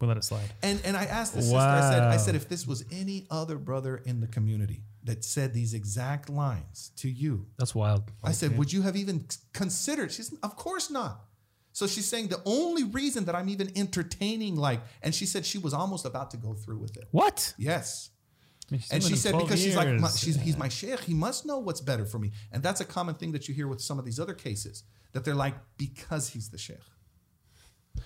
We'll 0.00 0.08
let 0.08 0.16
it 0.16 0.24
slide. 0.24 0.50
and 0.62 0.80
and 0.84 0.96
I 0.96 1.04
asked 1.04 1.34
the 1.34 1.42
sister 1.42 1.56
I 1.56 1.80
said 1.90 2.02
I 2.02 2.16
said 2.16 2.34
if 2.34 2.48
this 2.48 2.66
was 2.66 2.84
any 2.90 3.26
other 3.30 3.56
brother 3.56 4.02
in 4.04 4.20
the 4.20 4.26
community 4.26 4.82
that 5.04 5.24
said 5.24 5.52
these 5.54 5.74
exact 5.74 6.28
lines 6.28 6.90
to 6.96 7.08
you 7.08 7.46
That's 7.58 7.74
wild. 7.74 8.10
I 8.22 8.32
said, 8.32 8.56
would 8.58 8.72
you 8.72 8.82
have 8.82 8.96
even 8.96 9.26
considered? 9.52 10.10
She's, 10.10 10.34
of 10.42 10.56
course 10.56 10.90
not. 10.90 11.20
So 11.72 11.86
she's 11.86 12.06
saying 12.06 12.28
the 12.28 12.40
only 12.44 12.84
reason 12.84 13.24
that 13.26 13.34
I'm 13.34 13.48
even 13.48 13.70
entertaining, 13.76 14.56
like, 14.56 14.80
and 15.02 15.14
she 15.14 15.26
said 15.26 15.44
she 15.44 15.58
was 15.58 15.74
almost 15.74 16.06
about 16.06 16.30
to 16.30 16.36
go 16.36 16.54
through 16.54 16.78
with 16.78 16.96
it. 16.96 17.04
What? 17.10 17.52
Yes. 17.58 18.10
I 18.70 18.74
mean, 18.74 18.82
And 18.90 19.02
she 19.02 19.16
said 19.16 19.32
12 19.32 19.46
because 19.46 19.62
she's 19.62 19.76
like, 19.76 19.88
my, 19.88 20.08
years. 20.08 20.18
she's, 20.18 20.40
he's 20.40 20.56
my 20.56 20.68
sheikh. 20.68 21.00
He 21.00 21.12
must 21.12 21.44
know 21.44 21.58
what's 21.58 21.80
better 21.82 22.06
for 22.06 22.18
me. 22.18 22.30
And 22.50 22.62
that's 22.62 22.80
a 22.80 22.84
common 22.84 23.16
thing 23.16 23.32
that 23.32 23.46
you 23.48 23.54
hear 23.54 23.68
with 23.68 23.80
some 23.82 23.98
of 23.98 24.04
these 24.04 24.18
other 24.18 24.34
cases 24.34 24.84
that 25.12 25.24
they're 25.24 25.34
like, 25.34 25.54
because 25.76 26.28
he's 26.30 26.48
the 26.48 26.58
sheikh. 26.58 26.78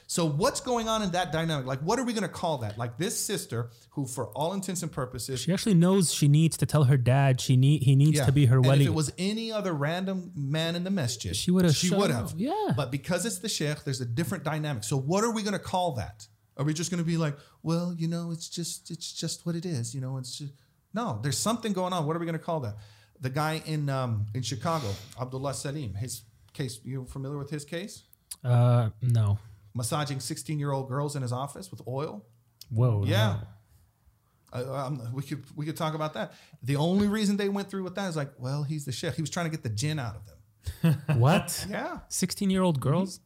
So 0.07 0.27
what's 0.27 0.61
going 0.61 0.89
on 0.89 1.03
in 1.03 1.11
that 1.13 1.33
dynamic? 1.33 1.67
Like, 1.67 1.81
what 1.81 1.99
are 1.99 2.05
we 2.05 2.13
going 2.13 2.23
to 2.23 2.29
call 2.29 2.59
that? 2.59 2.79
Like 2.79 2.97
this 2.97 3.19
sister 3.19 3.71
who, 3.91 4.07
for 4.07 4.29
all 4.29 4.55
intents 4.55 4.83
and 4.83 4.91
purposes, 4.91 5.41
She 5.41 5.53
actually 5.53 5.75
knows 5.75 6.13
she 6.13 6.29
needs 6.29 6.57
to 6.59 6.67
tell 6.67 6.85
her 6.85 6.97
dad 6.97 7.41
she 7.41 7.57
need 7.57 7.83
he 7.83 7.95
needs 7.95 8.19
yeah. 8.19 8.25
to 8.25 8.33
be 8.33 8.47
her 8.47 8.57
and 8.57 8.67
wali. 8.67 8.83
if 8.83 8.87
it 8.87 8.95
was 8.95 9.13
any 9.19 9.53
other 9.53 9.73
random 9.73 10.33
man 10.35 10.77
in 10.77 10.85
the 10.85 10.91
masjid, 10.91 11.37
She 11.37 11.51
would've 11.51 11.75
She 11.75 11.95
would 11.95 12.11
have. 12.11 12.35
Yeah. 12.37 12.73
But 12.77 12.91
because 12.91 13.27
it's 13.27 13.39
the 13.39 13.49
sheikh, 13.49 13.85
there's 13.85 14.01
a 14.01 14.07
different 14.07 14.45
dynamic. 14.45 14.85
So 14.85 14.97
what 14.97 15.25
are 15.25 15.31
we 15.31 15.43
going 15.43 15.53
to 15.53 15.59
call 15.59 15.93
that? 15.93 16.27
Are 16.57 16.65
we 16.65 16.75
just 16.75 16.91
going 16.91 17.03
to 17.03 17.07
be 17.07 17.17
like, 17.17 17.37
well, 17.63 17.95
you 17.97 18.09
know, 18.09 18.31
it's 18.33 18.49
just 18.49 18.91
it's 18.91 19.13
just 19.13 19.47
what 19.47 19.55
it 19.55 19.65
is. 19.65 19.95
You 19.95 20.01
know, 20.01 20.17
it's 20.17 20.39
just 20.39 20.53
no. 20.95 21.21
There's 21.23 21.39
something 21.39 21.73
going 21.73 21.93
on. 21.93 22.07
What 22.07 22.17
are 22.17 22.19
we 22.19 22.27
going 22.27 22.39
to 22.39 22.45
call 22.45 22.61
that? 22.61 22.77
The 23.21 23.31
guy 23.31 23.63
in 23.67 23.89
um, 23.89 24.27
in 24.35 24.43
Chicago, 24.43 24.89
Abdullah 25.21 25.53
Saleem. 25.53 25.97
His 25.97 26.23
case. 26.53 26.81
You 26.83 27.05
familiar 27.05 27.39
with 27.39 27.51
his 27.51 27.65
case? 27.65 28.05
uh 28.45 28.91
no. 29.03 29.39
Massaging 29.75 30.21
16 30.21 30.59
year 30.59 30.73
old 30.73 30.89
girls 30.89 31.17
in 31.17 31.23
his 31.23 31.33
office 31.33 31.71
with 31.71 31.83
oil. 31.87 32.25
Whoa. 32.71 33.05
Yeah. 33.07 33.39
Uh, 34.53 34.75
um, 34.75 35.13
we 35.13 35.23
could 35.23 35.45
we 35.57 35.67
could 35.67 35.77
talk 35.77 35.95
about 35.95 36.15
that. 36.15 36.33
The 36.63 36.77
only 36.77 37.07
reason 37.07 37.37
they 37.37 37.49
went 37.49 37.71
through 37.71 37.85
with 37.85 37.95
that 37.97 38.09
is 38.09 38.17
like, 38.17 38.31
well, 38.39 38.63
he's 38.63 38.85
the 38.85 38.93
chef. 38.93 39.17
He 39.17 39.23
was 39.23 39.31
trying 39.31 39.47
to 39.47 39.51
get 39.51 39.63
the 39.63 39.69
jinn 39.69 39.99
out 39.99 40.17
of 40.17 40.27
them. 40.27 40.35
What? 41.19 41.67
Yeah, 41.69 42.01
16 42.09 42.51
year 42.51 42.63
old 42.63 42.81
girls? 42.81 43.21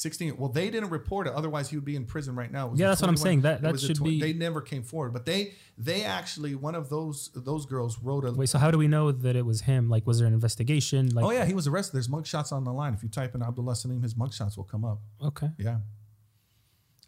Sixteen. 0.00 0.34
Well, 0.38 0.48
they 0.48 0.70
didn't 0.70 0.88
report 0.88 1.26
it. 1.26 1.34
Otherwise, 1.34 1.68
he 1.68 1.76
would 1.76 1.84
be 1.84 1.94
in 1.94 2.06
prison 2.06 2.34
right 2.34 2.50
now. 2.50 2.72
Yeah, 2.74 2.88
that's 2.88 3.02
what 3.02 3.10
I'm 3.10 3.18
saying. 3.18 3.42
That- 3.42 3.60
that 3.60 3.78
should 3.78 4.02
be- 4.02 4.18
They 4.18 4.32
never 4.32 4.62
came 4.62 4.82
forward, 4.82 5.12
but 5.12 5.26
they 5.26 5.52
they 5.76 6.04
actually 6.04 6.54
one 6.54 6.74
of 6.74 6.88
those 6.88 7.28
those 7.34 7.66
girls 7.66 7.98
wrote 8.02 8.24
a. 8.24 8.32
Wait, 8.32 8.48
so 8.48 8.58
how 8.58 8.70
do 8.70 8.78
we 8.78 8.88
know 8.88 9.12
that 9.12 9.36
it 9.36 9.44
was 9.44 9.60
him? 9.60 9.90
Like, 9.90 10.06
was 10.06 10.18
there 10.18 10.26
an 10.26 10.32
investigation? 10.32 11.10
Like, 11.10 11.26
oh 11.26 11.32
yeah, 11.32 11.44
he 11.44 11.52
was 11.52 11.66
arrested. 11.66 11.96
There's 11.96 12.08
mugshots 12.08 12.50
on 12.50 12.64
the 12.64 12.72
line. 12.72 12.94
If 12.94 13.02
you 13.02 13.10
type 13.10 13.34
in 13.34 13.42
Abdullah 13.42 13.74
Saleem, 13.74 14.02
his 14.02 14.14
mugshots 14.14 14.56
will 14.56 14.64
come 14.64 14.86
up. 14.86 15.00
okay. 15.22 15.50
Yeah. 15.58 15.80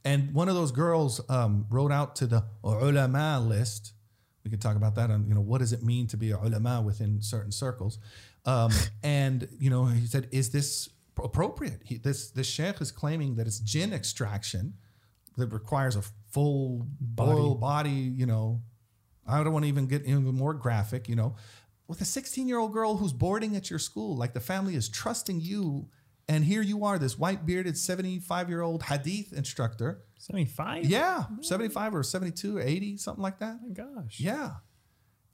And 0.05 0.35
one 0.35 0.49
of 0.51 0.55
those 0.55 0.73
girls 0.73 1.21
um, 1.31 1.67
wrote 1.71 1.93
out 1.93 2.17
to 2.17 2.27
the 2.27 2.45
ulama 2.65 3.41
list. 3.41 3.93
We 4.45 4.51
could 4.51 4.61
talk 4.61 4.77
about 4.77 4.97
that 4.97 5.11
on, 5.11 5.27
you 5.29 5.35
know, 5.35 5.41
what 5.41 5.59
does 5.59 5.73
it 5.73 5.83
mean 5.83 6.09
to 6.09 6.17
be 6.17 6.33
a 6.33 6.39
ulama 6.39 6.83
within 6.83 7.23
certain 7.23 7.53
circles? 7.53 7.99
Um, 8.45 8.71
and, 9.05 9.49
you 9.61 9.71
know, 9.71 9.87
he 9.87 10.07
said, 10.07 10.29
is 10.33 10.51
this 10.51 10.89
appropriate? 11.23 11.83
He, 11.85 11.99
this, 11.99 12.31
this 12.31 12.47
sheikh 12.47 12.81
is 12.81 12.93
claiming 12.93 13.37
that 13.37 13.47
it's 13.47 13.59
jinn 13.59 13.93
extraction 13.93 14.75
that 15.37 15.53
requires 15.53 15.97
a 15.97 16.03
full 16.31 16.87
boil 17.01 17.55
body, 17.55 17.91
you 17.91 18.27
know. 18.27 18.63
I 19.27 19.43
don't 19.43 19.53
want 19.53 19.65
to 19.65 19.69
even 19.69 19.87
get 19.87 20.03
even 20.03 20.25
more 20.35 20.55
graphic, 20.55 21.09
you 21.09 21.17
know. 21.17 21.37
With 21.87 22.01
a 22.01 22.05
16 22.05 22.49
year 22.49 22.59
old 22.59 22.73
girl 22.73 22.97
who's 22.97 23.13
boarding 23.13 23.57
at 23.57 23.71
your 23.71 23.79
school, 23.79 24.17
like 24.17 24.35
the 24.35 24.41
family 24.41 24.75
is 24.75 24.89
trusting 24.89 25.41
you. 25.41 25.89
And 26.29 26.45
here 26.45 26.63
you 26.63 26.85
are, 26.85 26.99
this 26.99 27.19
white 27.19 27.45
bearded 27.45 27.77
75 27.77 28.49
year 28.49 28.63
old 28.63 28.85
hadith 28.85 29.33
instructor. 29.33 30.05
75? 30.19 30.87
Yeah, 30.87 31.25
75 31.41 31.95
or 31.97 32.03
72 32.03 32.59
or 32.59 32.61
80, 32.61 32.97
something 32.97 33.23
like 33.23 33.41
that. 33.41 33.59
Oh 33.63 33.69
my 33.69 33.75
gosh. 33.75 34.21
Yeah. 34.21 34.53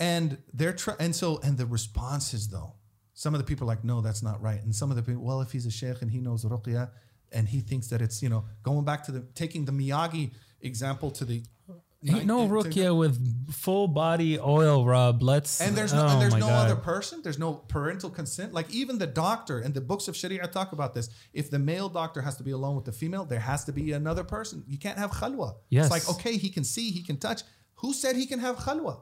And 0.00 0.38
they're 0.52 0.72
tr- 0.72 0.92
and 0.98 1.14
so 1.14 1.40
and 1.42 1.58
the 1.58 1.66
responses 1.66 2.48
though. 2.48 2.74
Some 3.22 3.34
of 3.34 3.40
the 3.40 3.44
people 3.50 3.64
are 3.66 3.72
like, 3.74 3.82
no, 3.92 4.00
that's 4.00 4.22
not 4.22 4.40
right. 4.40 4.62
And 4.62 4.72
some 4.80 4.90
of 4.92 4.96
the 4.96 5.02
people, 5.02 5.22
well, 5.28 5.40
if 5.40 5.50
he's 5.50 5.66
a 5.66 5.72
sheikh 5.72 6.02
and 6.02 6.08
he 6.16 6.20
knows 6.20 6.44
ruqya 6.44 6.88
and 7.32 7.48
he 7.48 7.58
thinks 7.70 7.88
that 7.88 8.00
it's, 8.00 8.22
you 8.22 8.28
know, 8.28 8.44
going 8.62 8.84
back 8.84 9.02
to 9.06 9.10
the 9.16 9.22
taking 9.34 9.64
the 9.64 9.72
Miyagi 9.72 10.30
example 10.60 11.10
to 11.18 11.24
the 11.24 11.42
no 12.00 12.46
to- 12.46 12.52
ruqya 12.54 12.96
with 12.96 13.16
full 13.52 13.88
body 13.88 14.38
oil 14.38 14.84
rub. 14.86 15.20
Let's 15.20 15.60
and 15.60 15.74
there's 15.76 15.92
no 15.92 16.04
oh 16.06 16.08
and 16.12 16.22
there's 16.22 16.34
oh 16.34 16.38
no 16.38 16.46
God. 16.46 16.66
other 16.70 16.76
person 16.92 17.20
there's 17.24 17.40
no 17.40 17.54
parental 17.54 18.08
consent 18.20 18.52
like 18.54 18.70
even 18.70 18.98
the 18.98 19.06
doctor 19.08 19.58
and 19.58 19.74
the 19.74 19.80
books 19.80 20.06
of 20.06 20.14
sharia 20.16 20.46
talk 20.46 20.70
about 20.78 20.94
this 20.94 21.10
if 21.32 21.50
the 21.50 21.58
male 21.58 21.88
doctor 21.88 22.20
has 22.22 22.36
to 22.36 22.44
be 22.44 22.52
alone 22.52 22.76
with 22.76 22.84
the 22.84 22.92
female 23.02 23.24
there 23.24 23.40
has 23.52 23.64
to 23.64 23.72
be 23.72 23.90
another 24.02 24.22
person 24.22 24.62
you 24.68 24.78
can't 24.78 24.96
have 25.04 25.10
khalwa 25.10 25.48
Yes. 25.70 25.86
it's 25.86 25.94
like 25.96 26.08
okay 26.16 26.34
he 26.44 26.50
can 26.50 26.62
see 26.74 26.86
he 26.98 27.02
can 27.02 27.16
touch 27.16 27.40
who 27.80 27.92
said 27.92 28.14
he 28.22 28.26
can 28.26 28.38
have 28.46 28.56
khalwa 28.66 28.94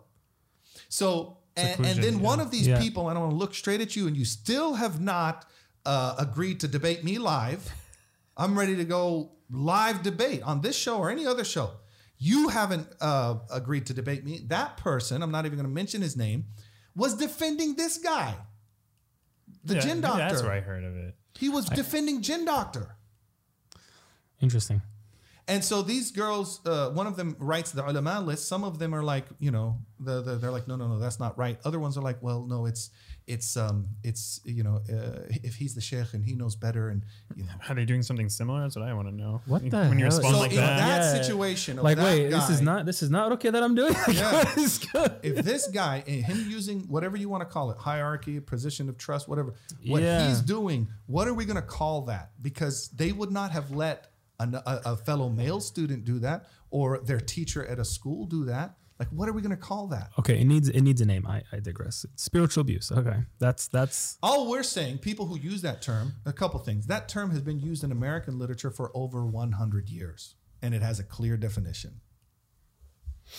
so 0.89 1.37
and, 1.57 1.87
and 1.87 2.03
then 2.05 2.21
one 2.21 2.41
of 2.41 2.51
these 2.51 2.67
Yeah. 2.67 2.79
people 2.81 3.09
and 3.09 3.19
i 3.19 3.21
want 3.21 3.33
to 3.33 3.37
look 3.37 3.55
straight 3.55 3.81
at 3.81 3.97
you 3.97 4.07
and 4.07 4.17
you 4.17 4.25
still 4.25 4.75
have 4.75 5.01
not 5.01 5.45
uh, 5.85 6.15
agreed 6.19 6.61
to 6.61 6.69
debate 6.69 7.05
me 7.05 7.19
live 7.19 7.71
i'm 8.37 8.59
ready 8.59 8.77
to 8.77 8.85
go 8.85 9.33
live 9.51 10.03
debate 10.03 10.43
on 10.43 10.61
this 10.61 10.77
show 10.77 10.99
or 10.99 11.11
any 11.11 11.27
other 11.27 11.45
show 11.45 11.71
you 12.19 12.49
haven't 12.49 12.89
uh, 13.01 13.35
agreed 13.53 13.85
to 13.87 13.93
debate 13.93 14.25
me. 14.25 14.41
That 14.47 14.79
person, 14.79 15.23
I'm 15.23 15.31
not 15.31 15.45
even 15.45 15.59
going 15.59 15.69
to 15.69 15.75
mention 15.75 16.01
his 16.01 16.17
name, 16.17 16.47
was 16.95 17.15
defending 17.15 17.75
this 17.77 17.99
guy, 17.99 18.35
the 19.63 19.75
Yeah, 19.75 19.85
maybe 19.87 20.01
Doctor. 20.01 20.19
That's 20.21 20.43
where 20.43 20.53
I 20.53 20.61
heard 20.61 20.83
of 20.85 20.97
it. 20.97 21.15
He 21.39 21.51
was 21.51 21.67
defending 21.67 22.23
Jinn 22.23 22.47
Doctor. 22.47 22.97
Interesting. 24.41 24.81
And 25.49 25.65
so 25.65 25.83
these 25.83 26.11
girls, 26.11 26.61
uh, 26.67 26.91
one 26.91 27.07
of 27.07 27.17
them 27.17 27.37
writes 27.39 27.71
the 27.71 27.89
ulama 27.89 28.21
list. 28.21 28.49
Some 28.49 28.65
of 28.65 28.81
them 28.81 28.93
are 28.93 29.05
like, 29.05 29.27
you 29.39 29.53
know, 29.53 29.79
the, 30.01 30.21
the, 30.21 30.35
they're 30.37 30.51
like, 30.51 30.67
no, 30.67 30.75
no, 30.75 30.89
no, 30.89 30.99
that's 30.99 31.21
not 31.21 31.39
right. 31.39 31.57
Other 31.65 31.79
ones 31.79 31.97
are 31.97 32.03
like, 32.03 32.21
well, 32.21 32.43
no, 32.45 32.67
it's, 32.67 32.91
it's, 33.29 33.57
um, 33.57 33.87
it's, 34.03 34.41
you 34.45 34.65
know, 34.65 34.81
uh, 34.93 35.21
if 35.31 35.55
he's 35.55 35.75
the 35.77 35.81
sheikh 35.81 36.15
and 36.15 36.25
he 36.25 36.35
knows 36.35 36.57
better, 36.57 36.89
and 36.89 37.05
you 37.37 37.45
know. 37.45 37.53
Are 37.69 37.75
they 37.77 37.85
doing 37.85 38.03
something 38.03 38.29
similar? 38.29 38.61
That's 38.63 38.75
what 38.77 38.85
I 38.89 38.93
want 38.95 39.09
to 39.09 39.15
know. 39.15 39.41
What 39.47 39.63
the 39.69 39.77
When 39.77 39.91
the 39.91 39.97
you 39.97 40.05
hell? 40.05 40.07
respond 40.17 40.35
So 40.35 40.41
like 40.41 40.51
in 40.51 40.57
that. 40.57 40.79
that 40.79 41.15
Yeah. 41.17 41.23
situation, 41.23 41.79
of 41.79 41.85
Like, 41.85 41.97
that 41.99 42.05
wait, 42.05 42.29
this 42.31 42.51
is 42.51 42.61
not 42.61 42.85
this 42.87 43.03
is 43.05 43.11
not 43.11 43.31
okay 43.33 43.51
that 43.51 43.63
I'm 43.63 43.75
doing. 43.77 43.95
Yeah. 44.13 44.33
what 44.33 44.59
is 44.59 44.79
good? 44.79 45.13
if 45.23 45.45
this 45.45 45.69
guy 45.69 46.03
and 46.07 46.25
him 46.25 46.51
using 46.51 46.81
whatever 46.89 47.17
you 47.17 47.29
want 47.29 47.43
to 47.43 47.47
call 47.47 47.71
it 47.71 47.79
hierarchy 47.79 48.39
position 48.41 48.89
of 48.89 48.97
trust 48.99 49.29
whatever 49.29 49.55
what 49.87 50.03
Yeah. 50.03 50.29
he's 50.29 50.41
doing 50.41 50.89
what 51.07 51.27
are 51.29 51.35
we 51.35 51.45
going 51.45 51.57
to 51.57 51.63
call 51.63 52.03
that 52.03 52.31
because 52.43 52.89
they 52.91 53.13
would 53.13 53.31
not 53.33 53.51
have 53.53 53.71
let 53.73 53.97
an, 54.05 54.11
a, 54.41 54.81
a 54.85 54.97
fellow 54.97 55.29
male 55.29 55.61
student 55.61 56.05
do 56.05 56.19
that 56.19 56.47
or 56.71 56.99
their 56.99 57.21
teacher 57.21 57.65
at 57.67 57.79
a 57.79 57.85
school 57.85 58.27
do 58.27 58.45
that 58.45 58.77
like 58.99 59.09
what 59.09 59.29
are 59.29 59.33
we 59.33 59.43
going 59.43 59.51
to 59.51 59.57
call 59.57 59.87
that 59.89 60.11
Okay, 60.19 60.41
it 60.41 60.45
needs 60.45 60.69
it 60.69 60.81
needs 60.81 61.01
a 61.01 61.07
name. 61.07 61.27
I, 61.27 61.43
I 61.53 61.61
digress. 61.61 62.07
Spiritual 62.17 62.63
abuse. 62.63 62.91
Okay, 62.91 63.25
that's 63.39 63.69
that's 63.69 64.17
all 64.23 64.49
we're 64.51 64.63
saying 64.63 64.99
people 64.99 65.27
who 65.27 65.39
use 65.39 65.63
that 65.63 65.83
term 65.83 66.15
a 66.25 66.33
couple 66.33 66.59
things 66.61 66.87
that 66.87 67.09
term 67.09 67.31
has 67.31 67.43
been 67.43 67.59
used 67.61 67.85
in 67.85 67.93
american 67.93 68.39
literature 68.39 68.71
for 68.71 68.91
over 68.95 69.27
100 69.27 69.89
years 69.89 70.35
and 70.63 70.75
it 70.75 70.83
has 70.83 70.99
a 70.99 71.05
clear 71.05 71.37
definition 71.37 72.01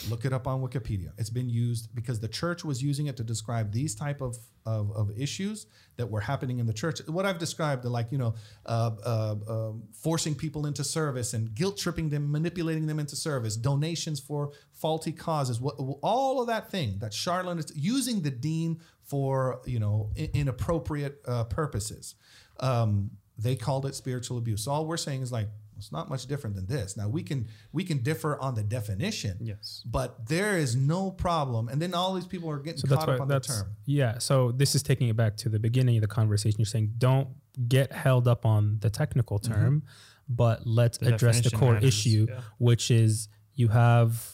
look 0.10 0.26
it 0.26 0.34
up 0.34 0.48
on 0.48 0.62
wikipedia. 0.62 1.12
It's 1.18 1.30
been 1.30 1.50
used 1.50 1.94
because 1.96 2.20
the 2.20 2.28
church 2.28 2.64
was 2.66 2.84
using 2.84 3.08
it 3.08 3.18
to 3.18 3.24
describe 3.24 3.72
these 3.72 3.96
type 3.96 4.22
of, 4.22 4.38
of, 4.66 4.92
of 4.92 5.12
issues 5.18 5.66
that 5.96 6.10
were 6.10 6.22
happening 6.22 6.60
in 6.60 6.66
the 6.66 6.74
church. 6.74 7.00
What 7.08 7.26
i've 7.26 7.40
described 7.40 7.86
like 7.86 8.12
you 8.12 8.18
know 8.18 8.36
uh, 8.66 8.92
uh, 9.06 9.36
uh, 9.48 9.72
forcing 9.94 10.36
people 10.36 10.66
into 10.66 10.84
service 10.84 11.34
and 11.34 11.54
guilt 11.56 11.78
tripping 11.78 12.10
them 12.10 12.32
manipulating 12.32 12.88
them 12.88 13.00
into 13.00 13.16
service 13.16 13.56
donations 13.56 14.20
for 14.20 14.52
faulty 14.74 15.12
causes 15.12 15.60
what, 15.60 15.76
all 16.02 16.42
of 16.42 16.48
that 16.48 16.70
thing 16.70 16.98
that 17.00 17.14
charlatan 17.14 17.60
is 17.60 17.72
using 17.76 18.22
the 18.22 18.32
deen 18.32 18.80
for 19.08 19.62
you 19.66 19.80
know 19.80 20.12
inappropriate 20.34 21.22
uh, 21.26 21.46
purposes. 21.46 22.16
Um, 22.60 23.12
they 23.38 23.56
called 23.56 23.86
it 23.86 23.96
spiritual 23.96 24.38
abuse. 24.38 24.68
All 24.68 24.86
we're 24.86 24.98
saying 24.98 25.22
is 25.22 25.32
like 25.32 25.48
it's 25.78 25.92
not 25.92 26.10
much 26.10 26.26
different 26.28 26.56
than 26.56 26.66
this 26.68 26.98
now 26.98 27.08
we 27.08 27.22
can 27.24 27.48
we 27.72 27.84
can 27.84 28.00
differ 28.04 28.40
on 28.42 28.56
the 28.56 28.64
definition 28.64 29.38
Yes. 29.42 29.84
but 29.86 30.28
there 30.28 30.58
is 30.58 30.76
no 30.76 31.12
problem 31.12 31.68
and 31.70 31.82
then 31.82 31.94
all 31.94 32.14
these 32.14 32.26
people 32.28 32.50
are 32.50 32.60
getting 32.60 32.80
so 32.80 32.88
that's 32.88 33.00
caught 33.06 33.10
up 33.10 33.20
why 33.20 33.24
on 33.24 33.28
the 33.30 33.40
term 33.40 33.76
yeah. 33.86 34.18
So 34.18 34.52
this 34.52 34.76
is 34.76 34.84
taking 34.84 35.08
it 35.08 35.16
back 35.16 35.38
to 35.38 35.50
the 35.50 35.60
beginning 35.60 35.96
of 35.98 36.02
the 36.02 36.08
conversation. 36.08 36.60
You're 36.60 36.66
saying 36.66 36.94
don't 36.98 37.30
get 37.68 37.92
held 37.94 38.28
up 38.28 38.46
on 38.46 38.80
the 38.82 38.90
technical 38.90 39.40
Mm-hmm. 39.40 39.54
term, 39.54 39.84
but 40.28 40.68
let's 40.68 40.98
The 40.98 41.14
address 41.14 41.40
the 41.42 41.52
core 41.52 41.74
matters, 41.76 41.88
issue, 41.88 42.28
yeah. 42.30 42.42
which 42.58 42.92
is 42.92 43.30
you 43.56 43.70
have 43.70 44.34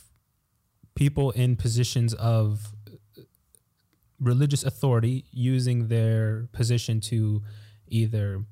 people 0.96 1.30
in 1.32 1.56
positions 1.56 2.14
of 2.16 2.74
religious 4.20 4.64
authority 4.64 5.26
using 5.32 5.88
their 5.88 6.48
position 6.52 7.00
to 7.02 7.42
either 7.88 8.44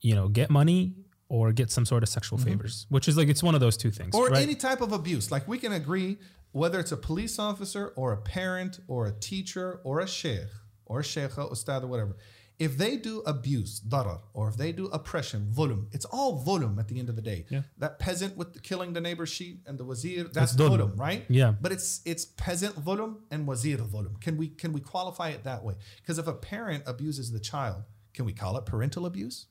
you 0.00 0.14
know 0.14 0.28
get 0.28 0.50
money 0.50 0.94
or 1.28 1.52
get 1.52 1.70
some 1.70 1.84
sort 1.84 2.02
of 2.02 2.08
sexual 2.08 2.38
favors 2.38 2.86
which 2.88 3.08
is 3.08 3.16
like 3.16 3.28
it's 3.28 3.42
one 3.42 3.54
of 3.54 3.60
those 3.60 3.76
two 3.76 3.90
things 3.90 4.14
Mm-hmm. 4.14 4.24
or 4.24 4.28
right? 4.34 4.42
any 4.42 4.54
type 4.54 4.80
of 4.80 4.92
abuse 4.92 5.30
like 5.30 5.46
we 5.48 5.58
can 5.58 5.72
agree 5.72 6.18
whether 6.52 6.78
it's 6.80 6.92
a 6.92 6.96
police 6.96 7.38
officer 7.38 7.88
or 7.96 8.12
a 8.12 8.16
parent 8.16 8.80
or 8.88 9.06
a 9.06 9.12
teacher 9.12 9.80
or 9.84 10.00
a 10.00 10.06
sheikh 10.08 10.48
or 10.86 11.00
a 11.00 11.02
sheikha 11.02 11.50
ustad 11.50 11.82
or 11.84 11.88
whatever 11.88 12.16
if 12.58 12.78
they 12.78 12.96
do 12.96 13.20
abuse 13.26 13.80
darar 13.80 14.20
or 14.32 14.48
if 14.48 14.56
they 14.56 14.72
do 14.72 14.86
oppression 14.86 15.40
dhulm 15.54 15.86
it's 15.92 16.06
all 16.06 16.42
dhulm 16.46 16.78
at 16.78 16.88
the 16.88 16.98
end 16.98 17.08
of 17.10 17.16
the 17.16 17.20
day 17.22 17.44
Yeah. 17.50 17.62
that 17.78 17.98
peasant 17.98 18.36
with 18.36 18.54
the, 18.54 18.60
killing 18.60 18.92
the 18.94 19.00
neighbor's 19.00 19.28
sheep 19.28 19.62
and 19.66 19.76
the 19.78 19.84
wazir 19.84 20.24
that's 20.32 20.54
dhulm. 20.54 20.70
volum 20.78 20.98
right 20.98 21.24
Yeah. 21.28 21.52
but 21.60 21.70
it's 21.72 22.00
it's 22.06 22.24
peasant 22.24 22.76
dhulm 22.84 23.16
and 23.30 23.46
wazir 23.46 23.76
dhulm 23.78 24.18
can 24.20 24.36
we 24.38 24.48
can 24.48 24.72
we 24.72 24.80
qualify 24.80 25.28
it 25.30 25.44
that 25.44 25.64
way 25.64 25.74
because 26.00 26.18
if 26.18 26.26
a 26.28 26.32
parent 26.32 26.84
abuses 26.86 27.30
the 27.32 27.40
child 27.40 27.82
can 28.14 28.24
we 28.24 28.32
call 28.32 28.56
it 28.56 28.64
parental 28.64 29.04
abuse 29.04 29.46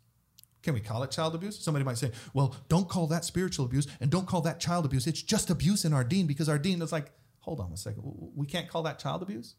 Can 0.66 0.74
we 0.74 0.80
call 0.80 1.03
it 1.03 1.11
child 1.11 1.36
abuse? 1.36 1.59
Somebody 1.63 1.86
might 1.86 1.99
say, 1.99 2.11
well, 2.34 2.55
don't 2.70 2.89
call 2.89 3.05
that 3.07 3.24
spiritual 3.24 3.68
abuse 3.68 3.86
and 4.01 4.09
don't 4.09 4.26
call 4.26 4.41
that 4.41 4.59
child 4.59 4.84
abuse. 4.84 5.05
It's 5.05 5.22
just 5.22 5.51
abuse 5.51 5.86
in 5.86 5.93
our 5.93 6.03
deen 6.03 6.26
because 6.26 6.49
our 6.49 6.57
deen 6.57 6.82
is 6.82 6.91
like, 6.91 7.11
hold 7.41 7.59
on 7.59 7.72
a 7.72 7.78
second. 7.78 8.01
We 8.36 8.47
can't 8.47 8.68
call 8.68 8.82
that 8.82 8.97
child 8.97 9.22
abuse? 9.22 9.53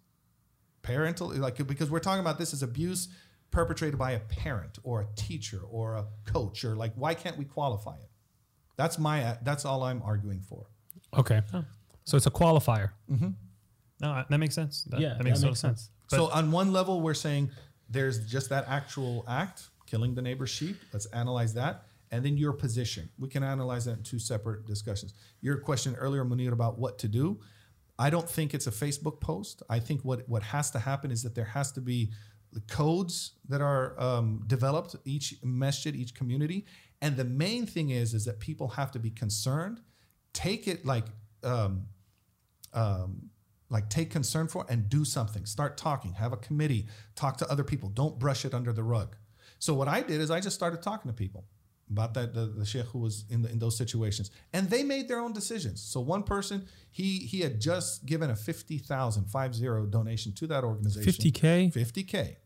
Parental, 0.83 1.29
like, 1.29 1.65
because 1.65 1.91
we're 1.93 2.01
talking 2.01 2.21
about 2.21 2.39
this 2.39 2.53
as 2.53 2.65
abuse 2.65 3.07
perpetrated 3.53 3.97
by 3.97 4.11
a 4.11 4.19
parent 4.19 4.81
or 4.83 5.03
a 5.03 5.07
teacher 5.15 5.61
or 5.71 5.95
a 5.95 6.07
coach 6.25 6.65
or 6.65 6.75
like, 6.75 6.93
why 6.97 7.15
can't 7.15 7.39
we 7.39 7.45
qualify 7.45 7.95
it? 7.95 8.11
That's 8.75 8.99
my, 8.99 9.39
that's 9.45 9.65
all 9.65 9.85
I'm 9.85 10.03
arguing 10.03 10.41
for. 10.41 10.67
Okay. 11.17 11.41
So 12.03 12.17
it's 12.17 12.27
a 12.27 12.31
qualifier. 12.33 12.91
Mm-hmm. 13.09 13.29
No, 14.01 14.25
that 14.29 14.39
makes 14.39 14.57
sense. 14.57 14.83
That, 14.91 14.99
Yeah, 14.99 15.15
that 15.15 15.23
makes 15.23 15.39
that 15.39 15.47
total 15.47 15.51
makes 15.51 15.61
sense. 15.61 15.81
sense. 15.83 15.91
So 16.09 16.31
on 16.31 16.51
one 16.51 16.73
level, 16.73 17.01
we're 17.01 17.15
saying 17.15 17.51
there's 17.89 18.27
just 18.27 18.49
that 18.51 18.67
actual 18.69 19.25
act, 19.29 19.69
killing 19.87 20.15
the 20.15 20.23
neighbor's 20.23 20.51
sheep. 20.51 20.77
Let's 20.93 21.07
analyze 21.07 21.55
that. 21.55 21.85
And 22.11 22.25
then 22.25 22.37
your 22.37 22.53
position. 22.53 23.09
We 23.19 23.29
can 23.29 23.43
analyze 23.43 23.87
that 23.87 23.99
in 23.99 24.03
two 24.03 24.19
separate 24.19 24.67
discussions. 24.67 25.15
Your 25.41 25.59
question 25.59 25.95
earlier, 25.97 26.25
Munir, 26.25 26.53
about 26.53 26.79
what 26.79 26.99
to 27.01 27.09
do. 27.09 27.41
I 27.99 28.11
don't 28.11 28.29
think 28.29 28.55
it's 28.55 28.67
a 28.67 28.71
Facebook 28.71 29.21
post. 29.21 29.63
I 29.69 29.81
think 29.81 30.03
what, 30.03 30.29
what 30.29 30.43
has 30.43 30.71
to 30.73 30.79
happen 30.79 31.11
is 31.11 31.23
that 31.23 31.35
there 31.35 31.45
has 31.47 31.73
to 31.73 31.81
be 31.81 32.13
the 32.53 32.61
codes 32.61 33.33
that 33.49 33.61
are 33.61 33.99
um, 34.01 34.45
developed 34.47 34.95
each 35.05 35.35
masjid, 35.43 35.97
each 35.97 36.15
community. 36.15 36.67
And 37.03 37.17
the 37.17 37.25
main 37.25 37.67
thing 37.67 37.91
is, 37.91 38.15
is 38.15 38.25
that 38.27 38.39
people 38.39 38.69
have 38.69 38.93
to 38.93 38.99
be 38.99 39.11
concerned, 39.11 39.81
take 40.33 40.69
it 40.69 40.85
like 40.85 41.07
um, 41.43 41.87
um, 42.73 43.31
like 43.69 43.89
take 43.89 44.11
concern 44.11 44.47
for 44.49 44.65
and 44.69 44.89
do 44.89 45.05
something 45.05 45.45
start 45.45 45.77
talking 45.77 46.13
have 46.13 46.33
a 46.33 46.37
committee 46.37 46.87
talk 47.15 47.37
to 47.37 47.51
other 47.51 47.65
people 47.65 47.89
don't 47.89 48.19
brush 48.19 48.45
it 48.45 48.55
under 48.55 48.73
the 48.73 48.83
rug 48.83 49.17
so 49.59 49.75
what 49.75 49.89
i 49.89 50.01
did 50.01 50.21
is 50.21 50.31
i 50.31 50.41
just 50.41 50.57
started 50.57 50.83
talking 50.83 51.11
to 51.11 51.15
people 51.15 51.45
about 51.91 52.15
that 52.15 52.35
the, 52.35 52.47
the 52.47 52.65
sheikh 52.65 52.87
who 52.87 52.99
was 52.99 53.25
in, 53.31 53.43
the, 53.43 53.51
in 53.51 53.59
those 53.59 53.77
situations. 53.77 54.31
And 54.53 54.69
they 54.69 54.83
made 54.83 55.09
their 55.09 55.21
own 55.21 55.33
decisions. 55.33 55.81
So 55.81 56.01
one 56.01 56.23
person 56.23 56.67
he 56.91 57.19
he 57.19 57.41
had 57.41 57.61
just 57.61 58.07
given 58.07 58.31
a 58.31 58.37
50000 58.37 59.25
50 59.25 59.91
donation 59.91 60.33
to 60.33 60.47
that 60.49 60.65
organization. 60.65 61.13
50K? 61.13 61.73
50k 61.73 62.37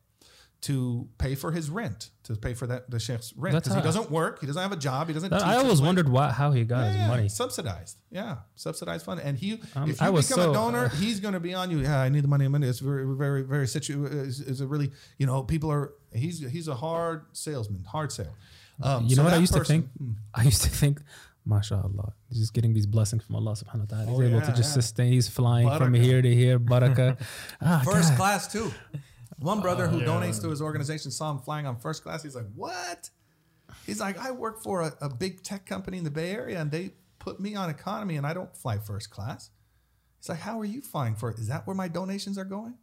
to 0.62 1.08
pay 1.16 1.34
for 1.34 1.52
his 1.52 1.70
rent 1.70 2.10
to 2.22 2.36
pay 2.36 2.52
for 2.52 2.66
that 2.66 2.90
the 2.90 2.98
sheikh's 3.00 3.32
rent 3.34 3.54
because 3.54 3.74
he 3.74 3.80
doesn't 3.80 4.10
work 4.10 4.40
he 4.40 4.46
doesn't 4.46 4.60
have 4.60 4.72
a 4.72 4.76
job 4.76 5.06
he 5.08 5.14
doesn't 5.14 5.32
I 5.32 5.56
always 5.56 5.80
wondered 5.80 6.08
why, 6.08 6.30
how 6.30 6.50
he 6.52 6.64
got 6.64 6.88
his 6.88 6.96
Yeah, 6.96 7.08
money. 7.08 7.28
subsidized. 7.30 7.96
Yeah, 8.10 8.36
subsidized 8.56 9.04
fund. 9.06 9.20
And 9.20 9.38
he, 9.38 9.52
Um, 9.74 9.88
if 9.90 10.00
you 10.00 10.06
I 10.06 10.10
become 10.10 10.22
so, 10.22 10.50
a 10.50 10.54
donor, 10.54 10.84
uh, 10.86 10.88
he's 10.90 11.18
going 11.20 11.32
to 11.34 11.40
be 11.40 11.54
on 11.54 11.70
you. 11.70 11.78
Yeah, 11.80 11.98
I 12.00 12.08
need 12.10 12.24
the 12.24 12.28
money. 12.28 12.44
I'm 12.44 12.54
in. 12.56 12.62
It's 12.62 12.80
very, 12.80 13.06
very, 13.16 13.42
very 13.42 13.66
situ. 13.68 14.04
Is, 14.04 14.40
is 14.40 14.60
a 14.60 14.66
really, 14.66 14.90
you 15.18 15.26
know, 15.26 15.42
people 15.44 15.70
are. 15.70 15.94
He's 16.12 16.40
he's 16.54 16.68
a 16.68 16.74
hard 16.74 17.24
salesman, 17.32 17.84
hard 17.84 18.10
sale. 18.12 18.34
Um, 18.82 19.06
you 19.06 19.14
so 19.16 19.22
know 19.22 19.28
what 19.28 19.34
I 19.34 19.38
used 19.38 19.54
person- 19.54 19.82
to 19.82 19.88
think? 19.88 20.08
I 20.34 20.42
used 20.42 20.62
to 20.62 20.68
think, 20.70 21.00
mashallah, 21.46 22.12
he's 22.28 22.38
just 22.40 22.52
getting 22.54 22.74
these 22.74 22.86
blessings 22.86 23.22
from 23.24 23.36
Allah 23.36 23.52
subhanahu 23.52 23.86
wa 23.90 23.96
ta'ala. 23.96 24.06
He's 24.06 24.18
Oh, 24.18 24.22
able 24.22 24.38
yeah, 24.40 24.50
to 24.50 24.52
just 24.52 24.70
yeah. 24.70 24.80
sustain. 24.82 25.12
He's 25.12 25.28
flying 25.28 25.68
from 25.78 25.94
here 25.94 26.20
to 26.22 26.34
here. 26.34 26.58
baraka 26.58 27.16
ah, 27.62 27.82
First 27.84 28.10
God. 28.10 28.16
class 28.18 28.52
too. 28.52 28.72
One 29.40 29.60
brother 29.60 29.88
who 29.88 30.00
yeah. 30.00 30.06
donates 30.06 30.40
to 30.42 30.50
his 30.50 30.60
organization 30.60 31.10
saw 31.10 31.30
him 31.30 31.38
flying 31.38 31.66
on 31.66 31.76
first 31.78 32.02
class. 32.02 32.22
He's 32.22 32.36
like, 32.36 32.48
"What?" 32.54 33.08
He's 33.86 34.00
like, 34.00 34.18
"I 34.18 34.30
work 34.32 34.62
for 34.62 34.82
a, 34.82 34.92
a 35.00 35.08
big 35.08 35.42
tech 35.42 35.64
company 35.64 35.98
in 35.98 36.04
the 36.04 36.10
Bay 36.10 36.32
Area, 36.32 36.60
and 36.60 36.70
they 36.70 36.92
put 37.18 37.40
me 37.40 37.54
on 37.54 37.70
economy, 37.70 38.16
and 38.16 38.26
I 38.26 38.34
don't 38.34 38.54
fly 38.54 38.78
first 38.78 39.10
class." 39.10 39.50
He's 40.18 40.28
like, 40.28 40.40
"How 40.40 40.60
are 40.60 40.64
you 40.64 40.82
flying 40.82 41.14
for? 41.14 41.32
Is 41.32 41.48
that 41.48 41.66
where 41.66 41.74
my 41.74 41.88
donations 41.88 42.36
are 42.36 42.44
going?" 42.44 42.74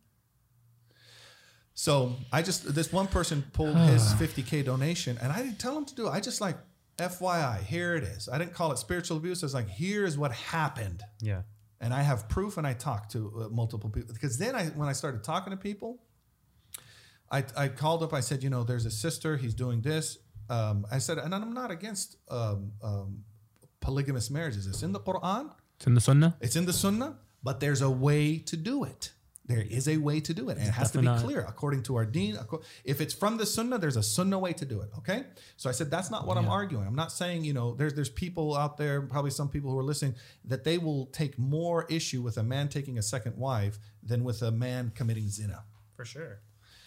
So 1.76 2.16
I 2.34 2.42
just 2.42 2.74
this 2.74 2.92
one 2.92 3.06
person 3.06 3.44
pulled 3.54 3.78
his 3.78 4.02
50k 4.16 4.66
donation, 4.66 5.20
and 5.22 5.32
I 5.32 5.44
didn't 5.44 5.60
tell 5.60 5.78
him 5.78 5.86
to 5.86 5.96
do 5.96 6.08
it. 6.08 6.10
I 6.10 6.20
just 6.20 6.42
like, 6.42 6.58
FYI, 6.98 7.64
here 7.64 7.96
it 7.96 8.04
is. 8.04 8.28
I 8.28 8.40
didn't 8.40 8.54
call 8.54 8.72
it 8.72 8.80
spiritual 8.80 9.18
abuse. 9.18 9.44
I 9.44 9.46
was 9.46 9.54
like, 9.54 9.70
"Here's 9.70 10.18
what 10.18 10.32
happened." 10.32 11.04
yeah. 11.22 11.44
and 11.80 11.94
I 11.94 12.02
have 12.02 12.28
proof, 12.30 12.58
and 12.58 12.66
I 12.66 12.74
talked 12.74 13.12
to 13.12 13.44
uh, 13.46 13.50
multiple 13.50 13.92
people 13.92 14.12
because 14.12 14.40
then 14.40 14.56
I, 14.56 14.66
when 14.70 14.90
I 14.90 14.94
started 14.94 15.24
talking 15.24 15.52
to 15.52 15.58
people, 15.58 16.02
I, 17.32 17.44
I 17.56 17.68
called 17.68 18.04
up. 18.04 18.14
I 18.14 18.22
said, 18.22 18.44
you 18.44 18.50
know, 18.50 18.64
there's 18.64 18.86
a 18.86 18.92
sister. 18.92 19.38
He's 19.38 19.54
doing 19.54 19.82
this. 19.82 20.18
Um, 20.50 20.86
I 20.92 21.00
said, 21.00 21.18
and 21.18 21.36
I'm 21.36 21.54
not 21.54 21.72
against 21.72 22.18
um, 22.30 22.72
um, 22.82 23.24
polygamous 23.82 24.30
marriages. 24.30 24.66
It's 24.68 24.84
in 24.84 24.94
the 24.94 25.00
Quran. 25.00 25.52
It's 25.76 25.88
in 25.88 25.94
the 25.94 26.02
Sunnah. 26.02 26.38
It's 26.42 26.56
in 26.56 26.66
the 26.66 26.74
Sunnah, 26.74 27.18
but 27.44 27.60
there's 27.60 27.82
a 27.82 27.90
way 27.90 28.38
to 28.40 28.58
do 28.58 28.84
it. 28.84 29.12
There 29.46 29.62
is 29.62 29.88
a 29.88 29.96
way 29.96 30.20
to 30.20 30.34
do 30.34 30.50
it, 30.50 30.58
and 30.58 30.68
it 30.68 30.72
has 30.72 30.92
to 30.92 31.00
be 31.00 31.08
clear 31.20 31.46
according 31.48 31.84
to 31.84 31.96
our 31.96 32.06
Deen. 32.06 32.38
If 32.84 33.00
it's 33.00 33.14
from 33.14 33.38
the 33.38 33.46
Sunnah, 33.46 33.78
there's 33.78 33.96
a 33.96 34.04
Sunnah 34.04 34.38
way 34.38 34.52
to 34.52 34.66
do 34.66 34.82
it. 34.82 34.90
Okay, 34.98 35.24
so 35.56 35.70
I 35.70 35.72
said 35.72 35.90
that's 35.90 36.12
not 36.12 36.28
what 36.28 36.38
I'm 36.38 36.50
arguing. 36.50 36.86
I'm 36.86 36.96
not 36.96 37.14
saying 37.14 37.46
you 37.46 37.54
know 37.54 37.74
there's 37.74 37.94
there's 37.94 38.10
people 38.10 38.58
out 38.58 38.76
there, 38.76 39.02
probably 39.04 39.32
some 39.32 39.48
people 39.48 39.72
who 39.72 39.80
are 39.80 39.84
listening, 39.84 40.16
that 40.44 40.66
they 40.66 40.78
will 40.78 41.06
take 41.08 41.40
more 41.40 41.86
issue 41.90 42.22
with 42.22 42.38
a 42.38 42.44
man 42.44 42.68
taking 42.68 42.98
a 42.98 43.02
second 43.02 43.38
wife 43.38 43.80
than 44.04 44.26
with 44.26 44.42
a 44.42 44.52
man 44.52 44.92
committing 44.94 45.30
zina. 45.30 45.64
For 45.96 46.04
sure. 46.04 46.42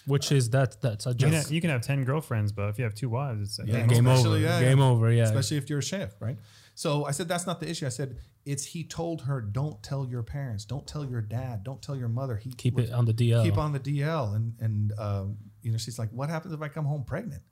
Which 0.07 0.33
is 0.33 0.51
that? 0.51 0.81
That's 0.81 1.07
a 1.07 1.11
You 1.11 1.15
can, 1.17 1.33
have, 1.33 1.51
you 1.53 1.61
can 1.61 1.71
have 1.71 1.83
10 1.83 2.05
girlfriends, 2.05 2.53
but 2.53 2.69
if 2.71 2.79
you 2.79 2.85
have 2.85 2.95
two 2.95 3.09
wives, 3.11 3.59
it's 3.59 3.69
Yeah, 3.69 3.87
game 3.87 4.07
over. 4.07 4.39
yeah, 4.39 4.61
game 4.61 4.79
yeah. 4.79 4.85
over. 4.85 5.13
Yeah. 5.13 5.25
especially 5.25 5.57
if 5.59 5.69
you're 5.69 5.81
a 5.81 5.83
chef, 5.83 6.21
right? 6.21 6.39
So 6.75 7.05
I 7.05 7.11
said 7.11 7.29
that's 7.29 7.47
not 7.47 7.61
the 7.61 7.69
issue. 7.69 7.85
I 7.87 7.91
said 7.91 8.17
it's 8.47 8.65
he 8.65 8.85
told 8.85 9.23
her 9.23 9.41
don't 9.43 9.83
tell 9.83 10.07
your 10.07 10.23
parents, 10.23 10.65
don't 10.65 10.87
tell 10.87 11.05
your 11.05 11.21
dad, 11.21 11.63
don't 11.63 11.83
tell 11.83 11.95
your 11.97 12.09
mother. 12.09 12.37
He 12.37 12.51
Keep 12.53 12.75
was- 12.77 12.89
it 12.89 12.93
on 12.95 13.05
the 13.05 13.13
DL. 13.13 13.43
keep 13.45 13.59
on 13.59 13.73
the 13.73 13.81
DL. 13.81 14.35
And 14.35 14.55
and 14.61 14.93
um, 14.99 15.37
you 15.63 15.71
know, 15.73 15.79
she's 15.79 15.99
like, 15.99 16.11
what 16.11 16.31
happens 16.31 16.55
if 16.55 16.63
I 16.63 16.69
come 16.69 16.87
home 16.87 17.05
pregnant? 17.05 17.43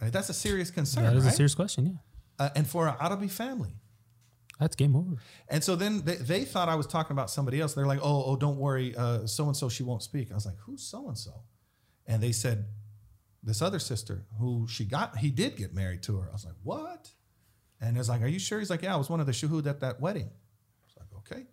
I 0.00 0.04
mean, 0.04 0.10
that's 0.12 0.28
a 0.28 0.34
serious 0.34 0.70
concern, 0.72 1.04
that 1.04 1.14
is 1.16 1.24
right? 1.24 1.32
a 1.32 1.36
serious 1.36 1.54
question. 1.54 1.86
Yeah. 2.38 2.46
uh, 2.46 2.50
and 2.56 2.66
for 2.66 2.88
an 2.88 2.96
Arabi 3.00 3.28
family. 3.28 3.76
That's 4.64 4.76
game 4.76 4.96
over. 4.96 5.16
And 5.50 5.62
so 5.62 5.76
then 5.76 6.06
they, 6.06 6.14
they 6.14 6.44
thought 6.46 6.70
I 6.70 6.74
was 6.74 6.86
talking 6.86 7.12
about 7.12 7.28
somebody 7.28 7.60
else. 7.60 7.74
They're 7.74 7.86
like, 7.86 8.00
oh, 8.02 8.24
oh, 8.24 8.34
don't 8.34 8.56
worry, 8.56 8.94
so 9.26 9.44
and 9.44 9.54
so 9.54 9.68
she 9.68 9.82
won't 9.82 10.02
speak. 10.02 10.32
I 10.32 10.34
was 10.34 10.46
like, 10.46 10.56
who's 10.64 10.82
so 10.82 11.06
and 11.08 11.18
so? 11.18 11.42
And 12.06 12.22
they 12.22 12.32
said, 12.32 12.64
this 13.42 13.60
other 13.60 13.78
sister 13.78 14.24
who 14.38 14.66
she 14.66 14.86
got, 14.86 15.18
he 15.18 15.30
did 15.30 15.58
get 15.58 15.74
married 15.74 16.02
to 16.04 16.16
her. 16.16 16.30
I 16.30 16.32
was 16.32 16.46
like, 16.46 16.54
what? 16.62 17.10
And 17.78 17.98
it's 17.98 18.08
like, 18.08 18.22
are 18.22 18.26
you 18.26 18.38
sure? 18.38 18.58
He's 18.58 18.70
like, 18.70 18.80
yeah, 18.80 18.94
I 18.94 18.96
was 18.96 19.10
one 19.10 19.20
of 19.20 19.26
the 19.26 19.32
shuhud 19.32 19.66
at 19.66 19.80
that 19.80 20.00
wedding. 20.00 20.30
I 20.30 20.86
was 20.86 20.96
like, 20.96 21.08
okay. 21.18 21.46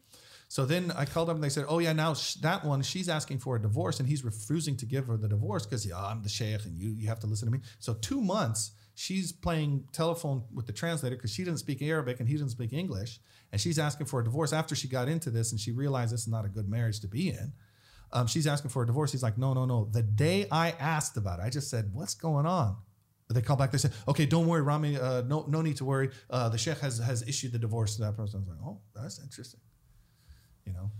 So 0.47 0.65
then 0.65 0.93
I 0.95 1.03
called 1.03 1.29
up 1.29 1.35
and 1.35 1.43
they 1.43 1.49
said, 1.49 1.65
oh 1.67 1.79
yeah, 1.79 1.91
now 1.91 2.13
sh- 2.13 2.35
that 2.35 2.63
one, 2.63 2.81
she's 2.81 3.09
asking 3.09 3.39
for 3.39 3.57
a 3.57 3.61
divorce 3.61 3.99
and 3.99 4.07
he's 4.07 4.23
refusing 4.23 4.77
to 4.77 4.85
give 4.85 5.07
her 5.07 5.17
the 5.17 5.27
divorce 5.27 5.65
because 5.65 5.85
yeah, 5.85 5.97
I'm 5.97 6.23
the 6.23 6.29
sheikh 6.29 6.63
and 6.63 6.79
you 6.79 6.91
you 6.91 7.09
have 7.09 7.19
to 7.21 7.27
listen 7.27 7.47
to 7.47 7.51
me. 7.51 7.59
So 7.79 7.93
two 7.95 8.21
months 8.21 8.71
she's 8.95 9.31
playing 9.31 9.85
telephone 9.91 10.43
with 10.53 10.67
the 10.67 10.73
translator 10.73 11.15
because 11.15 11.31
she 11.31 11.43
doesn't 11.43 11.59
speak 11.59 11.81
Arabic 11.81 12.19
and 12.19 12.27
he 12.27 12.35
doesn't 12.35 12.49
speak 12.49 12.73
English, 12.73 13.19
and 13.51 13.59
she's 13.59 13.79
asking 13.79 14.07
for 14.07 14.21
a 14.21 14.23
divorce 14.23 14.53
after 14.53 14.75
she 14.75 14.87
got 14.87 15.07
into 15.07 15.29
this 15.29 15.51
and 15.51 15.59
she 15.59 15.71
realized 15.71 16.13
this 16.13 16.21
is 16.21 16.27
not 16.27 16.45
a 16.45 16.49
good 16.49 16.69
marriage 16.69 16.99
to 17.01 17.07
be 17.07 17.29
in. 17.29 17.53
Um, 18.13 18.27
she's 18.27 18.47
asking 18.47 18.71
for 18.71 18.83
a 18.83 18.85
divorce. 18.85 19.11
He's 19.11 19.23
like, 19.23 19.37
no, 19.37 19.53
no, 19.53 19.65
no. 19.65 19.85
The 19.85 20.03
day 20.03 20.47
I 20.51 20.71
asked 20.79 21.15
about 21.15 21.39
it, 21.39 21.43
I 21.43 21.49
just 21.49 21.69
said, 21.69 21.91
what's 21.93 22.13
going 22.13 22.45
on? 22.45 22.75
They 23.33 23.41
call 23.41 23.55
back. 23.55 23.71
They 23.71 23.77
said, 23.77 23.93
"Okay, 24.07 24.25
don't 24.25 24.47
worry, 24.47 24.61
Rami. 24.61 24.97
Uh, 24.97 25.21
no, 25.21 25.45
no 25.47 25.61
need 25.61 25.77
to 25.77 25.85
worry. 25.85 26.09
Uh, 26.29 26.49
the 26.49 26.57
sheikh 26.57 26.79
has 26.79 26.99
has 26.99 27.27
issued 27.27 27.51
the 27.51 27.59
divorce 27.59 27.95
to 27.95 28.01
that 28.03 28.15
person." 28.15 28.37
I 28.37 28.39
was 28.39 28.49
like, 28.49 28.57
"Oh, 28.65 28.79
that's 28.93 29.19
interesting." 29.19 29.59
You 30.65 30.73
know, 30.73 30.91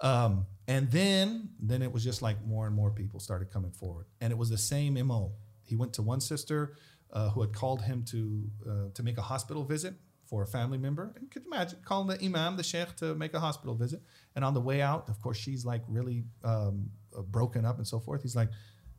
um, 0.00 0.46
and 0.66 0.90
then 0.90 1.50
then 1.60 1.82
it 1.82 1.92
was 1.92 2.04
just 2.04 2.22
like 2.22 2.44
more 2.46 2.66
and 2.66 2.74
more 2.74 2.90
people 2.90 3.20
started 3.20 3.50
coming 3.50 3.72
forward, 3.72 4.06
and 4.20 4.32
it 4.32 4.36
was 4.36 4.50
the 4.50 4.58
same 4.58 4.94
mo. 5.06 5.32
He 5.64 5.76
went 5.76 5.92
to 5.94 6.02
one 6.02 6.20
sister 6.20 6.76
uh, 7.12 7.30
who 7.30 7.40
had 7.40 7.52
called 7.52 7.82
him 7.82 8.04
to 8.04 8.44
uh, 8.68 8.72
to 8.94 9.02
make 9.02 9.18
a 9.18 9.22
hospital 9.22 9.64
visit 9.64 9.94
for 10.28 10.42
a 10.42 10.46
family 10.46 10.78
member. 10.78 11.14
And 11.16 11.30
could 11.30 11.44
you 11.44 11.50
imagine 11.52 11.78
calling 11.84 12.06
the 12.08 12.22
imam, 12.24 12.56
the 12.56 12.62
sheikh, 12.62 12.94
to 12.96 13.14
make 13.14 13.32
a 13.32 13.40
hospital 13.40 13.74
visit. 13.74 14.02
And 14.36 14.44
on 14.44 14.52
the 14.52 14.60
way 14.60 14.82
out, 14.82 15.08
of 15.08 15.20
course, 15.22 15.38
she's 15.38 15.64
like 15.64 15.82
really 15.88 16.24
um, 16.44 16.90
uh, 17.16 17.22
broken 17.22 17.64
up 17.64 17.78
and 17.78 17.86
so 17.86 17.98
forth. 17.98 18.22
He's 18.22 18.36
like, 18.36 18.50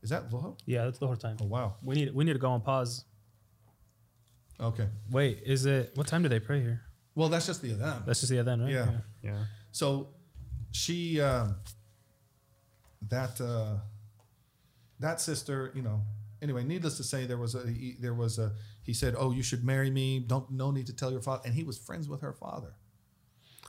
"Is 0.02 0.10
that 0.10 0.30
Zuhur?" 0.30 0.58
Yeah, 0.66 0.86
that's 0.86 0.98
the 0.98 1.08
whole 1.08 1.16
time. 1.16 1.38
Oh 1.42 1.46
wow. 1.46 1.76
We 1.84 1.96
need 1.96 2.16
we 2.16 2.24
need 2.24 2.34
to 2.34 2.40
go 2.40 2.50
on 2.50 2.62
pause. 2.62 3.06
Okay. 4.60 4.88
Wait, 5.12 5.44
is 5.46 5.66
it 5.66 5.92
what 5.96 6.08
time 6.08 6.24
do 6.24 6.30
they 6.30 6.40
pray 6.40 6.62
here? 6.62 6.82
Well, 7.16 7.30
that's 7.30 7.46
just 7.46 7.62
the 7.62 7.70
adhan. 7.70 8.06
That's 8.06 8.22
just 8.22 8.32
the 8.32 8.42
then, 8.44 8.62
right? 8.62 8.72
Yeah. 8.72 8.92
Yeah. 9.22 9.44
So 9.72 10.10
she 10.72 11.22
um, 11.22 11.56
that 13.08 13.40
uh, 13.40 13.78
that 15.00 15.22
sister, 15.22 15.72
you 15.76 15.82
know. 15.82 16.02
Anyway, 16.42 16.64
needless 16.64 16.98
to 16.98 17.04
say, 17.04 17.26
there 17.26 17.38
was 17.38 17.56
a 17.56 17.68
he, 17.68 17.96
there 18.00 18.14
was 18.14 18.40
a 18.40 18.54
he 18.82 18.94
said, 18.94 19.16
"Oh, 19.18 19.32
you 19.32 19.44
should 19.44 19.64
marry 19.64 19.90
me. 19.90 20.20
Don't 20.20 20.50
no 20.52 20.72
need 20.72 20.88
to 20.88 20.94
tell 20.94 21.12
your 21.12 21.22
father." 21.22 21.42
And 21.46 21.54
he 21.54 21.64
was 21.64 21.78
friends 21.78 22.08
with 22.08 22.22
her 22.22 22.34
father. 22.34 22.74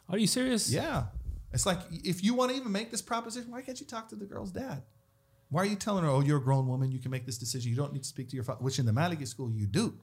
Are 0.08 0.18
you 0.18 0.26
serious? 0.26 0.70
Yeah, 0.70 1.06
it's 1.52 1.66
like 1.66 1.80
if 1.90 2.22
you 2.22 2.34
want 2.34 2.52
to 2.52 2.56
even 2.56 2.70
make 2.70 2.90
this 2.90 3.02
proposition, 3.02 3.50
why 3.50 3.62
can't 3.62 3.80
you 3.80 3.86
talk 3.86 4.08
to 4.10 4.16
the 4.16 4.24
girl's 4.24 4.52
dad? 4.52 4.82
Why 5.48 5.62
are 5.62 5.66
you 5.66 5.76
telling 5.76 6.04
her, 6.04 6.10
"Oh, 6.10 6.20
you're 6.20 6.38
a 6.38 6.42
grown 6.42 6.68
woman. 6.68 6.92
You 6.92 7.00
can 7.00 7.10
make 7.10 7.26
this 7.26 7.38
decision. 7.38 7.70
You 7.70 7.76
don't 7.76 7.92
need 7.92 8.02
to 8.02 8.08
speak 8.08 8.28
to 8.30 8.36
your 8.36 8.44
father," 8.44 8.62
which 8.62 8.78
in 8.78 8.86
the 8.86 8.92
Maliki 8.92 9.26
school 9.26 9.50
you 9.50 9.66
do. 9.66 9.98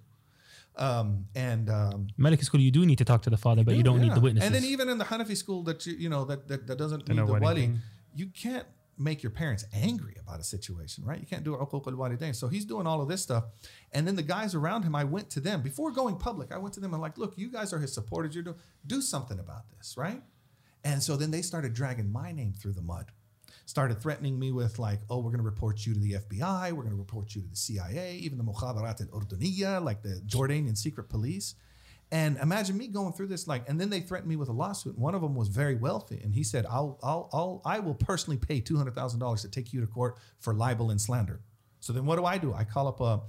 Um, 0.75 1.25
and 1.35 1.69
um, 1.69 2.07
Maliki 2.19 2.43
school, 2.43 2.59
you 2.59 2.69
do 2.69 2.85
need 2.85 2.99
to 2.99 3.05
talk 3.05 3.23
to 3.23 3.29
the 3.29 3.37
father, 3.37 3.63
but 3.63 3.75
you 3.75 3.83
don't 3.83 3.99
need 4.01 4.13
the 4.13 4.19
witnesses. 4.19 4.45
And 4.45 4.53
then 4.53 4.63
even 4.63 4.89
in 4.89 4.97
the 4.97 5.05
Hanafi 5.05 5.35
school 5.35 5.63
that 5.63 5.85
you 5.85 5.93
you 5.93 6.09
know 6.09 6.25
that 6.25 6.47
that, 6.49 6.67
that 6.67 6.77
doesn't 6.77 7.07
need 7.07 7.17
the 7.17 7.25
wedding 7.25 7.41
wali, 7.41 7.71
you 8.13 8.27
can't 8.27 8.67
make 8.97 9.21
your 9.21 9.29
parents 9.31 9.65
angry 9.73 10.15
about 10.19 10.39
a 10.39 10.43
situation, 10.43 11.03
right? 11.05 11.19
You 11.19 11.27
can't 11.27 11.43
do 11.43 11.53
al-walidain. 11.55 12.35
So 12.35 12.47
he's 12.47 12.65
doing 12.65 12.87
all 12.87 13.01
of 13.01 13.07
this 13.07 13.21
stuff. 13.21 13.45
And 13.91 14.07
then 14.07 14.15
the 14.15 14.23
guys 14.23 14.55
around 14.55 14.83
him, 14.83 14.95
I 14.95 15.03
went 15.03 15.29
to 15.31 15.39
them 15.39 15.61
before 15.61 15.91
going 15.91 16.17
public. 16.17 16.51
I 16.51 16.57
went 16.57 16.73
to 16.75 16.79
them 16.79 16.93
and 16.93 17.01
like, 17.01 17.17
look, 17.17 17.37
you 17.37 17.51
guys 17.51 17.73
are 17.73 17.79
his 17.79 17.93
supporters. 17.93 18.33
You're 18.33 18.43
doing 18.43 18.57
do 18.85 19.01
something 19.01 19.39
about 19.39 19.69
this, 19.75 19.95
right? 19.97 20.21
And 20.83 21.03
so 21.03 21.15
then 21.15 21.31
they 21.31 21.41
started 21.41 21.73
dragging 21.73 22.11
my 22.11 22.31
name 22.31 22.53
through 22.53 22.73
the 22.73 22.81
mud. 22.81 23.11
Started 23.65 24.01
threatening 24.01 24.39
me 24.39 24.51
with 24.51 24.79
like, 24.79 25.01
oh, 25.09 25.17
we're 25.17 25.31
going 25.31 25.39
to 25.39 25.43
report 25.43 25.85
you 25.85 25.93
to 25.93 25.99
the 25.99 26.13
FBI. 26.13 26.71
We're 26.71 26.83
going 26.83 26.91
to 26.91 26.95
report 26.95 27.35
you 27.35 27.41
to 27.41 27.47
the 27.47 27.55
CIA, 27.55 28.15
even 28.15 28.37
the 28.37 28.43
Mukhabarat 28.43 29.01
al-Urduniya, 29.01 29.83
like 29.83 30.01
the 30.01 30.21
Jordanian 30.25 30.77
secret 30.77 31.09
police. 31.09 31.55
And 32.11 32.37
imagine 32.37 32.77
me 32.77 32.87
going 32.87 33.11
through 33.11 33.27
this, 33.27 33.47
like, 33.47 33.67
and 33.67 33.79
then 33.79 33.89
they 33.89 33.99
threatened 33.99 34.29
me 34.29 34.37
with 34.37 34.47
a 34.47 34.53
lawsuit. 34.53 34.97
One 34.97 35.13
of 35.13 35.21
them 35.21 35.35
was 35.35 35.49
very 35.49 35.75
wealthy, 35.75 36.21
and 36.23 36.33
he 36.33 36.41
said, 36.41 36.65
"I'll, 36.69 36.97
I'll, 37.03 37.29
I'll 37.33 37.61
I 37.65 37.79
will 37.79 37.95
personally 37.95 38.37
pay 38.37 38.61
two 38.61 38.77
hundred 38.77 38.95
thousand 38.95 39.19
dollars 39.19 39.41
to 39.41 39.49
take 39.49 39.73
you 39.73 39.81
to 39.81 39.87
court 39.87 40.17
for 40.39 40.53
libel 40.53 40.89
and 40.89 41.01
slander." 41.01 41.41
So 41.81 41.91
then, 41.91 42.05
what 42.05 42.15
do 42.15 42.25
I 42.25 42.37
do? 42.37 42.53
I 42.53 42.63
call 42.63 42.87
up 42.87 43.01
a, 43.01 43.21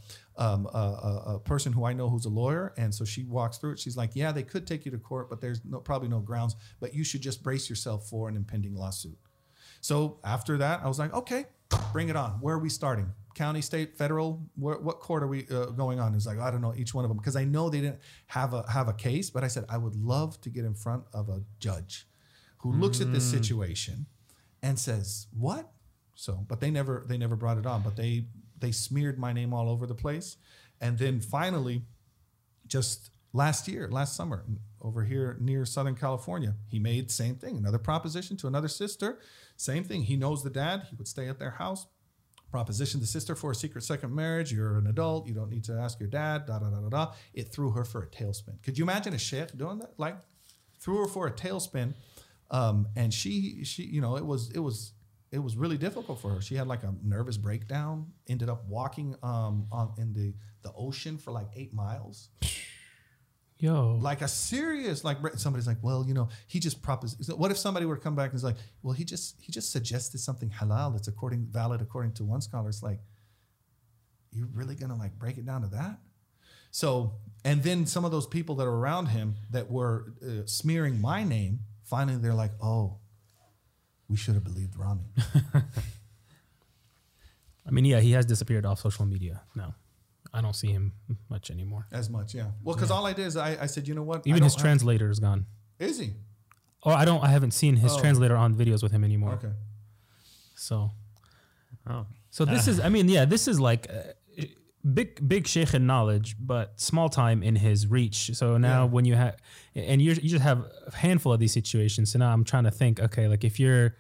um, 0.43 0.67
a, 0.67 1.35
a, 1.35 1.41
person 1.41 1.73
who 1.73 1.85
I 1.85 1.93
know 1.93 2.09
who's 2.09 2.25
a 2.25 2.31
lawyer, 2.31 2.73
and 2.79 2.95
so 2.95 3.05
she 3.05 3.25
walks 3.25 3.59
through 3.59 3.73
it. 3.73 3.79
She's 3.81 3.97
like, 3.97 4.13
"Yeah, 4.15 4.31
they 4.31 4.45
could 4.45 4.65
take 4.65 4.85
you 4.85 4.93
to 4.93 4.99
court, 4.99 5.29
but 5.29 5.41
there's 5.41 5.61
no, 5.65 5.81
probably 5.81 6.09
no 6.09 6.21
grounds. 6.21 6.55
But 6.79 6.95
you 6.95 7.03
should 7.03 7.21
just 7.21 7.43
brace 7.43 7.69
yourself 7.69 8.09
for 8.09 8.29
an 8.29 8.37
impending 8.37 8.75
lawsuit." 8.77 9.19
So 9.81 10.21
after 10.23 10.57
that, 10.59 10.83
I 10.85 10.89
was 10.89 11.01
like, 11.01 11.13
"Okay, 11.13 11.47
bring 11.93 12.09
it 12.09 12.17
on. 12.17 12.33
Where 12.41 12.55
are 12.55 12.59
we 12.59 12.69
starting? 12.69 13.13
County, 13.35 13.61
state, 13.61 13.97
federal? 13.97 14.43
Where, 14.57 14.79
what 14.79 15.01
court 15.01 15.23
are 15.23 15.27
we 15.27 15.47
uh, 15.51 15.67
going 15.67 16.01
on?" 16.01 16.13
He's 16.13 16.27
like, 16.27 16.39
"I 16.39 16.51
don't 16.51 16.61
know 16.61 16.75
each 16.77 16.95
one 16.95 17.05
of 17.05 17.09
them 17.09 17.19
because 17.19 17.37
I 17.37 17.45
know 17.45 17.71
they 17.71 17.81
didn't 17.81 18.01
have 18.27 18.55
a 18.55 18.69
have 18.71 18.89
a 18.89 18.93
case, 18.93 19.31
but 19.31 19.45
I 19.45 19.49
said 19.49 19.65
I 19.69 19.79
would 19.79 19.97
love 19.97 20.41
to 20.43 20.51
get 20.51 20.65
in 20.65 20.75
front 20.75 21.05
of 21.13 21.29
a 21.29 21.43
judge 21.59 22.07
who 22.59 22.73
looks 22.73 23.01
at 23.01 23.13
this 23.13 23.25
situation 23.25 24.07
and 24.63 24.79
says, 24.79 25.29
"What?" 25.33 25.71
So, 26.15 26.45
but 26.49 26.61
they 26.61 26.71
never 26.71 27.05
they 27.07 27.17
never 27.17 27.37
brought 27.37 27.59
it 27.59 27.67
on, 27.67 27.83
but 27.83 27.97
they 27.97 28.27
they 28.59 28.73
smeared 28.73 29.19
my 29.19 29.33
name 29.33 29.55
all 29.55 29.69
over 29.69 29.87
the 29.87 29.95
place, 29.95 30.37
and 30.81 30.99
then 30.99 31.21
finally, 31.21 31.83
just 32.67 33.11
last 33.33 33.69
year, 33.69 33.89
last 33.89 34.17
summer, 34.17 34.45
over 34.81 35.05
here 35.05 35.37
near 35.41 35.65
Southern 35.65 35.95
California, 35.95 36.55
he 36.69 36.79
made 36.79 37.11
same 37.11 37.37
thing, 37.37 37.57
another 37.57 37.79
proposition 37.79 38.37
to 38.39 38.47
another 38.47 38.69
sister, 38.69 39.19
same 39.57 39.85
thing. 39.85 40.03
He 40.03 40.17
knows 40.17 40.43
the 40.43 40.51
dad, 40.51 40.87
he 40.91 40.97
would 40.97 41.09
stay 41.09 41.29
at 41.29 41.39
their 41.39 41.53
house. 41.53 41.87
Proposition 42.51 42.99
the 43.01 43.07
sister 43.07 43.35
for 43.35 43.51
a 43.51 43.55
secret 43.55 43.85
second 43.85 44.15
marriage. 44.15 44.51
You're 44.51 44.79
an 44.79 44.87
adult. 44.87 45.27
You 45.29 45.35
don't 45.35 45.51
need 45.51 45.65
to 45.65 45.75
ask 45.75 46.01
your 46.01 46.09
dad. 46.09 46.47
Da 46.47 46.59
da 46.59 46.71
da 46.71 46.81
da 46.81 46.89
da. 46.89 47.13
It 47.35 47.53
threw 47.53 47.73
her 47.73 47.85
for 47.85 48.03
a 48.03 48.07
tailspin. 48.07 48.63
Could 48.63 48.79
you 48.79 48.85
imagine 48.85 49.13
a 49.13 49.19
sheikh 49.19 49.55
doing 49.55 49.81
that? 49.81 49.93
Like, 49.99 50.17
threw 50.81 51.03
her 51.03 51.09
for 51.09 51.27
a 51.27 51.31
tailspin, 51.31 51.93
um, 52.51 52.89
and 52.97 53.13
she 53.13 53.65
she 53.65 53.83
you 53.83 54.01
know 54.01 54.17
it 54.17 54.25
was 54.25 54.51
it 54.53 54.61
was 54.61 54.93
it 55.31 55.41
was 55.41 55.57
really 55.57 55.77
difficult 55.77 56.21
for 56.21 56.31
her. 56.31 56.41
She 56.41 56.55
had 56.55 56.67
like 56.67 56.85
a 56.85 56.95
nervous 57.03 57.37
breakdown. 57.37 58.13
Ended 58.29 58.49
up 58.49 58.67
walking 58.67 59.15
um, 59.23 59.67
on 59.71 59.93
in 59.99 60.15
the 60.15 60.33
the 60.63 60.73
ocean 60.75 61.19
for 61.19 61.33
like 61.33 61.49
eight 61.55 61.75
miles. 61.75 62.31
Yo, 63.61 63.99
Like 64.01 64.23
a 64.23 64.29
serious 64.29 65.03
like 65.03 65.19
somebody's 65.37 65.67
like, 65.67 65.79
well, 65.83 66.05
you 66.07 66.15
know, 66.15 66.29
he 66.47 66.61
just 66.61 66.81
proposed. 66.81 67.33
What 67.33 67.51
if 67.51 67.59
somebody 67.59 67.87
were 67.87 67.97
to 67.97 68.01
come 68.01 68.15
back 68.15 68.31
and 68.31 68.37
is 68.37 68.45
like, 68.45 68.57
well, 68.83 68.95
he 68.95 69.05
just 69.05 69.37
he 69.41 69.51
just 69.51 69.73
suggested 69.73 70.19
something 70.19 70.49
halal 70.51 70.93
that's 70.93 71.09
according 71.09 71.47
valid 71.51 71.81
according 71.81 72.13
to 72.15 72.25
one 72.25 72.41
scholar. 72.41 72.69
It's 72.69 72.85
like, 72.85 73.01
you're 74.31 74.47
really 74.55 74.77
gonna 74.77 74.97
like 74.97 75.19
break 75.19 75.39
it 75.39 75.47
down 75.47 75.63
to 75.63 75.69
that? 75.69 75.99
So, 76.71 77.15
and 77.45 77.63
then 77.63 77.87
some 77.87 78.05
of 78.05 78.13
those 78.13 78.27
people 78.27 78.55
that 78.57 78.65
are 78.65 78.77
around 78.77 79.07
him 79.07 79.35
that 79.51 79.71
were 79.71 80.13
uh, 80.23 80.47
smearing 80.47 81.01
my 81.01 81.25
name, 81.25 81.61
finally 81.83 82.19
they're 82.19 82.35
like, 82.35 82.53
oh, 82.63 82.99
we 84.09 84.17
should 84.17 84.35
have 84.35 84.45
believed 84.45 84.77
Rami. 84.77 85.05
I 87.67 87.71
mean, 87.71 87.85
yeah, 87.85 88.01
he 88.01 88.13
has 88.13 88.25
disappeared 88.25 88.65
off 88.65 88.81
social 88.81 89.05
media. 89.05 89.43
No, 89.55 89.75
I 90.33 90.41
don't 90.41 90.55
see 90.57 90.69
him 90.69 90.93
much 91.29 91.51
anymore. 91.51 91.87
as 91.93 92.09
much, 92.11 92.35
yeah. 92.35 92.51
Well, 92.63 92.75
because 92.75 92.91
all 92.91 93.07
I 93.07 93.13
did 93.13 93.27
is 93.27 93.37
I, 93.37 93.57
I 93.63 93.67
said, 93.67 93.89
you 93.89 93.95
know 93.95 94.03
what? 94.03 94.27
Even 94.27 94.43
his 94.43 94.53
don't 94.53 94.59
have- 94.61 94.65
translator 94.65 95.11
is 95.11 95.19
gone. 95.21 95.47
is 95.79 95.99
he? 95.99 96.13
Oh, 96.85 96.91
I 96.93 97.05
don't. 97.05 97.23
I 97.25 97.29
haven't 97.29 97.53
seen 97.53 97.77
his 97.77 97.93
Oh. 97.93 98.01
translator 98.01 98.37
on 98.37 98.55
videos 98.55 98.83
with 98.83 98.93
him 98.93 99.03
anymore. 99.05 99.33
Okay. 99.33 99.53
So, 100.55 100.93
Oh. 101.89 102.07
so 102.31 102.45
this 102.45 102.69
is. 102.69 102.79
I 102.81 102.89
mean, 102.89 103.09
yeah, 103.09 103.25
this 103.25 103.49
is 103.49 103.59
like 103.59 103.89
uh, 103.91 104.43
big, 104.95 105.27
big 105.29 105.47
sheikh 105.49 105.75
in 105.75 105.87
knowledge, 105.87 106.37
but 106.39 106.79
small 106.81 107.09
time 107.09 107.43
in 107.43 107.57
his 107.57 107.87
reach. 107.89 108.31
So 108.35 108.59
now, 108.59 108.85
Yeah. 108.85 108.91
when 108.91 109.05
you 109.07 109.15
have, 109.17 109.37
and 109.75 110.01
you 110.01 110.13
you 110.13 110.29
just 110.31 110.43
have 110.43 110.65
a 110.87 110.95
handful 110.95 111.33
of 111.33 111.41
these 111.41 111.53
situations. 111.53 112.13
So 112.13 112.19
now 112.21 112.33
I'm 112.33 112.45
trying 112.45 112.65
to 112.65 112.71
think. 112.71 113.01
Okay, 113.01 113.27
like 113.29 113.43
if 113.45 113.59
you're 113.59 113.97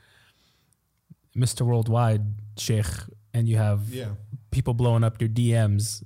Mr. 1.37 1.63
Worldwide 1.63 2.23
sheikh 2.57 2.87
and 3.35 3.49
you 3.49 3.57
have 3.57 3.89
Yeah. 3.93 4.11
people 4.51 4.75
blowing 4.75 5.05
up 5.05 5.21
your 5.21 5.29
DMs, 5.29 6.03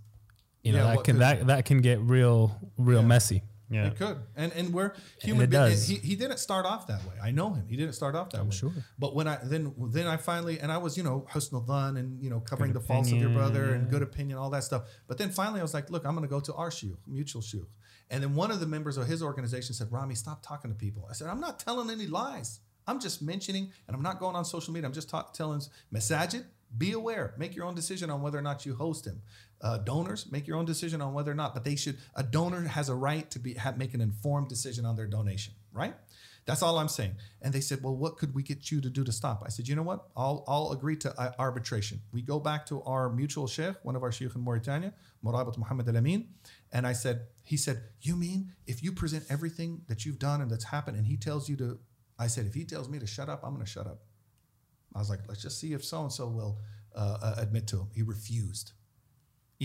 you 0.62 0.72
know 0.72 0.78
Yeah, 0.84 0.94
that 0.96 1.04
can 1.04 1.14
could- 1.16 1.20
that 1.22 1.46
that 1.48 1.64
can 1.64 1.80
get 1.80 2.00
real, 2.00 2.56
real 2.76 3.00
Yeah. 3.00 3.06
messy. 3.06 3.42
Yeah. 3.70 3.86
It 3.86 3.96
could, 3.96 4.18
and 4.36 4.52
and 4.52 4.70
we're 4.74 4.92
human. 5.22 5.44
it 5.44 5.50
being- 5.50 5.62
does. 5.70 5.88
He, 5.88 5.94
he 5.96 6.14
didn't 6.14 6.36
start 6.38 6.66
off 6.66 6.88
that 6.88 7.02
way. 7.06 7.14
I 7.22 7.30
know 7.30 7.54
him. 7.54 7.66
He 7.68 7.76
didn't 7.76 7.94
start 7.94 8.14
off 8.14 8.28
that 8.30 8.44
way. 8.44 8.50
sure. 8.50 8.70
But 8.98 9.14
when 9.14 9.26
I 9.26 9.38
then 9.42 9.74
then 9.78 10.06
I 10.06 10.18
finally 10.18 10.60
and 10.60 10.70
I 10.70 10.76
was 10.76 10.96
you 10.98 11.02
know 11.02 11.26
husnul 11.32 11.66
dhan 11.66 11.98
and 11.98 12.22
you 12.22 12.28
know 12.28 12.40
covering 12.40 12.72
Good 12.72 12.82
the 12.82 12.86
faults 12.86 13.10
of 13.10 13.16
your 13.18 13.30
brother 13.30 13.72
and 13.74 13.88
good 13.90 14.02
opinion, 14.02 14.36
all 14.36 14.50
that 14.50 14.64
stuff. 14.64 14.82
But 15.06 15.16
then 15.16 15.30
finally 15.30 15.60
I 15.60 15.62
was 15.62 15.72
like, 15.72 15.88
look, 15.88 16.04
I'm 16.04 16.12
going 16.14 16.22
to 16.28 16.28
go 16.30 16.40
to 16.40 16.54
our 16.54 16.68
shiur, 16.70 16.96
mutual 17.06 17.40
shiur. 17.40 17.64
And 18.10 18.22
then 18.22 18.34
one 18.34 18.50
of 18.50 18.60
the 18.60 18.66
members 18.66 18.98
of 18.98 19.06
his 19.06 19.22
organization 19.22 19.74
said, 19.74 19.90
Rami, 19.90 20.16
stop 20.16 20.42
talking 20.42 20.70
to 20.70 20.76
people. 20.76 21.06
I 21.08 21.14
said, 21.14 21.28
I'm 21.28 21.40
not 21.40 21.58
telling 21.58 21.88
any 21.88 22.06
lies. 22.06 22.60
I'm 22.86 23.00
just 23.00 23.22
mentioning, 23.22 23.72
and 23.86 23.96
I'm 23.96 24.02
not 24.02 24.18
going 24.20 24.36
on 24.36 24.44
social 24.44 24.74
media. 24.74 24.86
I'm 24.86 24.92
just 24.92 25.08
ta- 25.08 25.30
telling 25.32 25.62
Masajid, 25.94 26.44
be 26.76 26.92
aware. 26.92 27.32
Make 27.38 27.54
your 27.56 27.64
own 27.64 27.74
decision 27.74 28.10
on 28.10 28.20
whether 28.20 28.36
or 28.38 28.42
not 28.42 28.66
you 28.66 28.74
host 28.74 29.06
him. 29.06 29.22
Uh, 29.62 29.78
donors, 29.78 30.30
make 30.30 30.46
your 30.48 30.56
own 30.56 30.64
decision 30.64 31.00
on 31.00 31.14
whether 31.14 31.30
or 31.30 31.36
not. 31.36 31.54
But 31.54 31.64
they 31.64 31.76
should. 31.76 31.96
A 32.16 32.22
donor 32.22 32.62
has 32.62 32.88
a 32.88 32.94
right 32.94 33.30
to 33.30 33.38
be 33.38 33.54
have, 33.54 33.78
make 33.78 33.94
an 33.94 34.00
informed 34.00 34.48
decision 34.48 34.84
on 34.84 34.96
their 34.96 35.06
donation. 35.06 35.54
Right. 35.72 35.94
That's 36.44 36.62
all 36.62 36.76
I'm 36.78 36.88
saying. 36.88 37.12
And 37.40 37.54
they 37.54 37.60
said, 37.60 37.84
well, 37.84 37.94
what 37.94 38.16
could 38.16 38.34
we 38.34 38.42
get 38.42 38.72
you 38.72 38.80
to 38.80 38.90
do 38.90 39.04
to 39.04 39.12
stop? 39.12 39.44
I 39.46 39.48
said, 39.48 39.68
you 39.68 39.76
know 39.76 39.84
what? 39.84 40.08
I'll 40.16 40.44
I'll 40.48 40.72
agree 40.72 40.96
to 40.96 41.20
uh, 41.20 41.32
arbitration. 41.38 42.00
We 42.12 42.22
go 42.22 42.40
back 42.40 42.66
to 42.66 42.82
our 42.82 43.08
mutual 43.08 43.46
sheikh, 43.46 43.76
one 43.84 43.94
of 43.94 44.02
our 44.02 44.10
sheikh 44.10 44.34
in 44.34 44.40
Mauritania, 44.40 44.92
Murabit 45.24 45.56
Muhammad 45.56 45.88
Al 45.88 45.96
Amin, 45.96 46.28
and 46.72 46.86
I 46.86 46.94
said, 46.94 47.26
he 47.44 47.56
said, 47.56 47.82
you 48.00 48.16
mean 48.16 48.52
if 48.66 48.82
you 48.82 48.90
present 48.92 49.24
everything 49.30 49.82
that 49.86 50.04
you've 50.04 50.18
done 50.18 50.40
and 50.40 50.50
that's 50.50 50.64
happened, 50.64 50.96
and 50.96 51.06
he 51.06 51.16
tells 51.16 51.48
you 51.48 51.56
to, 51.56 51.78
I 52.18 52.26
said, 52.26 52.46
if 52.46 52.54
he 52.54 52.64
tells 52.64 52.88
me 52.88 52.98
to 52.98 53.06
shut 53.06 53.28
up, 53.28 53.42
I'm 53.44 53.54
going 53.54 53.64
to 53.64 53.70
shut 53.70 53.86
up. 53.86 54.00
I 54.94 54.98
was 54.98 55.10
like, 55.10 55.20
let's 55.28 55.42
just 55.42 55.60
see 55.60 55.72
if 55.74 55.84
so 55.84 56.02
and 56.02 56.12
so 56.12 56.26
will 56.26 56.58
uh, 56.94 57.18
uh, 57.22 57.34
admit 57.38 57.66
to 57.68 57.78
him. 57.78 57.88
He 57.94 58.02
refused. 58.02 58.72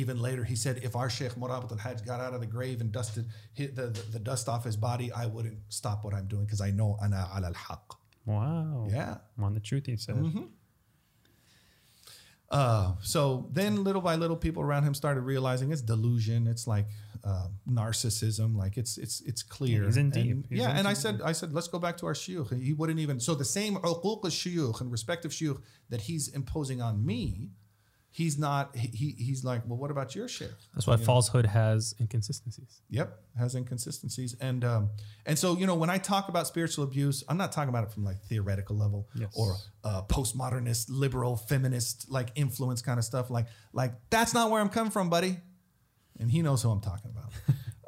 Even 0.02 0.16
later, 0.28 0.44
he 0.44 0.56
said, 0.56 0.76
if 0.84 0.96
our 0.96 1.10
Sheikh 1.10 1.34
Murabit 1.42 1.72
al-Hajj 1.72 2.06
got 2.06 2.20
out 2.26 2.34
of 2.36 2.40
the 2.46 2.46
grave 2.58 2.82
and 2.82 2.92
dusted 2.92 3.26
the, 3.56 3.66
the, 3.68 3.88
the 4.16 4.20
dust 4.20 4.48
off 4.48 4.64
his 4.64 4.78
body, 4.90 5.08
I 5.12 5.26
wouldn't 5.26 5.58
stop 5.70 6.04
what 6.06 6.14
I'm 6.14 6.28
doing 6.28 6.46
because 6.46 6.62
I 6.62 6.70
know 6.80 6.90
ana 7.04 7.28
al 7.34 7.52
haq. 7.54 7.86
Wow. 8.26 8.88
Yeah. 8.92 9.16
I'm 9.36 9.44
on 9.44 9.54
the 9.56 9.60
truth, 9.70 9.86
he 9.88 9.98
said. 9.98 10.16
Uh, 12.50 12.94
so 13.02 13.50
then 13.52 13.84
little 13.84 14.02
by 14.02 14.16
little, 14.16 14.38
people 14.38 14.62
around 14.64 14.84
him 14.84 14.94
started 14.94 15.22
realizing 15.22 15.72
it's 15.72 15.82
delusion. 15.82 16.48
It's 16.48 16.66
like 16.68 16.86
uh, 17.24 17.48
narcissism. 17.70 18.56
Like 18.56 18.78
it's 18.78 18.98
it's 18.98 19.22
it's 19.22 19.44
clear. 19.44 19.84
he's 19.86 19.98
in 19.98 20.06
And- 20.06 20.14
deep. 20.14 20.46
He's 20.50 20.60
yeah, 20.60 20.72
in 20.72 20.78
and 20.78 20.88
I 20.88 20.94
said 20.94 21.22
I 21.24 21.34
said 21.34 21.54
let's 21.54 21.68
go 21.68 21.80
back 21.80 21.98
to 21.98 22.06
our 22.06 22.14
shuyukh. 22.14 22.50
He 22.62 22.74
wouldn't 22.74 23.00
even. 23.00 23.20
So 23.20 23.36
the 23.36 23.44
same 23.60 23.76
uquq 23.76 24.24
al 24.24 24.32
shuyukh 24.32 24.80
and 24.82 24.92
respective 24.92 25.32
shuyukh 25.32 25.60
that 25.90 26.02
he's 26.02 26.30
imposing 26.30 26.82
on 26.82 27.06
me, 27.06 27.50
he's 28.12 28.38
not. 28.38 28.76
He, 28.76 28.88
he 28.88 29.12
he's 29.24 29.44
like, 29.44 29.62
well, 29.68 29.78
what 29.78 29.92
about 29.92 30.16
your 30.16 30.28
sheikh? 30.28 30.50
That's 30.74 30.88
why 30.88 30.98
falsehood 30.98 31.46
has 31.46 31.94
inconsistencies. 32.00 32.82
Yep, 32.90 33.18
has 33.38 33.56
inconsistencies, 33.56 34.36
and 34.42 34.64
um, 34.64 34.90
and 35.26 35.38
so 35.38 35.56
you 35.58 35.66
know 35.68 35.76
when 35.76 35.90
I 35.90 35.98
talk 35.98 36.30
about 36.30 36.48
spiritual 36.48 36.84
abuse, 36.84 37.24
I'm 37.28 37.38
not 37.38 37.52
talking 37.52 37.70
about 37.70 37.84
it 37.84 37.92
from 37.92 38.04
like 38.04 38.20
theoretical 38.24 38.76
level 38.78 39.08
Yes. 39.16 39.34
or 39.36 39.56
uh, 39.84 40.02
postmodernist, 40.04 40.88
liberal, 40.90 41.36
feminist 41.38 42.10
like 42.10 42.30
influence 42.36 42.82
kind 42.82 42.98
of 43.00 43.06
stuff. 43.06 43.30
Like 43.30 43.48
like 43.74 43.94
that's 44.10 44.34
not 44.34 44.52
where 44.52 44.62
I'm 44.62 44.70
coming 44.70 44.92
from, 44.92 45.10
buddy. 45.10 45.38
And 46.20 46.32
he 46.32 46.42
knows 46.42 46.64
who 46.64 46.72
I'm 46.72 46.82
talking 46.82 47.12
about. 47.12 47.32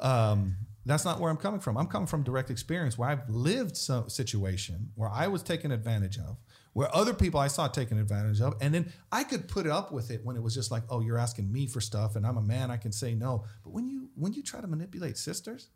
um, 0.00 0.56
that's 0.86 1.04
not 1.04 1.20
where 1.20 1.30
I'm 1.30 1.36
coming 1.36 1.60
from. 1.60 1.76
I'm 1.76 1.86
coming 1.88 2.06
from 2.06 2.22
direct 2.22 2.48
experience 2.50 2.96
where 2.96 3.08
I've 3.08 3.28
lived 3.28 3.76
some 3.76 4.08
situation 4.08 4.90
where 4.94 5.10
I 5.10 5.26
was 5.26 5.42
taken 5.42 5.72
advantage 5.72 6.16
of, 6.16 6.38
where 6.72 6.94
other 6.94 7.12
people 7.12 7.40
I 7.40 7.48
saw 7.48 7.66
taken 7.68 7.98
advantage 7.98 8.40
of, 8.40 8.54
and 8.60 8.72
then 8.72 8.92
I 9.10 9.24
could 9.24 9.48
put 9.48 9.66
up 9.66 9.92
with 9.92 10.10
it 10.10 10.24
when 10.24 10.36
it 10.36 10.42
was 10.42 10.54
just 10.54 10.70
like, 10.70 10.84
oh, 10.88 11.00
you're 11.00 11.18
asking 11.18 11.52
me 11.52 11.66
for 11.66 11.80
stuff, 11.80 12.16
and 12.16 12.26
I'm 12.26 12.36
a 12.36 12.42
man, 12.42 12.70
I 12.70 12.76
can 12.76 12.92
say 12.92 13.14
no. 13.14 13.44
But 13.64 13.72
when 13.72 13.88
you 13.88 14.10
when 14.14 14.32
you 14.32 14.42
try 14.42 14.60
to 14.60 14.66
manipulate 14.66 15.16
sisters, 15.16 15.68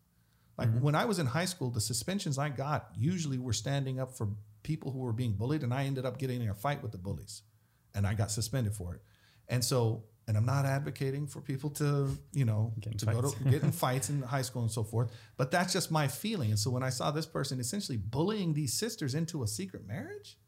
like 0.56 0.68
mm-hmm. 0.68 0.81
when 0.81 0.94
I 0.94 1.05
was 1.05 1.18
in 1.18 1.27
high 1.27 1.47
school, 1.47 1.70
the 1.70 1.81
suspensions 1.81 2.39
I 2.39 2.48
got 2.48 2.90
usually 2.97 3.39
were 3.39 3.52
standing 3.52 3.98
up 3.98 4.16
for 4.16 4.28
people 4.62 4.93
who 4.93 5.01
were 5.01 5.12
being 5.12 5.32
bullied, 5.32 5.62
and 5.62 5.74
I 5.74 5.85
ended 5.85 6.06
up 6.06 6.18
getting 6.18 6.43
in 6.43 6.48
a 6.48 6.55
fight 6.55 6.82
with 6.82 6.93
the 6.93 6.98
bullies, 6.98 7.43
and 7.94 8.06
I 8.06 8.14
got 8.14 8.31
suspended 8.31 8.74
for 8.74 8.94
it. 8.94 9.02
And 9.48 9.64
so, 9.64 10.05
and 10.28 10.36
I'm 10.36 10.47
not 10.47 10.64
advocating 10.64 11.27
for 11.27 11.40
people 11.40 11.70
to, 11.70 12.09
you 12.32 12.44
know, 12.44 12.73
Get 12.81 12.93
in 12.93 12.98
to 12.98 13.06
go 13.06 13.31
to 13.31 13.44
get 13.44 13.62
in 13.62 13.73
fights 13.85 14.10
in 14.10 14.23
high 14.23 14.43
school 14.43 14.62
and 14.62 14.70
so 14.70 14.85
forth. 14.85 15.10
But 15.36 15.51
that's 15.51 15.73
just 15.73 15.90
my 15.90 16.09
feeling. 16.09 16.51
And 16.51 16.59
so 16.59 16.70
when 16.70 16.82
I 16.82 16.90
saw 16.90 17.10
this 17.10 17.27
person 17.27 17.60
essentially 17.60 17.98
bullying 17.98 18.55
these 18.55 18.73
sisters 18.73 19.14
into 19.14 19.43
a 19.43 19.47
secret 19.47 19.86
marriage, 19.86 20.39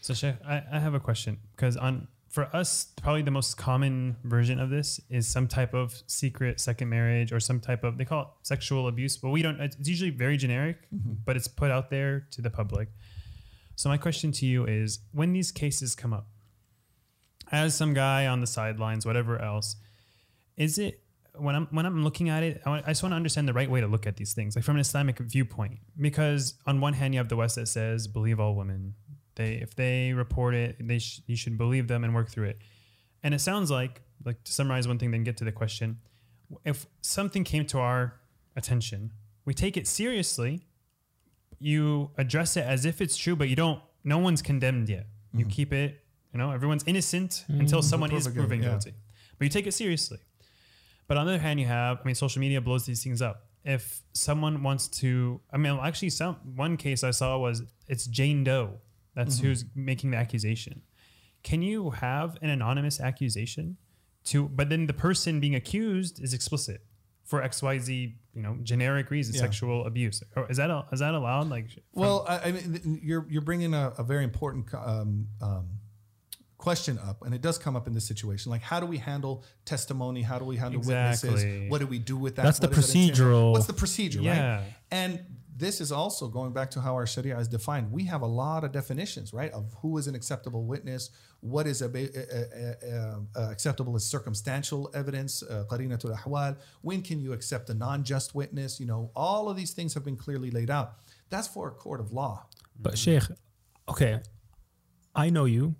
So, 0.00 0.14
Sheikh, 0.14 0.36
I, 0.46 0.62
I 0.72 0.78
have 0.78 0.94
a 0.94 1.00
question 1.00 1.38
because 1.54 1.76
on 1.76 2.08
for 2.30 2.44
us, 2.54 2.86
probably 3.02 3.22
the 3.22 3.32
most 3.32 3.56
common 3.56 4.16
version 4.22 4.60
of 4.60 4.70
this 4.70 5.00
is 5.10 5.26
some 5.26 5.48
type 5.48 5.74
of 5.74 6.00
secret 6.06 6.60
second 6.60 6.88
marriage 6.88 7.32
or 7.32 7.40
some 7.40 7.58
type 7.58 7.82
of 7.82 7.98
they 7.98 8.04
call 8.04 8.22
it 8.22 8.28
sexual 8.42 8.86
abuse, 8.86 9.16
but 9.16 9.30
we 9.30 9.42
don't. 9.42 9.60
It's 9.60 9.76
usually 9.88 10.10
very 10.10 10.36
generic, 10.36 10.78
mm-hmm. 10.94 11.14
but 11.24 11.36
it's 11.36 11.48
put 11.48 11.70
out 11.70 11.90
there 11.90 12.28
to 12.30 12.40
the 12.40 12.50
public. 12.50 12.88
So, 13.74 13.88
my 13.88 13.96
question 13.96 14.30
to 14.32 14.46
you 14.46 14.64
is: 14.64 15.00
when 15.12 15.32
these 15.32 15.50
cases 15.50 15.96
come 15.96 16.12
up, 16.12 16.28
as 17.50 17.74
some 17.74 17.94
guy 17.94 18.26
on 18.26 18.40
the 18.40 18.46
sidelines, 18.46 19.04
whatever 19.04 19.40
else, 19.40 19.76
is 20.56 20.78
it 20.78 21.02
when 21.36 21.54
I'm 21.54 21.66
when 21.70 21.84
I'm 21.84 22.04
looking 22.04 22.28
at 22.28 22.42
it, 22.42 22.62
I 22.64 22.80
just 22.88 23.02
want 23.02 23.12
to 23.12 23.16
understand 23.16 23.48
the 23.48 23.52
right 23.52 23.70
way 23.70 23.80
to 23.80 23.86
look 23.86 24.06
at 24.06 24.16
these 24.16 24.34
things, 24.34 24.54
like 24.54 24.64
from 24.64 24.76
an 24.76 24.80
Islamic 24.80 25.18
viewpoint. 25.18 25.78
Because 26.00 26.54
on 26.66 26.80
one 26.80 26.92
hand, 26.92 27.14
you 27.14 27.18
have 27.18 27.28
the 27.28 27.36
West 27.36 27.56
that 27.56 27.66
says 27.66 28.06
believe 28.06 28.38
all 28.38 28.54
women. 28.54 28.94
They 29.40 29.54
if 29.54 29.74
they 29.74 30.12
report 30.12 30.54
it, 30.54 30.76
they 30.78 30.98
sh- 30.98 31.22
you 31.26 31.34
should 31.34 31.56
believe 31.56 31.88
them 31.88 32.04
and 32.04 32.14
work 32.14 32.28
through 32.28 32.48
it. 32.48 32.58
And 33.22 33.32
it 33.32 33.40
sounds 33.40 33.70
like 33.70 34.02
like 34.24 34.44
to 34.44 34.52
summarize 34.52 34.86
one 34.86 34.98
thing, 34.98 35.10
then 35.10 35.24
get 35.24 35.38
to 35.38 35.44
the 35.44 35.52
question. 35.52 35.98
If 36.64 36.86
something 37.00 37.42
came 37.42 37.64
to 37.66 37.78
our 37.78 38.20
attention, 38.54 39.12
we 39.46 39.54
take 39.54 39.78
it 39.78 39.86
seriously. 39.86 40.66
You 41.58 42.10
address 42.18 42.56
it 42.58 42.64
as 42.64 42.84
if 42.84 43.00
it's 43.00 43.16
true, 43.16 43.34
but 43.34 43.48
you 43.48 43.56
don't. 43.56 43.80
No 44.04 44.18
one's 44.18 44.42
condemned 44.42 44.88
yet. 44.90 45.06
You 45.32 45.40
mm-hmm. 45.40 45.50
keep 45.50 45.72
it. 45.72 46.00
You 46.32 46.38
know, 46.38 46.50
everyone's 46.50 46.84
innocent 46.86 47.30
mm-hmm. 47.30 47.60
until 47.60 47.80
someone 47.82 48.12
is 48.12 48.28
Proven 48.28 48.62
yeah. 48.62 48.68
guilty. 48.68 48.94
But 49.38 49.44
you 49.44 49.50
take 49.50 49.66
it 49.66 49.72
seriously. 49.72 50.18
But 51.08 51.16
on 51.16 51.26
the 51.26 51.32
other 51.32 51.42
hand, 51.42 51.58
you 51.58 51.66
have, 51.66 52.00
I 52.02 52.04
mean, 52.04 52.14
social 52.14 52.40
media 52.40 52.60
blows 52.60 52.84
these 52.84 53.02
things 53.02 53.20
up. 53.20 53.46
If 53.64 54.02
someone 54.12 54.62
wants 54.62 54.86
to, 55.00 55.40
I 55.52 55.56
mean, 55.56 55.78
actually, 55.82 56.10
some 56.10 56.36
one 56.56 56.76
case 56.76 57.02
I 57.02 57.10
saw 57.10 57.38
was 57.38 57.62
it's 57.88 58.06
Jane 58.06 58.44
Doe. 58.44 58.78
That's 59.24 59.36
Mm-hmm. 59.38 59.46
who's 59.46 59.64
making 59.74 60.10
the 60.12 60.16
accusation. 60.16 60.82
Can 61.42 61.62
you 61.62 61.90
have 61.90 62.36
an 62.42 62.50
anonymous 62.50 63.00
accusation 63.00 63.76
to, 64.24 64.48
but 64.48 64.68
then 64.68 64.86
the 64.86 64.92
person 64.92 65.40
being 65.40 65.54
accused 65.54 66.22
is 66.22 66.32
explicit 66.34 66.82
for 67.24 67.42
X 67.42 67.62
Y 67.62 67.78
Z, 67.78 68.14
you 68.34 68.42
know, 68.42 68.56
generic 68.62 69.10
reason, 69.10 69.34
Yeah. 69.34 69.40
sexual 69.42 69.86
abuse. 69.86 70.22
Or 70.36 70.50
is 70.50 70.56
that 70.56 70.70
is 70.92 71.00
that 71.00 71.14
allowed? 71.14 71.48
Like, 71.48 71.70
from- 71.70 71.82
Well, 72.02 72.24
I, 72.28 72.36
I 72.46 72.52
mean, 72.52 73.00
you're 73.02 73.24
you're 73.30 73.42
bringing 73.50 73.72
a, 73.74 73.92
a 73.98 74.02
very 74.02 74.24
important 74.24 74.72
um, 74.74 75.28
um, 75.40 75.66
question 76.58 76.98
up, 76.98 77.22
and 77.24 77.34
it 77.34 77.40
does 77.40 77.56
come 77.56 77.74
up 77.76 77.86
in 77.86 77.94
this 77.94 78.06
situation. 78.06 78.50
Like, 78.50 78.62
how 78.62 78.80
do 78.80 78.86
we 78.86 78.98
handle 78.98 79.44
testimony? 79.64 80.22
How 80.22 80.38
do 80.38 80.44
we 80.44 80.56
handle 80.56 80.80
Exactly. 80.80 81.30
witnesses? 81.30 81.70
What 81.70 81.80
do 81.80 81.86
we 81.86 81.98
do 81.98 82.16
with 82.16 82.36
that? 82.36 82.42
That's 82.44 82.58
the 82.58 82.68
What 82.68 82.78
is 82.78 82.94
it 82.94 82.98
procedural- 83.14 83.52
What's 83.52 83.66
the 83.66 83.72
procedure, 83.72 84.20
Yeah. 84.20 84.56
right? 84.56 84.64
And 84.90 85.20
this 85.60 85.80
is 85.80 85.92
also 85.92 86.26
going 86.26 86.52
back 86.52 86.70
to 86.72 86.80
how 86.80 86.94
our 86.94 87.06
Sharia 87.06 87.38
is 87.38 87.46
defined. 87.46 87.92
We 87.92 88.04
have 88.04 88.22
a 88.22 88.26
lot 88.26 88.64
of 88.64 88.72
definitions, 88.72 89.32
right, 89.32 89.52
of 89.52 89.74
who 89.82 89.98
is 89.98 90.06
an 90.06 90.14
acceptable 90.14 90.64
witness, 90.64 91.10
what 91.40 91.66
is 91.66 91.82
a, 91.82 91.86
uh, 91.86 93.38
uh, 93.38 93.40
uh, 93.40 93.50
acceptable 93.50 93.94
as 93.94 94.04
circumstantial 94.04 94.90
evidence, 94.94 95.42
uh, 95.42 95.64
ahwal. 95.70 96.56
When 96.80 97.02
can 97.02 97.20
you 97.20 97.34
accept 97.34 97.68
a 97.70 97.74
non-just 97.74 98.34
witness? 98.34 98.80
You 98.80 98.86
know, 98.86 99.10
all 99.14 99.48
of 99.50 99.56
these 99.56 99.72
things 99.72 99.94
have 99.94 100.04
been 100.04 100.16
clearly 100.16 100.50
laid 100.50 100.70
out. 100.70 100.94
That's 101.28 101.46
for 101.46 101.68
a 101.68 101.72
court 101.72 102.00
of 102.00 102.12
law. 102.12 102.46
But 102.78 102.96
Sheikh, 102.96 103.24
okay, 103.88 104.20
I 105.14 105.30
know 105.30 105.44
you, 105.44 105.76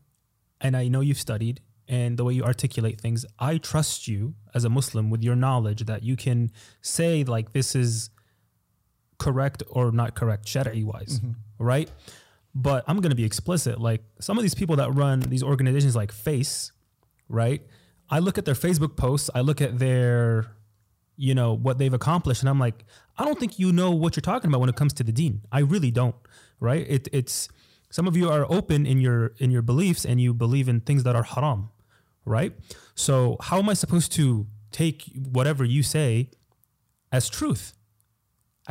and 0.60 0.76
I 0.76 0.88
know 0.88 1.00
you've 1.00 1.18
studied, 1.18 1.62
and 1.88 2.18
the 2.18 2.24
way 2.24 2.34
you 2.34 2.44
articulate 2.44 3.00
things, 3.00 3.24
I 3.38 3.58
trust 3.58 4.06
you 4.06 4.34
as 4.54 4.64
a 4.64 4.68
Muslim 4.68 5.10
with 5.10 5.22
your 5.22 5.36
knowledge 5.36 5.86
that 5.86 6.02
you 6.02 6.16
can 6.16 6.52
say 6.82 7.24
like 7.24 7.52
this 7.52 7.74
is 7.74 8.10
correct 9.20 9.62
or 9.70 9.92
not 9.92 10.16
correct, 10.16 10.48
shari 10.48 10.82
wise, 10.82 11.20
mm-hmm. 11.20 11.32
right? 11.58 11.88
But 12.54 12.82
I'm 12.88 13.00
gonna 13.00 13.14
be 13.14 13.24
explicit. 13.24 13.80
Like 13.80 14.02
some 14.18 14.36
of 14.36 14.42
these 14.42 14.56
people 14.56 14.76
that 14.76 14.92
run 14.92 15.20
these 15.20 15.42
organizations, 15.42 15.94
like 15.94 16.10
Face, 16.10 16.72
right? 17.28 17.62
I 18.08 18.18
look 18.18 18.38
at 18.38 18.44
their 18.44 18.56
Facebook 18.56 18.96
posts, 18.96 19.30
I 19.32 19.40
look 19.42 19.60
at 19.60 19.78
their 19.78 20.56
you 21.20 21.34
know 21.34 21.52
what 21.52 21.76
they've 21.76 21.92
accomplished 21.92 22.40
and 22.40 22.48
i'm 22.48 22.58
like 22.58 22.82
i 23.18 23.24
don't 23.26 23.38
think 23.38 23.58
you 23.58 23.72
know 23.72 23.90
what 23.90 24.16
you're 24.16 24.22
talking 24.22 24.48
about 24.48 24.58
when 24.58 24.70
it 24.70 24.74
comes 24.74 24.94
to 24.94 25.04
the 25.04 25.12
deen. 25.12 25.42
i 25.52 25.60
really 25.60 25.90
don't 25.90 26.16
right 26.60 26.86
it, 26.88 27.08
it's 27.12 27.48
some 27.90 28.08
of 28.08 28.16
you 28.16 28.30
are 28.30 28.46
open 28.50 28.86
in 28.86 28.98
your 28.98 29.34
in 29.36 29.50
your 29.50 29.60
beliefs 29.60 30.06
and 30.06 30.18
you 30.18 30.32
believe 30.32 30.66
in 30.66 30.80
things 30.80 31.02
that 31.04 31.14
are 31.14 31.22
haram 31.22 31.68
right 32.24 32.54
so 32.94 33.36
how 33.42 33.58
am 33.58 33.68
i 33.68 33.74
supposed 33.74 34.10
to 34.12 34.46
take 34.72 35.12
whatever 35.30 35.62
you 35.62 35.82
say 35.82 36.30
as 37.12 37.28
truth 37.28 37.74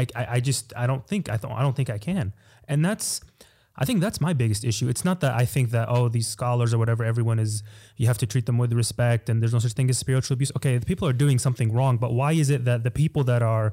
i 0.02 0.04
i, 0.22 0.24
I 0.36 0.40
just 0.50 0.66
i 0.82 0.86
don't 0.90 1.06
think 1.12 1.24
i 1.34 1.38
don't 1.42 1.52
i 1.60 1.62
don't 1.66 1.76
think 1.80 1.90
i 1.98 2.00
can 2.10 2.26
and 2.72 2.80
that's 2.88 3.10
I 3.82 3.86
think 3.86 4.02
that's 4.06 4.20
my 4.20 4.34
biggest 4.34 4.66
issue. 4.66 4.88
It's 4.94 5.06
not 5.10 5.18
that 5.22 5.34
I 5.42 5.46
think 5.46 5.66
that 5.72 5.88
oh 5.96 6.10
these 6.16 6.28
scholars 6.28 6.74
or 6.74 6.78
whatever 6.84 7.04
everyone 7.12 7.40
is 7.46 7.64
you 7.96 8.08
have 8.12 8.18
to 8.24 8.28
treat 8.34 8.46
them 8.46 8.58
with 8.64 8.74
respect 8.74 9.24
and 9.30 9.36
there's 9.42 9.54
no 9.58 9.60
such 9.66 9.72
thing 9.78 9.90
as 9.90 9.98
spiritual 9.98 10.34
abuse. 10.38 10.52
Okay, 10.58 10.74
the 10.78 10.86
people 10.92 11.08
are 11.08 11.18
doing 11.26 11.40
something 11.40 11.70
wrong, 11.78 11.94
but 12.04 12.12
why 12.20 12.32
is 12.44 12.50
it 12.56 12.62
that 12.70 12.80
the 12.88 12.92
people 12.92 13.24
that 13.32 13.42
are 13.42 13.68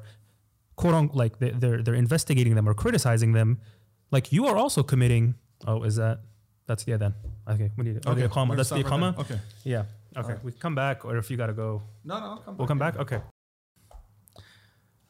quote 0.81 0.93
unquote 0.99 1.17
like 1.23 1.33
they- 1.41 1.55
they're 1.61 1.79
they're 1.83 2.01
investigating 2.05 2.55
them 2.57 2.65
or 2.69 2.73
criticizing 2.83 3.31
them, 3.39 3.49
like 4.09 4.25
you 4.31 4.45
are 4.49 4.55
also 4.63 4.81
committing? 4.81 5.35
Oh, 5.69 5.83
is 5.89 5.95
that 5.97 6.15
that's 6.67 6.83
the 6.85 6.93
adhan? 6.93 7.13
Okay, 7.53 7.69
we 7.75 7.81
need 7.87 7.97
it. 7.97 8.07
Okay, 8.07 8.15
the 8.15 8.21
we're 8.21 8.29
iqama. 8.29 8.47
gonna 8.47 8.55
That's 8.55 8.69
the 8.69 8.79
stop 8.79 8.91
right 8.91 8.99
iqama. 9.01 9.09
there. 9.17 9.25
Okay. 9.25 9.39
Yeah. 9.65 9.83
Okay, 10.21 10.33
right. 10.35 10.43
we 10.45 10.51
can 10.53 10.61
come 10.61 10.75
back, 10.83 11.03
or 11.03 11.17
if 11.17 11.29
you 11.29 11.35
got 11.43 11.47
to 11.47 11.57
go, 11.65 11.69
No, 12.05 12.15
no, 12.21 12.25
I'll 12.25 12.37
come 12.37 12.53
back. 12.53 12.59
we'll 12.59 12.67
come 12.73 12.79
back. 12.85 12.95
Okay. 13.03 13.19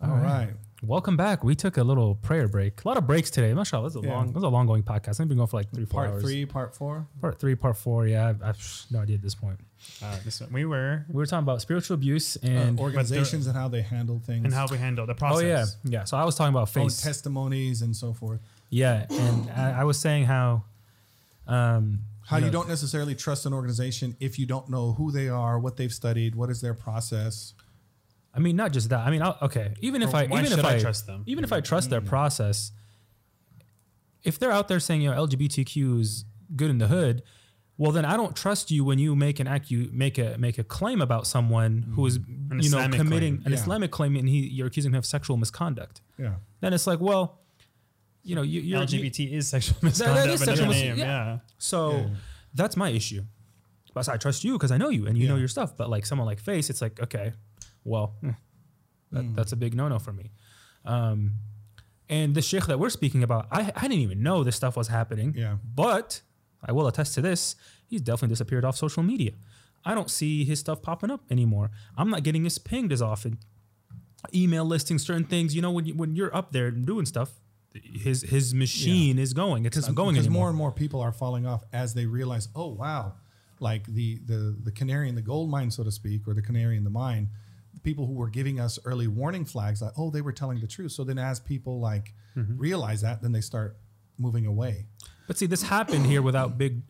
All 0.02 0.18
right. 0.18 0.54
Welcome 0.84 1.18
back. 1.18 1.44
We 1.44 1.56
took 1.56 1.78
a 1.78 1.84
little 1.84 2.14
prayer 2.16 2.48
break. 2.48 2.86
A 2.86 2.88
lot 2.88 2.98
of 2.98 3.08
breaks 3.08 3.32
today. 3.32 3.52
Mashallah, 3.52 3.90
this 3.90 3.96
is 3.96 4.04
a 4.04 4.08
Yeah. 4.08 4.14
long, 4.14 4.28
this 4.28 4.38
is 4.38 4.44
a 4.44 4.48
long 4.48 4.68
going 4.68 4.84
podcast. 4.84 5.20
I've 5.20 5.28
been 5.28 5.38
going 5.38 5.48
for 5.48 5.58
like 5.58 5.72
three, 5.72 5.86
four 5.86 6.02
Part 6.04 6.14
hours. 6.14 6.24
three, 6.24 6.46
part 6.46 6.76
four. 6.76 7.08
Part 7.20 7.40
three, 7.40 7.56
part 7.56 7.78
four. 7.78 8.06
Yeah, 8.06 8.28
I've, 8.30 8.44
I've 8.44 8.86
no 8.92 9.00
idea 9.00 9.16
at 9.16 9.24
this 9.24 9.34
point. 9.34 9.60
uh, 10.04 10.18
this 10.24 10.40
one, 10.40 10.52
we 10.54 10.66
were 10.66 11.04
We 11.10 11.16
were 11.16 11.26
talking 11.26 11.44
about 11.44 11.62
spiritual 11.62 11.96
abuse 11.96 12.38
Uh, 12.38 12.48
and 12.48 12.80
organizations 12.80 13.48
and 13.48 13.56
how 13.56 13.68
they 13.70 13.82
handle 13.82 14.20
things. 14.20 14.46
and 14.46 14.54
how 14.54 14.68
we 14.68 14.78
handle 14.78 15.08
the 15.08 15.16
process. 15.16 15.44
oh 15.44 15.48
yeah, 15.48 15.66
yeah. 16.00 16.04
So 16.04 16.16
I 16.16 16.24
was 16.26 16.36
talking 16.36 16.54
about 16.54 16.70
face. 16.70 17.02
testimonies 17.02 17.82
and 17.82 17.96
so 17.96 18.14
forth. 18.14 18.40
yeah, 18.70 19.08
and 19.10 19.50
I, 19.52 19.82
I 19.82 19.84
was 19.84 19.98
saying 20.00 20.26
how, 20.26 20.64
um, 21.48 22.02
How 22.26 22.38
you 22.38 22.46
know, 22.46 22.52
don't 22.52 22.68
necessarily 22.70 23.16
trust 23.16 23.46
an 23.48 23.54
organization 23.54 24.16
if 24.20 24.38
you 24.38 24.46
don't 24.46 24.70
know 24.70 24.92
who 24.94 25.12
they 25.12 25.28
are, 25.30 25.58
what 25.58 25.78
they've 25.78 25.94
studied, 25.94 26.36
what 26.36 26.50
is 26.52 26.62
their 26.62 26.74
process. 26.76 27.54
I 28.38 28.40
mean, 28.40 28.56
not 28.56 28.72
just 28.72 28.90
that. 28.90 29.00
I 29.00 29.10
mean, 29.10 29.22
I'll, 29.24 29.38
okay. 29.42 29.74
Even 29.82 30.02
if 30.04 30.14
I, 30.16 30.26
even 30.26 30.46
if 30.46 30.64
I 30.64 30.76
I, 30.76 30.80
trust 30.80 31.08
them? 31.08 31.24
even 31.26 31.44
if 31.44 31.52
I 31.52 31.60
trust 31.60 31.90
their 31.90 32.02
process, 32.02 32.72
if 34.24 34.40
they're 34.40 34.52
out 34.52 34.68
there 34.68 34.80
saying 34.80 35.02
you 35.02 35.10
know 35.12 35.26
LGBTQ 35.26 36.00
is 36.02 36.26
good 36.56 36.70
in 36.70 36.78
the 36.78 36.88
hood, 36.88 37.24
well 37.78 37.92
then 37.92 38.06
I 38.06 38.16
don't 38.18 38.36
trust 38.36 38.72
you 38.72 38.84
when 38.84 39.00
you 39.00 39.16
make 39.16 39.40
an 39.40 39.48
act, 39.48 39.72
you 39.72 39.90
make 39.92 40.18
a 40.18 40.36
make 40.38 40.58
a 40.58 40.64
claim 40.64 41.02
about 41.02 41.28
someone 41.28 41.84
who 41.96 42.06
is 42.06 42.20
Mm-hmm. 42.20 42.52
An 42.52 42.60
you 42.64 42.70
know 42.70 42.78
Islamic 42.78 43.00
committing 43.00 43.36
claim. 43.38 43.46
an 43.48 43.52
Yeah. 43.54 43.58
Islamic 43.60 43.92
claim 43.92 44.16
and 44.16 44.28
he 44.30 44.48
you're 44.48 44.68
accusing 44.68 44.92
him 44.92 44.98
of 44.98 45.06
sexual 45.06 45.38
misconduct. 45.38 46.02
Yeah. 46.18 46.36
Then 46.62 46.74
it's 46.74 46.88
like, 46.88 47.00
well, 47.00 47.40
you 48.24 48.36
know, 48.36 48.42
you, 48.42 48.62
you're 48.62 48.82
you- 48.84 49.00
LGBT 49.02 49.32
is 49.34 49.48
sexual 49.48 49.78
misconduct. 49.82 50.28
is 50.30 50.40
but 50.40 50.48
another 50.50 50.56
sexual 50.58 50.68
mis- 50.68 50.98
yeah. 50.98 51.06
yeah. 51.06 51.40
So 51.58 51.92
Yeah. 51.92 52.08
that's 52.54 52.76
my 52.78 52.90
issue. 52.90 53.24
But 53.94 54.08
I 54.10 54.18
trust 54.18 54.44
you 54.44 54.54
because 54.54 54.72
I 54.72 54.78
know 54.78 54.90
you 54.90 55.08
and 55.08 55.18
you 55.18 55.28
know 55.28 55.38
your 55.38 55.48
stuff. 55.48 55.76
But 55.76 55.90
like 55.90 56.06
someone 56.06 56.28
like 56.28 56.40
Face, 56.40 56.70
it's 56.70 56.82
like 56.84 57.00
okay, 57.02 57.34
well, 57.88 58.16
hmm, 58.22 58.32
that, 59.12 59.36
that's 59.36 59.52
a 59.52 59.56
big 59.56 59.74
no 59.74 59.88
no 59.88 60.00
for 60.00 60.14
me. 60.14 60.32
Um, 60.86 61.34
and 62.10 62.36
the 62.36 62.42
sheikh 62.42 62.66
that 62.68 62.80
we're 62.80 62.90
speaking 62.90 63.24
about, 63.24 63.48
I, 63.52 63.72
I 63.76 63.82
didn't 63.82 64.00
even 64.00 64.24
know 64.24 64.44
this 64.44 64.56
stuff 64.56 64.78
was 64.78 64.88
happening. 64.88 65.34
Yeah. 65.36 65.58
But 65.76 66.22
I 66.64 66.72
will 66.72 66.88
attest 66.88 67.14
to 67.16 67.22
this. 67.22 67.56
He's 67.88 68.02
definitely 68.02 68.30
disappeared 68.30 68.64
off 68.64 68.78
social 68.78 69.04
media. 69.04 69.32
I 69.86 69.94
don't 69.94 70.10
see 70.10 70.44
his 70.44 70.60
stuff 70.60 70.82
popping 70.82 71.12
up 71.12 71.22
anymore. 71.30 71.72
I'm 71.98 72.10
not 72.10 72.24
getting 72.24 72.44
his 72.44 72.58
pinged 72.58 72.92
as 72.92 73.02
often. 73.02 73.40
Email 74.34 74.66
listing 74.66 75.00
certain 75.00 75.26
things. 75.26 75.56
You 75.56 75.62
know, 75.62 75.72
when 75.72 75.86
you, 75.86 75.94
when 75.94 76.16
you're 76.16 76.36
up 76.36 76.52
there 76.52 76.72
doing 76.72 77.06
stuff, 77.06 77.32
his 77.74 78.24
his 78.24 78.54
machine 78.54 79.20
is 79.20 79.34
going. 79.34 79.66
It's 79.66 79.78
not 79.78 79.94
going 79.94 80.16
because 80.16 80.26
anymore. 80.26 80.42
more 80.42 80.50
and 80.50 80.58
more 80.58 80.72
people 80.72 81.02
are 81.02 81.12
falling 81.12 81.46
off 81.46 81.64
as 81.72 81.94
they 81.94 82.06
realize, 82.06 82.50
oh 82.56 82.70
wow, 82.70 83.14
like 83.60 83.86
the 83.86 84.20
the 84.26 84.58
the 84.64 84.72
canary 84.72 85.10
in 85.10 85.16
the 85.16 85.22
gold 85.22 85.50
mine, 85.50 85.70
so 85.70 85.84
to 85.84 85.92
speak, 85.92 86.28
or 86.28 86.34
the 86.34 86.42
canary 86.42 86.78
in 86.78 86.84
the 86.84 86.90
mine. 86.90 87.30
People 87.88 88.06
who 88.06 88.14
were 88.14 88.30
giving 88.30 88.60
us 88.60 88.78
early 88.84 89.08
warning 89.08 89.46
flags, 89.46 89.82
like 89.82 89.94
oh, 89.98 90.10
they 90.12 90.22
were 90.28 90.34
telling 90.42 90.60
the 90.60 90.68
truth. 90.68 90.92
So 90.92 91.04
then, 91.06 91.18
as 91.18 91.40
people 91.40 91.80
like 91.80 92.14
Mm-hmm. 92.36 92.58
realize 92.60 93.02
that, 93.02 93.22
then 93.24 93.32
they 93.32 93.42
start 93.42 93.78
moving 94.20 94.46
away. 94.46 94.86
But 95.26 95.38
see, 95.40 95.48
this 95.48 95.64
happened 95.64 96.06
here 96.06 96.22
without 96.22 96.56
big, 96.58 96.84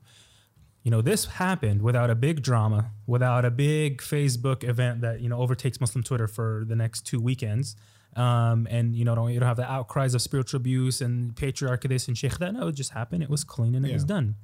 you 0.84 0.92
know, 0.92 1.02
this 1.02 1.26
happened 1.26 1.82
without 1.82 2.10
a 2.10 2.16
big 2.16 2.42
drama, 2.42 2.92
without 3.06 3.46
a 3.46 3.52
big 3.52 4.02
Facebook 4.02 4.64
event 4.68 5.02
that 5.02 5.22
you 5.22 5.30
know 5.30 5.40
overtakes 5.40 5.80
Muslim 5.80 6.04
Twitter 6.04 6.28
for 6.28 6.64
the 6.68 6.76
next 6.76 7.06
two 7.06 7.22
weekends. 7.22 7.76
Um, 8.16 8.68
and 8.72 8.96
you 8.96 9.06
know, 9.06 9.14
don't, 9.16 9.32
you 9.32 9.40
don't 9.40 9.48
have 9.48 9.56
the 9.58 9.72
outcries 9.72 10.14
of 10.16 10.22
spiritual 10.22 10.58
abuse 10.58 11.00
and 11.00 11.36
patriarchy 11.36 11.88
this 11.88 12.08
and 12.10 12.18
sheikh 12.18 12.40
that. 12.40 12.54
No, 12.54 12.68
it 12.70 12.76
just 12.76 12.92
happened. 12.92 13.22
It 13.24 13.30
was 13.30 13.44
clean 13.44 13.76
and 13.76 13.86
it 13.86 13.94
was 13.94 14.04
done. 14.04 14.36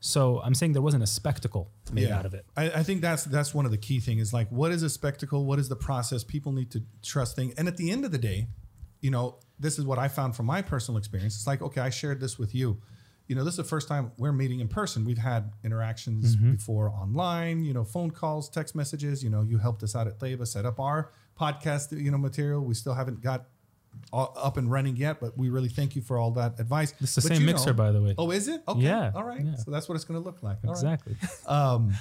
So 0.00 0.40
I'm 0.42 0.54
saying 0.54 0.72
there 0.72 0.82
wasn't 0.82 1.02
a 1.02 1.06
spectacle 1.06 1.70
made 1.92 2.10
out 2.10 2.24
of 2.24 2.32
it. 2.32 2.46
I, 2.56 2.70
I 2.70 2.82
think 2.82 3.02
that's 3.02 3.24
that's 3.24 3.54
one 3.54 3.66
of 3.66 3.70
the 3.70 3.78
key 3.78 4.00
things 4.00 4.22
is 4.22 4.32
like 4.32 4.48
what 4.48 4.72
is 4.72 4.82
a 4.82 4.88
spectacle? 4.88 5.44
What 5.44 5.58
is 5.58 5.68
the 5.68 5.76
process? 5.76 6.24
People 6.24 6.52
need 6.52 6.70
to 6.70 6.82
trust 7.02 7.36
things. 7.36 7.54
And 7.56 7.68
at 7.68 7.76
the 7.76 7.90
end 7.90 8.06
of 8.06 8.10
the 8.10 8.18
day, 8.18 8.48
you 9.00 9.10
know, 9.10 9.38
this 9.58 9.78
is 9.78 9.84
what 9.84 9.98
I 9.98 10.08
found 10.08 10.34
from 10.34 10.46
my 10.46 10.62
personal 10.62 10.96
experience. 10.98 11.36
It's 11.36 11.46
like, 11.46 11.60
okay, 11.60 11.82
I 11.82 11.90
shared 11.90 12.18
this 12.18 12.38
with 12.38 12.54
you. 12.54 12.80
you 13.28 13.36
know, 13.36 13.44
this 13.44 13.52
is 13.52 13.58
the 13.58 13.64
first 13.64 13.86
time 13.86 14.10
we're 14.18 14.32
meeting 14.32 14.58
in 14.58 14.66
person. 14.66 15.04
We've 15.04 15.18
had 15.18 15.52
interactions 15.62 16.34
mm-hmm. 16.34 16.52
before 16.52 16.90
online, 16.90 17.62
you 17.62 17.72
know, 17.72 17.84
phone 17.84 18.10
calls, 18.10 18.48
text 18.48 18.74
messages. 18.74 19.22
You 19.22 19.30
know, 19.30 19.42
you 19.42 19.58
helped 19.58 19.84
us 19.84 19.94
out 19.94 20.08
at 20.08 20.18
Theba 20.18 20.46
set 20.48 20.64
up 20.64 20.80
our 20.80 21.12
podcast, 21.38 21.96
you 21.96 22.10
know, 22.10 22.18
material. 22.18 22.60
We 22.64 22.74
still 22.74 22.94
haven't 22.94 23.20
got 23.20 23.44
up 24.12 24.56
and 24.56 24.70
running 24.70 24.96
yet, 24.96 25.20
but 25.20 25.38
we 25.38 25.50
really 25.50 25.68
thank 25.68 25.94
you 25.94 26.02
for 26.02 26.18
all 26.18 26.32
that 26.32 26.58
advice. 26.58 26.92
It's 27.00 27.14
the 27.14 27.20
But 27.22 27.36
same 27.36 27.46
mixer, 27.46 27.66
know- 27.68 27.72
by 27.74 27.92
the 27.92 28.02
way. 28.02 28.14
Oh, 28.18 28.30
is 28.32 28.48
it? 28.48 28.60
Okay. 28.66 28.80
Yeah, 28.80 29.12
All 29.14 29.22
right. 29.24 29.40
yeah. 29.44 29.54
So 29.56 29.70
that's 29.70 29.88
what 29.88 29.94
it's 29.94 30.04
going 30.04 30.18
to 30.20 30.24
look 30.24 30.42
like. 30.42 30.58
All 30.64 30.70
right. 30.72 30.76
exactly. 30.76 31.16
Um, 31.46 31.92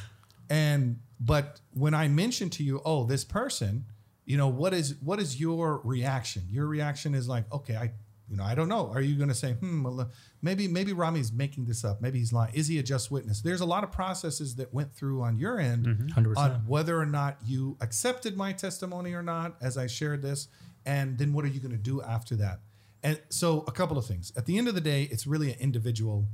and 0.49 0.99
but 1.19 1.59
when 1.73 1.93
I 1.93 2.07
mentioned 2.07 2.53
to 2.53 2.63
you, 2.63 2.81
oh, 2.85 3.05
this 3.05 3.23
person, 3.23 3.85
you 4.25 4.37
know, 4.37 4.47
what 4.47 4.73
is 4.73 4.95
what 5.03 5.19
is 5.19 5.39
your 5.39 5.81
reaction? 5.83 6.43
Your 6.49 6.65
reaction 6.67 7.13
is 7.13 7.27
like, 7.27 7.51
okay, 7.53 7.75
I, 7.75 7.91
you 8.29 8.37
know, 8.37 8.43
I 8.43 8.55
don't 8.55 8.69
know. 8.69 8.89
Are 8.93 9.01
you 9.01 9.15
going 9.15 9.29
to 9.29 9.35
say, 9.35 9.53
hmm, 9.53 9.83
well, 9.83 10.09
maybe 10.41 10.67
maybe 10.67 10.93
Rami's 10.93 11.31
making 11.31 11.65
this 11.65 11.83
up. 11.83 12.01
Maybe 12.01 12.19
he's 12.19 12.31
lying. 12.33 12.53
Is 12.55 12.67
he 12.67 12.79
a 12.79 12.83
just 12.83 13.11
witness? 13.11 13.41
There's 13.41 13.61
a 13.61 13.65
lot 13.65 13.83
of 13.83 13.91
processes 13.91 14.55
that 14.55 14.73
went 14.73 14.93
through 14.93 15.21
on 15.21 15.37
your 15.37 15.59
end 15.59 15.85
Mm-hmm. 15.85 16.19
100%. 16.19 16.37
on 16.37 16.51
whether 16.67 16.99
or 16.99 17.05
not 17.05 17.37
you 17.45 17.77
accepted 17.81 18.35
my 18.37 18.53
testimony 18.53 19.13
or 19.13 19.21
not 19.23 19.55
as 19.61 19.77
I 19.77 19.85
shared 19.87 20.21
this, 20.21 20.47
and 20.89 21.19
then 21.19 21.33
what 21.33 21.45
are 21.45 21.49
you 21.49 21.59
going 21.59 21.71
to 21.71 21.77
do 21.77 22.01
after 22.01 22.35
that? 22.37 22.61
And 23.03 23.21
so 23.29 23.63
a 23.67 23.71
couple 23.71 23.97
of 23.97 24.05
things. 24.07 24.33
At 24.35 24.47
the 24.47 24.57
end 24.57 24.67
of 24.67 24.73
the 24.73 24.81
day, 24.81 25.03
it's 25.03 25.27
really 25.27 25.53
an 25.53 25.59
individual 25.59 26.27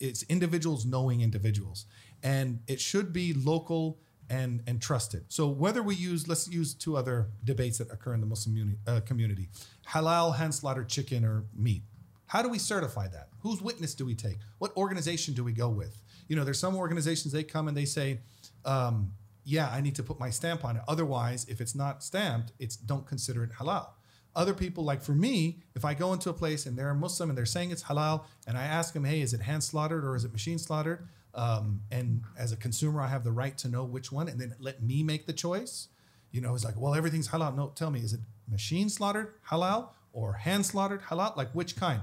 it's 0.00 0.22
individuals 0.22 0.86
knowing 0.86 1.20
individuals 1.20 1.84
and 2.22 2.60
it 2.66 2.80
should 2.80 3.12
be 3.12 3.34
local 3.34 3.98
and 4.30 4.62
and 4.66 4.80
trusted. 4.80 5.24
So 5.28 5.48
whether 5.48 5.82
we 5.82 5.94
use 5.94 6.26
let's 6.26 6.48
use 6.48 6.72
two 6.72 6.96
other 6.96 7.28
debates 7.44 7.76
that 7.78 7.92
occur 7.92 8.14
in 8.14 8.22
the 8.22 8.26
muslim 8.26 8.56
uni, 8.56 8.76
uh, 8.86 9.00
community 9.00 9.50
halal 9.86 10.34
hand 10.34 10.54
slaughtered 10.54 10.88
chicken 10.88 11.26
or 11.26 11.44
meat. 11.54 11.82
How 12.24 12.40
do 12.40 12.48
we 12.48 12.58
certify 12.58 13.08
that? 13.08 13.28
Whose 13.40 13.60
witness 13.60 13.94
do 13.94 14.06
we 14.06 14.14
take? 14.14 14.38
What 14.56 14.74
organization 14.78 15.34
do 15.34 15.44
we 15.44 15.52
go 15.52 15.68
with? 15.68 16.00
You 16.26 16.36
know 16.36 16.44
there's 16.44 16.58
some 16.58 16.74
organizations 16.74 17.34
they 17.34 17.44
come 17.44 17.68
and 17.68 17.76
they 17.76 17.84
say 17.84 18.20
um, 18.64 19.12
yeah 19.46 19.70
i 19.72 19.80
need 19.80 19.94
to 19.94 20.02
put 20.02 20.20
my 20.20 20.28
stamp 20.28 20.62
on 20.66 20.76
it 20.76 20.82
otherwise 20.86 21.46
if 21.48 21.62
it's 21.62 21.74
not 21.74 22.02
stamped 22.02 22.52
it's 22.58 22.76
don't 22.76 23.06
consider 23.06 23.42
it 23.42 23.50
halal 23.52 23.88
other 24.36 24.52
people, 24.52 24.84
like 24.84 25.00
for 25.00 25.12
me, 25.12 25.62
if 25.74 25.84
I 25.84 25.94
go 25.94 26.12
into 26.12 26.28
a 26.28 26.34
place 26.34 26.66
and 26.66 26.78
they're 26.78 26.90
a 26.90 26.94
Muslim 26.94 27.30
and 27.30 27.38
they're 27.38 27.46
saying 27.46 27.70
it's 27.70 27.82
halal, 27.82 28.24
and 28.46 28.58
I 28.58 28.64
ask 28.64 28.92
them, 28.92 29.04
hey, 29.04 29.22
is 29.22 29.32
it 29.32 29.40
hand 29.40 29.64
slaughtered 29.64 30.04
or 30.04 30.14
is 30.14 30.24
it 30.24 30.32
machine 30.32 30.58
slaughtered? 30.58 31.08
Um, 31.34 31.80
and 31.90 32.22
as 32.38 32.52
a 32.52 32.56
consumer, 32.56 33.00
I 33.00 33.08
have 33.08 33.24
the 33.24 33.32
right 33.32 33.56
to 33.58 33.68
know 33.68 33.84
which 33.84 34.12
one, 34.12 34.28
and 34.28 34.38
then 34.38 34.54
let 34.58 34.82
me 34.82 35.02
make 35.02 35.26
the 35.26 35.32
choice. 35.32 35.88
You 36.30 36.42
know, 36.42 36.54
it's 36.54 36.64
like, 36.64 36.78
well, 36.78 36.94
everything's 36.94 37.28
halal. 37.28 37.56
No, 37.56 37.72
tell 37.74 37.90
me, 37.90 38.00
is 38.00 38.12
it 38.12 38.20
machine 38.46 38.90
slaughtered 38.90 39.32
halal 39.48 39.88
or 40.12 40.34
hand 40.34 40.66
slaughtered 40.66 41.02
halal? 41.02 41.34
Like 41.34 41.50
which 41.52 41.74
kind? 41.74 42.02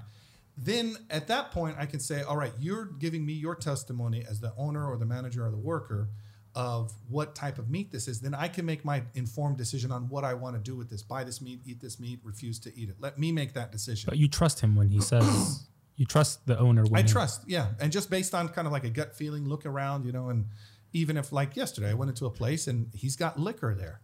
Then 0.57 0.97
at 1.11 1.27
that 1.27 1.51
point, 1.51 1.77
I 1.79 1.85
can 1.85 1.99
say, 1.99 2.23
all 2.23 2.37
right, 2.37 2.53
you're 2.59 2.85
giving 2.85 3.25
me 3.25 3.33
your 3.33 3.55
testimony 3.55 4.25
as 4.27 4.39
the 4.39 4.53
owner 4.57 4.87
or 4.87 4.97
the 4.97 5.05
manager 5.05 5.45
or 5.45 5.51
the 5.51 5.57
worker 5.57 6.09
of 6.55 6.93
what 7.09 7.33
type 7.33 7.57
of 7.57 7.69
meat 7.69 7.91
this 7.91 8.07
is, 8.07 8.21
then 8.21 8.33
I 8.35 8.47
can 8.47 8.65
make 8.65 8.85
my 8.85 9.03
informed 9.15 9.57
decision 9.57 9.91
on 9.91 10.07
what 10.07 10.23
I 10.23 10.33
want 10.33 10.55
to 10.55 10.61
do 10.61 10.75
with 10.75 10.89
this. 10.89 11.01
Buy 11.01 11.23
this 11.23 11.41
meat, 11.41 11.61
eat 11.65 11.81
this 11.81 11.99
meat, 11.99 12.19
refuse 12.23 12.59
to 12.59 12.77
eat 12.77 12.89
it. 12.89 12.95
Let 12.99 13.17
me 13.17 13.31
make 13.31 13.53
that 13.53 13.71
decision. 13.71 14.07
But 14.09 14.19
you 14.19 14.27
trust 14.27 14.59
him 14.59 14.75
when 14.75 14.89
he 14.89 15.01
says 15.01 15.65
you 15.95 16.05
trust 16.05 16.45
the 16.45 16.57
owner. 16.59 16.83
When 16.83 16.99
I 16.99 17.01
he- 17.01 17.07
trust, 17.07 17.43
yeah. 17.47 17.69
And 17.79 17.91
just 17.91 18.09
based 18.09 18.35
on 18.35 18.49
kind 18.49 18.67
of 18.67 18.71
like 18.71 18.83
a 18.83 18.89
gut 18.89 19.15
feeling, 19.15 19.47
look 19.47 19.65
around, 19.65 20.05
you 20.05 20.11
know, 20.11 20.29
and 20.29 20.45
even 20.93 21.17
if 21.17 21.31
like 21.31 21.55
yesterday 21.55 21.89
I 21.89 21.95
went 21.95 22.09
into 22.09 22.25
a 22.25 22.31
place 22.31 22.67
and 22.67 22.89
he's 22.93 23.15
got 23.15 23.39
liquor 23.39 23.73
there 23.73 24.01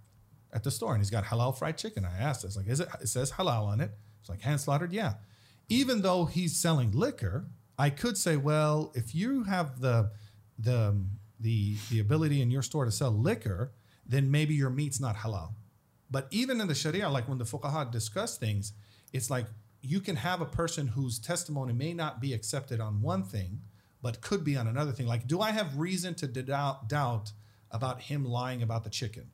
at 0.51 0.63
the 0.63 0.71
store 0.71 0.93
and 0.93 1.01
he's 1.01 1.11
got 1.11 1.25
halal 1.25 1.55
fried 1.55 1.77
chicken. 1.77 2.03
I 2.03 2.17
asked, 2.17 2.43
it's 2.43 2.57
like, 2.57 2.67
is 2.67 2.79
it, 2.79 2.89
it 2.99 3.07
says 3.07 3.33
halal 3.33 3.67
on 3.67 3.79
it. 3.79 3.91
It's 4.21 4.29
like 4.29 4.41
hand 4.41 4.59
slaughtered. 4.59 4.91
Yeah. 4.91 5.13
Even 5.69 6.01
though 6.01 6.25
he's 6.25 6.57
selling 6.57 6.91
liquor, 6.91 7.45
I 7.77 7.91
could 7.91 8.17
say, 8.17 8.37
well, 8.37 8.91
if 8.95 9.13
you 9.13 9.43
have 9.43 9.79
the, 9.79 10.11
the, 10.57 10.99
the, 11.39 11.77
the 11.89 11.99
ability 11.99 12.41
in 12.41 12.51
your 12.51 12.61
store 12.61 12.85
to 12.85 12.91
sell 12.91 13.11
liquor, 13.11 13.71
then 14.05 14.29
maybe 14.29 14.53
your 14.53 14.69
meat's 14.69 14.99
not 14.99 15.17
halal. 15.17 15.53
But 16.11 16.27
even 16.31 16.59
in 16.59 16.67
the 16.67 16.75
Sharia, 16.75 17.09
like 17.09 17.27
when 17.27 17.37
the 17.37 17.45
fuqaha 17.45 17.91
discuss 17.91 18.37
things, 18.37 18.73
it's 19.13 19.29
like 19.29 19.45
you 19.81 19.99
can 19.99 20.15
have 20.17 20.41
a 20.41 20.45
person 20.45 20.87
whose 20.87 21.19
testimony 21.19 21.73
may 21.73 21.93
not 21.93 22.19
be 22.19 22.33
accepted 22.33 22.79
on 22.79 23.01
one 23.01 23.23
thing, 23.23 23.61
but 24.01 24.21
could 24.21 24.43
be 24.43 24.57
on 24.57 24.67
another 24.67 24.91
thing. 24.91 25.07
Like, 25.07 25.27
do 25.27 25.41
I 25.41 25.51
have 25.51 25.77
reason 25.77 26.15
to 26.15 26.27
doubt, 26.27 26.89
doubt 26.89 27.31
about 27.71 28.01
him 28.01 28.25
lying 28.25 28.61
about 28.63 28.83
the 28.83 28.89
chicken? 28.89 29.31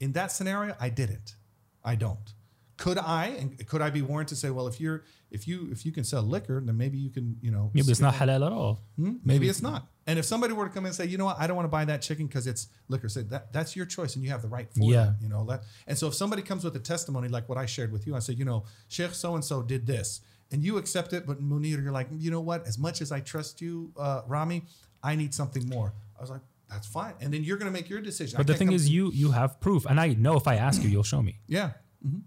In 0.00 0.12
that 0.12 0.32
scenario, 0.32 0.74
I 0.80 0.88
didn't. 0.88 1.36
I 1.84 1.94
don't. 1.94 2.32
Could 2.76 2.98
I 2.98 3.26
and 3.28 3.66
could 3.66 3.80
I 3.80 3.88
be 3.88 4.02
warned 4.02 4.28
to 4.28 4.36
say, 4.36 4.50
well, 4.50 4.66
if 4.66 4.80
you're 4.80 5.04
if 5.30 5.48
you 5.48 5.68
if 5.72 5.86
you 5.86 5.92
can 5.92 6.04
sell 6.04 6.22
liquor, 6.22 6.60
then 6.62 6.76
maybe 6.76 6.98
you 6.98 7.08
can 7.08 7.38
you 7.40 7.50
know 7.50 7.70
Maybe 7.72 7.90
it's 7.90 8.00
not 8.00 8.14
halal 8.14 8.44
at 8.44 8.52
all. 8.52 8.80
Hmm? 8.96 9.14
Maybe 9.24 9.48
it's 9.48 9.62
not. 9.62 9.86
And 10.08 10.18
if 10.20 10.24
somebody 10.24 10.52
were 10.52 10.64
to 10.68 10.70
come 10.72 10.84
in 10.84 10.88
and 10.88 10.94
say, 10.94 11.06
you 11.06 11.18
know 11.18 11.24
what, 11.24 11.36
I 11.40 11.46
don't 11.46 11.56
want 11.56 11.66
to 11.66 11.70
buy 11.70 11.84
that 11.86 12.00
chicken 12.00 12.26
because 12.26 12.46
it's 12.46 12.68
liquor, 12.88 13.08
say 13.08 13.22
that 13.22 13.52
that's 13.52 13.74
your 13.74 13.86
choice 13.86 14.14
and 14.14 14.24
you 14.24 14.30
have 14.30 14.40
the 14.42 14.48
right 14.48 14.72
for 14.72 14.80
Yeah. 14.84 15.04
that. 15.06 15.14
You 15.20 15.28
know 15.28 15.44
that. 15.46 15.64
And 15.88 15.98
so 15.98 16.06
if 16.06 16.14
somebody 16.14 16.42
comes 16.42 16.62
with 16.64 16.76
a 16.76 16.80
testimony 16.80 17.28
like 17.28 17.48
what 17.48 17.58
I 17.58 17.66
shared 17.66 17.90
with 17.90 18.06
you, 18.06 18.14
I 18.14 18.20
say, 18.20 18.34
you 18.34 18.44
know, 18.44 18.64
Sheikh 18.88 19.14
so 19.14 19.34
and 19.34 19.44
so 19.44 19.62
did 19.62 19.86
this, 19.86 20.20
and 20.52 20.62
you 20.62 20.78
accept 20.78 21.12
it, 21.12 21.26
but 21.26 21.42
Munir, 21.42 21.82
you're 21.82 21.90
like, 21.90 22.08
you 22.12 22.30
know 22.30 22.40
what? 22.40 22.66
As 22.68 22.78
much 22.78 23.00
as 23.00 23.10
I 23.10 23.18
trust 23.20 23.60
you, 23.60 23.92
uh, 23.98 24.22
Rami, 24.28 24.62
I 25.02 25.16
need 25.16 25.34
something 25.34 25.68
more. 25.68 25.92
I 26.16 26.20
was 26.20 26.30
like, 26.30 26.42
that's 26.70 26.86
fine. 26.86 27.14
And 27.20 27.32
then 27.34 27.42
you're 27.42 27.56
going 27.56 27.72
to 27.72 27.76
make 27.76 27.88
your 27.90 28.00
decision. 28.00 28.36
But 28.36 28.46
the 28.46 28.54
thing 28.54 28.70
is, 28.72 28.88
you 28.88 29.10
you 29.12 29.32
have 29.32 29.58
proof, 29.60 29.86
and 29.86 29.98
I 30.00 30.08
know 30.14 30.36
if 30.36 30.46
I 30.46 30.54
ask 30.54 30.82
you, 30.84 30.88
you'll 30.88 31.02
show 31.02 31.20
me. 31.22 31.38
yeah. 31.48 31.72
Mhm. 32.06 32.22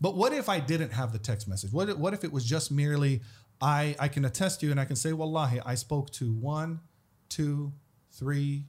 But 0.00 0.16
what 0.16 0.32
if 0.32 0.48
I 0.48 0.58
didn't 0.60 0.90
have 0.92 1.12
the 1.12 1.18
text 1.18 1.46
message? 1.48 1.72
What 1.72 1.88
if, 1.88 1.96
what 1.96 2.12
if 2.14 2.24
it 2.24 2.32
was 2.32 2.44
just 2.44 2.70
merely 2.70 3.22
I 3.60 3.94
I 3.98 4.08
can 4.08 4.24
attest 4.24 4.60
to 4.60 4.66
you 4.66 4.72
and 4.72 4.80
I 4.80 4.84
can 4.84 4.96
say, 4.96 5.12
Wallahi, 5.12 5.60
I 5.64 5.74
spoke 5.76 6.10
to 6.14 6.32
one, 6.32 6.80
two, 7.28 7.72
three, 8.12 8.66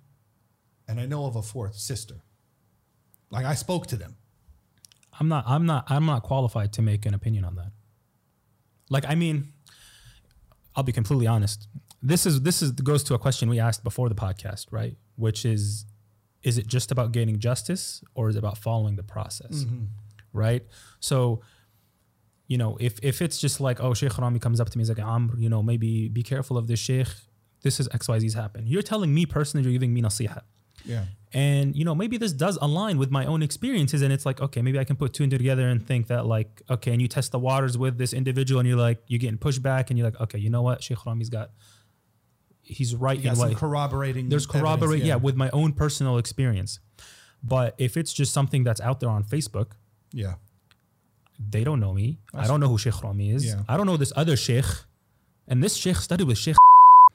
and 0.87 0.99
I 0.99 1.05
know 1.05 1.25
of 1.25 1.35
a 1.35 1.41
fourth 1.41 1.75
sister. 1.75 2.23
Like 3.29 3.45
I 3.45 3.55
spoke 3.55 3.87
to 3.87 3.95
them. 3.95 4.15
I'm 5.19 5.27
not. 5.27 5.45
I'm 5.47 5.65
not. 5.65 5.85
I'm 5.89 6.05
not 6.05 6.23
qualified 6.23 6.73
to 6.73 6.81
make 6.81 7.05
an 7.05 7.13
opinion 7.13 7.43
on 7.43 7.55
that. 7.55 7.71
Like, 8.89 9.05
I 9.07 9.15
mean, 9.15 9.51
I'll 10.75 10.83
be 10.83 10.91
completely 10.91 11.27
honest. 11.27 11.67
This 12.01 12.25
is 12.25 12.41
this 12.41 12.61
is 12.61 12.71
goes 12.71 13.03
to 13.05 13.15
a 13.15 13.19
question 13.19 13.49
we 13.49 13.59
asked 13.59 13.83
before 13.83 14.09
the 14.09 14.15
podcast, 14.15 14.67
right? 14.71 14.95
Which 15.15 15.43
is, 15.43 15.85
is 16.43 16.57
it 16.57 16.67
just 16.67 16.91
about 16.91 17.11
gaining 17.11 17.39
justice, 17.39 18.03
or 18.13 18.29
is 18.29 18.35
it 18.35 18.39
about 18.39 18.57
following 18.57 18.95
the 18.95 19.03
process, 19.03 19.63
mm-hmm. 19.63 19.85
right? 20.33 20.63
So, 20.99 21.41
you 22.47 22.57
know, 22.57 22.77
if 22.79 22.99
if 23.01 23.21
it's 23.21 23.39
just 23.39 23.59
like, 23.59 23.81
oh, 23.81 23.95
Sheikh 23.95 24.17
Rami 24.17 24.39
comes 24.39 24.61
up 24.61 24.69
to 24.69 24.77
me, 24.77 24.83
he's 24.83 24.89
like, 24.89 24.99
Amr, 24.99 25.35
you 25.37 25.49
know, 25.49 25.63
maybe 25.63 26.07
be 26.09 26.21
careful 26.21 26.57
of 26.57 26.67
this 26.67 26.79
Sheikh. 26.79 27.07
This 27.67 27.79
is 27.81 27.87
XYZ's 28.01 28.33
happened. 28.43 28.65
You're 28.73 28.87
telling 28.93 29.11
me 29.17 29.23
personally, 29.37 29.63
you're 29.65 29.77
giving 29.79 29.93
me 29.97 30.01
nasiha 30.07 30.41
Yeah. 30.93 31.03
and 31.47 31.75
you 31.79 31.83
know 31.87 31.95
maybe 32.01 32.15
this 32.23 32.33
does 32.45 32.55
align 32.67 32.95
with 33.01 33.11
my 33.19 33.25
own 33.31 33.41
experiences 33.49 33.99
and 34.05 34.11
it's 34.15 34.25
like 34.29 34.39
okay 34.45 34.61
maybe 34.65 34.79
i 34.83 34.85
can 34.89 34.95
put 35.01 35.09
two 35.17 35.23
and 35.25 35.31
two 35.33 35.39
together 35.43 35.65
and 35.73 35.79
think 35.91 36.01
that 36.13 36.23
like 36.35 36.51
okay 36.75 36.91
and 36.95 37.01
you 37.03 37.09
test 37.17 37.29
the 37.35 37.41
waters 37.49 37.73
with 37.83 37.93
this 38.01 38.11
individual 38.21 38.57
and 38.61 38.67
you're 38.69 38.83
like 38.89 38.99
you're 39.09 39.23
getting 39.25 39.41
pushed 39.47 39.61
back 39.71 39.83
and 39.89 39.93
you're 39.97 40.07
like 40.11 40.19
okay 40.25 40.39
you 40.45 40.51
know 40.55 40.63
what 40.67 40.77
sheikh 40.85 41.01
rami's 41.07 41.31
got 41.37 41.47
he's 42.77 42.91
right 42.95 43.21
got 43.23 43.33
in 43.33 43.39
what 43.39 43.55
corroborating. 43.63 44.29
there's 44.31 44.45
corroborate 44.55 45.03
yeah. 45.03 45.15
with 45.27 45.35
my 45.43 45.49
own 45.59 45.69
personal 45.83 46.15
experience 46.23 46.71
but 47.55 47.69
if 47.87 47.91
it's 47.99 48.13
just 48.19 48.31
something 48.39 48.61
that's 48.67 48.81
out 48.89 48.97
there 49.01 49.09
on 49.17 49.23
facebook 49.35 49.69
yeah. 50.23 50.35
they 51.55 51.63
don't 51.67 51.81
know 51.85 51.93
me 52.01 52.07
i 52.33 52.45
don't 52.49 52.59
know 52.61 52.69
who 52.73 52.77
sheikh 52.85 52.99
rami 53.03 53.27
is 53.37 53.43
Yeah. 53.45 53.61
i 53.67 53.73
don't 53.77 53.87
know 53.91 53.97
this 54.05 54.13
other 54.21 54.37
sheikh 54.47 54.69
and 55.49 55.57
this 55.63 55.75
sheikh 55.83 55.97
studied 56.07 56.27
with 56.31 56.37
sheikh 56.45 56.55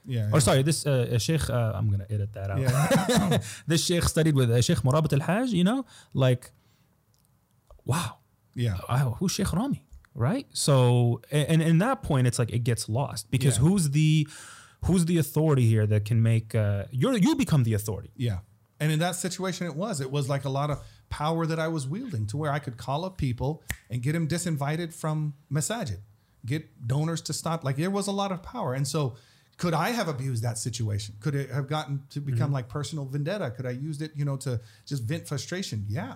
Yeah. 0.05 0.31
or 0.33 0.41
sorry 0.41 0.63
this 0.63 0.85
uh, 0.85 1.17
sheikh 1.19 1.49
uh, 1.49 1.73
i'm 1.77 1.89
gonna 1.89 2.07
edit 2.11 2.33
that 2.33 2.51
out 2.51 2.59
Yeah. 2.61 3.39
this 3.69 3.85
sheikh 3.85 4.03
studied 4.05 4.35
with 4.35 4.51
uh, 4.51 4.61
Sheikh 4.61 4.79
Murabit 4.79 5.13
al-Hajj, 5.13 5.51
you 5.53 5.65
know, 5.65 5.85
like, 6.13 6.51
wow, 7.85 8.19
yeah. 8.55 8.79
wow, 8.89 9.17
who's 9.19 9.33
Sheikh 9.33 9.53
Rami, 9.53 9.85
right? 10.15 10.47
So, 10.53 11.21
and 11.31 11.63
in 11.63 11.79
that 11.79 12.03
point, 12.03 12.27
it's 12.27 12.39
like 12.39 12.53
it 12.53 12.61
gets 12.65 12.89
lost 12.89 13.31
because 13.31 13.57
Yeah. 13.57 13.63
who's 13.65 13.91
the 13.91 14.29
who's 14.85 15.05
the 15.05 15.19
authority 15.19 15.67
here 15.67 15.87
that 15.87 16.05
can 16.05 16.23
make 16.23 16.55
uh, 16.55 16.85
you 16.91 17.15
you 17.17 17.35
become 17.37 17.63
the 17.65 17.75
authority? 17.75 18.11
Yeah. 18.17 18.39
And 18.81 18.91
in 18.91 18.99
that 18.99 19.15
situation, 19.15 19.67
it 19.69 19.77
was. 19.77 20.01
It 20.01 20.11
was 20.11 20.29
like 20.29 20.45
a 20.45 20.49
lot 20.49 20.69
of 20.71 20.83
power 21.09 21.47
that 21.47 21.61
I 21.61 21.69
was 21.69 21.87
wielding 21.87 22.27
to 22.29 22.37
where 22.37 22.51
I 22.51 22.59
could 22.59 22.77
call 22.77 23.05
up 23.05 23.17
people 23.17 23.63
and 23.91 24.03
get 24.03 24.13
them 24.13 24.27
disinvited 24.27 24.93
from 24.93 25.35
masajid, 25.53 25.99
get 26.45 26.89
donors 26.89 27.21
to 27.23 27.33
stop. 27.33 27.63
Like 27.63 27.77
there 27.77 27.91
was 27.91 28.09
a 28.09 28.13
lot 28.13 28.33
of 28.33 28.43
power. 28.43 28.75
And 28.75 28.87
so, 28.89 29.15
could 29.62 29.74
I 29.74 29.90
have 29.90 30.08
abused 30.08 30.44
that 30.44 30.58
situation? 30.58 31.16
Could 31.20 31.36
it 31.36 31.50
have 31.50 31.68
gotten 31.68 32.04
to 32.12 32.20
become 32.20 32.52
like 32.52 32.70
personal 32.70 33.06
vendetta? 33.06 33.52
Could 33.52 33.66
I 33.66 33.72
used 33.72 34.02
it, 34.02 34.12
you 34.16 34.24
know, 34.24 34.38
to 34.38 34.62
just 34.86 35.04
vent 35.04 35.28
frustration? 35.28 35.86
Yeah. 35.88 36.16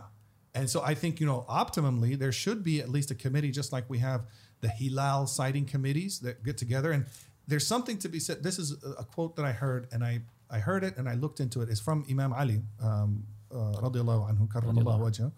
And 0.53 0.69
so 0.69 0.83
I 0.83 0.93
think, 0.93 1.19
you 1.19 1.25
know, 1.25 1.45
optimally, 1.49 2.17
there 2.19 2.31
should 2.31 2.63
be 2.63 2.81
at 2.81 2.89
least 2.89 3.09
a 3.09 3.15
committee, 3.15 3.51
just 3.51 3.71
like 3.71 3.89
we 3.89 3.99
have 3.99 4.25
the 4.59 4.67
Hilal 4.67 5.25
sighting 5.25 5.65
committees 5.65 6.19
that 6.19 6.43
get 6.43 6.57
together. 6.57 6.91
And 6.91 7.05
there's 7.47 7.65
something 7.65 7.97
to 7.99 8.09
be 8.09 8.19
said. 8.19 8.43
This 8.43 8.59
is 8.59 8.75
a 8.83 9.01
a 9.01 9.03
quote 9.03 9.35
that 9.37 9.45
I 9.45 9.53
heard, 9.53 9.87
and 9.91 10.03
I, 10.03 10.21
I 10.49 10.59
heard 10.59 10.83
it 10.83 10.97
and 10.97 11.09
I 11.09 11.15
looked 11.15 11.39
into 11.39 11.61
it. 11.61 11.69
It's 11.69 11.79
from 11.79 12.05
Imam 12.09 12.33
Ali, 12.33 12.61
um, 12.83 13.23
uh, 13.51 13.73
radiallahu 13.81 14.29
anhu, 14.29 14.47
karramallahu 14.47 15.01
wajhah. 15.07 15.31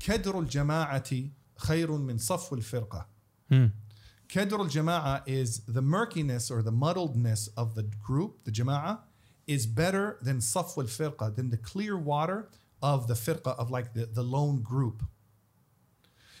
كدر 0.00 0.38
الجماعة 0.38 1.10
خير 1.56 1.90
من 1.92 2.18
صفو 2.18 2.54
الفرقة. 2.56 3.06
Kedr 4.27 4.53
al 4.53 4.65
Jama'a 4.65 5.21
is 5.25 5.59
the 5.67 5.81
murkiness 5.81 6.49
or 6.49 6.61
the 6.61 6.71
muddledness 6.71 7.49
of 7.55 7.75
the 7.75 7.83
group, 7.83 8.43
the 8.43 8.51
Jama'a, 8.51 8.99
is 9.47 9.65
better 9.65 10.17
than 10.21 10.39
Saf 10.39 10.77
al 10.77 10.85
Firqa, 10.85 11.35
than 11.35 11.49
the 11.49 11.57
clear 11.57 11.97
water 11.97 12.49
of 12.81 13.07
the 13.07 13.13
Firqa, 13.13 13.57
of 13.57 13.69
like 13.69 13.93
the, 13.93 14.05
the 14.05 14.23
lone 14.23 14.61
group. 14.61 15.03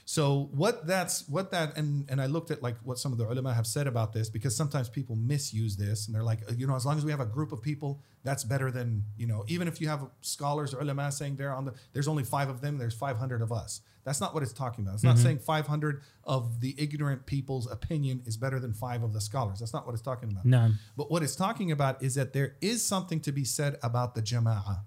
So 0.05 0.49
what 0.51 0.85
that's 0.85 1.27
what 1.27 1.49
that 1.51 1.75
and 1.77 2.05
and 2.09 2.21
I 2.21 2.27
looked 2.27 2.51
at 2.51 2.61
like 2.61 2.77
what 2.83 2.99
some 2.99 3.11
of 3.11 3.17
the 3.17 3.27
ulama 3.27 3.51
have 3.53 3.65
said 3.65 3.87
about 3.87 4.13
this 4.13 4.29
because 4.29 4.55
sometimes 4.55 4.87
people 4.87 5.15
misuse 5.15 5.75
this 5.77 6.05
and 6.05 6.13
they're 6.15 6.23
like 6.23 6.41
you 6.55 6.67
know 6.67 6.75
as 6.75 6.85
long 6.85 6.99
as 6.99 7.03
we 7.03 7.09
have 7.09 7.19
a 7.19 7.25
group 7.25 7.51
of 7.51 7.59
people 7.59 8.03
that's 8.25 8.43
better 8.43 8.71
than 8.71 9.05
you 9.15 9.27
know 9.27 9.45
even 9.47 9.69
if 9.69 9.79
you 9.79 9.87
have 9.87 10.05
scholars 10.19 10.73
or 10.73 10.81
ulama 10.81 11.09
saying 11.11 11.37
they're 11.37 11.53
on 11.53 11.63
the 11.63 11.73
there's 11.93 12.09
only 12.09 12.23
five 12.23 12.49
of 12.49 12.59
them 12.59 12.77
there's 12.77 12.93
500 12.93 13.41
of 13.41 13.51
us. 13.51 13.81
That's 14.03 14.21
not 14.21 14.35
what 14.35 14.43
it's 14.43 14.53
talking 14.53 14.83
about. 14.85 14.95
It's 14.95 15.03
not 15.03 15.15
mm-hmm. 15.15 15.25
saying 15.25 15.39
500 15.39 16.01
of 16.25 16.61
the 16.61 16.75
ignorant 16.77 17.25
people's 17.25 17.69
opinion 17.69 18.21
is 18.25 18.37
better 18.37 18.59
than 18.59 18.73
five 18.73 19.01
of 19.01 19.13
the 19.13 19.21
scholars. 19.21 19.59
That's 19.59 19.73
not 19.73 19.87
what 19.87 19.93
it's 19.93 20.01
talking 20.03 20.31
about. 20.31 20.45
No. 20.45 20.71
but 20.95 21.09
what 21.09 21.23
it's 21.23 21.35
talking 21.35 21.71
about 21.71 22.03
is 22.03 22.13
that 22.15 22.31
there 22.31 22.55
is 22.61 22.85
something 22.85 23.19
to 23.21 23.31
be 23.31 23.43
said 23.43 23.77
about 23.81 24.13
the 24.13 24.21
jama'ah. 24.21 24.81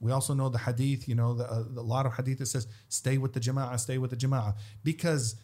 We 0.00 0.10
also 0.10 0.34
know 0.34 0.48
the 0.48 0.58
hadith, 0.58 1.08
you 1.08 1.14
know, 1.14 1.34
the, 1.34 1.44
uh, 1.44 1.64
a 1.76 1.80
lot 1.80 2.04
of 2.04 2.14
hadith 2.14 2.38
that 2.38 2.46
says, 2.46 2.66
stay 2.88 3.16
with 3.16 3.32
the 3.32 3.40
jama'ah, 3.40 3.78
stay 3.78 3.96
with 3.96 4.10
the 4.10 4.16
jama'ah. 4.16 4.54
Because 4.82 5.36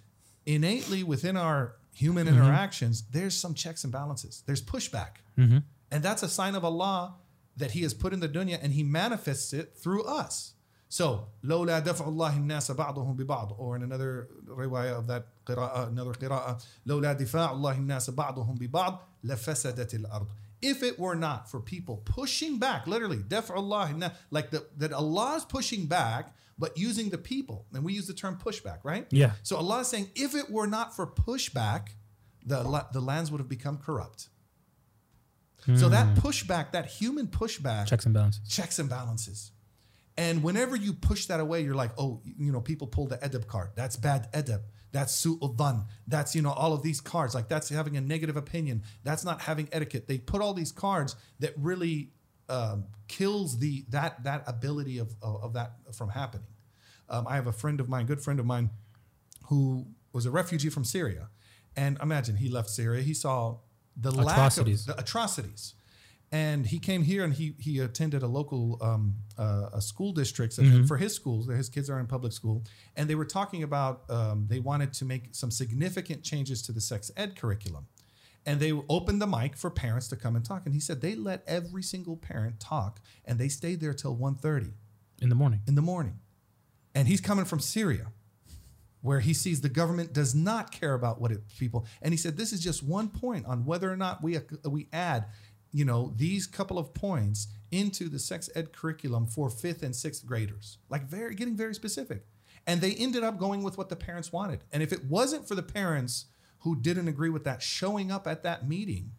innately 0.44 1.04
within 1.04 1.36
our 1.36 1.76
human 1.94 2.26
mm-hmm. 2.26 2.36
interactions, 2.36 3.04
there's 3.12 3.34
some 3.34 3.54
checks 3.54 3.84
and 3.84 3.92
balances, 3.92 4.42
there's 4.46 4.62
pushback. 4.62 5.22
Mm-hmm. 5.38 5.58
And 5.91 6.03
that's 6.03 6.23
a 6.23 6.29
sign 6.29 6.55
of 6.55 6.65
Allah 6.65 7.15
that 7.55 7.71
He 7.71 7.81
has 7.81 7.93
put 7.93 8.13
in 8.13 8.19
the 8.19 8.29
dunya 8.29 8.59
and 8.61 8.73
He 8.73 8.83
manifests 8.83 9.53
it 9.53 9.75
through 9.75 10.03
us. 10.03 10.53
So, 10.89 11.27
لولا 11.43 11.79
دفع 11.79 12.07
الله 12.07 12.37
الناس 12.37 12.71
بعضهم 12.71 13.17
ببعض, 13.17 13.59
or 13.59 13.75
in 13.75 13.83
another 13.83 14.29
riwayah 14.47 14.99
of 14.99 15.07
that 15.07 15.27
قراءة, 15.45 15.89
another 15.89 16.13
قراءة, 16.13 16.61
لولا 16.85 17.13
دفاع 17.13 17.51
الله 17.51 17.77
الناس 17.77 18.09
بعضهم 18.09 18.55
ببعض 18.57 18.99
لفسدت 19.23 19.93
الأرض. 19.95 20.27
If 20.61 20.81
it 20.81 20.97
were 20.97 21.15
not 21.15 21.49
for 21.51 21.59
people 21.59 21.97
pushing 21.97 22.57
back, 22.57 22.87
literally, 22.87 23.17
دفع 23.17 23.55
الله 23.57 23.91
الناس, 23.91 24.11
like 24.31 24.51
the, 24.51 24.65
that 24.77 24.93
Allah 24.93 25.35
is 25.35 25.45
pushing 25.45 25.87
back, 25.87 26.33
but 26.57 26.77
using 26.77 27.09
the 27.09 27.17
people, 27.17 27.65
and 27.73 27.83
we 27.83 27.93
use 27.93 28.07
the 28.07 28.13
term 28.13 28.37
pushback, 28.37 28.79
right? 28.83 29.07
Yeah. 29.11 29.31
So 29.43 29.57
Allah 29.57 29.81
is 29.81 29.87
saying, 29.87 30.09
if 30.15 30.33
it 30.35 30.49
were 30.49 30.67
not 30.67 30.95
for 30.95 31.05
pushback, 31.05 31.89
the 32.45 32.63
la- 32.63 32.87
the 32.93 33.01
lands 33.01 33.29
would 33.29 33.39
have 33.39 33.49
become 33.49 33.77
corrupt. 33.77 34.29
So 35.76 35.88
that 35.90 36.16
pushback, 36.16 36.72
that 36.72 36.86
human 36.86 37.28
pushback, 37.28 37.86
Checks 37.86 38.04
and 38.04 38.12
balances. 38.14 38.48
checks 38.48 38.78
and 38.80 38.88
balances. 38.90 39.52
And 40.16 40.42
whenever 40.42 40.76
you 40.76 40.92
push 40.92 41.26
that 41.26 41.40
away, 41.40 41.62
you're 41.62 41.74
like, 41.74 41.92
oh, 41.96 42.20
you 42.24 42.52
know, 42.52 42.60
people 42.60 42.86
pull 42.86 43.06
the 43.06 43.16
edeb 43.18 43.46
card. 43.46 43.70
That's 43.76 43.96
bad 43.96 44.30
edeb. 44.32 44.60
That's 44.90 45.14
su'udan. 45.14 45.86
That's, 46.06 46.34
you 46.34 46.42
know, 46.42 46.50
all 46.52 46.72
of 46.74 46.82
these 46.82 47.00
cards. 47.00 47.34
Like 47.34 47.48
that's 47.48 47.68
having 47.70 47.96
a 47.96 48.00
negative 48.00 48.36
opinion. 48.36 48.82
That's 49.04 49.24
not 49.24 49.40
having 49.42 49.68
etiquette. 49.72 50.08
They 50.08 50.18
put 50.18 50.42
all 50.42 50.52
these 50.52 50.72
cards 50.72 51.16
that 51.38 51.54
really 51.56 52.10
um, 52.48 52.86
kills 53.08 53.58
the 53.58 53.84
that 53.90 54.24
that 54.24 54.42
ability 54.46 54.98
of, 54.98 55.14
of, 55.22 55.44
of 55.44 55.52
that 55.54 55.74
from 55.94 56.10
happening. 56.10 56.48
Um, 57.08 57.26
I 57.26 57.36
have 57.36 57.46
a 57.46 57.52
friend 57.52 57.80
of 57.80 57.88
mine, 57.88 58.04
good 58.06 58.20
friend 58.20 58.38
of 58.40 58.44
mine, 58.46 58.68
who 59.46 59.86
was 60.12 60.26
a 60.26 60.30
refugee 60.30 60.68
from 60.70 60.84
Syria. 60.84 61.28
And 61.74 61.98
imagine 62.02 62.36
he 62.36 62.50
left 62.50 62.68
Syria. 62.68 63.02
He 63.02 63.14
saw 63.14 63.58
the 63.96 64.10
Atrocities. 64.10 64.88
lack 64.88 64.96
of 64.96 64.96
the 64.96 65.02
atrocities. 65.02 65.74
And 66.34 66.66
he 66.66 66.78
came 66.78 67.02
here 67.02 67.24
and 67.24 67.34
he 67.34 67.54
he 67.58 67.78
attended 67.80 68.22
a 68.22 68.26
local 68.26 68.78
um, 68.80 69.16
uh, 69.36 69.68
a 69.74 69.82
school 69.82 70.12
district 70.14 70.54
for 70.86 70.96
his 70.96 71.14
schools. 71.14 71.46
His 71.46 71.68
kids 71.68 71.90
are 71.90 72.00
in 72.00 72.06
public 72.06 72.32
school, 72.32 72.64
and 72.96 73.08
they 73.10 73.14
were 73.14 73.26
talking 73.26 73.62
about 73.62 74.04
um, 74.08 74.46
they 74.48 74.58
wanted 74.58 74.94
to 74.94 75.04
make 75.04 75.34
some 75.34 75.50
significant 75.50 76.22
changes 76.22 76.62
to 76.62 76.72
the 76.72 76.80
sex 76.80 77.10
ed 77.18 77.36
curriculum, 77.36 77.86
and 78.46 78.60
they 78.60 78.72
opened 78.88 79.20
the 79.20 79.26
mic 79.26 79.58
for 79.58 79.68
parents 79.70 80.08
to 80.08 80.16
come 80.16 80.34
and 80.34 80.42
talk. 80.42 80.62
And 80.64 80.72
he 80.72 80.80
said 80.80 81.02
they 81.02 81.14
let 81.14 81.42
every 81.46 81.82
single 81.82 82.16
parent 82.16 82.58
talk, 82.58 83.00
and 83.26 83.38
they 83.38 83.48
stayed 83.48 83.80
there 83.82 83.92
till 83.92 84.16
1.30 84.16 84.72
In 85.20 85.28
the 85.28 85.34
morning. 85.34 85.60
in 85.66 85.74
the 85.74 85.82
morning. 85.82 86.18
And 86.94 87.08
he's 87.08 87.20
coming 87.20 87.44
from 87.44 87.60
Syria, 87.60 88.06
where 89.02 89.20
he 89.20 89.34
sees 89.34 89.60
the 89.60 89.68
government 89.68 90.12
does 90.12 90.34
not 90.34 90.72
care 90.72 90.94
about 90.94 91.20
what 91.20 91.32
people. 91.58 91.86
And 92.00 92.12
he 92.12 92.16
said 92.16 92.36
this 92.36 92.52
is 92.52 92.60
just 92.60 92.82
one 92.82 93.08
point 93.08 93.46
on 93.46 93.64
whether 93.64 93.92
or 93.92 93.96
not 93.96 94.22
we 94.22 94.38
we 94.64 94.88
add, 94.92 95.26
you 95.72 95.84
know, 95.84 96.12
these 96.16 96.46
couple 96.46 96.78
of 96.78 96.94
points 96.94 97.48
into 97.70 98.08
the 98.08 98.18
sex 98.18 98.48
ed 98.54 98.72
curriculum 98.72 99.26
for 99.26 99.50
fifth 99.50 99.82
and 99.82 99.94
sixth 99.94 100.24
graders. 100.24 100.78
Like 100.88 101.04
very 101.04 101.34
getting 101.34 101.56
very 101.56 101.74
specific. 101.74 102.24
And 102.66 102.80
they 102.80 102.92
ended 102.92 103.24
up 103.24 103.38
going 103.38 103.62
with 103.64 103.76
what 103.76 103.88
the 103.88 103.96
parents 103.96 104.32
wanted. 104.32 104.62
And 104.72 104.82
if 104.82 104.92
it 104.92 105.04
wasn't 105.04 105.48
for 105.48 105.56
the 105.56 105.62
parents 105.64 106.26
who 106.60 106.76
didn't 106.76 107.08
agree 107.08 107.30
with 107.30 107.42
that 107.42 107.60
showing 107.60 108.12
up 108.12 108.28
at 108.28 108.44
that 108.44 108.68
meeting, 108.68 109.10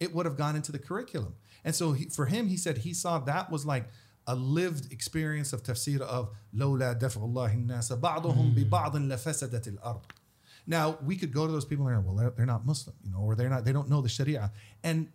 it 0.00 0.12
would 0.12 0.26
have 0.26 0.36
gone 0.36 0.56
into 0.56 0.72
the 0.72 0.80
curriculum. 0.80 1.34
And 1.64 1.76
so 1.76 1.92
he, 1.92 2.06
for 2.06 2.26
him, 2.26 2.48
he 2.48 2.56
said 2.56 2.78
he 2.78 2.92
saw 2.92 3.20
that 3.20 3.52
was 3.52 3.64
like 3.64 3.88
a 4.27 4.35
lived 4.35 4.91
experience 4.91 5.53
of 5.53 5.63
tafsir 5.63 6.01
of 6.01 6.29
لولا 6.53 6.93
دفع 6.93 7.23
الله 7.23 7.53
الناس 7.53 7.93
بعضهم 7.93 8.53
ببعض 8.55 8.95
لفسدت 8.95 9.67
الأرض. 9.67 10.01
Now 10.65 10.97
we 11.03 11.17
could 11.17 11.33
go 11.33 11.45
to 11.45 11.51
those 11.51 11.65
people 11.65 11.87
and 11.87 12.05
well 12.05 12.15
they're, 12.15 12.29
they're 12.31 12.45
not 12.45 12.65
Muslim, 12.65 12.95
you 13.03 13.11
know, 13.11 13.19
or 13.19 13.35
they're 13.35 13.49
not 13.49 13.65
they 13.65 13.73
don't 13.73 13.89
know 13.89 14.01
the 14.01 14.09
Sharia. 14.09 14.51
And 14.83 15.09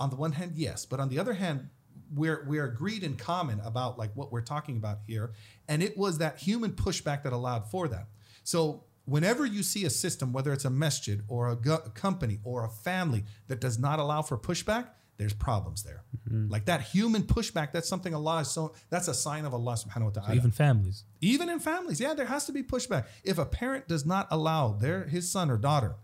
on 0.00 0.10
the 0.10 0.16
one 0.16 0.32
hand, 0.32 0.52
yes, 0.54 0.86
but 0.86 1.00
on 1.00 1.08
the 1.08 1.18
other 1.18 1.34
hand, 1.34 1.68
we're 2.14 2.44
we're 2.48 2.64
agreed 2.64 3.02
in 3.02 3.16
common 3.16 3.60
about 3.60 3.98
like 3.98 4.10
what 4.14 4.32
we're 4.32 4.40
talking 4.40 4.76
about 4.76 4.98
here, 5.06 5.32
and 5.68 5.82
it 5.82 5.96
was 5.96 6.18
that 6.18 6.38
human 6.38 6.72
pushback 6.72 7.22
that 7.24 7.32
allowed 7.32 7.70
for 7.70 7.86
that. 7.88 8.06
So 8.44 8.84
whenever 9.04 9.44
you 9.46 9.62
see 9.62 9.84
a 9.84 9.90
system, 9.90 10.32
whether 10.32 10.52
it's 10.52 10.64
a 10.64 10.70
masjid 10.70 11.22
or 11.28 11.48
a, 11.50 11.56
go- 11.56 11.82
a 11.84 11.90
company 11.90 12.40
or 12.44 12.64
a 12.64 12.68
family 12.68 13.24
that 13.48 13.60
does 13.60 13.78
not 13.78 13.98
allow 13.98 14.22
for 14.22 14.36
pushback, 14.36 14.88
there's 15.17 15.33
problems 15.33 15.83
there. 15.83 16.03
Mm-hmm. 16.27 16.51
Like 16.51 16.65
that 16.65 16.81
human 16.81 17.23
pushback, 17.23 17.71
that's 17.71 17.87
something 17.87 18.13
Allah 18.13 18.39
is 18.39 18.49
so 18.49 18.73
that's 18.89 19.07
a 19.07 19.13
sign 19.13 19.45
of 19.45 19.53
Allah 19.53 19.73
subhanahu 19.73 20.05
wa 20.05 20.09
ta'ala. 20.09 20.35
Even 20.35 20.51
families. 20.51 21.03
Even 21.21 21.49
in 21.49 21.59
families, 21.59 21.99
yeah, 21.99 22.13
there 22.13 22.25
has 22.25 22.45
to 22.45 22.51
be 22.51 22.63
pushback. 22.63 23.05
If 23.23 23.37
a 23.37 23.45
parent 23.45 23.87
does 23.87 24.05
not 24.05 24.27
allow 24.31 24.73
their 24.73 25.05
his 25.05 25.31
son 25.31 25.51
or 25.51 25.57
daughter 25.57 25.95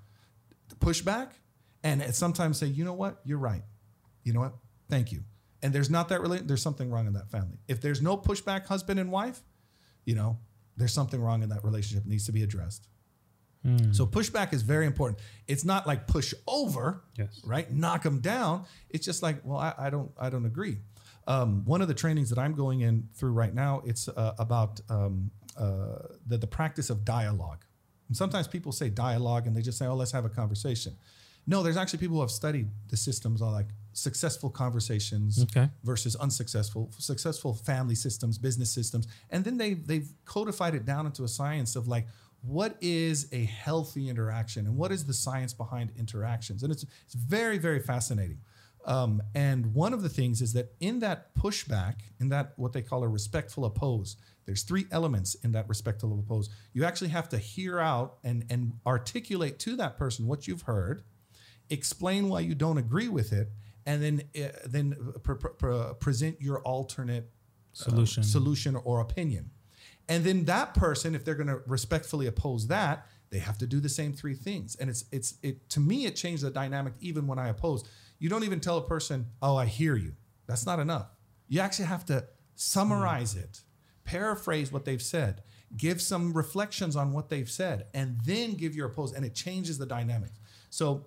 to 0.70 0.76
push 0.76 1.02
back 1.02 1.34
and 1.84 2.02
at 2.02 2.16
sometimes 2.16 2.58
say, 2.58 2.68
you 2.68 2.86
know 2.86 2.94
what, 2.94 3.20
you're 3.24 3.40
right. 3.40 3.64
You 4.24 4.34
know 4.34 4.42
what? 4.42 4.54
Thank 4.90 5.12
you. 5.12 5.24
And 5.62 5.74
there's 5.74 5.90
not 5.90 6.10
that 6.10 6.22
relate, 6.22 6.48
there's 6.48 6.62
something 6.62 6.90
wrong 6.90 7.08
in 7.08 7.14
that 7.14 7.30
family. 7.30 7.58
If 7.68 7.82
there's 7.82 8.02
no 8.02 8.16
pushback, 8.18 8.68
husband 8.68 9.00
and 9.00 9.12
wife, 9.12 9.42
you 10.06 10.16
know, 10.16 10.40
there's 10.78 10.94
something 10.94 11.22
wrong 11.22 11.44
in 11.44 11.50
that 11.50 11.64
relationship. 11.64 12.06
It 12.06 12.10
needs 12.10 12.26
to 12.28 12.32
be 12.32 12.44
addressed. 12.44 12.88
So 13.92 14.06
pushback 14.08 14.54
is 14.54 14.62
very 14.62 14.86
important. 14.86 15.20
It's 15.48 15.66
not 15.66 15.86
like 15.86 16.08
push 16.08 16.34
over, 16.48 17.02
Yes. 17.18 17.42
right? 17.46 17.70
Knock 17.72 18.04
them 18.04 18.20
down. 18.22 18.66
It's 18.90 19.06
just 19.06 19.22
like, 19.22 19.42
well, 19.44 19.58
I, 19.60 19.74
I 19.78 19.90
don't, 19.90 20.12
I 20.18 20.30
don't 20.30 20.46
agree. 20.46 20.78
Um, 21.28 21.66
one 21.66 21.82
of 21.82 21.88
the 21.90 21.94
trainings 21.94 22.30
that 22.30 22.40
I'm 22.40 22.54
going 22.54 22.82
in 22.82 23.10
through 23.16 23.34
right 23.34 23.54
now, 23.54 23.82
it's 23.86 24.08
uh, 24.08 24.34
about 24.40 24.80
um, 24.90 25.30
uh, 25.58 25.98
the 26.26 26.38
the 26.38 26.48
practice 26.48 26.90
of 26.90 27.04
dialogue. 27.04 27.66
And 28.08 28.16
sometimes 28.18 28.48
people 28.48 28.72
say 28.72 28.90
dialogue, 28.90 29.46
and 29.46 29.56
they 29.56 29.62
just 29.62 29.78
say, 29.78 29.86
"Oh, 29.86 29.96
let's 29.96 30.12
have 30.14 30.26
a 30.26 30.30
conversation." 30.30 30.96
No, 31.46 31.62
there's 31.62 31.78
actually 31.78 32.00
people 32.00 32.16
who 32.16 32.22
have 32.22 32.32
studied 32.32 32.70
the 32.88 32.98
systems 32.98 33.42
on 33.42 33.52
like 33.54 33.68
successful 33.94 34.50
conversations 34.50 35.44
Okay. 35.44 35.70
versus 35.84 36.16
unsuccessful, 36.16 36.90
successful 36.98 37.54
family 37.54 37.96
systems, 37.96 38.38
business 38.40 38.72
systems, 38.72 39.08
and 39.30 39.44
then 39.44 39.58
they 39.58 39.74
they've 39.76 40.10
codified 40.26 40.74
it 40.74 40.86
down 40.86 41.06
into 41.06 41.24
a 41.24 41.28
science 41.28 41.76
of 41.76 41.88
like 41.88 42.08
what 42.42 42.78
is 42.82 43.28
a 43.32 43.44
healthy 43.46 44.10
interaction 44.10 44.66
and 44.66 44.78
what 44.78 44.92
is 44.92 45.06
the 45.06 45.14
science 45.14 45.54
behind 45.54 45.92
interactions, 45.98 46.64
and 46.64 46.72
it's 46.72 46.86
it's 47.06 47.16
very 47.16 47.58
very 47.58 47.80
fascinating. 47.80 48.40
Um, 48.86 49.22
and 49.36 49.74
one 49.74 49.94
of 49.94 50.02
the 50.02 50.10
things 50.10 50.42
is 50.42 50.54
that 50.54 50.74
in 50.80 51.00
that 51.00 51.36
pushback, 51.36 51.96
in 52.20 52.30
that 52.30 52.54
what 52.56 52.72
they 52.72 52.82
call 52.82 53.04
a 53.04 53.08
respectful 53.10 53.66
oppose, 53.66 54.16
there's 54.46 54.64
three 54.64 54.86
elements 54.90 55.36
in 55.36 55.52
that 55.52 55.68
respectful 55.68 56.18
oppose. 56.18 56.50
You 56.74 56.86
actually 56.86 57.10
have 57.10 57.28
to 57.30 57.38
hear 57.38 57.80
out 57.80 58.18
and 58.24 58.46
and 58.50 58.74
articulate 58.86 59.60
to 59.60 59.76
that 59.76 59.98
person 59.98 60.28
what 60.28 60.48
you've 60.48 60.64
heard, 60.64 61.04
explain 61.70 62.30
why 62.30 62.40
you 62.40 62.56
don't 62.56 62.78
agree 62.78 63.10
with 63.10 63.34
it, 63.34 63.52
and 63.86 64.02
then 64.02 64.22
uh, 64.36 64.50
then 64.66 64.96
pre- 65.24 65.36
pre- 65.36 65.52
pre- 65.58 65.94
present 66.00 66.42
your 66.42 66.60
alternate 66.62 67.26
uh, 67.26 67.84
Solution. 67.84 68.24
solution 68.24 68.76
or 68.78 69.02
opinion. 69.02 69.52
And 70.10 70.26
then 70.26 70.46
that 70.46 70.74
person, 70.74 71.16
if 71.16 71.24
they're 71.24 71.36
going 71.36 71.48
to 71.48 71.62
respectfully 71.68 72.28
oppose 72.28 72.68
that, 72.68 73.08
they 73.30 73.40
have 73.40 73.58
to 73.60 73.68
do 73.68 73.80
the 73.80 73.90
same 73.90 74.12
three 74.12 74.34
things. 74.34 74.76
And 74.76 74.90
it's 74.90 75.06
it's 75.12 75.36
it 75.44 75.70
to 75.70 75.80
me 75.80 76.06
it 76.06 76.16
changed 76.16 76.44
the 76.44 76.50
dynamic 76.50 76.94
even 77.00 77.28
when 77.28 77.40
I 77.40 77.50
oppose. 77.50 77.84
You 78.18 78.28
don't 78.28 78.44
even 78.44 78.60
tell 78.60 78.78
a 78.78 78.82
person, 78.82 79.28
"Oh, 79.42 79.56
I 79.56 79.66
hear 79.66 79.96
you." 79.96 80.14
That's 80.48 80.66
not 80.66 80.80
enough. 80.80 81.08
You 81.48 81.62
actually 81.62 81.86
have 81.86 82.06
to 82.08 82.26
summarize 82.56 83.36
it, 83.36 83.62
paraphrase 84.04 84.72
what 84.72 84.84
they've 84.84 85.02
said, 85.02 85.44
give 85.78 86.02
some 86.02 86.34
reflections 86.34 86.96
on 86.96 87.14
what 87.14 87.30
they've 87.30 87.50
said, 87.50 87.86
and 87.94 88.20
then 88.26 88.56
give 88.56 88.76
your 88.76 88.88
oppose. 88.88 89.14
And 89.14 89.24
it 89.24 89.36
changes 89.36 89.78
the 89.78 89.86
dynamic. 89.86 90.32
So 90.72 91.06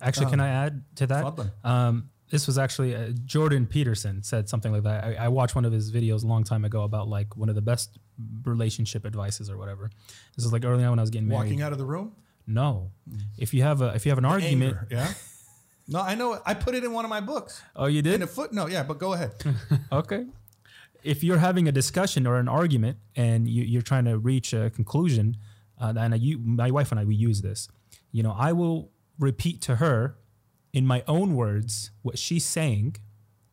Actually, 0.00 0.26
can 0.30 0.40
I 0.40 0.48
add 0.48 0.84
to 0.96 1.06
that? 1.06 1.24
Um, 1.64 2.10
this 2.30 2.46
was 2.46 2.58
actually 2.58 2.94
uh, 2.94 3.12
Jordan 3.24 3.66
Peterson 3.66 4.22
said 4.22 4.48
something 4.48 4.72
like 4.72 4.82
that. 4.82 5.04
I, 5.04 5.14
I 5.14 5.28
watched 5.28 5.54
one 5.54 5.64
of 5.64 5.72
his 5.72 5.90
videos 5.92 6.24
a 6.24 6.26
long 6.26 6.44
time 6.44 6.64
ago 6.64 6.82
about 6.82 7.08
like 7.08 7.36
one 7.36 7.48
of 7.48 7.54
the 7.54 7.62
best 7.62 7.98
relationship 8.44 9.04
advices 9.04 9.50
or 9.50 9.56
whatever. 9.56 9.90
This 10.36 10.44
is 10.44 10.52
like 10.52 10.64
early 10.64 10.84
on 10.84 10.90
when 10.90 10.98
I 10.98 11.02
was 11.02 11.10
getting 11.10 11.28
married. 11.28 11.44
walking 11.44 11.62
out 11.62 11.72
of 11.72 11.78
the 11.78 11.84
room, 11.84 12.12
No. 12.46 12.90
If 13.38 13.52
you 13.54 13.62
have 13.62 13.82
a 13.82 13.94
if 13.94 14.06
you 14.06 14.10
have 14.10 14.18
an 14.18 14.24
argument, 14.24 14.76
Anger, 14.76 14.88
yeah. 14.90 15.12
No, 15.88 16.00
I 16.00 16.16
know. 16.16 16.32
it. 16.32 16.42
I 16.44 16.54
put 16.54 16.74
it 16.74 16.82
in 16.82 16.92
one 16.92 17.04
of 17.04 17.10
my 17.10 17.20
books 17.20 17.62
oh, 17.76 17.86
you 17.86 18.02
did. 18.02 18.14
in 18.14 18.22
a 18.22 18.26
footnote. 18.26 18.72
Yeah, 18.72 18.82
but 18.82 18.98
go 18.98 19.12
ahead. 19.12 19.32
Okay. 19.92 20.26
If 21.04 21.22
you're 21.22 21.38
having 21.38 21.68
a 21.68 21.72
discussion 21.72 22.26
or 22.26 22.36
an 22.40 22.48
argument 22.48 22.98
and 23.14 23.48
you, 23.48 23.62
you're 23.62 23.82
trying 23.82 24.06
to 24.06 24.18
reach 24.18 24.52
a 24.52 24.70
conclusion, 24.70 25.36
uh, 25.80 25.94
and 25.96 26.14
I, 26.14 26.16
you, 26.16 26.38
my 26.38 26.72
wife 26.72 26.90
and 26.90 26.98
I, 26.98 27.04
we 27.04 27.14
use 27.14 27.42
this, 27.42 27.68
you 28.10 28.24
know, 28.24 28.34
I 28.36 28.52
will 28.52 28.90
repeat 29.16 29.62
to 29.62 29.76
her 29.76 30.16
in 30.72 30.84
my 30.84 31.04
own 31.06 31.36
words 31.36 31.92
what 32.02 32.18
she's 32.18 32.44
saying, 32.44 32.96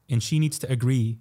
and 0.10 0.24
she 0.24 0.40
needs 0.40 0.58
to 0.60 0.72
agree 0.72 1.20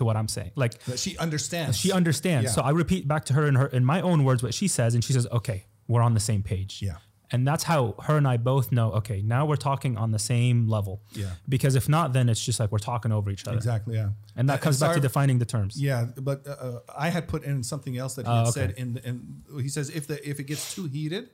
to 0.00 0.04
what 0.04 0.16
I'm 0.16 0.28
saying. 0.28 0.52
Like 0.56 0.74
she 0.96 1.16
understands. 1.18 1.76
she 1.78 1.92
understands. 1.92 2.46
Yeah. 2.46 2.54
So 2.56 2.62
I 2.62 2.70
repeat 2.70 3.06
back 3.06 3.24
to 3.26 3.34
her 3.34 3.46
in 3.46 3.54
her 3.54 3.66
in 3.66 3.84
my 3.84 4.00
own 4.00 4.24
words 4.24 4.42
what 4.42 4.54
she 4.54 4.66
says, 4.66 4.94
and 4.94 5.04
she 5.04 5.12
says, 5.12 5.26
"Okay, 5.30 5.66
we're 5.88 6.02
on 6.02 6.14
the 6.14 6.20
same 6.30 6.42
page." 6.42 6.80
Yeah. 6.82 6.96
And 7.32 7.46
that's 7.46 7.62
how 7.62 7.94
her 8.06 8.16
and 8.16 8.26
I 8.26 8.38
both 8.38 8.72
know. 8.72 8.90
Okay, 9.00 9.22
now 9.22 9.46
we're 9.46 9.62
talking 9.70 9.96
on 9.96 10.10
the 10.10 10.18
same 10.18 10.66
level. 10.66 11.02
Yeah. 11.12 11.26
Because 11.48 11.76
if 11.76 11.88
not, 11.88 12.12
then 12.12 12.28
it's 12.28 12.44
just 12.44 12.58
like 12.58 12.72
we're 12.72 12.78
talking 12.92 13.12
over 13.12 13.30
each 13.30 13.46
other. 13.46 13.56
Exactly. 13.56 13.94
Yeah. 13.94 14.08
And 14.34 14.48
that 14.48 14.58
Uh, 14.58 14.64
comes 14.64 14.80
back 14.80 14.94
to 14.94 15.00
defining 15.00 15.38
the 15.38 15.44
terms. 15.44 15.80
Yeah, 15.80 16.06
but 16.28 16.44
uh, 16.44 16.50
uh, 16.50 16.80
I 17.06 17.08
had 17.10 17.28
put 17.28 17.44
in 17.44 17.62
something 17.62 17.96
else 17.96 18.14
that 18.16 18.26
he 18.26 18.32
had 18.32 18.48
okay. 18.48 18.50
said 18.50 18.70
in, 18.82 18.88
in 19.04 19.42
he 19.62 19.68
says 19.68 19.90
if 19.90 20.06
the 20.08 20.16
if 20.28 20.40
it 20.40 20.46
gets 20.52 20.74
too 20.74 20.86
heated, 20.86 21.28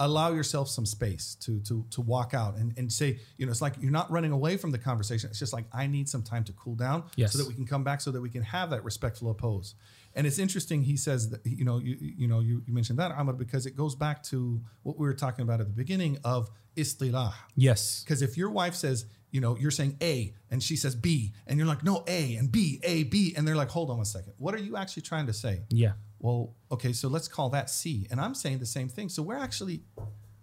allow 0.00 0.32
yourself 0.32 0.68
some 0.68 0.86
space 0.86 1.36
to 1.40 1.60
to 1.60 1.84
to 1.90 2.00
walk 2.00 2.32
out 2.34 2.56
and, 2.56 2.72
and 2.78 2.92
say 2.92 3.18
you 3.36 3.46
know 3.46 3.50
it's 3.50 3.60
like 3.62 3.74
you're 3.80 3.90
not 3.90 4.10
running 4.10 4.32
away 4.32 4.56
from 4.56 4.70
the 4.70 4.78
conversation. 4.78 5.28
It's 5.30 5.38
just 5.38 5.52
like 5.52 5.64
I 5.72 5.86
need 5.86 6.08
some 6.08 6.22
time 6.22 6.44
to 6.44 6.52
cool 6.52 6.74
down 6.76 7.04
Yes. 7.16 7.32
so 7.32 7.38
that 7.38 7.48
we 7.48 7.54
can 7.54 7.66
come 7.66 7.82
back 7.84 8.00
so 8.00 8.10
that 8.12 8.20
we 8.20 8.30
can 8.30 8.42
have 8.42 8.70
that 8.70 8.84
respectful 8.84 9.30
oppose. 9.30 9.74
And 10.14 10.26
it's 10.26 10.38
interesting. 10.38 10.82
He 10.82 10.96
says 10.96 11.30
that 11.30 11.44
you 11.44 11.64
know 11.64 11.78
you 11.78 11.96
you 12.00 12.28
know 12.28 12.40
you, 12.40 12.62
you 12.66 12.72
mentioned 12.72 12.98
that 12.98 13.10
Ahmad 13.12 13.38
because 13.38 13.66
it 13.66 13.76
goes 13.76 13.94
back 13.94 14.22
to 14.24 14.60
what 14.82 14.98
we 14.98 15.06
were 15.06 15.14
talking 15.14 15.42
about 15.42 15.60
at 15.60 15.66
the 15.66 15.72
beginning 15.74 16.18
of 16.24 16.50
istilah. 16.76 17.34
Yes. 17.56 18.02
Because 18.04 18.22
if 18.22 18.36
your 18.36 18.50
wife 18.50 18.74
says, 18.74 19.04
you 19.30 19.40
know, 19.40 19.56
you're 19.56 19.70
saying 19.70 19.96
A 20.02 20.34
and 20.50 20.62
she 20.62 20.76
says 20.76 20.94
B, 20.94 21.32
and 21.46 21.58
you're 21.58 21.66
like, 21.66 21.84
no, 21.84 22.04
A 22.06 22.36
and 22.36 22.50
B, 22.50 22.80
A, 22.82 23.04
B, 23.04 23.34
and 23.36 23.46
they're 23.46 23.56
like, 23.56 23.70
hold 23.70 23.90
on 23.90 23.96
one 23.96 24.06
second. 24.06 24.32
What 24.38 24.54
are 24.54 24.58
you 24.58 24.76
actually 24.76 25.02
trying 25.02 25.26
to 25.26 25.32
say? 25.32 25.62
Yeah. 25.68 25.92
Well, 26.18 26.54
okay, 26.72 26.92
so 26.92 27.08
let's 27.08 27.28
call 27.28 27.50
that 27.50 27.70
C. 27.70 28.06
And 28.10 28.20
I'm 28.20 28.34
saying 28.34 28.58
the 28.58 28.66
same 28.66 28.88
thing. 28.88 29.08
So 29.08 29.22
we're 29.22 29.38
actually 29.38 29.82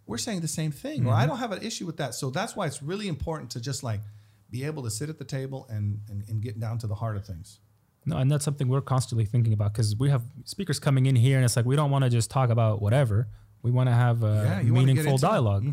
we're 0.05 0.17
saying 0.17 0.41
the 0.41 0.47
same 0.47 0.71
thing. 0.71 1.07
Or 1.07 1.13
I 1.13 1.25
don't 1.25 1.37
have 1.37 1.51
an 1.51 1.63
issue 1.63 1.85
with 1.85 1.97
that. 1.97 2.13
So 2.15 2.29
that's 2.29 2.55
why 2.55 2.67
it's 2.67 2.81
really 2.81 3.07
important 3.07 3.49
to 3.51 3.59
just 3.59 3.83
like 3.83 4.01
be 4.49 4.63
able 4.63 4.83
to 4.83 4.91
sit 4.91 5.09
at 5.09 5.17
the 5.17 5.25
table 5.25 5.67
and 5.69 5.99
and, 6.09 6.23
and 6.29 6.41
get 6.41 6.59
down 6.59 6.77
to 6.79 6.87
the 6.87 6.95
heart 6.95 7.17
of 7.17 7.25
things. 7.25 7.59
No, 8.05 8.17
and 8.17 8.31
that's 8.31 8.45
something 8.45 8.67
we're 8.67 8.81
constantly 8.81 9.25
thinking 9.25 9.51
about 9.51 9.73
because 9.73 9.95
we 9.95 10.11
have 10.11 10.21
speakers 10.43 10.79
coming 10.79 11.07
in 11.07 11.15
here, 11.15 11.37
and 11.37 11.45
it's 11.45 11.55
like 11.55 11.65
we 11.65 11.75
don't 11.75 11.89
want 11.89 12.03
to 12.03 12.09
just 12.09 12.29
talk 12.29 12.51
about 12.51 12.81
whatever. 12.81 13.27
We 13.63 13.71
want 13.71 13.89
to 13.89 13.95
have 13.95 14.23
a 14.23 14.43
Yeah, 14.45 14.61
you 14.61 14.73
wanna 14.73 14.93
get 14.93 14.97
meaningful 14.97 15.17
dialogue. 15.17 15.65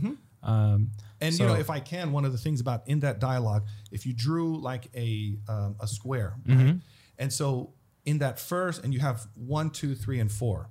Um, 0.42 0.90
And 1.22 1.34
So- 1.34 1.44
you 1.44 1.48
know, 1.48 1.54
if 1.58 1.70
I 1.70 1.80
can, 1.80 2.12
one 2.12 2.24
of 2.26 2.32
the 2.32 2.38
things 2.38 2.60
about 2.60 2.86
in 2.88 3.00
that 3.00 3.18
dialogue, 3.20 3.64
if 3.90 4.04
you 4.06 4.12
drew 4.12 4.58
like 4.60 4.90
a 4.94 5.38
um, 5.48 5.76
a 5.80 5.86
square, 5.86 6.34
Mm-hmm. 6.46 6.66
right? 6.66 6.80
and 7.18 7.32
so 7.32 7.72
in 8.04 8.18
that 8.18 8.38
first, 8.40 8.82
and 8.84 8.92
you 8.92 9.00
have 9.00 9.26
one, 9.34 9.70
two, 9.70 9.94
three, 9.94 10.18
and 10.20 10.30
four, 10.30 10.68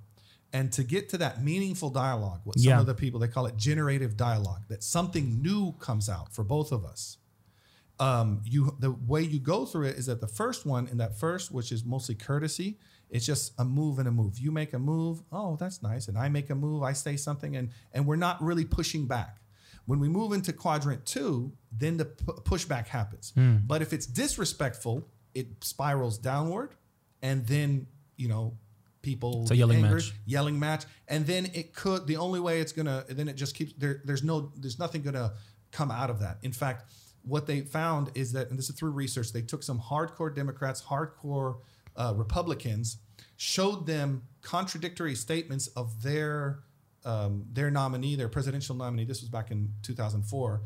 and 0.53 0.71
to 0.73 0.83
get 0.83 1.07
to 1.09 1.17
that 1.19 1.41
meaningful 1.41 1.89
dialogue, 1.89 2.41
what 2.43 2.59
some 2.59 2.69
Yeah. 2.69 2.79
of 2.81 2.85
the 2.85 2.93
people 2.93 3.19
they 3.21 3.29
call 3.29 3.45
it 3.45 3.55
generative 3.55 4.17
dialogue, 4.17 4.63
that 4.67 4.83
something 4.83 5.41
new 5.41 5.71
comes 5.79 6.09
out 6.09 6.33
for 6.33 6.43
both 6.43 6.71
of 6.73 6.83
us. 6.83 7.17
Um, 7.99 8.41
you 8.45 8.75
the 8.79 8.91
way 8.91 9.21
you 9.21 9.39
go 9.39 9.65
through 9.65 9.85
it 9.87 9.95
is 9.97 10.07
that 10.07 10.21
the 10.21 10.27
first 10.27 10.65
one 10.65 10.87
in 10.87 10.97
that 10.97 11.17
first, 11.19 11.51
which 11.51 11.71
is 11.71 11.85
mostly 11.85 12.15
courtesy, 12.15 12.79
it's 13.11 13.25
just 13.25 13.53
a 13.59 13.63
move 13.65 13.99
and 13.99 14.07
a 14.07 14.11
move. 14.11 14.39
You 14.39 14.51
make 14.51 14.73
a 14.73 14.79
move, 14.79 15.21
oh, 15.31 15.55
that's 15.55 15.83
nice, 15.83 16.07
and 16.07 16.17
I 16.17 16.27
make 16.27 16.49
a 16.49 16.55
move, 16.55 16.81
I 16.83 16.93
say 16.93 17.15
something, 17.15 17.55
and 17.55 17.69
and 17.93 18.05
we're 18.07 18.15
not 18.15 18.41
really 18.41 18.65
pushing 18.65 19.05
back. 19.05 19.37
When 19.85 19.99
we 19.99 20.07
move 20.09 20.31
into 20.33 20.53
quadrant 20.53 21.05
two, 21.05 21.51
then 21.71 21.97
the 21.97 22.05
pu- 22.05 22.41
pushback 22.43 22.87
happens. 22.87 23.33
But 23.35 23.81
if 23.81 23.93
it's 23.93 24.05
disrespectful, 24.05 25.07
it 25.33 25.47
spirals 25.63 26.17
downward, 26.17 26.75
and 27.21 27.45
then 27.47 27.87
you 28.17 28.27
know 28.27 28.57
people 29.01 29.41
It's 29.43 29.51
a 29.51 29.55
yelling 29.55 29.81
match. 29.81 30.13
yelling 30.25 30.59
match, 30.59 30.85
and 31.07 31.25
then 31.25 31.47
it 31.53 31.73
could. 31.73 32.05
The 32.07 32.17
only 32.17 32.39
way 32.39 32.61
it's 32.61 32.71
gonna, 32.71 33.03
then 33.09 33.27
it 33.27 33.33
just 33.35 33.55
keeps 33.55 33.73
there. 33.77 34.01
There's 34.05 34.23
no, 34.23 34.51
there's 34.55 34.77
nothing 34.79 35.01
gonna 35.01 35.33
come 35.71 35.89
out 35.91 36.09
of 36.09 36.19
that. 36.19 36.37
In 36.43 36.51
fact, 36.51 36.91
what 37.23 37.47
they 37.47 37.61
found 37.61 38.11
is 38.15 38.31
that, 38.33 38.49
and 38.49 38.57
this 38.59 38.69
is 38.69 38.75
through 38.75 38.91
research, 38.91 39.31
they 39.33 39.41
took 39.41 39.63
some 39.63 39.79
hardcore 39.79 40.33
Democrats, 40.35 40.81
hardcore 40.83 41.57
uh, 41.95 42.13
Republicans, 42.15 42.97
showed 43.37 43.85
them 43.87 44.23
contradictory 44.41 45.15
statements 45.15 45.67
of 45.67 46.03
their 46.03 46.59
um, 47.05 47.45
their 47.51 47.71
nominee, 47.71 48.15
their 48.15 48.29
presidential 48.29 48.75
nominee. 48.75 49.05
This 49.05 49.21
was 49.21 49.29
back 49.29 49.51
in 49.51 49.73
2004, 49.83 50.61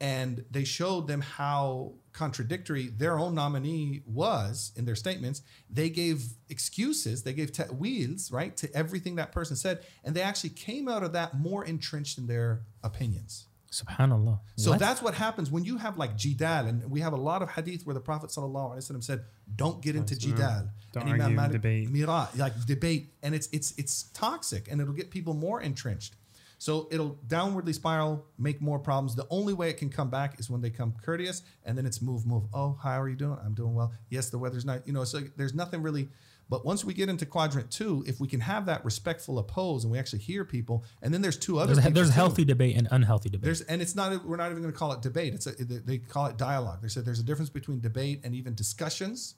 and 0.00 0.44
they 0.50 0.64
showed 0.64 1.06
them 1.06 1.20
how 1.20 1.94
contradictory 2.12 2.88
their 2.88 3.18
own 3.18 3.34
nominee 3.34 4.02
was 4.06 4.72
in 4.76 4.84
their 4.84 4.94
statements. 4.94 5.42
They 5.70 5.90
gave 5.90 6.24
excuses, 6.48 7.22
they 7.22 7.32
gave 7.32 7.56
wheels 7.70 8.30
right 8.30 8.56
to 8.58 8.74
everything 8.74 9.16
that 9.16 9.32
person 9.32 9.56
said, 9.56 9.84
and 10.04 10.14
they 10.14 10.22
actually 10.22 10.50
came 10.50 10.88
out 10.88 11.02
of 11.02 11.12
that 11.12 11.38
more 11.38 11.64
entrenched 11.64 12.18
in 12.18 12.26
their 12.26 12.62
opinions. 12.82 13.46
Subhanallah. 13.80 14.40
So 14.56 14.70
What? 14.70 14.80
that's 14.80 15.02
what 15.02 15.14
happens 15.14 15.50
when 15.50 15.64
you 15.64 15.76
have 15.78 15.98
like 15.98 16.16
jidal, 16.16 16.68
and 16.68 16.90
we 16.90 17.00
have 17.00 17.12
a 17.12 17.22
lot 17.30 17.42
of 17.42 17.50
hadith 17.50 17.84
where 17.86 17.94
the 17.94 18.00
Prophet 18.00 18.30
sallallahu 18.30 18.68
alaihi 18.72 18.82
wasallam 18.90 19.04
said, 19.04 19.20
"Don't 19.62 19.80
get 19.82 19.94
into 19.96 20.14
jidal, 20.14 20.70
Don't 20.92 21.08
And 21.08 21.20
argue, 21.22 21.36
Malik- 21.36 21.52
debate. 21.52 21.90
mira, 21.90 22.28
like 22.36 22.54
debate, 22.66 23.12
and 23.22 23.34
it's 23.34 23.48
it's 23.52 23.72
it's 23.76 24.04
toxic, 24.14 24.70
and 24.70 24.80
it'll 24.80 24.94
get 25.02 25.10
people 25.10 25.34
more 25.34 25.60
entrenched. 25.60 26.14
So 26.58 26.88
it'll 26.90 27.16
downwardly 27.28 27.74
spiral, 27.74 28.24
make 28.38 28.62
more 28.62 28.78
problems. 28.78 29.14
The 29.14 29.26
only 29.28 29.52
way 29.52 29.68
it 29.68 29.76
can 29.76 29.90
come 29.90 30.08
back 30.08 30.40
is 30.40 30.48
when 30.48 30.62
they 30.62 30.70
come 30.70 30.94
courteous, 31.02 31.42
and 31.66 31.76
then 31.76 31.84
it's 31.84 32.00
move, 32.00 32.24
move. 32.26 32.44
Oh, 32.54 32.78
how 32.82 32.98
are 33.02 33.10
you 33.10 33.16
doing? 33.16 33.38
I'm 33.44 33.52
doing 33.52 33.74
well. 33.74 33.92
Yes, 34.08 34.30
the 34.30 34.38
weather's 34.38 34.64
not. 34.64 34.86
You 34.86 34.94
know, 34.94 35.04
so 35.04 35.20
there's 35.36 35.52
nothing 35.54 35.82
really. 35.82 36.08
But 36.48 36.64
once 36.64 36.84
we 36.84 36.94
get 36.94 37.08
into 37.08 37.26
quadrant 37.26 37.70
two, 37.70 38.04
if 38.06 38.20
we 38.20 38.28
can 38.28 38.40
have 38.40 38.66
that 38.66 38.84
respectful 38.84 39.38
oppose, 39.38 39.82
and 39.82 39.92
we 39.92 39.98
actually 39.98 40.20
hear 40.20 40.44
people, 40.44 40.84
and 41.02 41.12
then 41.12 41.20
there's 41.20 41.36
two 41.36 41.58
other. 41.58 41.74
there's, 41.74 41.92
there's 41.92 42.10
healthy 42.10 42.44
debate 42.44 42.76
and 42.76 42.86
unhealthy 42.90 43.28
debate. 43.28 43.44
There's 43.44 43.62
and 43.62 43.82
it's 43.82 43.96
not. 43.96 44.24
We're 44.24 44.36
not 44.36 44.50
even 44.50 44.62
going 44.62 44.72
to 44.72 44.78
call 44.78 44.92
it 44.92 45.02
debate. 45.02 45.34
It's 45.34 45.46
a, 45.46 45.52
they 45.52 45.98
call 45.98 46.26
it 46.26 46.36
dialogue. 46.36 46.82
They 46.82 46.88
said 46.88 47.04
there's 47.04 47.18
a 47.18 47.24
difference 47.24 47.50
between 47.50 47.80
debate 47.80 48.20
and 48.22 48.34
even 48.34 48.54
discussions, 48.54 49.34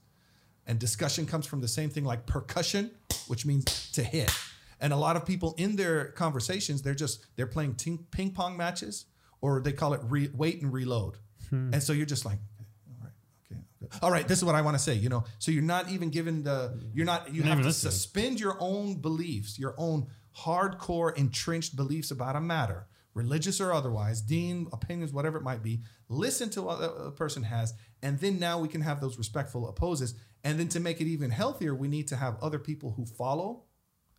and 0.67 0.79
discussion 0.79 1.25
comes 1.25 1.47
from 1.47 1.61
the 1.61 1.69
same 1.69 1.89
thing 1.89 2.05
like 2.05 2.27
percussion, 2.27 2.91
which 3.27 3.47
means 3.47 3.91
to 3.93 4.03
hit. 4.03 4.31
And 4.81 4.93
a 4.93 4.97
lot 4.97 5.17
of 5.17 5.25
people 5.25 5.55
in 5.57 5.77
their 5.77 6.07
conversations, 6.13 6.83
they're 6.83 6.95
just 6.95 7.25
they're 7.37 7.47
playing 7.47 7.77
ting, 7.77 8.07
ping 8.11 8.33
pong 8.33 8.57
matches, 8.57 9.07
or 9.41 9.61
they 9.61 9.73
call 9.73 9.95
it 9.95 10.01
re, 10.05 10.29
wait 10.35 10.61
and 10.63 10.73
reload. 10.73 11.17
Hmm. 11.49 11.73
And 11.73 11.83
so 11.83 11.93
you're 11.95 12.07
just 12.07 12.25
like, 12.27 12.39
all 12.91 13.05
right, 13.05 13.13
okay, 13.51 13.61
okay. 13.78 13.78
All 14.03 14.11
right. 14.11 14.27
This 14.27 14.39
is 14.39 14.45
what 14.45 14.55
I 14.55 14.63
want 14.63 14.77
to 14.77 14.83
say. 14.83 14.95
You 14.95 15.09
know, 15.09 15.25
so 15.39 15.51
you're 15.51 15.63
not 15.63 15.91
even 15.91 16.11
given 16.11 16.43
the. 16.43 16.79
You're 16.95 17.07
not. 17.07 17.33
You 17.35 17.43
have 17.43 17.59
to 17.59 17.65
listening. 17.65 17.93
suspend 17.93 18.41
your 18.41 18.57
own 18.61 18.97
beliefs, 19.01 19.59
your 19.59 19.75
own 19.79 20.07
hardcore 20.45 21.17
entrenched 21.17 21.75
beliefs 21.77 22.11
about 22.11 22.37
a 22.37 22.41
matter, 22.41 22.87
religious 23.15 23.61
or 23.61 23.73
otherwise, 23.73 24.21
deen, 24.21 24.69
opinions, 24.73 25.13
whatever 25.13 25.39
it 25.39 25.43
might 25.43 25.63
be. 25.63 25.81
Listen 26.09 26.49
to 26.51 26.63
what 26.63 26.77
a 26.77 27.11
person 27.11 27.43
has, 27.43 27.75
and 28.03 28.19
then 28.21 28.39
now 28.39 28.59
we 28.59 28.69
can 28.69 28.81
have 28.81 29.01
those 29.01 29.19
respectful 29.19 29.69
opposes. 29.69 30.15
And 30.45 30.59
then 30.59 30.69
to 30.69 30.81
make 30.81 31.01
it 31.01 31.07
even 31.07 31.31
healthier, 31.31 31.75
we 31.75 31.89
need 31.89 32.07
to 32.09 32.17
have 32.17 32.37
other 32.41 32.61
people 32.61 32.93
who 32.93 33.05
follow, 33.05 33.65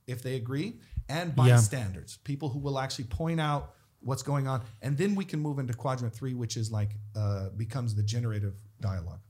if 0.06 0.22
they 0.22 0.36
agree, 0.36 0.80
and 1.08 1.30
Yeah. 1.30 1.36
bystanders, 1.36 2.18
people 2.26 2.50
who 2.50 2.60
will 2.60 2.78
actually 2.78 3.06
point 3.06 3.40
out 3.40 3.74
what's 4.02 4.22
going 4.24 4.48
on, 4.48 4.62
and 4.82 4.98
then 4.98 5.16
we 5.16 5.24
can 5.26 5.40
move 5.40 5.60
into 5.60 5.74
quadrant 5.74 6.14
three, 6.14 6.34
which 6.34 6.58
is 6.58 6.72
like 6.72 6.92
uh, 7.16 7.50
becomes 7.56 7.96
the 7.96 8.04
generative 8.04 8.56
dialogue. 8.82 9.22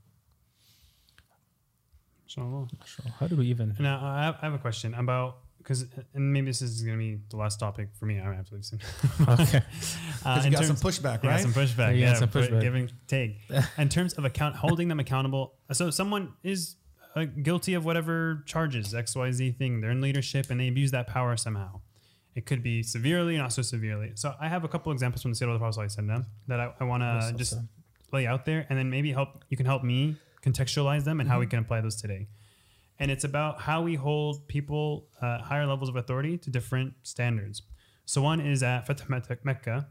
So, 2.30 2.68
So 2.86 3.04
how 3.20 3.28
do 3.28 3.36
we 3.36 3.48
even? 3.48 3.76
now 3.80 4.00
I 4.04 4.24
have, 4.26 4.36
I 4.42 4.46
have 4.46 4.54
a 4.54 4.60
question 4.60 4.94
about 4.94 5.38
because, 5.58 5.86
and 6.14 6.32
maybe 6.32 6.48
this 6.48 6.62
is 6.62 6.82
going 6.84 6.98
to 6.98 7.04
be 7.04 7.20
the 7.30 7.38
last 7.38 7.60
topic 7.60 7.90
for 8.00 8.06
me. 8.06 8.20
I 8.20 8.34
have 8.34 8.48
to 8.50 8.54
leave 8.56 8.66
soon. 8.66 8.80
Okay. 9.28 9.62
Uh, 10.26 10.36
Because 10.36 10.46
in 10.46 10.52
you 10.52 10.58
got 10.58 10.66
some 10.68 10.76
terms- 10.76 11.00
pushback, 11.00 11.24
Yeah, 11.24 11.30
right? 11.32 11.42
some 11.42 11.54
pushback. 11.54 11.92
Yeah, 12.00 12.08
Yeah, 12.10 12.14
some 12.14 12.30
pushback. 12.30 12.62
Give 12.62 12.76
and 12.76 12.92
take. 13.08 13.38
In 13.78 13.88
terms 13.90 14.14
of 14.14 14.26
account, 14.26 14.56
holding 14.58 14.88
them 14.90 15.00
accountable. 15.00 15.54
So 15.72 15.90
someone 15.92 16.34
is 16.44 16.76
uh, 17.16 17.26
guilty 17.42 17.74
of 17.74 17.84
whatever 17.86 18.44
charges 18.46 18.94
X 18.94 19.16
Y 19.16 19.32
Z 19.32 19.52
thing. 19.54 19.82
They're 19.82 19.92
in 19.92 20.02
leadership 20.02 20.50
and 20.52 20.60
they 20.60 20.68
abuse 20.68 20.92
that 20.92 21.08
power 21.08 21.36
somehow. 21.38 21.82
It 22.36 22.46
could 22.46 22.62
be 22.64 22.84
severely, 22.84 23.38
not 23.38 23.52
so 23.54 23.62
severely. 23.62 24.12
So 24.16 24.34
I 24.40 24.48
have 24.50 24.64
a 24.64 24.68
couple 24.68 24.92
examples 24.92 25.22
from 25.24 25.32
the 25.32 25.36
State 25.36 25.48
of 25.50 25.54
the 25.54 25.60
Prophet 25.60 25.80
ﷺ 25.90 26.26
that 26.48 26.60
I, 26.60 26.74
I 26.80 26.84
want 26.84 27.02
to 27.04 27.34
just 27.38 27.56
lay 28.14 28.28
out 28.28 28.46
there, 28.46 28.66
and 28.70 28.78
then 28.78 28.90
maybe 28.90 29.12
help 29.12 29.44
you 29.50 29.58
can 29.58 29.66
help 29.66 29.84
me 29.84 30.16
contextualize 30.42 31.04
them 31.04 31.20
and 31.20 31.30
how 31.30 31.40
we 31.40 31.48
can 31.48 31.60
apply 31.60 31.82
those 31.82 31.96
today. 32.02 32.28
And 33.00 33.10
it's 33.12 33.24
about 33.24 33.62
how 33.62 33.82
we 33.82 33.96
hold 33.96 34.48
people 34.48 35.08
uh, 35.22 35.40
higher 35.42 35.66
levels 35.66 35.90
of 35.90 35.96
authority 35.96 36.38
to 36.38 36.50
different 36.50 36.94
standards. 37.04 37.62
So 38.06 38.22
one 38.22 38.40
is 38.42 38.62
at 38.64 38.88
Fath 38.88 39.10
Mek- 39.10 39.46
Mecca. 39.46 39.88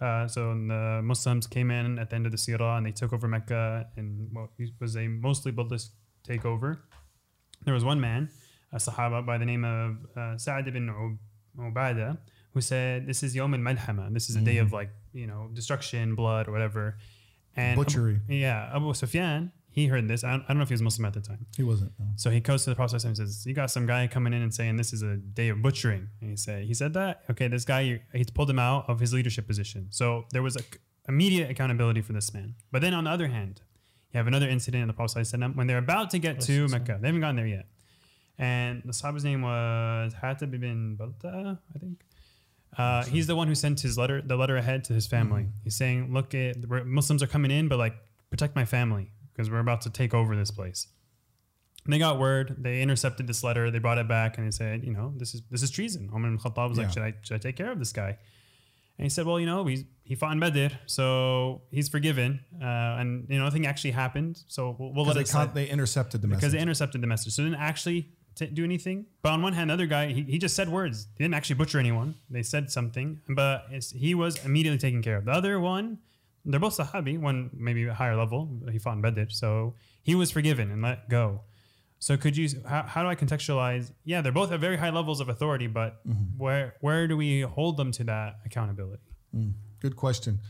Uh, 0.00 0.26
so 0.28 0.48
when 0.48 0.68
the 0.68 1.00
Muslims 1.02 1.46
came 1.46 1.70
in 1.70 1.98
at 1.98 2.10
the 2.10 2.16
end 2.16 2.26
of 2.26 2.32
the 2.32 2.38
Sirah 2.38 2.76
and 2.76 2.86
they 2.86 2.90
took 2.92 3.12
over 3.12 3.26
Mecca 3.28 3.86
in 3.96 4.28
what 4.32 4.50
was 4.80 4.96
a 4.96 5.06
mostly 5.08 5.52
Buddhist 5.52 5.92
takeover. 6.28 6.78
There 7.64 7.74
was 7.74 7.84
one 7.84 8.00
man, 8.00 8.28
a 8.72 8.76
Sahaba 8.76 9.24
by 9.24 9.38
the 9.38 9.44
name 9.44 9.64
of 9.64 9.96
uh, 10.16 10.36
Sa'd 10.38 10.66
ibn 10.68 10.88
Ub- 10.88 11.18
Ubadah, 11.74 12.18
who 12.52 12.60
said 12.60 13.06
this 13.06 13.22
is 13.22 13.34
Yom 13.36 13.54
al 13.54 13.60
Malhama. 13.60 14.12
This 14.12 14.28
is 14.28 14.36
a 14.36 14.40
day 14.40 14.58
of 14.58 14.72
like 14.72 14.90
you 15.12 15.26
know 15.26 15.48
destruction, 15.52 16.14
blood, 16.16 16.48
or 16.48 16.52
whatever. 16.52 16.98
And 17.56 17.72
Abu- 17.78 17.84
Butchery. 17.84 18.20
yeah, 18.28 18.70
Abu 18.74 18.92
Sufyan. 18.94 19.52
He 19.72 19.86
heard 19.86 20.06
this. 20.06 20.22
I 20.22 20.32
don't, 20.32 20.42
I 20.42 20.48
don't 20.48 20.58
know 20.58 20.62
if 20.64 20.68
he 20.68 20.74
was 20.74 20.82
Muslim 20.82 21.06
at 21.06 21.14
the 21.14 21.22
time. 21.22 21.46
He 21.56 21.62
wasn't. 21.62 21.92
no. 21.98 22.04
So 22.16 22.28
he 22.28 22.40
goes 22.40 22.64
to 22.64 22.70
the 22.70 22.76
Prophet 22.76 23.02
and 23.04 23.16
says, 23.16 23.46
"You 23.46 23.54
got 23.54 23.70
some 23.70 23.86
guy 23.86 24.06
coming 24.06 24.34
in 24.34 24.42
and 24.42 24.52
saying 24.54 24.76
this 24.76 24.92
is 24.92 25.00
a 25.00 25.16
day 25.16 25.48
of 25.48 25.62
butchering." 25.62 26.08
And 26.20 26.28
he 26.28 26.36
said, 26.36 26.64
"He 26.64 26.74
said 26.74 26.92
that. 26.92 27.22
Okay, 27.30 27.48
this 27.48 27.64
guy 27.64 28.02
he 28.12 28.24
pulled 28.24 28.50
him 28.50 28.58
out 28.58 28.84
of 28.90 29.00
his 29.00 29.14
leadership 29.14 29.46
position. 29.46 29.86
So 29.88 30.26
there 30.30 30.42
was 30.42 30.56
a 30.56 30.60
immediate 31.08 31.50
accountability 31.50 32.02
for 32.02 32.12
this 32.12 32.34
man. 32.34 32.54
But 32.70 32.82
then 32.82 32.92
on 32.92 33.04
the 33.04 33.10
other 33.10 33.28
hand, 33.28 33.62
you 34.12 34.18
have 34.18 34.26
another 34.26 34.46
incident 34.46 34.82
in 34.82 34.88
the 34.88 34.94
Prophet 34.94 35.26
when 35.54 35.66
they're 35.66 35.78
about 35.78 36.10
to 36.10 36.18
get 36.18 36.40
to 36.42 36.68
Mecca. 36.68 36.98
They 37.00 37.08
haven't 37.08 37.22
gotten 37.22 37.36
there 37.36 37.46
yet, 37.46 37.66
and 38.38 38.82
the 38.84 38.92
Sahaba's 38.92 39.24
name 39.24 39.40
was 39.40 40.12
Hatib 40.22 40.52
ibn 40.54 40.96
Balta, 40.96 41.58
I 41.74 41.78
think. 41.78 42.04
Uh, 42.76 43.04
he's 43.04 43.26
the 43.26 43.36
one 43.36 43.48
who 43.48 43.54
sent 43.54 43.80
his 43.80 43.96
letter, 43.96 44.20
the 44.20 44.36
letter 44.36 44.58
ahead 44.58 44.84
to 44.84 44.92
his 44.92 45.06
family. 45.06 45.46
He's 45.64 45.76
saying, 45.76 46.12
"Look, 46.12 46.34
it, 46.34 46.68
Muslims 46.86 47.22
are 47.22 47.26
coming 47.26 47.50
in, 47.50 47.68
but 47.68 47.78
like 47.78 47.94
protect 48.28 48.54
my 48.54 48.66
family 48.66 49.10
because 49.32 49.50
we're 49.50 49.58
about 49.60 49.80
to 49.82 49.90
take 49.90 50.14
over 50.14 50.36
this 50.36 50.50
place." 50.50 50.88
And 51.84 51.92
they 51.92 51.98
got 51.98 52.18
word. 52.20 52.56
They 52.58 52.80
intercepted 52.80 53.26
this 53.26 53.42
letter. 53.42 53.70
They 53.70 53.80
brought 53.80 53.98
it 53.98 54.06
back, 54.08 54.38
and 54.38 54.46
they 54.46 54.50
said, 54.52 54.84
"You 54.84 54.92
know, 54.92 55.14
this 55.16 55.34
is 55.34 55.42
this 55.50 55.62
is 55.62 55.70
treason." 55.70 56.08
Umar 56.14 56.28
ibn 56.32 56.38
Khattab 56.38 56.68
was 56.68 56.78
Yeah. 56.78 56.84
like, 56.84 56.92
"Should 56.92 57.02
I 57.02 57.14
should 57.22 57.34
I 57.34 57.38
take 57.38 57.56
care 57.56 57.72
of 57.72 57.78
this 57.78 57.92
guy?" 57.92 58.18
And 58.98 59.04
he 59.04 59.08
said, 59.08 59.26
"Well, 59.26 59.40
you 59.40 59.46
know, 59.46 59.64
he's, 59.64 59.84
he 60.04 60.14
fought 60.14 60.32
in 60.32 60.38
Badr, 60.40 60.74
so 60.86 61.62
he's 61.70 61.88
forgiven, 61.88 62.40
uh, 62.60 63.00
and 63.00 63.26
you 63.28 63.38
know, 63.38 63.44
nothing 63.44 63.66
actually 63.66 63.92
happened. 63.92 64.44
So 64.48 64.76
we'll, 64.78 64.92
we'll 64.92 65.04
let 65.06 65.16
Because 65.16 65.34
it 65.34 65.54
they, 65.54 65.64
they 65.64 65.70
intercepted 65.70 66.20
the 66.22 66.28
because 66.28 66.36
message. 66.36 66.40
Because 66.40 66.52
they 66.52 66.60
intercepted 66.60 67.00
the 67.00 67.06
message. 67.08 67.32
So 67.32 67.42
they 67.42 67.48
didn't 67.48 67.62
actually 67.62 68.10
t- 68.36 68.46
do 68.46 68.62
anything. 68.62 69.06
But 69.22 69.30
on 69.32 69.42
one 69.42 69.54
hand, 69.54 69.70
the 69.70 69.74
other 69.74 69.86
guy, 69.86 70.12
he, 70.12 70.22
he 70.22 70.38
just 70.38 70.54
said 70.54 70.68
words. 70.68 71.06
They 71.16 71.24
didn't 71.24 71.34
actually 71.34 71.56
butcher 71.56 71.78
anyone. 71.80 72.14
They 72.30 72.42
said 72.44 72.70
something, 72.70 73.22
but 73.30 73.64
it's, 73.70 73.90
he 73.90 74.14
was 74.14 74.44
immediately 74.44 74.78
taken 74.78 75.02
care 75.02 75.16
of. 75.16 75.24
The 75.24 75.32
other 75.32 75.58
one, 75.58 75.98
they're 76.44 76.60
both 76.60 76.76
Sahabi, 76.76 77.18
one 77.18 77.50
maybe 77.52 77.86
a 77.86 77.94
higher 77.94 78.16
level. 78.16 78.60
He 78.70 78.78
fought 78.78 78.96
in 78.96 79.02
Badr. 79.02 79.28
So 79.28 79.74
he 80.02 80.14
was 80.14 80.30
forgiven 80.30 80.70
and 80.70 80.82
let 80.82 81.08
go. 81.08 81.42
So 81.98 82.16
could 82.16 82.36
you, 82.36 82.48
how, 82.66 82.82
how 82.82 83.02
do 83.02 83.08
I 83.08 83.14
contextualize? 83.14 83.92
Yeah, 84.04 84.22
they're 84.22 84.32
both 84.32 84.50
at 84.50 84.58
very 84.58 84.76
high 84.76 84.90
levels 84.90 85.20
of 85.20 85.28
authority, 85.28 85.68
but 85.68 86.00
where, 86.36 86.74
where 86.80 87.06
do 87.06 87.16
we 87.16 87.42
hold 87.42 87.76
them 87.76 87.92
to 87.92 88.04
that 88.04 88.38
accountability? 88.44 89.02
Good 89.80 89.94
question. 89.94 90.40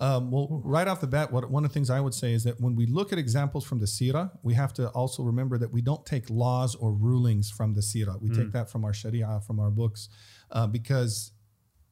Um, 0.00 0.30
well, 0.30 0.62
right 0.64 0.88
off 0.88 1.00
the 1.00 1.06
bat, 1.06 1.30
what, 1.30 1.50
one 1.50 1.64
of 1.64 1.70
the 1.70 1.74
things 1.74 1.90
I 1.90 2.00
would 2.00 2.14
say 2.14 2.32
is 2.32 2.44
that 2.44 2.58
when 2.60 2.74
we 2.74 2.86
look 2.86 3.12
at 3.12 3.18
examples 3.18 3.64
from 3.66 3.80
the 3.80 3.86
Sirah, 3.86 4.30
we 4.42 4.54
have 4.54 4.72
to 4.74 4.88
also 4.90 5.22
remember 5.22 5.58
that 5.58 5.70
we 5.72 5.82
don't 5.82 6.06
take 6.06 6.30
laws 6.30 6.74
or 6.74 6.92
rulings 6.92 7.50
from 7.50 7.74
the 7.74 7.82
Sirah. 7.82 8.18
We 8.22 8.30
take 8.30 8.52
that 8.52 8.70
from 8.70 8.84
our 8.84 8.94
Sharia, 8.94 9.40
from 9.46 9.60
our 9.60 9.70
books, 9.70 10.08
uh, 10.52 10.68
because 10.68 11.32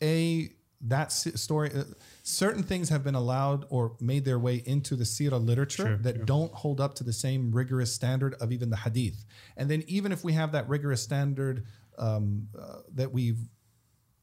a 0.00 0.48
that 0.82 1.12
story, 1.12 1.70
uh, 1.74 1.84
certain 2.28 2.62
things 2.62 2.90
have 2.90 3.02
been 3.02 3.14
allowed 3.14 3.64
or 3.70 3.96
made 4.00 4.24
their 4.26 4.38
way 4.38 4.62
into 4.66 4.94
the 4.96 5.04
Sirah 5.04 5.42
literature 5.42 5.86
Sure, 5.86 5.96
that 5.96 6.16
sure. 6.16 6.24
don't 6.24 6.52
hold 6.52 6.80
up 6.80 6.94
to 6.96 7.04
the 7.04 7.12
same 7.12 7.50
rigorous 7.52 7.92
standard 7.92 8.34
of 8.34 8.52
even 8.52 8.68
the 8.68 8.76
Hadith. 8.76 9.24
And 9.56 9.70
then 9.70 9.82
even 9.86 10.12
if 10.12 10.22
we 10.22 10.34
have 10.34 10.52
that 10.52 10.68
rigorous 10.68 11.02
standard 11.02 11.64
um, 11.96 12.48
uh, 12.58 12.80
that 12.94 13.12
we've 13.12 13.38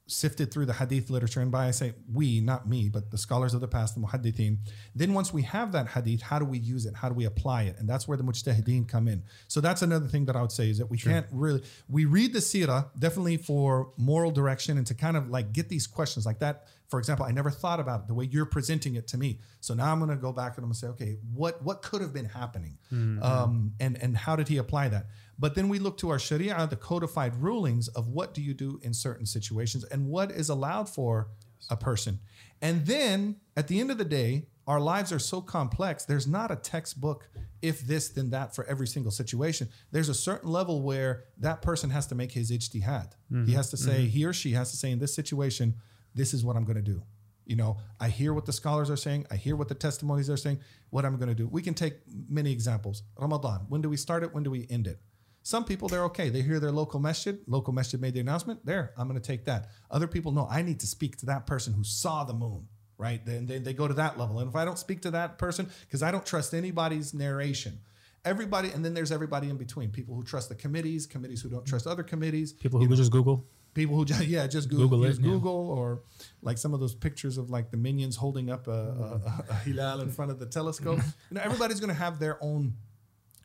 sifted 0.08 0.52
through 0.52 0.68
the 0.68 0.74
hadith 0.74 1.10
literature, 1.10 1.42
and 1.42 1.52
by 1.52 1.68
I 1.68 1.72
say 1.72 1.94
we, 2.14 2.40
not 2.40 2.70
me, 2.70 2.90
but 2.90 3.10
the 3.10 3.18
scholars 3.18 3.54
of 3.56 3.62
the 3.62 3.68
past, 3.68 3.96
the 3.96 4.02
muhaddithin. 4.02 4.60
Then 4.94 5.14
once 5.14 5.34
we 5.34 5.42
have 5.42 5.72
that 5.72 5.88
hadith, 5.88 6.22
how 6.22 6.38
do 6.38 6.46
we 6.46 6.60
use 6.60 6.86
it? 6.86 6.96
How 6.96 7.10
do 7.10 7.16
we 7.16 7.26
apply 7.26 7.64
it? 7.64 7.78
And 7.80 7.90
that's 7.90 8.08
where 8.08 8.18
the 8.18 8.24
mujtahideen 8.24 8.88
come 8.88 9.08
in. 9.08 9.24
So 9.48 9.62
that's 9.62 9.82
another 9.82 10.08
thing 10.08 10.26
that 10.26 10.36
I 10.36 10.42
would 10.42 10.52
say 10.52 10.70
is 10.70 10.78
that 10.78 10.92
we 10.92 10.98
can't 10.98 11.26
really 11.32 11.64
we 11.90 12.06
read 12.06 12.34
the 12.34 12.40
seerah 12.40 12.88
definitely 13.00 13.38
for 13.38 13.94
moral 13.98 14.32
direction 14.32 14.78
and 14.78 14.86
to 14.88 14.94
kind 14.94 15.18
of 15.18 15.30
like 15.30 15.54
get 15.54 15.70
these 15.70 15.88
questions 15.88 16.26
like 16.26 16.40
that. 16.40 16.68
For 16.88 17.00
example, 17.00 17.26
I 17.26 17.32
never 17.32 17.50
thought 17.50 17.80
about 17.80 18.02
it 18.02 18.08
the 18.08 18.14
way 18.14 18.26
you're 18.26 18.46
presenting 18.46 18.96
it 18.96 19.08
to 19.08 19.18
me. 19.18 19.40
So 19.60 19.74
now 19.74 19.92
I'm 19.92 20.00
going 20.00 20.12
to 20.12 20.16
go 20.16 20.32
back 20.32 20.58
and 20.58 20.60
I'm 20.60 20.70
going 20.70 20.74
to 20.74 20.80
say, 20.80 20.88
okay, 20.88 21.18
what 21.34 21.64
what 21.64 21.82
could 21.82 22.02
have 22.02 22.14
been 22.14 22.26
happening, 22.26 22.78
mm-hmm. 22.94 23.24
um, 23.24 23.74
and 23.80 23.98
and 24.02 24.16
how 24.16 24.36
did 24.36 24.48
he 24.48 24.58
apply 24.58 24.90
that? 24.90 25.08
But 25.38 25.56
then 25.56 25.68
we 25.68 25.80
look 25.80 25.98
to 25.98 26.10
our 26.10 26.20
Sharia, 26.20 26.68
the 26.70 26.76
codified 26.76 27.36
rulings 27.36 27.88
of 27.90 28.08
what 28.08 28.34
do 28.34 28.42
you 28.42 28.54
do 28.54 28.80
in 28.84 28.94
certain 28.94 29.26
situations 29.26 29.84
and 29.84 30.08
what 30.08 30.32
is 30.32 30.50
allowed 30.50 30.88
for 30.88 31.28
a 31.70 31.76
person. 31.76 32.20
And 32.62 32.86
then 32.86 33.38
at 33.58 33.68
the 33.68 33.80
end 33.80 33.92
of 33.92 33.98
the 33.98 34.06
day, 34.06 34.48
our 34.68 34.80
lives 34.80 35.12
are 35.12 35.20
so 35.20 35.42
complex. 35.42 36.06
There's 36.06 36.28
not 36.28 36.52
a 36.52 36.56
textbook, 36.56 37.30
if 37.62 37.82
this, 37.82 38.10
then 38.10 38.32
that 38.32 38.56
for 38.56 38.66
every 38.66 38.88
single 38.88 39.12
situation. 39.12 39.70
There's 39.92 40.10
a 40.10 40.14
certain 40.14 40.50
level 40.50 40.82
where 40.82 41.26
that 41.40 41.62
person 41.62 41.90
has 41.92 42.08
to 42.08 42.16
make 42.16 42.32
his 42.32 42.52
ijtihad. 42.52 43.12
He 43.30 43.36
mm-hmm. 43.36 43.52
has 43.54 43.70
to 43.72 43.78
say, 43.78 44.00
mm-hmm. 44.00 44.08
he 44.08 44.26
or 44.26 44.34
she 44.34 44.52
has 44.52 44.72
to 44.72 44.78
say, 44.78 44.92
in 44.92 45.00
this 45.00 45.14
situation, 45.14 45.76
this 46.16 46.34
is 46.34 46.44
what 46.44 46.56
I'm 46.56 46.64
going 46.64 46.78
to 46.78 46.82
do. 46.82 47.04
You 47.46 47.56
know, 47.56 47.78
I 48.00 48.10
hear 48.10 48.34
what 48.34 48.46
the 48.46 48.54
scholars 48.54 48.90
are 48.90 48.98
saying. 48.98 49.28
I 49.30 49.36
hear 49.36 49.56
what 49.56 49.68
the 49.68 49.76
testimonies 49.76 50.30
are 50.30 50.38
saying. 50.38 50.60
What 50.90 51.06
I'm 51.06 51.18
going 51.18 51.30
to 51.30 51.36
do. 51.36 51.48
We 51.48 51.62
can 51.62 51.76
take 51.76 51.94
many 52.28 52.52
examples. 52.52 53.04
Ramadan. 53.20 53.68
When 53.70 53.82
do 53.82 53.90
we 53.90 53.98
start 53.98 54.24
it? 54.24 54.34
When 54.34 54.44
do 54.44 54.50
we 54.50 54.66
end 54.70 54.88
it? 54.88 55.00
Some 55.44 55.64
people 55.64 55.88
they're 55.88 56.06
okay. 56.06 56.30
They 56.30 56.42
hear 56.42 56.60
their 56.60 56.72
local 56.72 57.00
masjid. 57.00 57.38
Local 57.46 57.72
masjid 57.72 58.02
made 58.02 58.16
the 58.16 58.20
announcement. 58.20 58.66
There, 58.66 58.94
I'm 58.98 59.08
going 59.08 59.22
to 59.22 59.26
take 59.26 59.46
that. 59.46 59.70
Other 59.92 60.08
people 60.08 60.32
know 60.32 60.48
I 60.50 60.64
need 60.64 60.80
to 60.80 60.88
speak 60.88 61.18
to 61.18 61.28
that 61.28 61.46
person 61.46 61.74
who 61.74 61.84
saw 61.84 62.24
the 62.24 62.34
moon. 62.34 62.68
Right? 62.98 63.24
Then 63.24 63.46
they, 63.46 63.60
they 63.60 63.74
go 63.74 63.88
to 63.88 63.94
that 63.94 64.18
level. 64.18 64.40
And 64.40 64.50
if 64.50 64.56
I 64.56 64.66
don't 64.66 64.80
speak 64.80 65.02
to 65.02 65.12
that 65.12 65.38
person, 65.38 65.70
because 65.82 66.02
I 66.02 66.10
don't 66.10 66.26
trust 66.26 66.54
anybody's 66.56 67.14
narration. 67.14 67.80
Everybody, 68.24 68.72
and 68.72 68.84
then 68.84 68.96
there's 68.96 69.12
everybody 69.12 69.52
in 69.52 69.58
between. 69.58 69.92
People 69.92 70.16
who 70.16 70.24
trust 70.24 70.50
the 70.50 70.56
committees, 70.56 71.06
committees 71.06 71.44
who 71.44 71.50
don't 71.50 71.66
trust 71.66 71.86
other 71.86 72.02
committees. 72.02 72.54
People 72.54 72.80
who 72.80 72.88
could 72.88 72.98
just 72.98 73.12
Google. 73.12 73.46
People 73.76 73.96
who 73.96 74.06
just 74.12 74.26
yeah 74.26 74.48
just 74.48 74.70
Google, 74.70 74.88
Google 74.88 75.04
it, 75.04 75.08
use 75.10 75.20
yeah. 75.20 75.30
Google 75.30 75.70
or 75.70 76.02
like 76.42 76.58
some 76.58 76.74
of 76.74 76.80
those 76.80 76.96
pictures 76.96 77.38
of 77.38 77.52
like 77.52 77.70
the 77.70 77.78
minions 77.78 78.16
holding 78.16 78.50
up 78.50 78.68
a, 78.68 78.72
a, 78.72 79.46
a 79.52 79.56
hilal 79.66 80.02
in 80.02 80.10
front 80.10 80.32
of 80.32 80.40
the 80.40 80.48
telescope. 80.48 81.00
You 81.30 81.36
know, 81.36 81.42
everybody's 81.44 81.80
going 81.80 81.90
to 81.94 82.02
have 82.06 82.18
their 82.18 82.44
own 82.44 82.74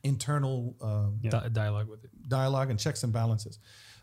internal 0.03 0.75
um, 0.81 1.19
Di- 1.21 1.49
dialogue 1.49 1.87
with 1.87 2.03
it. 2.03 2.09
dialogue 2.27 2.69
and 2.71 2.79
checks 2.79 3.03
and 3.03 3.13
balances. 3.13 3.59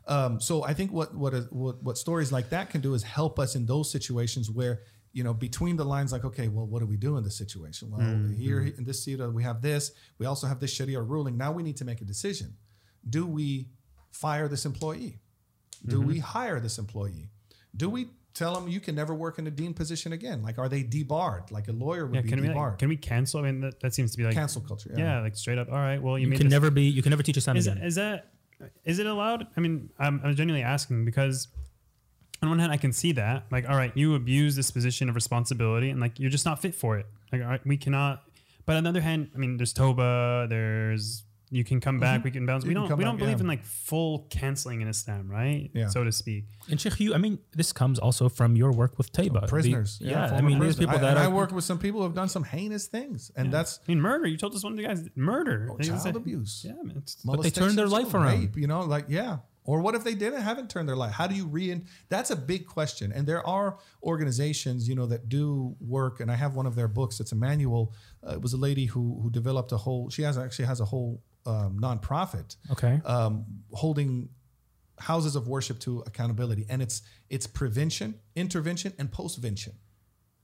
Um, 0.06 0.40
so 0.40 0.62
I 0.64 0.72
think 0.74 0.92
what 0.92 1.14
what, 1.14 1.34
a, 1.34 1.40
what 1.50 1.82
what 1.82 1.98
stories 1.98 2.30
like 2.32 2.50
that 2.50 2.70
can 2.70 2.80
do 2.80 2.94
is 2.94 3.02
help 3.02 3.38
us 3.38 3.56
in 3.56 3.66
those 3.66 3.90
situations 3.90 4.50
where 4.50 4.80
you 5.12 5.24
know 5.24 5.34
between 5.34 5.76
the 5.76 5.84
lines, 5.84 6.12
like 6.12 6.24
okay, 6.24 6.48
well, 6.48 6.66
what 6.66 6.80
do 6.80 6.86
we 6.86 6.96
do 6.96 7.16
in 7.16 7.24
this 7.24 7.36
situation? 7.36 7.90
Well, 7.90 8.28
here 8.36 8.60
in 8.60 8.84
this 8.84 9.02
Sira 9.02 9.28
we 9.30 9.42
have 9.42 9.60
this. 9.62 9.92
We 10.18 10.26
also 10.26 10.46
have 10.46 10.60
this 10.60 10.72
Sharia 10.72 11.00
ruling. 11.00 11.36
Now 11.36 11.52
we 11.52 11.62
need 11.62 11.76
to 11.78 11.84
make 11.84 12.00
a 12.00 12.04
decision. 12.04 12.56
Do 13.08 13.26
we 13.26 13.68
fire 14.10 14.48
this 14.48 14.64
employee? 14.64 15.18
Do 15.86 16.00
we 16.00 16.14
mm-hmm. 16.14 16.22
hire 16.22 16.60
this 16.60 16.78
employee? 16.78 17.30
Do 17.76 17.88
we 17.88 18.08
tell 18.34 18.54
them 18.54 18.68
you 18.68 18.80
can 18.80 18.94
never 18.94 19.14
work 19.14 19.38
in 19.38 19.46
a 19.46 19.50
deen 19.50 19.74
position 19.74 20.12
again? 20.12 20.42
Like, 20.42 20.58
are 20.58 20.68
they 20.68 20.82
debarred? 20.82 21.50
Like 21.50 21.68
a 21.68 21.72
lawyer 21.72 22.06
would 22.06 22.14
Yeah, 22.14 22.22
be 22.22 22.28
can 22.28 22.40
we 22.40 22.48
debarred. 22.48 22.72
like, 22.72 22.78
can 22.78 22.88
we 22.88 22.96
cancel? 22.96 23.40
I 23.40 23.44
mean, 23.44 23.60
that, 23.60 23.80
that 23.80 23.94
seems 23.94 24.12
to 24.12 24.18
be 24.18 24.24
like 24.24 24.34
Cancel 24.34 24.60
culture. 24.62 24.90
yeah. 24.96 25.20
like 25.20 25.36
straight 25.36 25.58
up. 25.58 25.68
All 25.70 25.78
right, 25.78 26.02
well, 26.02 26.18
you, 26.18 26.24
You 26.24 26.30
made 26.30 26.38
can 26.38 26.46
this- 26.46 26.52
never 26.52 26.70
be. 26.70 26.84
You 26.84 27.02
can 27.02 27.10
never 27.10 27.22
teach 27.22 27.36
Islam 27.36 27.56
is, 27.56 27.66
again. 27.66 27.82
is 27.82 27.94
that 27.96 28.30
is 28.84 28.98
it 28.98 29.06
allowed? 29.06 29.46
I 29.56 29.60
mean, 29.60 29.90
I'm, 29.98 30.20
I'm 30.24 30.34
genuinely 30.34 30.64
asking 30.64 31.04
because 31.04 31.48
on 32.42 32.48
one 32.48 32.58
hand, 32.58 32.72
I 32.72 32.76
can 32.76 32.92
see 32.92 33.12
that 33.12 33.46
like, 33.50 33.68
all 33.68 33.76
right, 33.76 33.92
you 33.96 34.14
abuse 34.14 34.56
this 34.56 34.70
position 34.70 35.08
of 35.08 35.14
responsibility 35.14 35.90
and 35.90 36.00
like 36.00 36.18
you're 36.18 36.30
just 36.30 36.44
not 36.44 36.60
fit 36.60 36.74
for 36.74 36.98
it. 36.98 37.06
Like, 37.32 37.42
all 37.42 37.48
right, 37.48 37.66
we 37.66 37.76
cannot. 37.76 38.22
But 38.66 38.76
on 38.76 38.84
the 38.84 38.90
other 38.90 39.00
hand, 39.00 39.30
I 39.34 39.38
mean, 39.38 39.56
there's 39.56 39.72
Toba, 39.72 40.46
there's 40.48 41.24
you 41.50 41.64
can 41.64 41.80
come 41.80 41.98
back, 41.98 42.24
we 42.24 42.30
can 42.30 42.46
bounce. 42.46 42.64
You 42.64 42.68
we 42.68 42.74
don't 42.74 42.88
come 42.88 42.98
we 42.98 43.04
don't 43.04 43.14
back, 43.16 43.20
believe 43.20 43.38
yeah. 43.38 43.42
in 43.42 43.46
like 43.48 43.64
full 43.64 44.26
canceling 44.30 44.80
in 44.80 44.88
Islam, 44.88 45.30
right? 45.30 45.70
Yeah. 45.74 45.88
so 45.88 46.04
to 46.04 46.12
speak. 46.12 46.44
And 46.70 46.80
Sheikh, 46.80 47.00
you, 47.00 47.14
I 47.14 47.18
mean, 47.18 47.38
this 47.52 47.72
comes 47.72 47.98
also 47.98 48.28
from 48.28 48.56
your 48.56 48.72
work 48.72 48.98
with 48.98 49.12
Tayba. 49.12 49.42
The- 49.42 49.46
prisoners. 49.46 49.98
yeah, 50.00 50.24
I 50.24 50.28
former 50.28 50.42
mean, 50.48 50.58
there's 50.58 50.76
people 50.76 50.96
I- 50.96 50.98
that 50.98 51.10
and 51.10 51.18
are. 51.18 51.24
I 51.24 51.28
work 51.28 51.52
with 51.52 51.64
some 51.64 51.78
people 51.78 52.00
who 52.00 52.04
have 52.04 52.14
done 52.14 52.28
some 52.28 52.44
heinous 52.44 52.86
things, 52.86 53.30
and 53.36 53.52
that's 53.52 53.80
I 53.86 53.90
mean, 53.92 54.00
murder. 54.00 54.26
You 54.26 54.36
told 54.36 54.54
us 54.54 54.62
one 54.64 54.72
of 54.72 54.76
the 54.76 54.84
guys 54.84 55.08
murder. 55.14 55.70
They 55.78 55.88
child 55.88 56.02
say- 56.02 56.10
abuse. 56.10 56.64
Yeah, 56.66 56.72
man. 56.82 57.02
But 57.24 57.42
they 57.42 57.50
turned 57.50 57.78
their 57.78 57.88
life 57.88 58.12
around. 58.14 58.40
rape, 58.40 58.56
you 58.56 58.66
know, 58.66 58.80
like 58.80 59.06
yeah. 59.08 59.38
Or 59.64 59.82
what 59.82 59.94
if 59.94 60.02
they 60.02 60.14
didn't 60.14 60.40
haven't 60.40 60.70
turned 60.70 60.88
their 60.88 60.96
life? 60.96 61.12
How 61.12 61.26
do 61.26 61.34
you 61.34 61.46
re? 61.46 61.78
That's 62.08 62.30
a 62.30 62.36
big 62.36 62.66
question. 62.66 63.12
And 63.12 63.26
there 63.26 63.46
are 63.46 63.76
organizations, 64.02 64.88
you 64.88 64.94
know, 64.94 65.04
that 65.06 65.28
do 65.28 65.76
work. 65.78 66.20
And 66.20 66.30
I 66.30 66.36
have 66.36 66.54
one 66.54 66.64
of 66.64 66.74
their 66.74 66.88
books. 66.88 67.20
It's 67.20 67.32
a 67.32 67.36
manual. 67.36 67.92
Uh, 68.26 68.32
it 68.32 68.40
was 68.40 68.54
a 68.54 68.56
lady 68.56 68.86
who 68.86 69.20
who 69.22 69.28
developed 69.30 69.72
a 69.72 69.76
whole. 69.76 70.08
She 70.08 70.22
has 70.22 70.38
actually 70.38 70.64
has 70.64 70.80
a 70.80 70.86
whole 70.86 71.22
um, 71.48 71.78
nonprofit 71.80 72.56
okay. 72.70 73.00
um, 73.04 73.44
holding 73.72 74.28
houses 75.00 75.36
of 75.36 75.48
worship 75.48 75.78
to 75.80 76.02
accountability, 76.06 76.66
and 76.68 76.82
it's 76.82 77.02
it's 77.30 77.46
prevention, 77.46 78.14
intervention, 78.36 78.92
and 78.98 79.10
postvention, 79.10 79.74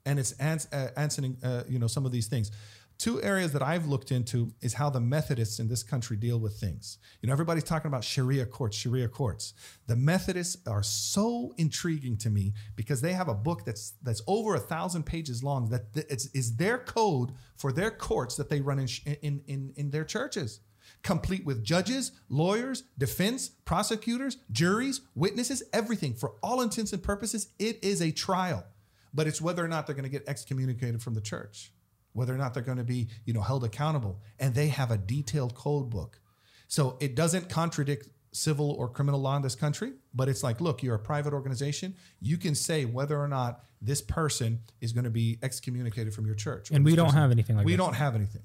and 0.06 0.18
it's 0.18 0.32
ans- 0.32 0.68
uh, 0.72 0.88
answering 0.96 1.36
uh, 1.42 1.64
you 1.68 1.78
know 1.78 1.86
some 1.86 2.06
of 2.06 2.12
these 2.12 2.26
things. 2.26 2.50
Two 2.96 3.20
areas 3.22 3.52
that 3.52 3.62
I've 3.62 3.86
looked 3.86 4.12
into 4.12 4.52
is 4.60 4.74
how 4.74 4.88
the 4.88 5.00
Methodists 5.00 5.58
in 5.58 5.66
this 5.66 5.82
country 5.82 6.16
deal 6.16 6.38
with 6.38 6.60
things. 6.60 6.98
You 7.20 7.26
know, 7.26 7.32
everybody's 7.32 7.64
talking 7.64 7.88
about 7.88 8.04
Sharia 8.04 8.46
courts, 8.46 8.76
Sharia 8.76 9.08
courts. 9.08 9.52
The 9.88 9.96
Methodists 9.96 10.56
are 10.68 10.84
so 10.84 11.52
intriguing 11.56 12.16
to 12.18 12.30
me 12.30 12.54
because 12.76 13.00
they 13.00 13.12
have 13.12 13.26
a 13.26 13.34
book 13.34 13.64
that's 13.64 13.94
that's 14.02 14.22
over 14.28 14.54
a 14.54 14.60
thousand 14.60 15.06
pages 15.06 15.42
long. 15.42 15.70
That 15.70 15.92
th- 15.92 16.06
it's 16.08 16.26
is 16.26 16.54
their 16.56 16.78
code 16.78 17.32
for 17.56 17.72
their 17.72 17.90
courts 17.90 18.36
that 18.36 18.48
they 18.48 18.60
run 18.60 18.78
in 18.78 18.86
sh- 18.86 19.02
in 19.22 19.42
in, 19.48 19.72
in 19.76 19.90
their 19.90 20.04
churches. 20.04 20.60
Complete 21.04 21.44
with 21.44 21.62
judges, 21.62 22.10
lawyers, 22.28 22.82
defense, 22.98 23.48
prosecutors, 23.48 24.38
juries, 24.50 25.02
witnesses, 25.14 25.62
everything. 25.72 26.14
For 26.14 26.32
all 26.42 26.60
intents 26.62 26.92
and 26.92 27.02
purposes, 27.02 27.48
it 27.60 27.78
is 27.84 28.02
a 28.02 28.10
trial. 28.10 28.64
But 29.12 29.28
it's 29.28 29.40
whether 29.40 29.64
or 29.64 29.68
not 29.68 29.86
they're 29.86 29.94
going 29.94 30.04
to 30.04 30.10
get 30.10 30.26
excommunicated 30.26 31.00
from 31.02 31.14
the 31.14 31.20
church, 31.20 31.70
whether 32.14 32.34
or 32.34 32.38
not 32.38 32.54
they're 32.54 32.64
going 32.64 32.78
to 32.78 32.84
be, 32.84 33.08
you 33.26 33.32
know, 33.32 33.42
held 33.42 33.62
accountable. 33.62 34.20
And 34.40 34.54
they 34.54 34.68
have 34.68 34.90
a 34.90 34.98
detailed 34.98 35.54
code 35.54 35.90
book. 35.90 36.18
So 36.66 36.96
it 37.00 37.14
doesn't 37.14 37.48
contradict 37.48 38.08
civil 38.32 38.72
or 38.72 38.88
criminal 38.88 39.20
law 39.20 39.36
in 39.36 39.42
this 39.42 39.54
country, 39.54 39.92
but 40.12 40.28
it's 40.28 40.42
like, 40.42 40.60
look, 40.60 40.82
you're 40.82 40.96
a 40.96 40.98
private 40.98 41.32
organization. 41.32 41.94
You 42.20 42.36
can 42.36 42.56
say 42.56 42.84
whether 42.84 43.16
or 43.16 43.28
not 43.28 43.62
this 43.80 44.00
person 44.00 44.60
is 44.80 44.92
going 44.92 45.04
to 45.04 45.10
be 45.10 45.38
excommunicated 45.42 46.14
from 46.14 46.26
your 46.26 46.34
church. 46.34 46.70
And 46.70 46.84
we 46.84 46.96
don't 46.96 47.06
person- 47.06 47.20
have 47.20 47.30
anything 47.30 47.56
like 47.56 47.66
we 47.66 47.72
that. 47.72 47.82
We 47.82 47.84
don't 47.86 47.94
have 47.94 48.14
anything. 48.16 48.42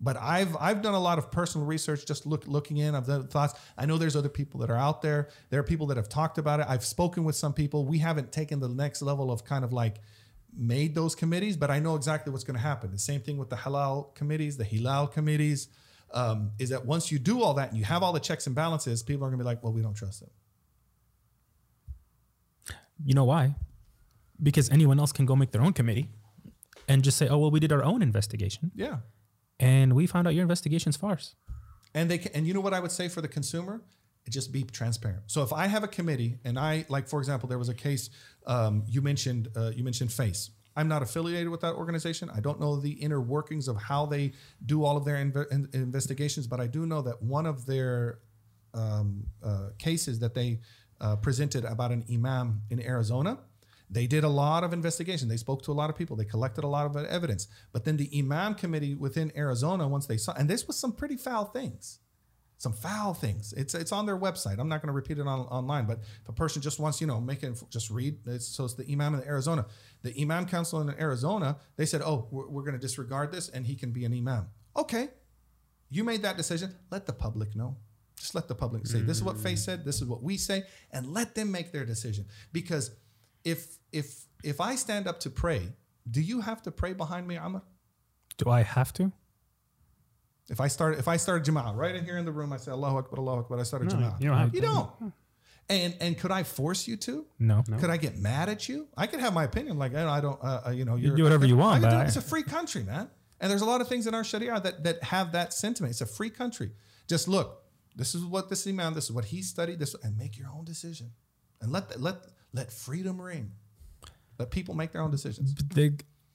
But 0.00 0.16
I've 0.16 0.56
I've 0.56 0.80
done 0.80 0.94
a 0.94 1.00
lot 1.00 1.18
of 1.18 1.30
personal 1.30 1.66
research, 1.66 2.06
just 2.06 2.24
look 2.24 2.46
looking 2.46 2.76
in. 2.76 2.94
I've 2.94 3.06
done 3.06 3.26
thoughts. 3.26 3.54
I 3.76 3.86
know 3.86 3.98
there's 3.98 4.14
other 4.14 4.28
people 4.28 4.60
that 4.60 4.70
are 4.70 4.76
out 4.76 5.02
there. 5.02 5.28
There 5.50 5.58
are 5.58 5.64
people 5.64 5.88
that 5.88 5.96
have 5.96 6.08
talked 6.08 6.38
about 6.38 6.60
it. 6.60 6.66
I've 6.68 6.84
spoken 6.84 7.24
with 7.24 7.34
some 7.34 7.52
people. 7.52 7.84
We 7.84 7.98
haven't 7.98 8.30
taken 8.30 8.60
the 8.60 8.68
next 8.68 9.02
level 9.02 9.32
of 9.32 9.44
kind 9.44 9.64
of 9.64 9.72
like 9.72 9.96
made 10.56 10.94
those 10.94 11.14
committees, 11.14 11.56
but 11.56 11.70
I 11.70 11.78
know 11.80 11.96
exactly 11.96 12.32
what's 12.32 12.44
going 12.44 12.56
to 12.56 12.62
happen. 12.62 12.90
The 12.90 12.98
same 12.98 13.20
thing 13.20 13.38
with 13.38 13.50
the 13.50 13.56
halal 13.56 14.14
committees, 14.14 14.56
the 14.56 14.64
hilal 14.64 15.06
committees, 15.06 15.68
um, 16.12 16.52
is 16.58 16.70
that 16.70 16.86
once 16.86 17.12
you 17.12 17.18
do 17.18 17.42
all 17.42 17.54
that 17.54 17.70
and 17.70 17.78
you 17.78 17.84
have 17.84 18.02
all 18.02 18.12
the 18.12 18.20
checks 18.20 18.46
and 18.46 18.54
balances, 18.56 19.02
people 19.02 19.24
are 19.24 19.28
going 19.30 19.38
to 19.38 19.44
be 19.44 19.46
like, 19.46 19.62
well, 19.62 19.72
we 19.72 19.82
don't 19.82 19.94
trust 19.94 20.20
them. 20.20 20.30
You 23.04 23.14
know 23.14 23.24
why? 23.24 23.54
Because 24.42 24.70
anyone 24.70 24.98
else 24.98 25.12
can 25.12 25.26
go 25.26 25.36
make 25.36 25.50
their 25.50 25.62
own 25.62 25.72
committee 25.72 26.08
and 26.88 27.02
just 27.04 27.16
say, 27.16 27.28
"Oh, 27.28 27.38
well, 27.38 27.50
we 27.50 27.60
did 27.60 27.72
our 27.72 27.84
own 27.84 28.02
investigation 28.02 28.72
Yeah. 28.74 28.98
And 29.60 29.94
we 29.94 30.06
found 30.06 30.26
out 30.26 30.34
your 30.34 30.42
investigation's 30.42 30.96
farce." 30.96 31.34
And 31.94 32.10
they 32.10 32.18
can, 32.18 32.32
and 32.32 32.46
you 32.46 32.54
know 32.54 32.60
what 32.60 32.74
I 32.74 32.80
would 32.80 32.92
say 32.92 33.08
for 33.08 33.20
the 33.20 33.28
consumer? 33.28 33.82
Just 34.28 34.52
be 34.52 34.62
transparent. 34.62 35.22
So 35.26 35.42
if 35.42 35.52
I 35.54 35.66
have 35.66 35.82
a 35.82 35.88
committee 35.88 36.38
and 36.44 36.58
I 36.58 36.84
like, 36.90 37.08
for 37.08 37.18
example, 37.18 37.48
there 37.48 37.58
was 37.58 37.70
a 37.70 37.74
case 37.74 38.10
um, 38.46 38.84
you 38.86 39.00
mentioned. 39.00 39.48
Uh, 39.56 39.70
you 39.74 39.82
mentioned 39.82 40.12
FACE. 40.12 40.50
I'm 40.76 40.86
not 40.86 41.02
affiliated 41.02 41.48
with 41.48 41.62
that 41.62 41.74
organization. 41.74 42.30
I 42.30 42.38
don't 42.38 42.60
know 42.60 42.76
the 42.76 42.92
inner 42.92 43.20
workings 43.20 43.66
of 43.66 43.76
how 43.76 44.06
they 44.06 44.32
do 44.64 44.84
all 44.84 44.96
of 44.96 45.04
their 45.04 45.16
inve- 45.16 45.50
in- 45.50 45.68
investigations, 45.72 46.46
but 46.46 46.60
I 46.60 46.68
do 46.68 46.86
know 46.86 47.02
that 47.02 47.20
one 47.20 47.46
of 47.46 47.66
their 47.66 48.20
um, 48.74 49.24
uh, 49.42 49.70
cases 49.78 50.20
that 50.20 50.34
they 50.34 50.60
uh, 51.00 51.16
presented 51.16 51.64
about 51.64 51.90
an 51.90 52.04
imam 52.12 52.62
in 52.70 52.80
Arizona. 52.80 53.38
They 53.90 54.06
did 54.06 54.22
a 54.24 54.28
lot 54.28 54.64
of 54.64 54.72
investigation. 54.72 55.28
They 55.28 55.38
spoke 55.38 55.62
to 55.62 55.72
a 55.72 55.74
lot 55.74 55.88
of 55.88 55.96
people. 55.96 56.16
They 56.16 56.24
collected 56.24 56.64
a 56.64 56.68
lot 56.68 56.86
of 56.86 56.96
evidence. 56.96 57.48
But 57.72 57.84
then 57.84 57.96
the 57.96 58.10
imam 58.16 58.54
committee 58.54 58.94
within 58.94 59.32
Arizona, 59.36 59.88
once 59.88 60.06
they 60.06 60.18
saw, 60.18 60.34
and 60.34 60.48
this 60.48 60.66
was 60.66 60.78
some 60.78 60.92
pretty 60.92 61.16
foul 61.16 61.46
things, 61.46 62.00
some 62.58 62.72
foul 62.72 63.14
things. 63.14 63.54
It's 63.56 63.74
it's 63.74 63.92
on 63.92 64.04
their 64.04 64.18
website. 64.18 64.58
I'm 64.58 64.68
not 64.68 64.82
going 64.82 64.88
to 64.88 64.92
repeat 64.92 65.18
it 65.18 65.26
on, 65.26 65.40
online, 65.40 65.86
but 65.86 66.00
if 66.00 66.28
a 66.28 66.32
person 66.32 66.60
just 66.60 66.78
wants, 66.78 67.00
you 67.00 67.06
know, 67.06 67.20
make 67.20 67.42
it 67.42 67.62
just 67.70 67.88
read. 67.88 68.18
It's, 68.26 68.46
so 68.46 68.64
it's 68.64 68.74
the 68.74 68.90
imam 68.92 69.14
in 69.14 69.22
Arizona. 69.22 69.64
The 70.02 70.14
imam 70.20 70.44
council 70.46 70.80
in 70.80 70.90
Arizona. 71.00 71.56
They 71.76 71.86
said, 71.86 72.02
oh, 72.02 72.28
we're, 72.30 72.48
we're 72.48 72.62
going 72.62 72.74
to 72.74 72.80
disregard 72.80 73.32
this, 73.32 73.48
and 73.48 73.66
he 73.66 73.74
can 73.74 73.92
be 73.92 74.04
an 74.04 74.12
imam. 74.12 74.48
Okay, 74.76 75.08
you 75.88 76.04
made 76.04 76.22
that 76.22 76.36
decision. 76.36 76.74
Let 76.90 77.06
the 77.06 77.12
public 77.12 77.56
know. 77.56 77.76
Just 78.16 78.34
let 78.34 78.48
the 78.48 78.54
public 78.54 78.86
say, 78.86 79.00
this 79.00 79.16
is 79.16 79.22
what 79.22 79.38
FACE 79.38 79.64
said, 79.64 79.84
this 79.84 80.02
is 80.02 80.04
what 80.04 80.24
we 80.24 80.36
say, 80.36 80.64
and 80.90 81.06
let 81.06 81.36
them 81.36 81.52
make 81.52 81.70
their 81.70 81.84
decision. 81.84 82.26
Because 82.52 82.90
if 83.44 83.78
if 83.92 84.26
if 84.44 84.60
I 84.60 84.74
stand 84.76 85.06
up 85.08 85.20
to 85.20 85.30
pray, 85.30 85.72
do 86.10 86.20
you 86.20 86.40
have 86.40 86.62
to 86.62 86.70
pray 86.70 86.92
behind 86.92 87.26
me, 87.26 87.36
Amr? 87.36 87.62
Do 88.36 88.50
I 88.50 88.62
have 88.62 88.92
to? 88.94 89.12
If 90.48 90.60
I 90.60 90.68
start 90.68 90.98
if 90.98 91.08
I 91.08 91.16
start 91.18 91.44
Jama'ah 91.44 91.76
right 91.76 91.94
in 91.94 92.04
here 92.04 92.16
in 92.16 92.24
the 92.24 92.32
room, 92.32 92.52
I 92.52 92.56
say 92.56 92.70
Allahu 92.70 92.98
Akbar, 92.98 93.18
Allahu 93.20 93.40
Akbar, 93.40 93.60
I 93.60 93.64
started 93.64 93.90
No, 93.92 93.96
Jama'ah. 93.96 94.20
you 94.22 94.28
don't 94.30 94.54
You 94.54 94.60
don't. 94.60 94.90
And 95.68 95.94
and 96.00 96.16
could 96.16 96.30
I 96.30 96.42
force 96.44 96.88
you 96.88 96.96
to? 96.96 97.26
No. 97.38 97.62
no. 97.68 97.76
Could 97.76 97.90
I 97.90 97.98
get 97.98 98.16
mad 98.16 98.48
at 98.48 98.68
you? 98.68 98.88
I 98.96 99.06
could 99.06 99.20
have 99.20 99.34
my 99.34 99.44
opinion, 99.44 99.78
like 99.78 99.94
I 99.94 100.00
don't, 100.02 100.08
I 100.10 100.20
don't 100.22 100.42
uh, 100.42 100.62
uh, 100.68 100.70
you 100.70 100.86
know, 100.86 100.96
you're, 100.96 101.14
do 101.14 101.22
whatever 101.24 101.44
you 101.44 101.56
I 101.56 101.60
want, 101.60 101.82
could 101.82 101.90
do. 101.90 101.96
I- 101.96 102.04
it's 102.04 102.16
a 102.16 102.22
free 102.22 102.42
country, 102.42 102.82
man. 102.82 103.10
And 103.40 103.50
there's 103.50 103.60
a 103.60 103.66
lot 103.66 103.80
of 103.82 103.88
things 103.88 104.06
in 104.06 104.14
our 104.14 104.24
Sharia 104.24 104.58
that 104.60 104.82
that 104.84 105.02
have 105.04 105.32
that 105.32 105.52
sentiment. 105.52 105.90
It's 105.92 106.00
a 106.00 106.06
free 106.06 106.30
country. 106.30 106.70
Just 107.06 107.28
look, 107.28 107.62
this 107.94 108.14
is 108.14 108.24
what 108.24 108.48
this 108.48 108.66
imam, 108.66 108.94
this 108.94 109.04
is 109.04 109.12
what 109.12 109.26
he 109.26 109.42
studied, 109.42 109.78
this, 109.78 109.94
and 110.02 110.16
make 110.16 110.38
your 110.38 110.48
own 110.48 110.64
decision, 110.64 111.10
and 111.60 111.70
let 111.70 112.00
let 112.00 112.16
let 112.52 112.72
freedom 112.72 113.20
ring. 113.20 113.52
Let 114.38 114.50
people 114.50 114.74
make 114.74 114.92
their 114.92 115.02
own 115.02 115.10
decisions. 115.10 115.52
But 115.52 115.70
they, 115.70 115.90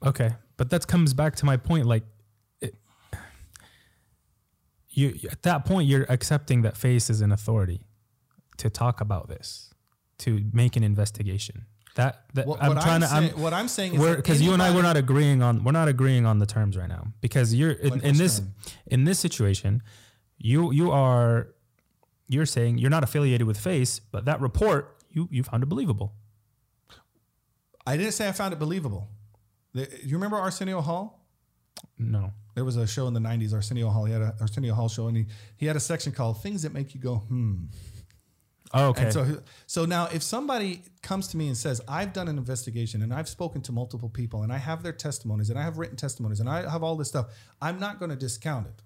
okay, 0.06 0.36
but 0.58 0.70
that 0.70 0.88
comes 0.88 1.14
back 1.14 1.36
to 1.38 1.46
my 1.46 1.58
point. 1.58 1.86
Like, 1.86 2.04
it, 2.60 2.76
you 4.90 5.18
at 5.32 5.44
that 5.44 5.66
point 5.66 5.88
you're 5.88 6.06
accepting 6.10 6.64
that 6.64 6.76
FACE 6.78 7.10
is 7.10 7.22
an 7.22 7.32
authority 7.32 7.82
to 8.58 8.70
talk 8.70 9.02
about 9.02 9.30
this, 9.30 9.74
to 10.20 10.46
make 10.52 10.76
an 10.76 10.84
investigation. 10.84 11.66
That, 11.96 12.24
that 12.34 12.48
What, 12.48 12.62
I'm 12.62 12.70
what 12.76 12.82
trying 12.82 13.02
to. 13.02 13.08
saying, 13.08 13.34
I'm, 13.36 13.42
what 13.42 13.54
I'm 13.54 13.68
saying 13.68 13.94
is 13.94 14.16
because 14.16 14.42
you 14.42 14.54
and 14.54 14.64
I 14.64 14.74
we're 14.74 14.82
not 14.82 14.98
agreeing 14.98 15.44
on 15.44 15.64
we're 15.64 15.74
not 15.74 15.88
agreeing 15.88 16.26
on 16.26 16.40
the 16.40 16.48
terms 16.48 16.76
right 16.76 16.90
now 16.90 17.08
because 17.22 17.54
you're 17.54 17.72
in, 17.72 18.02
in 18.02 18.18
this 18.18 18.40
term? 18.40 18.54
in 18.88 19.04
this 19.04 19.20
situation 19.20 19.84
you 20.40 20.72
you 20.72 20.90
are 20.92 21.50
you're 22.28 22.48
saying 22.48 22.80
you're 22.80 22.90
not 22.90 23.04
affiliated 23.04 23.46
with 23.46 23.60
FACE 23.60 24.00
but 24.12 24.26
that 24.26 24.42
report 24.42 24.98
you 25.14 25.28
you 25.32 25.44
found 25.44 25.64
it 25.64 25.68
believable 25.68 26.14
I 27.86 27.98
didn't 27.98 28.14
say 28.14 28.28
I 28.28 28.32
found 28.32 28.54
it 28.54 28.60
believable. 28.60 29.10
The- 29.74 29.90
you 30.04 30.16
remember 30.16 30.38
Arsenio 30.38 30.82
Hall? 30.82 31.20
no 31.98 32.32
There 32.56 32.64
was 32.64 32.78
a 32.78 32.88
show 32.88 33.08
in 33.08 33.14
the 33.14 33.20
'90s, 33.20 33.54
Arsenio 33.54 33.90
Hall. 33.90 34.06
He 34.06 34.14
had 34.14 34.22
a 34.22 34.36
Arsenio 34.40 34.74
Hall 34.74 34.88
show, 34.88 35.08
and 35.08 35.18
he, 35.18 35.26
he 35.58 35.66
had 35.66 35.76
a 35.76 35.80
section 35.82 36.12
called 36.14 36.42
"Things 36.42 36.62
That 36.62 36.74
Make 36.74 36.94
You 36.96 37.02
Go 37.02 37.16
Hmm." 37.18 37.66
oh, 38.74 38.88
okay 38.90 39.04
And 39.06 39.14
so, 39.14 39.42
so 39.68 39.86
now, 39.86 40.08
if 40.14 40.24
somebody 40.24 40.84
comes 41.02 41.28
to 41.30 41.38
me 41.38 41.48
and 41.48 41.58
says, 41.58 41.82
"I've 41.88 42.14
done 42.14 42.28
an 42.28 42.38
investigation 42.38 43.02
and 43.02 43.14
I've 43.14 43.28
spoken 43.28 43.62
to 43.64 43.72
multiple 43.72 44.10
people 44.10 44.44
and 44.44 44.54
I 44.54 44.58
have 44.60 44.82
their 44.84 44.94
testimonies 44.94 45.50
and 45.50 45.60
I 45.60 45.64
have 45.64 45.78
written 45.78 45.98
testimonies 45.98 46.40
and 46.40 46.48
I 46.50 46.70
have 46.70 46.84
all 46.84 46.96
this 46.96 47.10
stuff," 47.10 47.28
I'm 47.62 47.80
not 47.80 48.00
going 48.00 48.12
to 48.12 48.16
discount 48.18 48.68
it. 48.68 48.82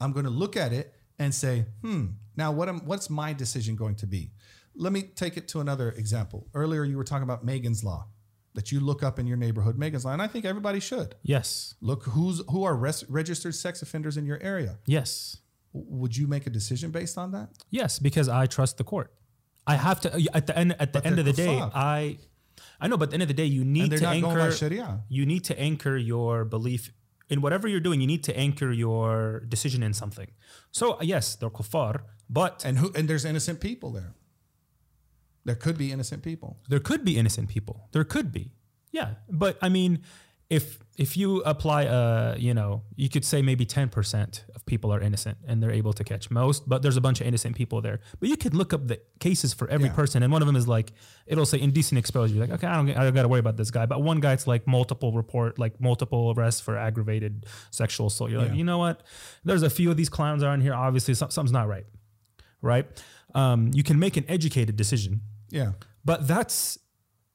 I'm 0.00 0.12
going 0.12 0.24
to 0.24 0.30
look 0.30 0.56
at 0.56 0.72
it 0.72 0.92
and 1.18 1.34
say, 1.34 1.66
"Hmm." 1.80 2.06
Now, 2.36 2.50
what 2.52 2.68
am 2.68 2.80
what's 2.86 3.08
my 3.08 3.32
decision 3.32 3.76
going 3.76 3.94
to 3.96 4.06
be? 4.06 4.32
Let 4.74 4.92
me 4.92 5.02
take 5.02 5.36
it 5.36 5.48
to 5.48 5.60
another 5.60 5.90
example. 5.92 6.46
Earlier, 6.54 6.84
you 6.84 6.96
were 6.96 7.04
talking 7.04 7.24
about 7.24 7.44
Megan's 7.44 7.84
Law, 7.84 8.06
that 8.54 8.72
you 8.72 8.80
look 8.80 9.02
up 9.02 9.18
in 9.18 9.26
your 9.26 9.36
neighborhood, 9.36 9.76
Megan's 9.78 10.04
Law, 10.04 10.12
and 10.12 10.22
I 10.22 10.26
think 10.28 10.44
everybody 10.44 10.80
should 10.80 11.14
yes 11.22 11.74
look 11.80 12.04
who's 12.04 12.42
who 12.50 12.64
are 12.64 12.74
res- 12.76 13.04
registered 13.08 13.54
sex 13.54 13.82
offenders 13.82 14.16
in 14.16 14.24
your 14.26 14.40
area. 14.42 14.78
yes 14.86 15.36
Would 15.72 16.16
you 16.16 16.26
make 16.26 16.46
a 16.46 16.50
decision 16.50 16.90
based 16.90 17.16
on 17.18 17.32
that? 17.32 17.48
yes 17.70 17.98
because 17.98 18.28
I 18.28 18.46
trust 18.46 18.76
the 18.78 18.84
court 18.84 19.12
I 19.66 19.76
have 19.76 20.00
to 20.02 20.08
uh, 20.14 20.20
at 20.38 20.46
the 20.48 20.58
end 20.58 20.74
at 20.78 20.92
the 20.92 21.00
But 21.00 21.06
end 21.06 21.18
of 21.18 21.24
the 21.24 21.32
day 21.32 21.46
kuffar. 21.46 21.70
I 21.74 22.18
I 22.80 22.88
know 22.88 22.96
but 22.96 23.04
at 23.04 23.10
the 23.10 23.14
end 23.14 23.22
of 23.22 23.28
the 23.28 23.34
day 23.42 23.46
you 23.46 23.64
need 23.64 23.90
to 23.96 24.06
anchor 24.06 24.50
Sharia. 24.52 25.00
you 25.08 25.24
need 25.32 25.44
to 25.50 25.54
anchor 25.68 25.96
your 25.96 26.44
belief 26.44 26.92
in 27.30 27.40
whatever 27.40 27.66
you're 27.68 27.80
doing. 27.88 28.00
You 28.02 28.06
need 28.14 28.24
to 28.24 28.36
anchor 28.36 28.70
your 28.72 29.40
decision 29.48 29.82
in 29.82 29.94
something. 29.94 30.28
So 30.70 30.84
yes, 31.00 31.36
they're 31.36 31.48
kuffar, 31.58 31.94
but 32.28 32.64
And 32.66 32.78
who 32.78 32.92
and 32.96 33.08
there's 33.08 33.24
innocent 33.24 33.58
people 33.60 33.90
there. 33.92 34.12
There 35.44 35.54
could 35.56 35.76
be 35.78 35.90
innocent 35.92 36.22
people. 36.22 36.58
there 36.68 36.80
could 36.80 37.04
be 37.04 37.18
innocent 37.18 37.48
people. 37.48 37.88
There 37.92 38.04
could 38.04 38.30
be, 38.32 38.52
yeah. 38.92 39.14
But 39.28 39.58
I 39.60 39.68
mean, 39.68 40.02
if 40.48 40.78
if 40.98 41.16
you 41.16 41.40
apply, 41.44 41.86
uh, 41.86 42.34
you 42.38 42.52
know, 42.52 42.82
you 42.94 43.08
could 43.08 43.24
say 43.24 43.40
maybe 43.42 43.64
ten 43.64 43.88
percent 43.88 44.44
of 44.54 44.64
people 44.66 44.92
are 44.92 45.00
innocent 45.00 45.38
and 45.48 45.62
they're 45.62 45.70
able 45.72 45.94
to 45.94 46.04
catch 46.04 46.30
most, 46.30 46.68
but 46.68 46.82
there's 46.82 46.98
a 46.98 47.00
bunch 47.00 47.20
of 47.22 47.26
innocent 47.26 47.56
people 47.56 47.80
there. 47.80 48.00
But 48.20 48.28
you 48.28 48.36
could 48.36 48.54
look 48.54 48.72
up 48.74 48.86
the 48.86 49.00
cases 49.18 49.54
for 49.54 49.66
every 49.68 49.88
Yeah. 49.88 49.94
person, 49.94 50.22
and 50.22 50.30
one 50.32 50.42
of 50.42 50.46
them 50.46 50.54
is 50.56 50.68
like 50.68 50.92
it'll 51.26 51.46
say 51.46 51.58
indecent 51.58 51.98
exposure. 51.98 52.34
You're 52.34 52.46
like, 52.46 52.54
okay, 52.58 52.66
I 52.66 52.76
don't, 52.76 52.90
I 52.90 53.02
don't 53.04 53.14
got 53.14 53.22
to 53.22 53.28
worry 53.28 53.40
about 53.40 53.56
this 53.56 53.70
guy. 53.70 53.86
But 53.86 54.02
one 54.02 54.20
guy, 54.20 54.34
it's 54.34 54.46
like 54.46 54.66
multiple 54.66 55.12
report, 55.12 55.58
like 55.58 55.80
multiple 55.80 56.34
arrests 56.36 56.60
for 56.60 56.76
aggravated 56.76 57.46
sexual 57.70 58.08
assault. 58.08 58.30
You're 58.30 58.42
like, 58.42 58.54
you 58.54 58.64
know 58.64 58.78
what? 58.78 59.02
There's 59.44 59.62
a 59.62 59.70
few 59.70 59.90
of 59.90 59.96
these 59.96 60.10
clowns 60.10 60.42
are 60.42 60.52
in 60.54 60.60
here. 60.60 60.74
Obviously, 60.74 61.14
some, 61.14 61.30
something's 61.30 61.52
not 61.52 61.66
right, 61.68 61.86
right? 62.60 62.86
Um, 63.34 63.70
you 63.72 63.82
can 63.82 63.98
make 63.98 64.18
an 64.18 64.26
educated 64.28 64.76
decision 64.76 65.22
Yeah. 65.52 65.72
but 66.04 66.26
that's 66.26 66.78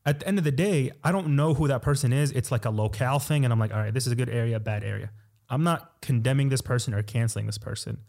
at 0.06 0.20
the 0.22 0.28
end 0.28 0.38
of 0.38 0.44
the 0.46 0.52
day, 0.52 0.92
I 1.04 1.12
don't 1.12 1.36
know 1.36 1.54
who 1.54 1.68
that 1.68 1.82
person 1.82 2.14
is. 2.14 2.32
It's 2.32 2.50
like 2.52 2.64
a 2.66 2.70
locale 2.70 3.20
thing. 3.20 3.44
And 3.44 3.52
I'm 3.52 3.60
like, 3.60 3.74
all 3.74 3.80
right, 3.80 3.94
this 3.94 4.06
is 4.08 4.14
a 4.14 4.16
good 4.16 4.30
area, 4.30 4.58
bad 4.60 4.84
area. 4.84 5.12
I'm 5.50 5.64
not 5.64 6.02
condemning 6.02 6.48
this 6.50 6.62
person 6.62 6.94
or 6.94 7.04
canceling 7.04 7.46
this 7.46 7.58
person. 7.58 8.00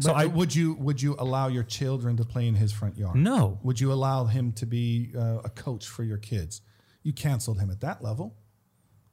So 0.00 0.12
I- 0.12 0.26
would 0.26 0.54
you 0.54 0.74
would 0.74 1.00
you 1.00 1.14
allow 1.18 1.46
your 1.48 1.62
children 1.62 2.16
to 2.16 2.24
play 2.24 2.48
in 2.48 2.54
his 2.56 2.72
front 2.72 2.96
yard? 2.98 3.14
No. 3.16 3.60
Would 3.62 3.80
you 3.80 3.92
allow 3.92 4.24
him 4.24 4.52
to 4.54 4.66
be 4.66 5.12
uh, 5.16 5.38
a 5.44 5.48
coach 5.48 5.86
for 5.86 6.02
your 6.02 6.18
kids? 6.18 6.60
You 7.04 7.12
canceled 7.12 7.60
him 7.60 7.70
at 7.70 7.80
that 7.80 8.02
level. 8.02 8.36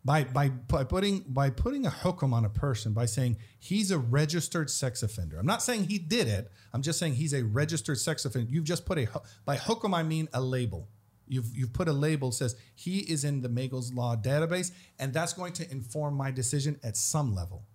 By, 0.03 0.23
by 0.23 0.49
by 0.49 0.83
putting 0.83 1.19
by 1.27 1.51
putting 1.51 1.85
a 1.85 1.91
hukum 1.91 2.33
on 2.33 2.43
a 2.43 2.49
person 2.49 2.91
by 2.91 3.05
saying 3.05 3.37
he's 3.59 3.91
a 3.91 3.99
registered 3.99 4.71
sex 4.71 5.03
offender. 5.03 5.37
I'm 5.37 5.45
not 5.45 5.61
saying 5.61 5.89
he 5.89 5.99
did 5.99 6.27
it. 6.27 6.51
I'm 6.73 6.81
just 6.81 6.97
saying 6.97 7.13
he's 7.15 7.33
a 7.33 7.43
registered 7.43 7.99
sex 7.99 8.25
offender. 8.25 8.49
You've 8.51 8.63
just 8.63 8.85
put 8.85 8.97
a 8.97 9.07
by 9.45 9.57
hukum 9.57 9.93
I 9.95 10.01
mean 10.01 10.27
a 10.33 10.41
label. 10.41 10.89
You've 11.27 11.55
you've 11.55 11.71
put 11.71 11.87
a 11.87 11.93
label 11.93 12.31
says 12.31 12.55
he 12.73 12.99
is 12.99 13.23
in 13.23 13.41
the 13.41 13.47
Megan's 13.49 13.93
Law 13.93 14.15
database, 14.15 14.71
and 14.97 15.13
that's 15.13 15.33
going 15.33 15.53
to 15.53 15.71
inform 15.71 16.15
my 16.15 16.31
decision 16.31 16.79
at 16.83 16.97
some 16.97 17.35
level. 17.35 17.67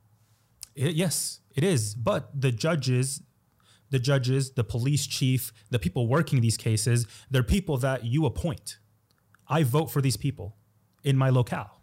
It- 0.75 0.97
yes, 0.97 1.41
it 1.55 1.63
is. 1.63 1.95
But 1.95 2.39
the 2.39 2.51
judges, 2.51 3.23
the 3.91 4.01
judges, 4.01 4.51
the 4.51 4.65
police 4.65 5.07
chief, 5.07 5.53
the 5.71 5.79
people 5.79 6.09
working 6.09 6.41
these 6.41 6.57
cases, 6.57 7.07
they're 7.31 7.45
people 7.45 7.77
that 7.79 8.05
you 8.05 8.27
appoint. 8.27 8.79
I 9.49 9.63
vote 9.63 9.93
for 9.93 10.03
these 10.03 10.17
people 10.17 10.57
in 11.05 11.17
my 11.17 11.31
locale. 11.31 11.76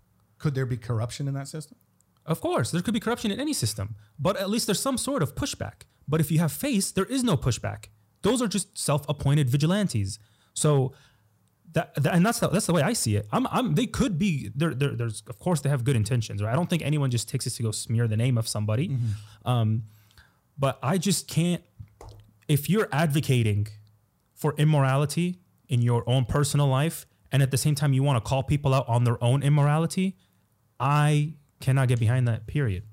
Could 0.44 0.56
there 0.56 0.66
be 0.66 0.76
corruption 0.76 1.30
in 1.30 1.34
that 1.36 1.48
system? 1.48 1.78
Of 2.26 2.42
course, 2.42 2.70
there 2.72 2.82
could 2.82 2.94
be 2.94 3.00
corruption 3.00 3.32
in 3.32 3.40
any 3.40 3.54
system, 3.54 3.96
but 4.20 4.36
at 4.36 4.50
least 4.50 4.66
there's 4.68 4.84
some 4.88 4.98
sort 4.98 5.24
of 5.24 5.36
pushback. 5.36 5.84
But 6.06 6.20
if 6.20 6.32
you 6.32 6.40
have 6.40 6.52
FACE, 6.52 6.92
there 6.92 7.06
is 7.06 7.24
no 7.24 7.38
pushback. 7.38 7.86
Those 8.24 8.42
are 8.42 8.50
just 8.50 8.78
self-appointed 8.78 9.50
vigilantes. 9.50 10.20
So 10.54 10.92
that, 11.72 11.96
that 11.96 12.14
and 12.14 12.26
that's 12.26 12.40
the, 12.40 12.50
that's 12.50 12.66
the 12.66 12.74
way 12.74 12.82
I 12.82 12.92
see 12.92 13.16
it. 13.16 13.26
I'm, 13.32 13.48
I'm 13.48 13.76
they 13.76 13.86
could 13.86 14.20
be 14.20 14.52
there, 14.54 14.74
there. 14.74 14.94
There's 15.00 15.24
of 15.28 15.40
course 15.40 15.62
they 15.62 15.70
have 15.70 15.86
good 15.86 15.96
intentions. 15.96 16.44
Right? 16.44 16.52
I 16.52 16.56
don't 16.58 16.70
think 16.70 16.84
anyone 16.84 17.10
just 17.10 17.30
takes 17.30 17.46
this 17.46 17.56
to 17.58 17.64
go 17.64 17.72
smear 17.72 18.06
the 18.10 18.18
name 18.18 18.38
of 18.38 18.46
somebody. 18.50 18.88
Um, 19.46 19.84
but 20.60 20.78
I 20.84 20.98
just 20.98 21.30
can't. 21.30 21.64
If 22.50 22.70
you're 22.70 22.90
advocating 22.92 23.70
for 24.34 24.54
immorality 24.58 25.40
in 25.70 25.82
your 25.82 26.04
own 26.06 26.26
personal 26.26 26.68
life, 26.68 27.06
and 27.32 27.42
at 27.42 27.52
the 27.52 27.58
same 27.58 27.76
time 27.76 27.94
you 27.94 28.04
want 28.04 28.22
to 28.22 28.30
call 28.30 28.44
people 28.44 28.74
out 28.74 28.88
on 28.90 29.06
their 29.06 29.24
own 29.24 29.42
immorality, 29.42 30.18
I 30.84 31.36
cannot 31.62 31.88
get 31.88 32.00
behind 32.00 32.28
that. 32.28 32.46
Period. 32.46 32.84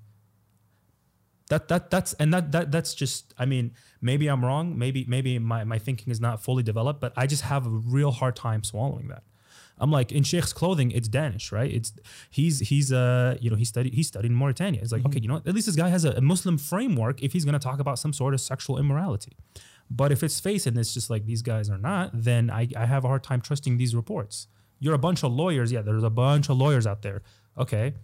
That 1.49 1.67
that 1.67 1.91
that's 1.91 2.13
and 2.15 2.33
that 2.33 2.53
that 2.53 2.71
that's 2.71 2.95
just. 2.95 3.35
I 3.37 3.45
mean, 3.45 3.73
maybe 4.01 4.29
I'm 4.29 4.45
wrong. 4.45 4.79
Maybe 4.79 5.05
maybe 5.09 5.41
my 5.41 5.65
my 5.65 5.79
thinking 5.79 6.13
is 6.13 6.21
not 6.21 6.41
fully 6.41 6.63
developed, 6.63 7.01
but 7.01 7.13
I 7.17 7.27
just 7.27 7.43
have 7.43 7.67
a 7.67 7.71
real 7.71 8.13
hard 8.13 8.37
time 8.37 8.63
swallowing 8.63 9.09
that. 9.09 9.25
I'm 9.77 9.91
like 9.91 10.13
in 10.13 10.23
Sheikh's 10.23 10.53
clothing, 10.53 10.93
it's 10.93 11.09
Danish, 11.09 11.51
right? 11.51 11.73
It's 11.73 11.93
he's 12.31 12.61
he's 12.61 12.93
uh 12.93 13.37
you 13.41 13.51
know 13.51 13.57
he 13.57 13.65
studied 13.65 13.95
he 13.95 14.05
studied 14.05 14.31
in 14.31 14.37
Mauritania. 14.37 14.81
It's 14.83 14.93
like 14.93 15.05
okay, 15.07 15.19
you 15.21 15.27
know 15.27 15.37
at 15.37 15.53
least 15.53 15.67
this 15.67 15.75
guy 15.75 15.89
has 15.89 16.05
a, 16.05 16.13
a 16.13 16.21
Muslim 16.21 16.59
framework 16.59 17.23
if 17.23 17.33
he's 17.33 17.45
gonna 17.45 17.59
talk 17.59 17.81
about 17.81 17.99
some 17.99 18.13
sort 18.13 18.35
of 18.35 18.41
sexual 18.41 18.79
immorality. 18.79 19.37
But 19.91 20.13
if 20.13 20.23
it's 20.23 20.39
FACE 20.39 20.69
and 20.69 20.79
it's 20.79 20.95
just 20.95 21.11
like 21.11 21.27
these 21.27 21.43
guys 21.43 21.69
are 21.69 21.79
not, 21.79 22.11
then 22.15 22.49
I, 22.49 22.69
I 22.77 22.87
have 22.87 23.05
a 23.05 23.09
hard 23.09 23.25
time 23.25 23.41
trusting 23.41 23.77
these 23.77 23.97
reports. 23.97 24.47
You're 24.79 24.95
a 24.95 24.99
bunch 24.99 25.25
of 25.25 25.33
lawyers. 25.33 25.73
Yeah, 25.73 25.83
there's 25.83 26.05
a 26.05 26.11
bunch 26.11 26.49
of 26.49 26.57
lawyers 26.57 26.87
out 26.87 27.03
there. 27.03 27.23
Okay. 27.61 27.95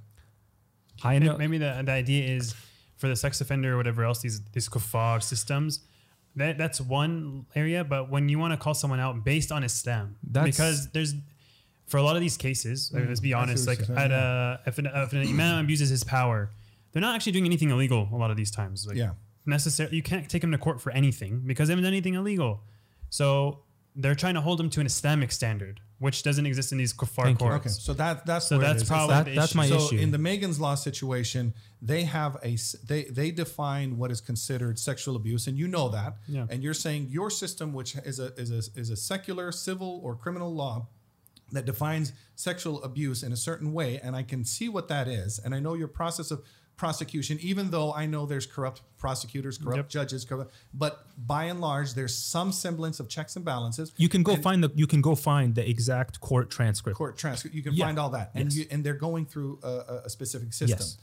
I 1.02 1.18
know. 1.18 1.36
Maybe 1.36 1.58
the, 1.58 1.82
the 1.84 1.92
idea 1.92 2.34
is 2.36 2.54
for 2.96 3.08
the 3.08 3.16
sex 3.16 3.40
offender 3.40 3.74
or 3.74 3.76
whatever 3.76 4.04
else, 4.04 4.20
these 4.20 4.40
these 4.52 4.68
kuffar 4.68 5.22
systems, 5.22 5.80
that, 6.36 6.56
that's 6.58 6.80
one 6.80 7.46
area. 7.54 7.84
But 7.84 8.10
when 8.10 8.28
you 8.28 8.38
want 8.38 8.52
to 8.52 8.56
call 8.56 8.74
someone 8.74 9.00
out 9.00 9.24
based 9.24 9.52
on 9.52 9.64
Islam, 9.64 10.16
That's- 10.22 10.54
because 10.56 10.88
there's 10.92 11.14
for 11.86 11.98
a 11.98 12.02
lot 12.02 12.16
of 12.16 12.22
these 12.22 12.36
cases, 12.36 12.90
like, 12.92 13.06
let's 13.06 13.20
be 13.20 13.32
honest, 13.32 13.66
like 13.68 13.86
you're 13.86 13.96
at 13.96 14.10
a, 14.10 14.60
if, 14.66 14.78
an, 14.78 14.86
if 14.92 15.12
an 15.12 15.20
imam 15.20 15.60
abuses 15.64 15.88
his 15.88 16.02
power, 16.02 16.50
they're 16.92 17.00
not 17.00 17.14
actually 17.14 17.30
doing 17.32 17.46
anything 17.46 17.70
illegal 17.70 18.08
a 18.12 18.16
lot 18.16 18.30
of 18.32 18.36
these 18.36 18.50
times. 18.50 18.86
Like 18.88 18.96
Yeah. 18.96 19.10
necessarily, 19.44 19.94
you 19.94 20.02
can't 20.02 20.28
take 20.28 20.42
him 20.42 20.50
to 20.50 20.58
court 20.58 20.80
for 20.80 20.90
anything 20.90 21.42
because 21.46 21.68
they 21.68 21.72
haven't 21.72 21.84
done 21.84 21.92
anything 21.92 22.14
illegal. 22.14 22.62
So 23.08 23.60
they're 23.94 24.16
trying 24.16 24.34
to 24.34 24.40
hold 24.40 24.60
him 24.60 24.68
to 24.70 24.80
an 24.80 24.86
Islamic 24.86 25.30
standard, 25.30 25.80
which 25.98 26.22
doesn't 26.22 26.44
exist 26.44 26.72
in 26.72 26.78
these 26.78 26.92
kuffar 26.92 27.24
Thank 27.24 27.40
you. 27.40 27.46
courts. 27.48 27.60
Okay, 27.66 27.70
so 27.70 27.94
that 27.94 28.26
that's 28.26 28.48
So 28.48 28.58
where 28.58 28.66
that's 28.66 28.82
is. 28.82 28.88
Probably 28.88 29.14
like- 29.14 29.24
that, 29.26 29.34
that's 29.34 29.50
issue. 29.52 29.56
my 29.58 29.68
so 29.68 29.76
issue. 29.76 29.96
in 29.98 30.10
the 30.10 30.18
Megan's 30.18 30.60
Law 30.60 30.74
situation, 30.74 31.54
they 31.80 32.04
have 32.04 32.36
a 32.44 32.56
they 32.86 33.04
they 33.04 33.30
define 33.30 33.96
what 33.96 34.10
is 34.10 34.20
considered 34.20 34.78
sexual 34.78 35.16
abuse, 35.16 35.46
and 35.46 35.56
you 35.56 35.66
know 35.68 35.88
that. 35.88 36.16
Yeah. 36.28 36.46
And 36.50 36.62
you're 36.62 36.74
saying 36.74 37.08
your 37.10 37.30
system, 37.30 37.72
which 37.72 37.96
is 37.96 38.18
a 38.20 38.34
is 38.36 38.50
a 38.50 38.78
is 38.80 38.90
a 38.90 38.96
secular 38.96 39.52
civil 39.52 40.00
or 40.02 40.14
criminal 40.16 40.54
law 40.54 40.88
that 41.52 41.64
defines 41.64 42.12
sexual 42.34 42.82
abuse 42.82 43.22
in 43.22 43.32
a 43.32 43.36
certain 43.36 43.72
way, 43.72 44.00
and 44.02 44.16
I 44.16 44.22
can 44.24 44.44
see 44.44 44.68
what 44.68 44.88
that 44.88 45.06
is, 45.08 45.38
and 45.38 45.54
I 45.54 45.60
know 45.60 45.74
your 45.74 45.88
process 45.88 46.30
of 46.32 46.42
prosecution, 46.76 47.38
even 47.40 47.70
though 47.70 47.92
I 47.92 48.06
know 48.06 48.26
there's 48.26 48.46
corrupt 48.46 48.82
prosecutors, 48.98 49.58
corrupt 49.58 49.76
Yep. 49.78 49.88
judges, 49.88 50.24
corrupt, 50.24 50.52
but 50.74 51.06
by 51.26 51.44
and 51.44 51.60
large, 51.60 51.94
there's 51.94 52.14
some 52.14 52.52
semblance 52.52 53.00
of 53.00 53.08
checks 53.08 53.34
and 53.36 53.44
balances. 53.44 53.92
you 53.96 54.08
can 54.08 54.22
go 54.22 54.34
And- 54.34 54.42
find 54.42 54.62
the 54.64 54.70
you 54.74 54.86
can 54.86 55.00
go 55.00 55.14
find 55.14 55.54
the 55.54 55.68
exact 55.68 56.20
court 56.20 56.50
transcript. 56.50 56.96
court 56.98 57.16
transcript. 57.16 57.54
You 57.56 57.62
can 57.62 57.74
Yeah. 57.74 57.86
find 57.86 57.98
all 57.98 58.10
that, 58.10 58.30
and 58.34 58.44
Yes. 58.52 58.56
you, 58.56 58.66
and 58.70 58.84
they're 58.84 58.94
going 58.94 59.26
through 59.26 59.58
a, 59.62 60.02
a- 60.04 60.10
specific 60.10 60.52
system. 60.52 60.78
Yes. 60.80 60.98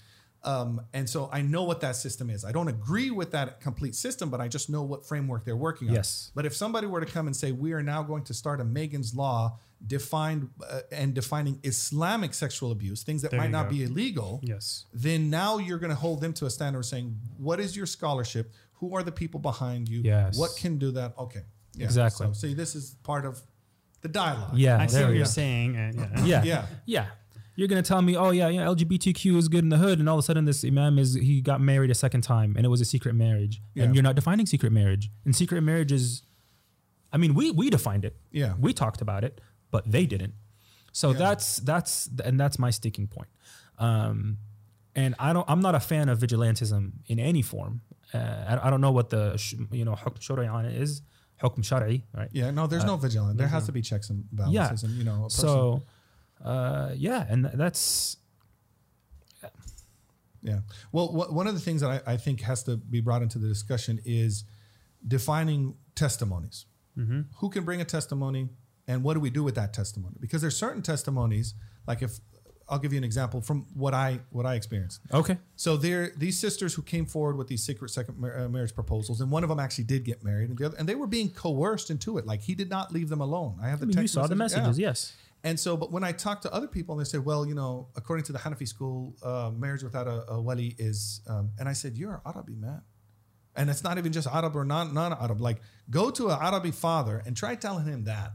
Um, 0.45 0.82
and 0.91 1.10
so 1.10 1.30
I 1.32 1.41
know 1.41 1.64
what 1.64 1.80
that 1.82 1.95
system 1.95 2.30
is. 2.30 2.44
I 2.44 2.52
don't 2.52 2.68
agree 2.68 3.10
with 3.12 3.32
that 3.32 3.62
complete 3.62 3.95
system, 3.95 4.30
but 4.30 4.41
I 4.41 4.50
just 4.50 4.70
know 4.70 4.84
what 4.84 5.06
framework 5.06 5.45
they're 5.45 5.56
working 5.56 5.88
on. 5.88 5.95
Yes. 5.95 6.32
But 6.36 6.45
if 6.45 6.54
somebody 6.54 6.86
were 6.86 7.00
to 7.00 7.06
come 7.06 7.28
and 7.28 7.36
say 7.36 7.54
we 7.54 7.72
are 7.72 7.82
now 7.82 8.04
going 8.04 8.26
to 8.26 8.34
start 8.34 8.60
a 8.60 8.66
Megan's 8.66 9.16
Law 9.16 9.58
defined 9.86 10.50
uh, 10.70 10.82
and 10.92 11.14
defining 11.14 11.60
Islamic 11.64 12.34
sexual 12.34 12.72
abuse, 12.72 13.04
things 13.04 13.22
that 13.22 13.32
There 13.32 13.40
might 13.40 13.52
not 13.52 13.66
go. 13.66 13.72
be 13.72 13.84
illegal, 13.84 14.40
Yes. 14.44 14.86
then 14.94 15.30
now 15.30 15.58
you're 15.58 15.78
going 15.80 15.90
to 15.90 15.96
hold 15.96 16.22
them 16.22 16.34
to 16.34 16.46
a 16.46 16.50
standard 16.50 16.84
saying, 16.84 17.18
what 17.38 17.60
is 17.60 17.76
your 17.76 17.86
scholarship? 17.86 18.54
Who 18.76 18.96
are 18.96 19.04
the 19.04 19.12
people 19.12 19.40
behind 19.40 19.90
you? 19.90 20.02
Yes. 20.04 20.38
What 20.38 20.56
can 20.58 20.78
do 20.78 20.92
that? 20.92 21.14
Okay. 21.18 21.44
Yeah. 21.76 21.86
Exactly. 21.86 22.28
So 22.28 22.34
see, 22.34 22.54
this 22.54 22.76
is 22.76 22.96
part 23.04 23.26
of 23.26 23.42
the 24.02 24.08
dialogue. 24.10 24.58
Yeah, 24.58 24.80
I 24.80 24.88
see 24.88 25.02
what 25.04 25.10
you're 25.14 25.20
go. 25.20 25.30
saying. 25.30 25.76
And 25.76 25.96
yeah. 25.96 26.24
Yeah, 26.26 26.44
Yeah. 26.44 26.66
yeah. 26.86 27.06
You're 27.56 27.68
gonna 27.68 27.84
tell 27.84 28.02
me, 28.02 28.16
oh 28.18 28.32
yeah, 28.32 28.48
yeah, 28.48 28.66
LGBTQ 28.66 29.38
is 29.38 29.48
good 29.48 29.64
in 29.64 29.70
the 29.70 29.78
hood, 29.78 30.00
and 30.00 30.10
all 30.10 30.16
of 30.18 30.20
a 30.20 30.24
sudden 30.24 30.46
this 30.46 30.64
imam 30.66 30.98
is 30.98 31.14
he 31.14 31.40
got 31.40 31.62
married 31.62 31.92
a 31.92 31.96
second 31.96 32.22
time, 32.22 32.56
and 32.58 32.66
it 32.66 32.70
was 32.70 32.82
a 32.82 32.86
secret 32.86 33.14
marriage, 33.14 33.62
Yeah. 33.76 33.84
and 33.84 33.94
you're 33.96 34.04
not 34.04 34.16
defining 34.16 34.48
secret 34.48 34.72
marriage. 34.72 35.12
And 35.24 35.36
secret 35.36 35.62
marriage 35.62 35.92
is, 35.92 36.24
I 37.12 37.18
mean, 37.18 37.36
we 37.36 37.52
we 37.52 37.70
defined 37.70 38.06
it. 38.06 38.16
Yeah. 38.32 38.56
we 38.60 38.74
talked 38.74 39.02
about 39.02 39.24
it, 39.24 39.40
but 39.74 39.91
they 39.91 40.06
didn't. 40.06 40.36
So 40.94 41.12
yeah. 41.12 41.18
that's 41.18 41.58
that's 41.58 42.08
and 42.24 42.40
that's 42.40 42.58
my 42.60 42.70
sticking 42.70 43.08
point. 43.08 43.32
Um, 43.80 44.38
and 44.95 45.16
I 45.18 45.34
don't. 45.34 45.50
I'm 45.50 45.62
not 45.62 45.74
a 45.74 45.80
fan 45.80 46.08
of 46.08 46.20
vigilantism 46.20 46.91
in 47.08 47.20
any 47.20 47.41
form. 47.41 47.82
Uh, 48.14 48.18
I, 48.48 48.68
I, 48.68 48.70
don't 48.70 48.80
know 48.80 48.91
what 48.91 49.10
the 49.10 49.26
you 49.72 49.84
know 49.84 49.94
hukm 49.94 50.20
shari'an 50.20 50.80
is. 50.80 51.02
Hukm 51.41 51.64
shari'i, 51.70 52.04
right? 52.16 52.30
Yeah. 52.32 52.52
No, 52.52 52.68
there's 52.68 52.84
uh, 52.84 52.94
no 52.94 52.98
vigilant. 52.98 53.40
There 53.40 53.48
has 53.48 53.64
no. 53.64 53.68
to 53.68 53.72
be 53.72 53.82
checks 53.82 54.12
and 54.12 54.24
balances, 54.32 54.84
yeah. 54.84 54.90
and 54.90 54.98
you 55.00 55.04
know. 55.04 55.28
so, 55.30 55.82
uh, 56.45 56.91
yeah, 56.95 57.26
and 57.28 57.45
that's. 57.56 58.18
Yeah. 59.41 59.50
yeah. 60.44 60.60
Well, 60.91 61.08
wh- 61.08 61.34
one 61.34 61.48
of 61.48 61.56
the 61.56 61.60
things 61.60 61.82
that 61.82 61.90
I, 61.90 62.14
I, 62.14 62.18
think 62.18 62.41
has 62.41 62.62
to 62.64 62.78
be 62.78 63.02
brought 63.02 63.24
into 63.24 63.40
the 63.40 63.48
discussion 63.48 64.00
is 64.06 64.44
defining 65.06 65.74
testimonies. 65.95 66.68
Mm-hmm. 66.95 67.22
Who 67.38 67.50
can 67.50 67.64
bring 67.66 67.82
a 67.82 67.86
testimony? 67.86 68.50
And 68.88 69.04
what 69.04 69.14
do 69.14 69.20
we 69.20 69.30
do 69.30 69.44
with 69.44 69.56
that 69.56 69.74
testimony? 69.74 70.16
Because 70.20 70.42
there's 70.42 70.58
certain 70.58 70.82
testimonies, 70.82 71.54
like 71.88 72.02
if 72.02 72.20
I'll 72.70 72.80
give 72.80 72.94
you 72.94 72.98
an 72.98 73.04
example 73.04 73.42
from 73.42 73.66
what 73.74 73.94
I 73.94 74.20
what 74.30 74.46
I 74.46 74.56
experienced. 74.56 75.02
okay. 75.14 75.38
So 75.56 75.78
there, 75.78 76.12
these 76.18 76.40
sisters 76.40 76.74
who 76.74 76.82
came 76.82 77.06
forward 77.06 77.38
with 77.38 77.48
these 77.48 77.64
secret 77.64 77.90
second 77.90 78.24
uh, 78.24 78.48
marriage 78.50 78.74
proposals, 78.74 79.22
and 79.22 79.30
one 79.30 79.44
of 79.44 79.50
them 79.50 79.60
actually 79.60 79.84
did 79.86 80.04
get 80.06 80.24
married, 80.24 80.50
and 80.50 80.58
the 80.58 80.66
other, 80.68 80.78
and 80.78 80.88
they 80.88 80.96
were 80.96 81.08
being 81.08 81.30
coerced 81.30 81.90
into 81.90 82.18
it. 82.18 82.26
Like 82.26 82.42
he 82.42 82.56
did 82.56 82.70
not 82.70 82.92
leave 82.92 83.10
them 83.10 83.22
alone. 83.22 83.60
I 83.62 83.70
have 83.70 83.80
the 83.80 83.86
I 83.86 83.88
mean, 83.88 83.98
you 83.98 84.04
text 84.04 84.14
saw 84.14 84.28
the 84.28 84.36
message- 84.36 84.58
yeah. 84.58 84.64
messages, 84.64 84.80
yes. 84.80 85.14
And 85.46 85.60
so, 85.60 85.76
but 85.76 85.92
when 85.92 86.06
I 86.06 86.14
talk 86.14 86.42
to 86.44 86.54
other 86.54 86.68
people, 86.68 86.96
and 86.96 87.06
they 87.06 87.10
say, 87.10 87.18
well, 87.18 87.46
you 87.46 87.54
know, 87.54 87.90
according 87.98 88.24
to 88.26 88.32
the 88.32 88.40
Hanafi 88.40 88.66
school, 88.66 89.14
uh, 89.22 89.52
marriage 89.54 89.84
without 89.84 90.08
a, 90.08 90.32
a 90.32 90.42
wali 90.42 90.74
is, 90.80 91.20
um, 91.28 91.52
and 91.60 91.68
I 91.68 91.74
said, 91.74 91.98
you're 91.98 92.14
an 92.14 92.22
Arabi 92.26 92.56
man. 92.56 92.82
And 93.56 93.70
it's 93.70 93.84
not 93.84 93.98
even 93.98 94.14
just 94.14 94.26
Arab 94.28 94.56
or 94.56 94.64
non 94.64 94.98
Arab. 94.98 95.42
Like, 95.42 95.62
go 95.90 96.10
to 96.12 96.30
an 96.30 96.40
Arabi 96.42 96.72
father 96.72 97.22
and 97.26 97.36
try 97.36 97.56
telling 97.56 97.86
him 97.86 98.06
that. 98.06 98.32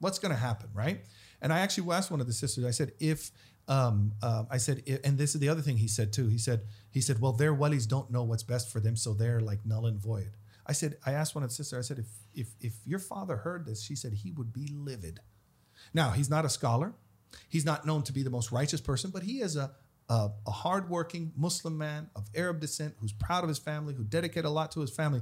What's 0.00 0.18
going 0.18 0.32
to 0.32 0.40
happen, 0.40 0.68
right? 0.74 1.04
And 1.40 1.52
I 1.52 1.60
actually 1.60 1.92
asked 1.92 2.10
one 2.10 2.20
of 2.20 2.26
the 2.26 2.32
sisters. 2.32 2.64
I 2.64 2.70
said, 2.70 2.92
if 3.00 3.30
um, 3.68 4.12
uh, 4.22 4.44
I 4.50 4.56
said, 4.56 4.82
and 5.04 5.18
this 5.18 5.34
is 5.34 5.40
the 5.40 5.48
other 5.48 5.60
thing 5.60 5.76
he 5.76 5.88
said 5.88 6.12
too. 6.12 6.28
He 6.28 6.38
said, 6.38 6.62
he 6.90 7.00
said, 7.00 7.20
well, 7.20 7.32
their 7.32 7.54
walis 7.54 7.86
don't 7.86 8.10
know 8.10 8.22
what's 8.22 8.42
best 8.42 8.72
for 8.72 8.80
them, 8.80 8.96
so 8.96 9.12
they're 9.12 9.40
like 9.40 9.64
null 9.66 9.86
and 9.86 10.00
void. 10.00 10.30
I 10.66 10.72
said, 10.72 10.96
I 11.04 11.12
asked 11.12 11.34
one 11.34 11.44
of 11.44 11.50
the 11.50 11.54
sisters. 11.54 11.78
I 11.78 11.86
said, 11.86 11.98
if 11.98 12.08
if 12.34 12.48
if 12.60 12.74
your 12.84 12.98
father 12.98 13.36
heard 13.36 13.66
this, 13.66 13.82
she 13.82 13.94
said 13.94 14.12
he 14.12 14.32
would 14.32 14.52
be 14.52 14.68
livid. 14.72 15.20
Now, 15.94 16.10
he's 16.10 16.30
not 16.30 16.44
a 16.44 16.48
scholar. 16.48 16.94
He's 17.48 17.64
not 17.64 17.86
known 17.86 18.02
to 18.04 18.12
be 18.12 18.22
the 18.22 18.30
most 18.30 18.52
righteous 18.52 18.80
person, 18.80 19.10
but 19.10 19.22
he 19.22 19.40
is 19.40 19.56
a, 19.56 19.70
a, 20.08 20.30
a 20.46 20.50
hardworking 20.50 21.32
Muslim 21.36 21.76
man 21.76 22.10
of 22.16 22.26
Arab 22.34 22.60
descent 22.60 22.94
who's 23.00 23.12
proud 23.12 23.44
of 23.44 23.48
his 23.48 23.58
family, 23.58 23.94
who 23.94 24.04
dedicated 24.04 24.46
a 24.46 24.50
lot 24.50 24.72
to 24.72 24.80
his 24.80 24.90
family. 24.90 25.20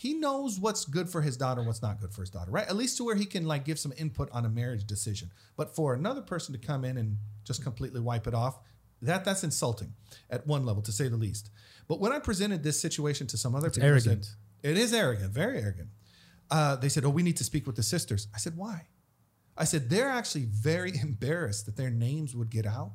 He 0.00 0.14
knows 0.14 0.58
what's 0.58 0.86
good 0.86 1.10
for 1.10 1.20
his 1.20 1.36
daughter 1.36 1.60
and 1.60 1.66
what's 1.66 1.82
not 1.82 2.00
good 2.00 2.14
for 2.14 2.22
his 2.22 2.30
daughter, 2.30 2.50
right? 2.50 2.66
At 2.66 2.74
least 2.74 2.96
to 2.96 3.04
where 3.04 3.16
he 3.16 3.26
can 3.26 3.44
like 3.44 3.66
give 3.66 3.78
some 3.78 3.92
input 3.98 4.30
on 4.32 4.46
a 4.46 4.48
marriage 4.48 4.86
decision. 4.86 5.30
But 5.58 5.76
for 5.76 5.92
another 5.92 6.22
person 6.22 6.58
to 6.58 6.58
come 6.58 6.86
in 6.86 6.96
and 6.96 7.18
just 7.44 7.62
completely 7.62 8.00
wipe 8.00 8.26
it 8.26 8.32
off, 8.32 8.60
that 9.02 9.26
that's 9.26 9.44
insulting 9.44 9.92
at 10.30 10.46
one 10.46 10.64
level, 10.64 10.80
to 10.84 10.90
say 10.90 11.08
the 11.08 11.18
least. 11.18 11.50
But 11.86 12.00
when 12.00 12.12
I 12.12 12.18
presented 12.18 12.62
this 12.62 12.80
situation 12.80 13.26
to 13.26 13.36
some 13.36 13.54
other 13.54 13.68
people, 13.68 13.94
I 13.94 13.98
said, 13.98 14.08
arrogant. 14.08 14.36
it 14.62 14.78
is 14.78 14.94
arrogant, 14.94 15.32
very 15.32 15.58
arrogant. 15.60 15.90
Uh, 16.50 16.76
they 16.76 16.88
said, 16.88 17.04
"Oh, 17.04 17.10
we 17.10 17.22
need 17.22 17.36
to 17.36 17.44
speak 17.44 17.66
with 17.66 17.76
the 17.76 17.82
sisters." 17.82 18.28
I 18.34 18.38
said, 18.38 18.56
"Why?" 18.56 18.86
I 19.54 19.64
said 19.64 19.90
they're 19.90 20.08
actually 20.08 20.46
very 20.46 20.96
embarrassed 21.02 21.66
that 21.66 21.76
their 21.76 21.90
names 21.90 22.34
would 22.34 22.48
get 22.48 22.64
out, 22.64 22.92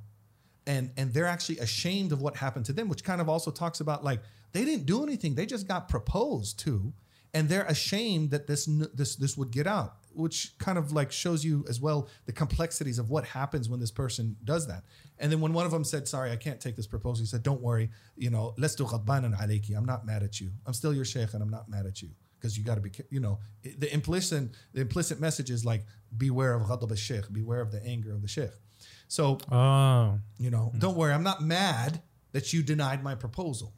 and 0.68 0.92
and 0.98 1.14
they're 1.14 1.28
actually 1.28 1.60
ashamed 1.60 2.12
of 2.12 2.22
what 2.22 2.36
happened 2.38 2.66
to 2.66 2.74
them, 2.74 2.90
which 2.90 3.04
kind 3.04 3.22
of 3.22 3.30
also 3.30 3.52
talks 3.52 3.80
about 3.80 4.04
like 4.04 4.22
they 4.52 4.66
didn't 4.66 4.86
do 4.86 5.04
anything; 5.04 5.36
they 5.36 5.46
just 5.46 5.68
got 5.68 5.90
proposed 5.90 6.60
to, 6.60 6.94
and 7.34 7.50
they're 7.50 7.66
ashamed 7.66 8.32
that 8.32 8.48
this 8.48 8.66
this 8.94 9.16
this 9.16 9.38
would 9.38 9.52
get 9.52 9.68
out. 9.68 9.96
which 10.16 10.58
kind 10.58 10.78
of 10.78 10.92
like 10.92 11.12
shows 11.12 11.44
you 11.44 11.66
as 11.68 11.80
well 11.82 12.08
the 12.26 12.32
complexities 12.32 13.00
of 13.00 13.10
what 13.10 13.26
happens 13.26 13.68
when 13.70 13.80
this 13.80 13.92
person 13.92 14.36
does 14.44 14.68
that. 14.68 14.84
And 15.20 15.32
then 15.32 15.42
when 15.42 15.54
one 15.54 15.66
of 15.66 15.72
them 15.72 15.84
said, 15.84 16.08
"Sorry, 16.08 16.32
I 16.32 16.38
can't 16.38 16.60
take 16.60 16.76
this 16.76 16.88
proposal," 16.88 17.24
he 17.24 17.28
said, 17.28 17.44
"Don't 17.44 17.62
worry, 17.62 17.90
you 18.16 18.30
know, 18.30 18.54
let's 18.58 18.76
do 18.76 18.86
ghadbanan. 18.86 19.34
I'm 19.78 19.86
not 19.86 20.06
mad 20.06 20.24
at 20.24 20.40
you. 20.40 20.52
I'm 20.66 20.74
still 20.74 20.94
your 20.94 21.06
sheikh, 21.06 21.34
and 21.34 21.44
I'm 21.44 21.50
not 21.50 21.70
mad 21.70 21.86
at 21.86 22.02
you." 22.02 22.10
Because 22.40 22.58
you 22.58 22.64
got 22.64 22.76
to 22.76 22.82
be, 22.82 22.92
you 23.10 23.20
know, 23.20 23.40
the 23.64 23.94
implicit 23.94 24.52
the 24.74 24.82
implicit 24.82 25.20
message 25.20 25.50
is 25.50 25.66
like, 25.66 25.86
beware 26.16 26.54
of 26.54 26.64
ghadab 26.64 26.92
al-sheikh, 26.92 27.32
beware 27.32 27.62
of 27.62 27.72
the 27.72 27.84
anger 27.86 28.14
of 28.14 28.22
the 28.22 28.28
sheikh. 28.28 28.52
So 29.08 29.38
Oh, 29.52 30.20
you 30.38 30.50
know, 30.50 30.72
don't 30.78 30.98
worry, 30.98 31.14
I'm 31.14 31.24
not 31.24 31.42
mad 31.42 32.02
that 32.32 32.54
you 32.54 32.64
denied 32.64 33.04
my 33.04 33.16
proposal. 33.16 33.74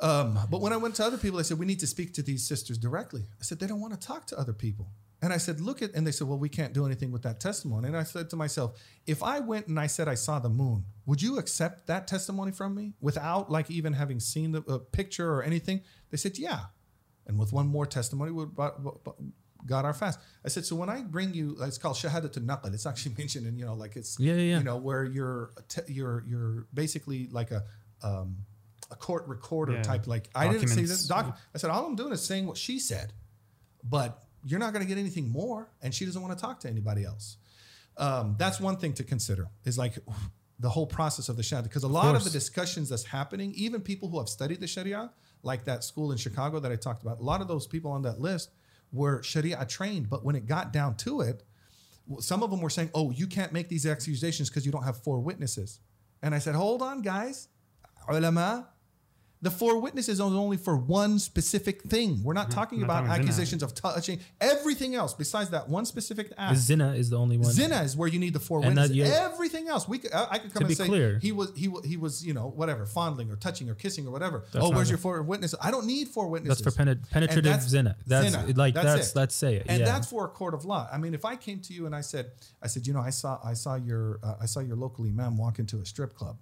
Um, 0.00 0.38
but 0.50 0.60
when 0.60 0.72
I 0.72 0.78
went 0.78 0.94
to 0.96 1.04
other 1.04 1.18
people, 1.18 1.38
I 1.38 1.42
said, 1.42 1.58
we 1.58 1.66
need 1.66 1.80
to 1.80 1.86
speak 1.86 2.14
to 2.14 2.22
these 2.22 2.46
sisters 2.46 2.78
directly. 2.78 3.22
I 3.38 3.42
said, 3.44 3.60
they 3.60 3.66
don't 3.66 3.80
want 3.80 3.92
to 3.92 4.06
talk 4.06 4.26
to 4.28 4.38
other 4.38 4.54
people. 4.54 4.88
And 5.22 5.32
I 5.32 5.36
said, 5.36 5.60
look 5.60 5.82
at, 5.82 5.92
and 5.94 6.06
they 6.06 6.12
said, 6.12 6.26
well, 6.26 6.38
we 6.38 6.48
can't 6.48 6.72
do 6.72 6.86
anything 6.86 7.12
with 7.12 7.22
that 7.22 7.40
testimony. 7.40 7.88
And 7.88 7.96
I 7.96 8.04
said 8.04 8.30
to 8.30 8.36
myself, 8.36 8.80
if 9.06 9.22
I 9.22 9.40
went 9.40 9.66
and 9.66 9.78
I 9.78 9.86
said 9.86 10.08
I 10.08 10.14
saw 10.14 10.38
the 10.38 10.48
moon, 10.48 10.84
would 11.04 11.20
you 11.20 11.38
accept 11.38 11.86
that 11.88 12.08
testimony 12.08 12.52
from 12.52 12.74
me 12.74 12.94
without 13.00 13.50
like 13.50 13.70
even 13.70 13.92
having 13.92 14.18
seen 14.18 14.52
the 14.52 14.62
uh, 14.66 14.78
picture 14.78 15.30
or 15.30 15.42
anything? 15.42 15.82
They 16.10 16.16
said, 16.16 16.38
yeah. 16.38 16.60
And 17.26 17.38
with 17.38 17.52
one 17.52 17.66
more 17.66 17.84
testimony, 17.84 18.32
got 19.66 19.84
our 19.84 19.92
fast. 19.94 20.18
I 20.44 20.48
said, 20.48 20.64
so 20.64 20.76
when 20.76 20.88
I 20.88 21.02
bring 21.02 21.34
you, 21.34 21.56
it's 21.60 21.78
called 21.78 21.96
shahadat 21.96 22.32
naql. 22.44 22.72
It's 22.72 22.86
actually 22.86 23.14
mentioned 23.18 23.46
in, 23.46 23.56
you 23.58 23.64
know, 23.64 23.74
like 23.74 23.96
it's, 23.96 24.18
Yeah, 24.18 24.34
yeah, 24.34 24.40
yeah. 24.40 24.58
you 24.58 24.64
know, 24.64 24.76
where 24.76 25.04
you're, 25.04 25.50
te- 25.68 25.92
you're, 25.92 26.24
you're 26.26 26.66
basically 26.72 27.28
like 27.30 27.50
a, 27.50 27.64
um, 28.02 28.36
a 28.90 28.96
court 28.96 29.26
recorder 29.28 29.74
Yeah. 29.74 29.82
type. 29.82 30.06
Like 30.06 30.28
I 30.34 30.48
didn't 30.48 30.68
say 30.68 30.82
this. 30.82 31.06
Doc, 31.06 31.38
I 31.54 31.58
said 31.58 31.70
all 31.70 31.86
I'm 31.86 31.96
doing 31.96 32.12
is 32.12 32.22
saying 32.22 32.46
what 32.46 32.56
she 32.56 32.78
said, 32.78 33.12
but 33.88 34.22
you're 34.44 34.58
not 34.60 34.72
going 34.72 34.84
to 34.84 34.88
get 34.88 34.98
anything 34.98 35.28
more, 35.28 35.70
and 35.82 35.94
she 35.94 36.04
doesn't 36.06 36.20
want 36.20 36.36
to 36.36 36.40
talk 36.40 36.60
to 36.60 36.68
anybody 36.68 37.04
else. 37.04 37.36
Um, 37.96 38.36
that's 38.38 38.58
one 38.58 38.76
thing 38.78 38.94
to 38.94 39.04
consider. 39.04 39.48
Is 39.64 39.76
like 39.76 39.98
the 40.58 40.70
whole 40.70 40.86
process 40.86 41.28
of 41.28 41.36
the 41.36 41.42
sharia, 41.42 41.62
because 41.62 41.84
a 41.84 41.88
lot 41.88 42.06
of 42.06 42.12
course. 42.12 42.24
the 42.24 42.30
discussions 42.30 42.88
that's 42.88 43.04
happening, 43.04 43.52
even 43.54 43.80
people 43.80 44.08
who 44.08 44.18
have 44.18 44.28
studied 44.28 44.60
the 44.60 44.66
sharia, 44.66 45.10
like 45.42 45.64
that 45.66 45.84
school 45.84 46.10
in 46.12 46.18
Chicago 46.18 46.58
that 46.60 46.72
I 46.72 46.76
talked 46.76 47.02
about, 47.02 47.20
a 47.20 47.22
lot 47.22 47.40
of 47.40 47.48
those 47.48 47.66
people 47.66 47.90
on 47.92 48.02
that 48.02 48.20
list 48.20 48.50
were 48.92 49.22
sharia 49.22 49.64
trained, 49.66 50.08
but 50.08 50.24
when 50.24 50.36
it 50.36 50.46
got 50.46 50.72
down 50.72 50.96
to 50.96 51.20
it, 51.20 51.44
some 52.18 52.42
of 52.42 52.50
them 52.50 52.60
were 52.60 52.70
saying, 52.70 52.90
"Oh, 52.94 53.10
you 53.10 53.26
can't 53.26 53.52
make 53.52 53.68
these 53.68 53.86
accusations 53.86 54.48
because 54.48 54.66
you 54.66 54.72
don't 54.72 54.84
have 54.84 55.02
four 55.02 55.20
witnesses." 55.20 55.80
And 56.22 56.34
I 56.34 56.38
said, 56.38 56.54
"Hold 56.54 56.82
on, 56.82 57.02
guys, 57.02 57.48
ulama." 58.08 58.68
The 59.42 59.50
four 59.50 59.80
witnesses 59.80 60.20
are 60.20 60.24
only 60.30 60.58
for 60.58 60.76
one 60.76 61.18
specific 61.18 61.82
thing. 61.84 62.22
We're 62.22 62.34
not 62.34 62.50
talking 62.50 62.80
Not 62.80 62.84
about 62.84 62.94
talking 63.06 63.12
zina. 63.22 63.22
accusations 63.22 63.62
of 63.62 63.74
touching 63.74 64.20
everything 64.38 64.94
else 64.94 65.14
besides 65.14 65.48
that 65.50 65.66
one 65.68 65.86
specific 65.86 66.30
act. 66.36 66.58
zina 66.58 66.92
is 66.92 67.08
the 67.08 67.16
only 67.18 67.38
one. 67.38 67.50
Zina 67.50 67.80
is 67.82 67.96
where 67.96 68.06
you 68.08 68.18
need 68.18 68.34
the 68.34 68.40
four 68.40 68.58
And 68.62 68.76
that 68.76 68.90
witnesses. 68.90 68.96
you- 68.96 69.04
Everything 69.04 69.68
else, 69.68 69.88
we 69.88 69.98
could, 69.98 70.12
I, 70.12 70.26
I 70.32 70.38
could 70.38 70.52
come 70.52 70.60
To 70.60 70.64
and 70.66 70.68
be 70.68 70.74
say 70.74 70.86
clear. 70.86 71.18
he 71.22 71.32
was 71.32 71.52
he 71.56 71.68
wa- 71.68 71.80
he 71.82 71.96
was 71.96 72.24
you 72.24 72.34
know 72.34 72.48
whatever 72.50 72.84
fondling 72.84 73.30
or 73.30 73.36
touching 73.36 73.70
or 73.70 73.74
kissing 73.74 74.06
or 74.06 74.10
whatever. 74.10 74.44
That's 74.52 74.62
oh, 74.64 74.70
where's 74.70 74.88
it. 74.88 74.92
your 74.92 74.98
four 74.98 75.22
witnesses? 75.22 75.58
I 75.62 75.70
don't 75.70 75.86
need 75.86 76.08
four 76.08 76.28
witnesses. 76.28 76.62
That's 76.62 76.76
for 76.76 76.82
penet- 76.82 77.08
penetrative 77.10 77.44
that's 77.52 77.66
zina. 77.66 77.96
That's 78.06 78.26
zina. 78.30 78.52
like 78.56 78.74
That's 78.74 78.86
that's 78.86 79.10
it. 79.12 79.16
let's 79.16 79.34
say 79.34 79.56
it. 79.56 79.66
and 79.68 79.80
yeah. 79.80 79.86
that's 79.86 80.06
for 80.10 80.26
a 80.26 80.28
court 80.28 80.52
of 80.52 80.66
law. 80.66 80.86
I 80.92 80.98
mean, 80.98 81.14
if 81.14 81.24
I 81.24 81.36
came 81.36 81.60
to 81.60 81.72
you 81.72 81.86
and 81.86 81.94
I 81.96 82.02
said, 82.02 82.32
I 82.62 82.66
said, 82.66 82.86
you 82.86 82.92
know, 82.92 83.00
I 83.00 83.10
saw, 83.10 83.38
I 83.42 83.54
saw 83.54 83.76
your, 83.76 84.20
uh, 84.22 84.34
I 84.40 84.44
saw 84.46 84.60
your 84.60 84.76
local 84.76 85.06
imam 85.06 85.38
walk 85.38 85.58
into 85.58 85.78
a 85.80 85.86
strip 85.86 86.14
club. 86.14 86.36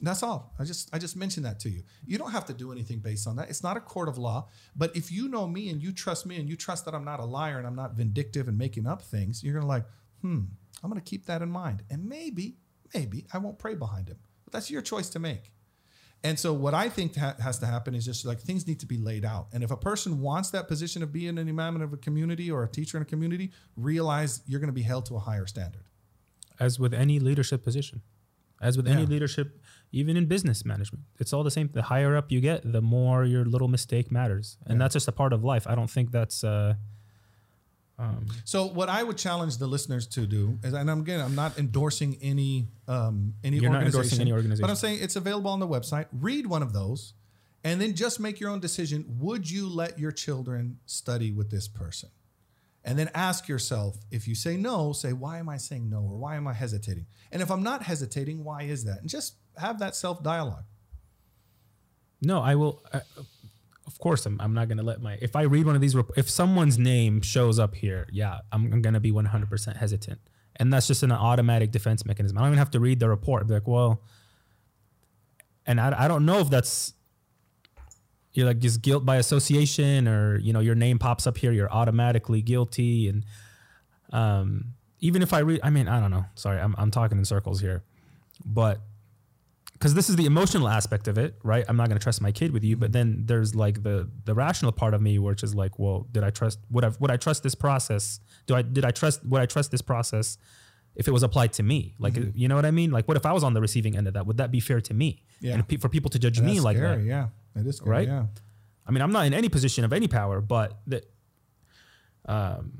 That's 0.00 0.22
all. 0.22 0.54
I 0.58 0.64
just, 0.64 0.88
I 0.92 0.98
just 0.98 1.16
mentioned 1.16 1.46
that 1.46 1.60
to 1.60 1.70
you. 1.70 1.82
You 2.04 2.18
don't 2.18 2.32
have 2.32 2.46
to 2.46 2.54
do 2.54 2.72
anything 2.72 2.98
based 2.98 3.26
on 3.28 3.36
that. 3.36 3.50
It's 3.50 3.62
not 3.62 3.76
a 3.76 3.80
court 3.80 4.08
of 4.08 4.18
law. 4.18 4.48
But 4.74 4.96
if 4.96 5.12
you 5.12 5.28
know 5.28 5.46
me 5.46 5.68
and 5.70 5.80
you 5.82 5.92
trust 5.92 6.26
me 6.26 6.36
and 6.40 6.48
you 6.48 6.56
trust 6.56 6.84
that 6.86 6.94
I'm 6.94 7.04
not 7.04 7.20
a 7.20 7.24
liar 7.24 7.58
and 7.58 7.66
I'm 7.66 7.76
not 7.76 7.94
vindictive 7.94 8.48
and 8.48 8.58
making 8.58 8.86
up 8.86 9.02
things, 9.02 9.44
you're 9.44 9.54
gonna 9.54 9.66
like, 9.66 9.84
hmm, 10.20 10.40
I'm 10.82 10.90
gonna 10.90 11.00
keep 11.00 11.26
that 11.26 11.42
in 11.42 11.50
mind. 11.50 11.82
And 11.90 12.08
maybe, 12.08 12.56
maybe 12.94 13.26
I 13.32 13.38
won't 13.38 13.58
pray 13.58 13.74
behind 13.74 14.08
him. 14.08 14.18
But 14.44 14.52
that's 14.52 14.70
your 14.70 14.82
choice 14.82 15.08
to 15.10 15.18
make. 15.20 15.52
And 16.24 16.38
so 16.38 16.52
what 16.52 16.72
I 16.72 16.88
think 16.88 17.16
ha- 17.16 17.34
has 17.40 17.58
to 17.60 17.66
happen 17.66 17.94
is 17.94 18.04
just 18.04 18.24
like 18.24 18.40
things 18.40 18.66
need 18.66 18.78
to 18.80 18.86
be 18.86 18.96
laid 18.96 19.24
out. 19.24 19.48
And 19.52 19.64
if 19.64 19.70
a 19.72 19.76
person 19.76 20.20
wants 20.20 20.50
that 20.50 20.68
position 20.68 21.02
of 21.02 21.12
being 21.12 21.36
an 21.38 21.48
imam 21.48 21.80
of 21.80 21.92
a 21.92 21.96
community 21.96 22.48
or 22.50 22.62
a 22.62 22.68
teacher 22.68 22.96
in 22.96 23.02
a 23.02 23.06
community, 23.06 23.50
realize 23.76 24.40
you're 24.46 24.60
going 24.60 24.68
to 24.68 24.72
be 24.72 24.82
held 24.82 25.06
to 25.06 25.16
a 25.16 25.18
higher 25.20 25.46
standard. 25.46 25.82
as 26.60 26.78
with 26.78 26.94
any 26.94 27.18
leadership 27.18 27.64
position, 27.64 28.02
as 28.60 28.76
with 28.76 28.86
any 28.86 29.04
leadership, 29.04 29.60
even 29.92 30.16
in 30.16 30.26
business 30.26 30.64
management, 30.64 31.04
it's 31.18 31.32
all 31.32 31.44
the 31.44 31.50
same. 31.50 31.68
The 31.72 31.82
higher 31.82 32.16
up 32.16 32.32
you 32.32 32.40
get, 32.40 32.60
the 32.64 32.80
more 32.80 33.24
your 33.24 33.44
little 33.44 33.68
mistake 33.68 34.10
matters, 34.10 34.56
and 34.66 34.80
that's 34.80 34.94
just 34.94 35.06
a 35.06 35.12
part 35.12 35.32
of 35.32 35.44
life. 35.44 35.66
I 35.66 35.74
don't 35.74 35.90
think 35.90 36.10
that's. 36.10 36.42
Uh, 36.42 36.74
um, 37.98 38.26
So 38.44 38.66
what 38.66 38.88
I 38.88 39.02
would 39.02 39.18
challenge 39.18 39.58
the 39.58 39.66
listeners 39.66 40.06
to 40.08 40.26
do 40.26 40.58
is, 40.64 40.72
and 40.72 40.90
I'm 40.90 41.00
again, 41.00 41.20
I'm 41.20 41.34
not 41.34 41.58
endorsing 41.58 42.16
any 42.22 42.68
um, 42.88 43.34
any 43.44 43.58
You're 43.58 43.70
not 43.70 43.84
endorsing 43.84 44.20
any 44.20 44.32
organization. 44.32 44.62
but 44.62 44.70
I'm 44.70 44.76
saying 44.76 44.98
it's 45.02 45.16
available 45.16 45.50
on 45.50 45.60
the 45.60 45.68
website. 45.68 46.06
Read 46.10 46.46
one 46.46 46.62
of 46.62 46.72
those, 46.72 47.12
and 47.62 47.80
then 47.80 47.94
just 47.94 48.18
make 48.18 48.40
your 48.40 48.50
own 48.50 48.60
decision. 48.60 49.04
Would 49.20 49.50
you 49.50 49.68
let 49.68 49.98
your 49.98 50.10
children 50.10 50.78
study 50.86 51.30
with 51.32 51.50
this 51.50 51.68
person? 51.68 52.08
And 52.84 52.98
then 52.98 53.10
ask 53.14 53.46
yourself, 53.46 53.98
if 54.10 54.26
you 54.26 54.34
say 54.34 54.56
no, 54.56 54.92
say 54.92 55.12
why 55.12 55.38
am 55.38 55.48
I 55.48 55.56
saying 55.56 55.88
no, 55.88 55.98
or 55.98 56.16
why 56.18 56.34
am 56.34 56.48
I 56.48 56.52
hesitating? 56.52 57.06
And 57.30 57.40
if 57.40 57.48
I'm 57.50 57.62
not 57.62 57.84
hesitating, 57.84 58.42
why 58.42 58.62
is 58.62 58.84
that? 58.84 59.00
And 59.00 59.08
just 59.08 59.36
have 59.56 59.78
that 59.80 59.96
self 59.96 60.22
dialogue. 60.22 60.64
no, 62.20 62.40
I 62.40 62.54
will. 62.54 62.82
Uh, 62.92 63.00
of 63.86 63.98
course, 63.98 64.24
I'm, 64.26 64.40
I'm 64.40 64.54
not 64.54 64.68
going 64.68 64.78
to 64.78 64.84
let 64.84 65.02
my. 65.02 65.18
If 65.20 65.36
I 65.36 65.42
read 65.42 65.66
one 65.66 65.74
of 65.74 65.80
these, 65.80 65.94
if 66.16 66.30
someone's 66.30 66.78
name 66.78 67.20
shows 67.20 67.58
up 67.58 67.74
here, 67.74 68.06
yeah, 68.12 68.38
I'm, 68.50 68.72
I'm 68.72 68.82
going 68.82 68.94
to 68.94 69.00
be 69.00 69.12
100% 69.12 69.76
hesitant, 69.76 70.20
and 70.56 70.72
that's 70.72 70.86
just 70.86 71.02
an 71.02 71.12
automatic 71.12 71.72
defense 71.72 72.06
mechanism. 72.06 72.38
I 72.38 72.42
don't 72.42 72.50
even 72.50 72.58
have 72.58 72.70
to 72.72 72.80
read 72.80 73.00
the 73.00 73.08
report. 73.08 73.46
Be 73.46 73.54
like, 73.54 73.68
well, 73.68 74.02
and 75.66 75.80
I, 75.80 76.04
I 76.04 76.08
don't 76.08 76.24
know 76.24 76.38
if 76.38 76.50
that's 76.50 76.94
you're 78.32 78.46
like 78.46 78.58
just 78.58 78.82
guilt 78.82 79.04
by 79.04 79.16
association 79.16 80.08
or 80.08 80.38
you 80.38 80.52
know 80.52 80.60
your 80.60 80.74
name 80.74 80.98
pops 80.98 81.26
up 81.26 81.36
here 81.36 81.52
you're 81.52 81.70
automatically 81.70 82.40
guilty 82.40 83.08
and 83.08 83.24
um 84.12 84.74
even 85.00 85.22
if 85.22 85.32
i 85.32 85.40
read 85.40 85.60
i 85.62 85.70
mean 85.70 85.88
i 85.88 86.00
don't 86.00 86.10
know 86.10 86.24
sorry 86.34 86.58
i'm, 86.58 86.74
I'm 86.78 86.90
talking 86.90 87.18
in 87.18 87.24
circles 87.24 87.60
here 87.60 87.82
but 88.44 88.80
because 89.82 89.94
this 89.94 90.08
is 90.08 90.14
the 90.14 90.26
emotional 90.26 90.68
aspect 90.68 91.08
of 91.08 91.18
it 91.18 91.34
right? 91.42 91.64
I'm 91.68 91.76
not 91.76 91.88
going 91.88 91.98
to 91.98 92.02
trust 92.02 92.20
my 92.22 92.30
kid 92.30 92.52
with 92.52 92.62
you 92.62 92.76
but 92.76 92.92
then 92.92 93.24
there's 93.26 93.56
like 93.56 93.82
the 93.82 94.08
the 94.24 94.32
rational 94.32 94.70
part 94.70 94.94
of 94.94 95.02
me 95.02 95.18
which 95.18 95.42
is 95.42 95.56
like 95.56 95.76
well 95.76 96.06
did 96.12 96.22
i 96.22 96.30
trust 96.30 96.60
would 96.70 96.84
i 96.84 96.90
would 97.00 97.10
i 97.10 97.16
trust 97.16 97.42
this 97.42 97.56
process? 97.56 98.20
Do 98.46 98.54
i 98.54 98.62
did 98.62 98.84
i 98.84 98.92
trust 98.92 99.26
would 99.26 99.40
i 99.42 99.46
trust 99.46 99.72
this 99.72 99.82
process 99.82 100.38
if 100.94 101.08
it 101.08 101.10
was 101.10 101.24
applied 101.24 101.52
to 101.54 101.64
me? 101.64 101.94
Like 101.98 102.14
you 102.34 102.46
know 102.46 102.54
what 102.54 102.64
i 102.64 102.70
mean? 102.70 102.92
Like 102.92 103.08
what 103.08 103.16
if 103.16 103.26
i 103.26 103.32
was 103.32 103.42
on 103.42 103.54
the 103.54 103.60
receiving 103.60 103.96
end 103.96 104.06
of 104.06 104.14
that? 104.14 104.24
Would 104.26 104.36
that 104.36 104.52
be 104.52 104.60
fair 104.60 104.80
to 104.82 104.94
me? 104.94 105.24
Yeah. 105.40 105.54
and 105.54 105.66
pe- 105.66 105.78
for 105.78 105.88
people 105.88 106.10
to 106.10 106.18
judge 106.20 106.40
me 106.40 106.60
like 106.60 106.78
that. 106.78 107.00
yeah, 107.02 107.28
it 107.56 107.66
is 107.66 107.78
scary, 107.78 107.90
Right? 107.90 108.08
Yeah. 108.08 108.26
I 108.86 108.90
mean, 108.92 109.02
I'm 109.02 109.12
not 109.12 109.26
in 109.26 109.34
any 109.34 109.48
position 109.48 109.84
of 109.84 109.92
any 109.92 110.08
power, 110.08 110.40
but 110.40 110.78
that, 110.88 111.04
um, 112.26 112.72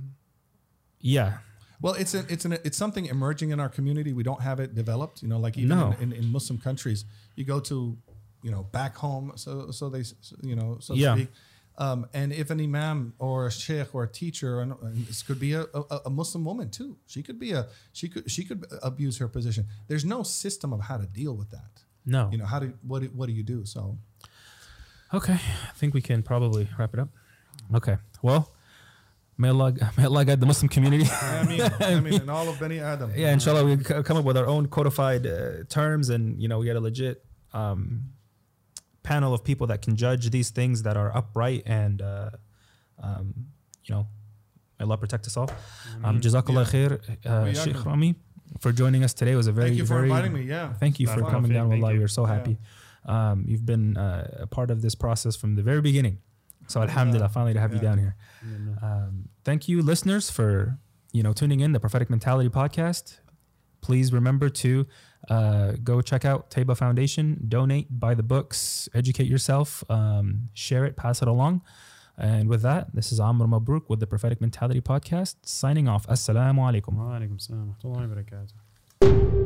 yeah, 1.00 1.38
Well, 1.82 1.94
it's 1.94 2.14
a, 2.14 2.24
it's 2.28 2.44
an, 2.44 2.52
it's 2.64 2.76
something 2.78 3.06
emerging 3.06 3.50
in 3.50 3.58
our 3.60 3.68
community. 3.68 4.12
We 4.12 4.22
don't 4.22 4.40
have 4.42 4.60
it 4.60 4.74
developed. 4.74 5.22
You 5.22 5.28
know, 5.28 5.38
like 5.38 5.56
even 5.58 5.76
No. 5.78 5.94
in, 6.00 6.12
in, 6.12 6.18
in 6.24 6.32
Muslim 6.32 6.58
countries, 6.58 7.04
you 7.36 7.44
go 7.44 7.58
to, 7.60 7.96
you 8.42 8.50
know, 8.50 8.62
back 8.72 8.96
home. 8.96 9.32
So 9.36 9.70
so 9.72 9.88
they, 9.90 10.04
you 10.42 10.56
know, 10.56 10.78
so 10.80 10.94
Yeah. 10.94 11.14
speak. 11.14 11.28
Um, 11.78 12.06
and 12.12 12.32
if 12.32 12.50
an 12.50 12.60
imam 12.60 13.14
or 13.18 13.46
a 13.46 13.50
sheikh 13.50 13.94
or 13.94 14.02
a 14.04 14.08
teacher, 14.08 14.60
and, 14.60 14.74
this 15.08 15.22
could 15.22 15.40
be 15.40 15.54
a, 15.54 15.62
a, 15.74 16.00
a 16.06 16.10
Muslim 16.10 16.44
woman 16.44 16.68
too. 16.70 16.96
She 17.06 17.22
could 17.22 17.38
be 17.38 17.52
a 17.52 17.66
she 17.92 18.08
could 18.08 18.30
she 18.30 18.44
could 18.44 18.66
abuse 18.82 19.16
her 19.18 19.26
position. 19.28 19.66
There's 19.88 20.04
no 20.04 20.22
system 20.22 20.72
of 20.72 20.80
how 20.82 20.98
to 20.98 21.06
deal 21.06 21.34
with 21.34 21.50
that. 21.50 21.72
no. 22.04 22.28
You 22.30 22.38
know, 22.38 22.44
how 22.46 22.58
do 22.60 22.74
what 22.86 23.00
do, 23.02 23.08
what 23.08 23.26
do 23.26 23.32
you 23.32 23.42
do? 23.42 23.64
So 23.64 23.96
Okay, 25.14 25.34
I 25.70 25.72
think 25.74 25.92
we 25.94 26.00
can 26.00 26.22
probably 26.22 26.68
wrap 26.78 26.94
it 26.94 27.00
up. 27.00 27.08
Okay, 27.74 27.96
well, 28.22 28.48
may 29.42 29.50
Allah, 29.54 29.68
may 29.98 30.04
Allah 30.10 30.24
guide 30.28 30.40
the 30.44 30.46
Muslim 30.52 30.68
community. 30.76 31.06
I 31.10 31.44
mean, 31.50 31.60
I 31.80 32.00
mean, 32.04 32.14
in 32.22 32.30
all 32.36 32.48
of 32.52 32.56
Bani 32.62 32.78
Adam. 32.92 33.08
yeah, 33.22 33.32
inshallah, 33.36 33.64
we 33.68 33.76
come 34.08 34.16
up 34.20 34.24
with 34.30 34.36
our 34.42 34.46
own 34.54 34.64
codified 34.76 35.26
uh, 35.26 35.64
terms, 35.78 36.08
and 36.14 36.22
you 36.42 36.48
know, 36.50 36.58
we 36.60 36.64
get 36.70 36.76
a 36.76 36.84
legit 36.88 37.16
um, 37.52 37.80
panel 39.02 39.30
of 39.36 39.40
people 39.50 39.66
that 39.70 39.80
can 39.82 39.94
judge 40.04 40.24
these 40.36 40.50
things 40.58 40.76
that 40.86 40.96
are 41.02 41.10
upright, 41.20 41.62
and 41.66 41.96
uh, 42.00 42.30
um, 43.06 43.26
you 43.84 43.94
know, 43.94 44.06
may 44.78 44.84
Allah 44.86 44.96
protect 45.04 45.26
us 45.26 45.36
all. 45.36 45.50
Um, 46.04 46.20
Jazakallah 46.20 46.66
khair, 46.72 46.90
uh, 47.26 47.52
Sheikh 47.52 47.74
iyaakum. 47.76 47.86
Rami, 47.86 48.10
for 48.60 48.70
joining 48.72 49.02
us 49.04 49.12
today. 49.14 49.32
It 49.32 49.36
was 49.36 49.48
a 49.48 49.52
very, 49.52 49.68
Thank 49.68 49.78
you 49.78 49.86
for 49.86 49.94
very, 49.94 50.08
inviting 50.10 50.32
me. 50.38 50.42
Yeah. 50.42 50.72
Thank 50.74 51.00
you 51.00 51.06
for 51.14 51.20
coming 51.34 51.52
down. 51.52 51.68
Thank 51.70 51.82
Wallah, 51.82 51.98
we're 51.98 52.08
so 52.08 52.26
Yeah. 52.26 52.34
happy. 52.34 52.58
Um, 53.04 53.44
you've 53.48 53.66
been 53.66 53.96
uh, 53.96 54.46
a 54.46 54.46
part 54.46 54.70
of 54.70 54.78
this 54.84 54.94
process 54.94 55.34
from 55.34 55.56
the 55.58 55.62
very 55.70 55.82
beginning. 55.90 56.18
So 56.72 56.80
alhamdulillah, 56.80 57.28
finally 57.28 57.52
to 57.52 57.60
have 57.60 57.72
yeah. 57.72 57.76
you 57.76 57.82
down 57.82 57.98
here. 57.98 58.16
Um, 58.82 59.28
thank 59.44 59.68
you, 59.68 59.82
listeners, 59.82 60.30
for 60.30 60.78
you 61.12 61.22
know 61.22 61.32
tuning 61.32 61.60
in 61.60 61.72
the 61.72 61.80
Prophetic 61.80 62.08
Mentality 62.08 62.48
podcast. 62.48 63.18
Please 63.82 64.12
remember 64.12 64.48
to 64.48 64.86
uh, 65.28 65.72
go 65.82 66.00
check 66.00 66.24
out 66.24 66.50
Tayba 66.50 66.76
Foundation, 66.76 67.44
donate, 67.48 67.88
buy 67.90 68.14
the 68.14 68.22
books, 68.22 68.88
educate 68.94 69.26
yourself, 69.26 69.84
um, 69.90 70.48
share 70.54 70.84
it, 70.84 70.96
pass 70.96 71.20
it 71.20 71.28
along. 71.28 71.62
And 72.16 72.48
with 72.48 72.62
that, 72.62 72.94
this 72.94 73.12
is 73.12 73.20
Amr 73.20 73.46
Mabruk 73.46 73.88
with 73.88 74.00
the 74.00 74.06
Prophetic 74.06 74.40
Mentality 74.40 74.80
Podcast 74.80 75.36
signing 75.44 75.88
off. 75.88 76.06
Assalamu 76.06 76.60
alaikum. 76.60 76.94
Wa 76.94 77.18
alaikum 77.18 77.40
salam 77.40 77.74
wa 77.82 77.96
barakatuh. 77.96 79.41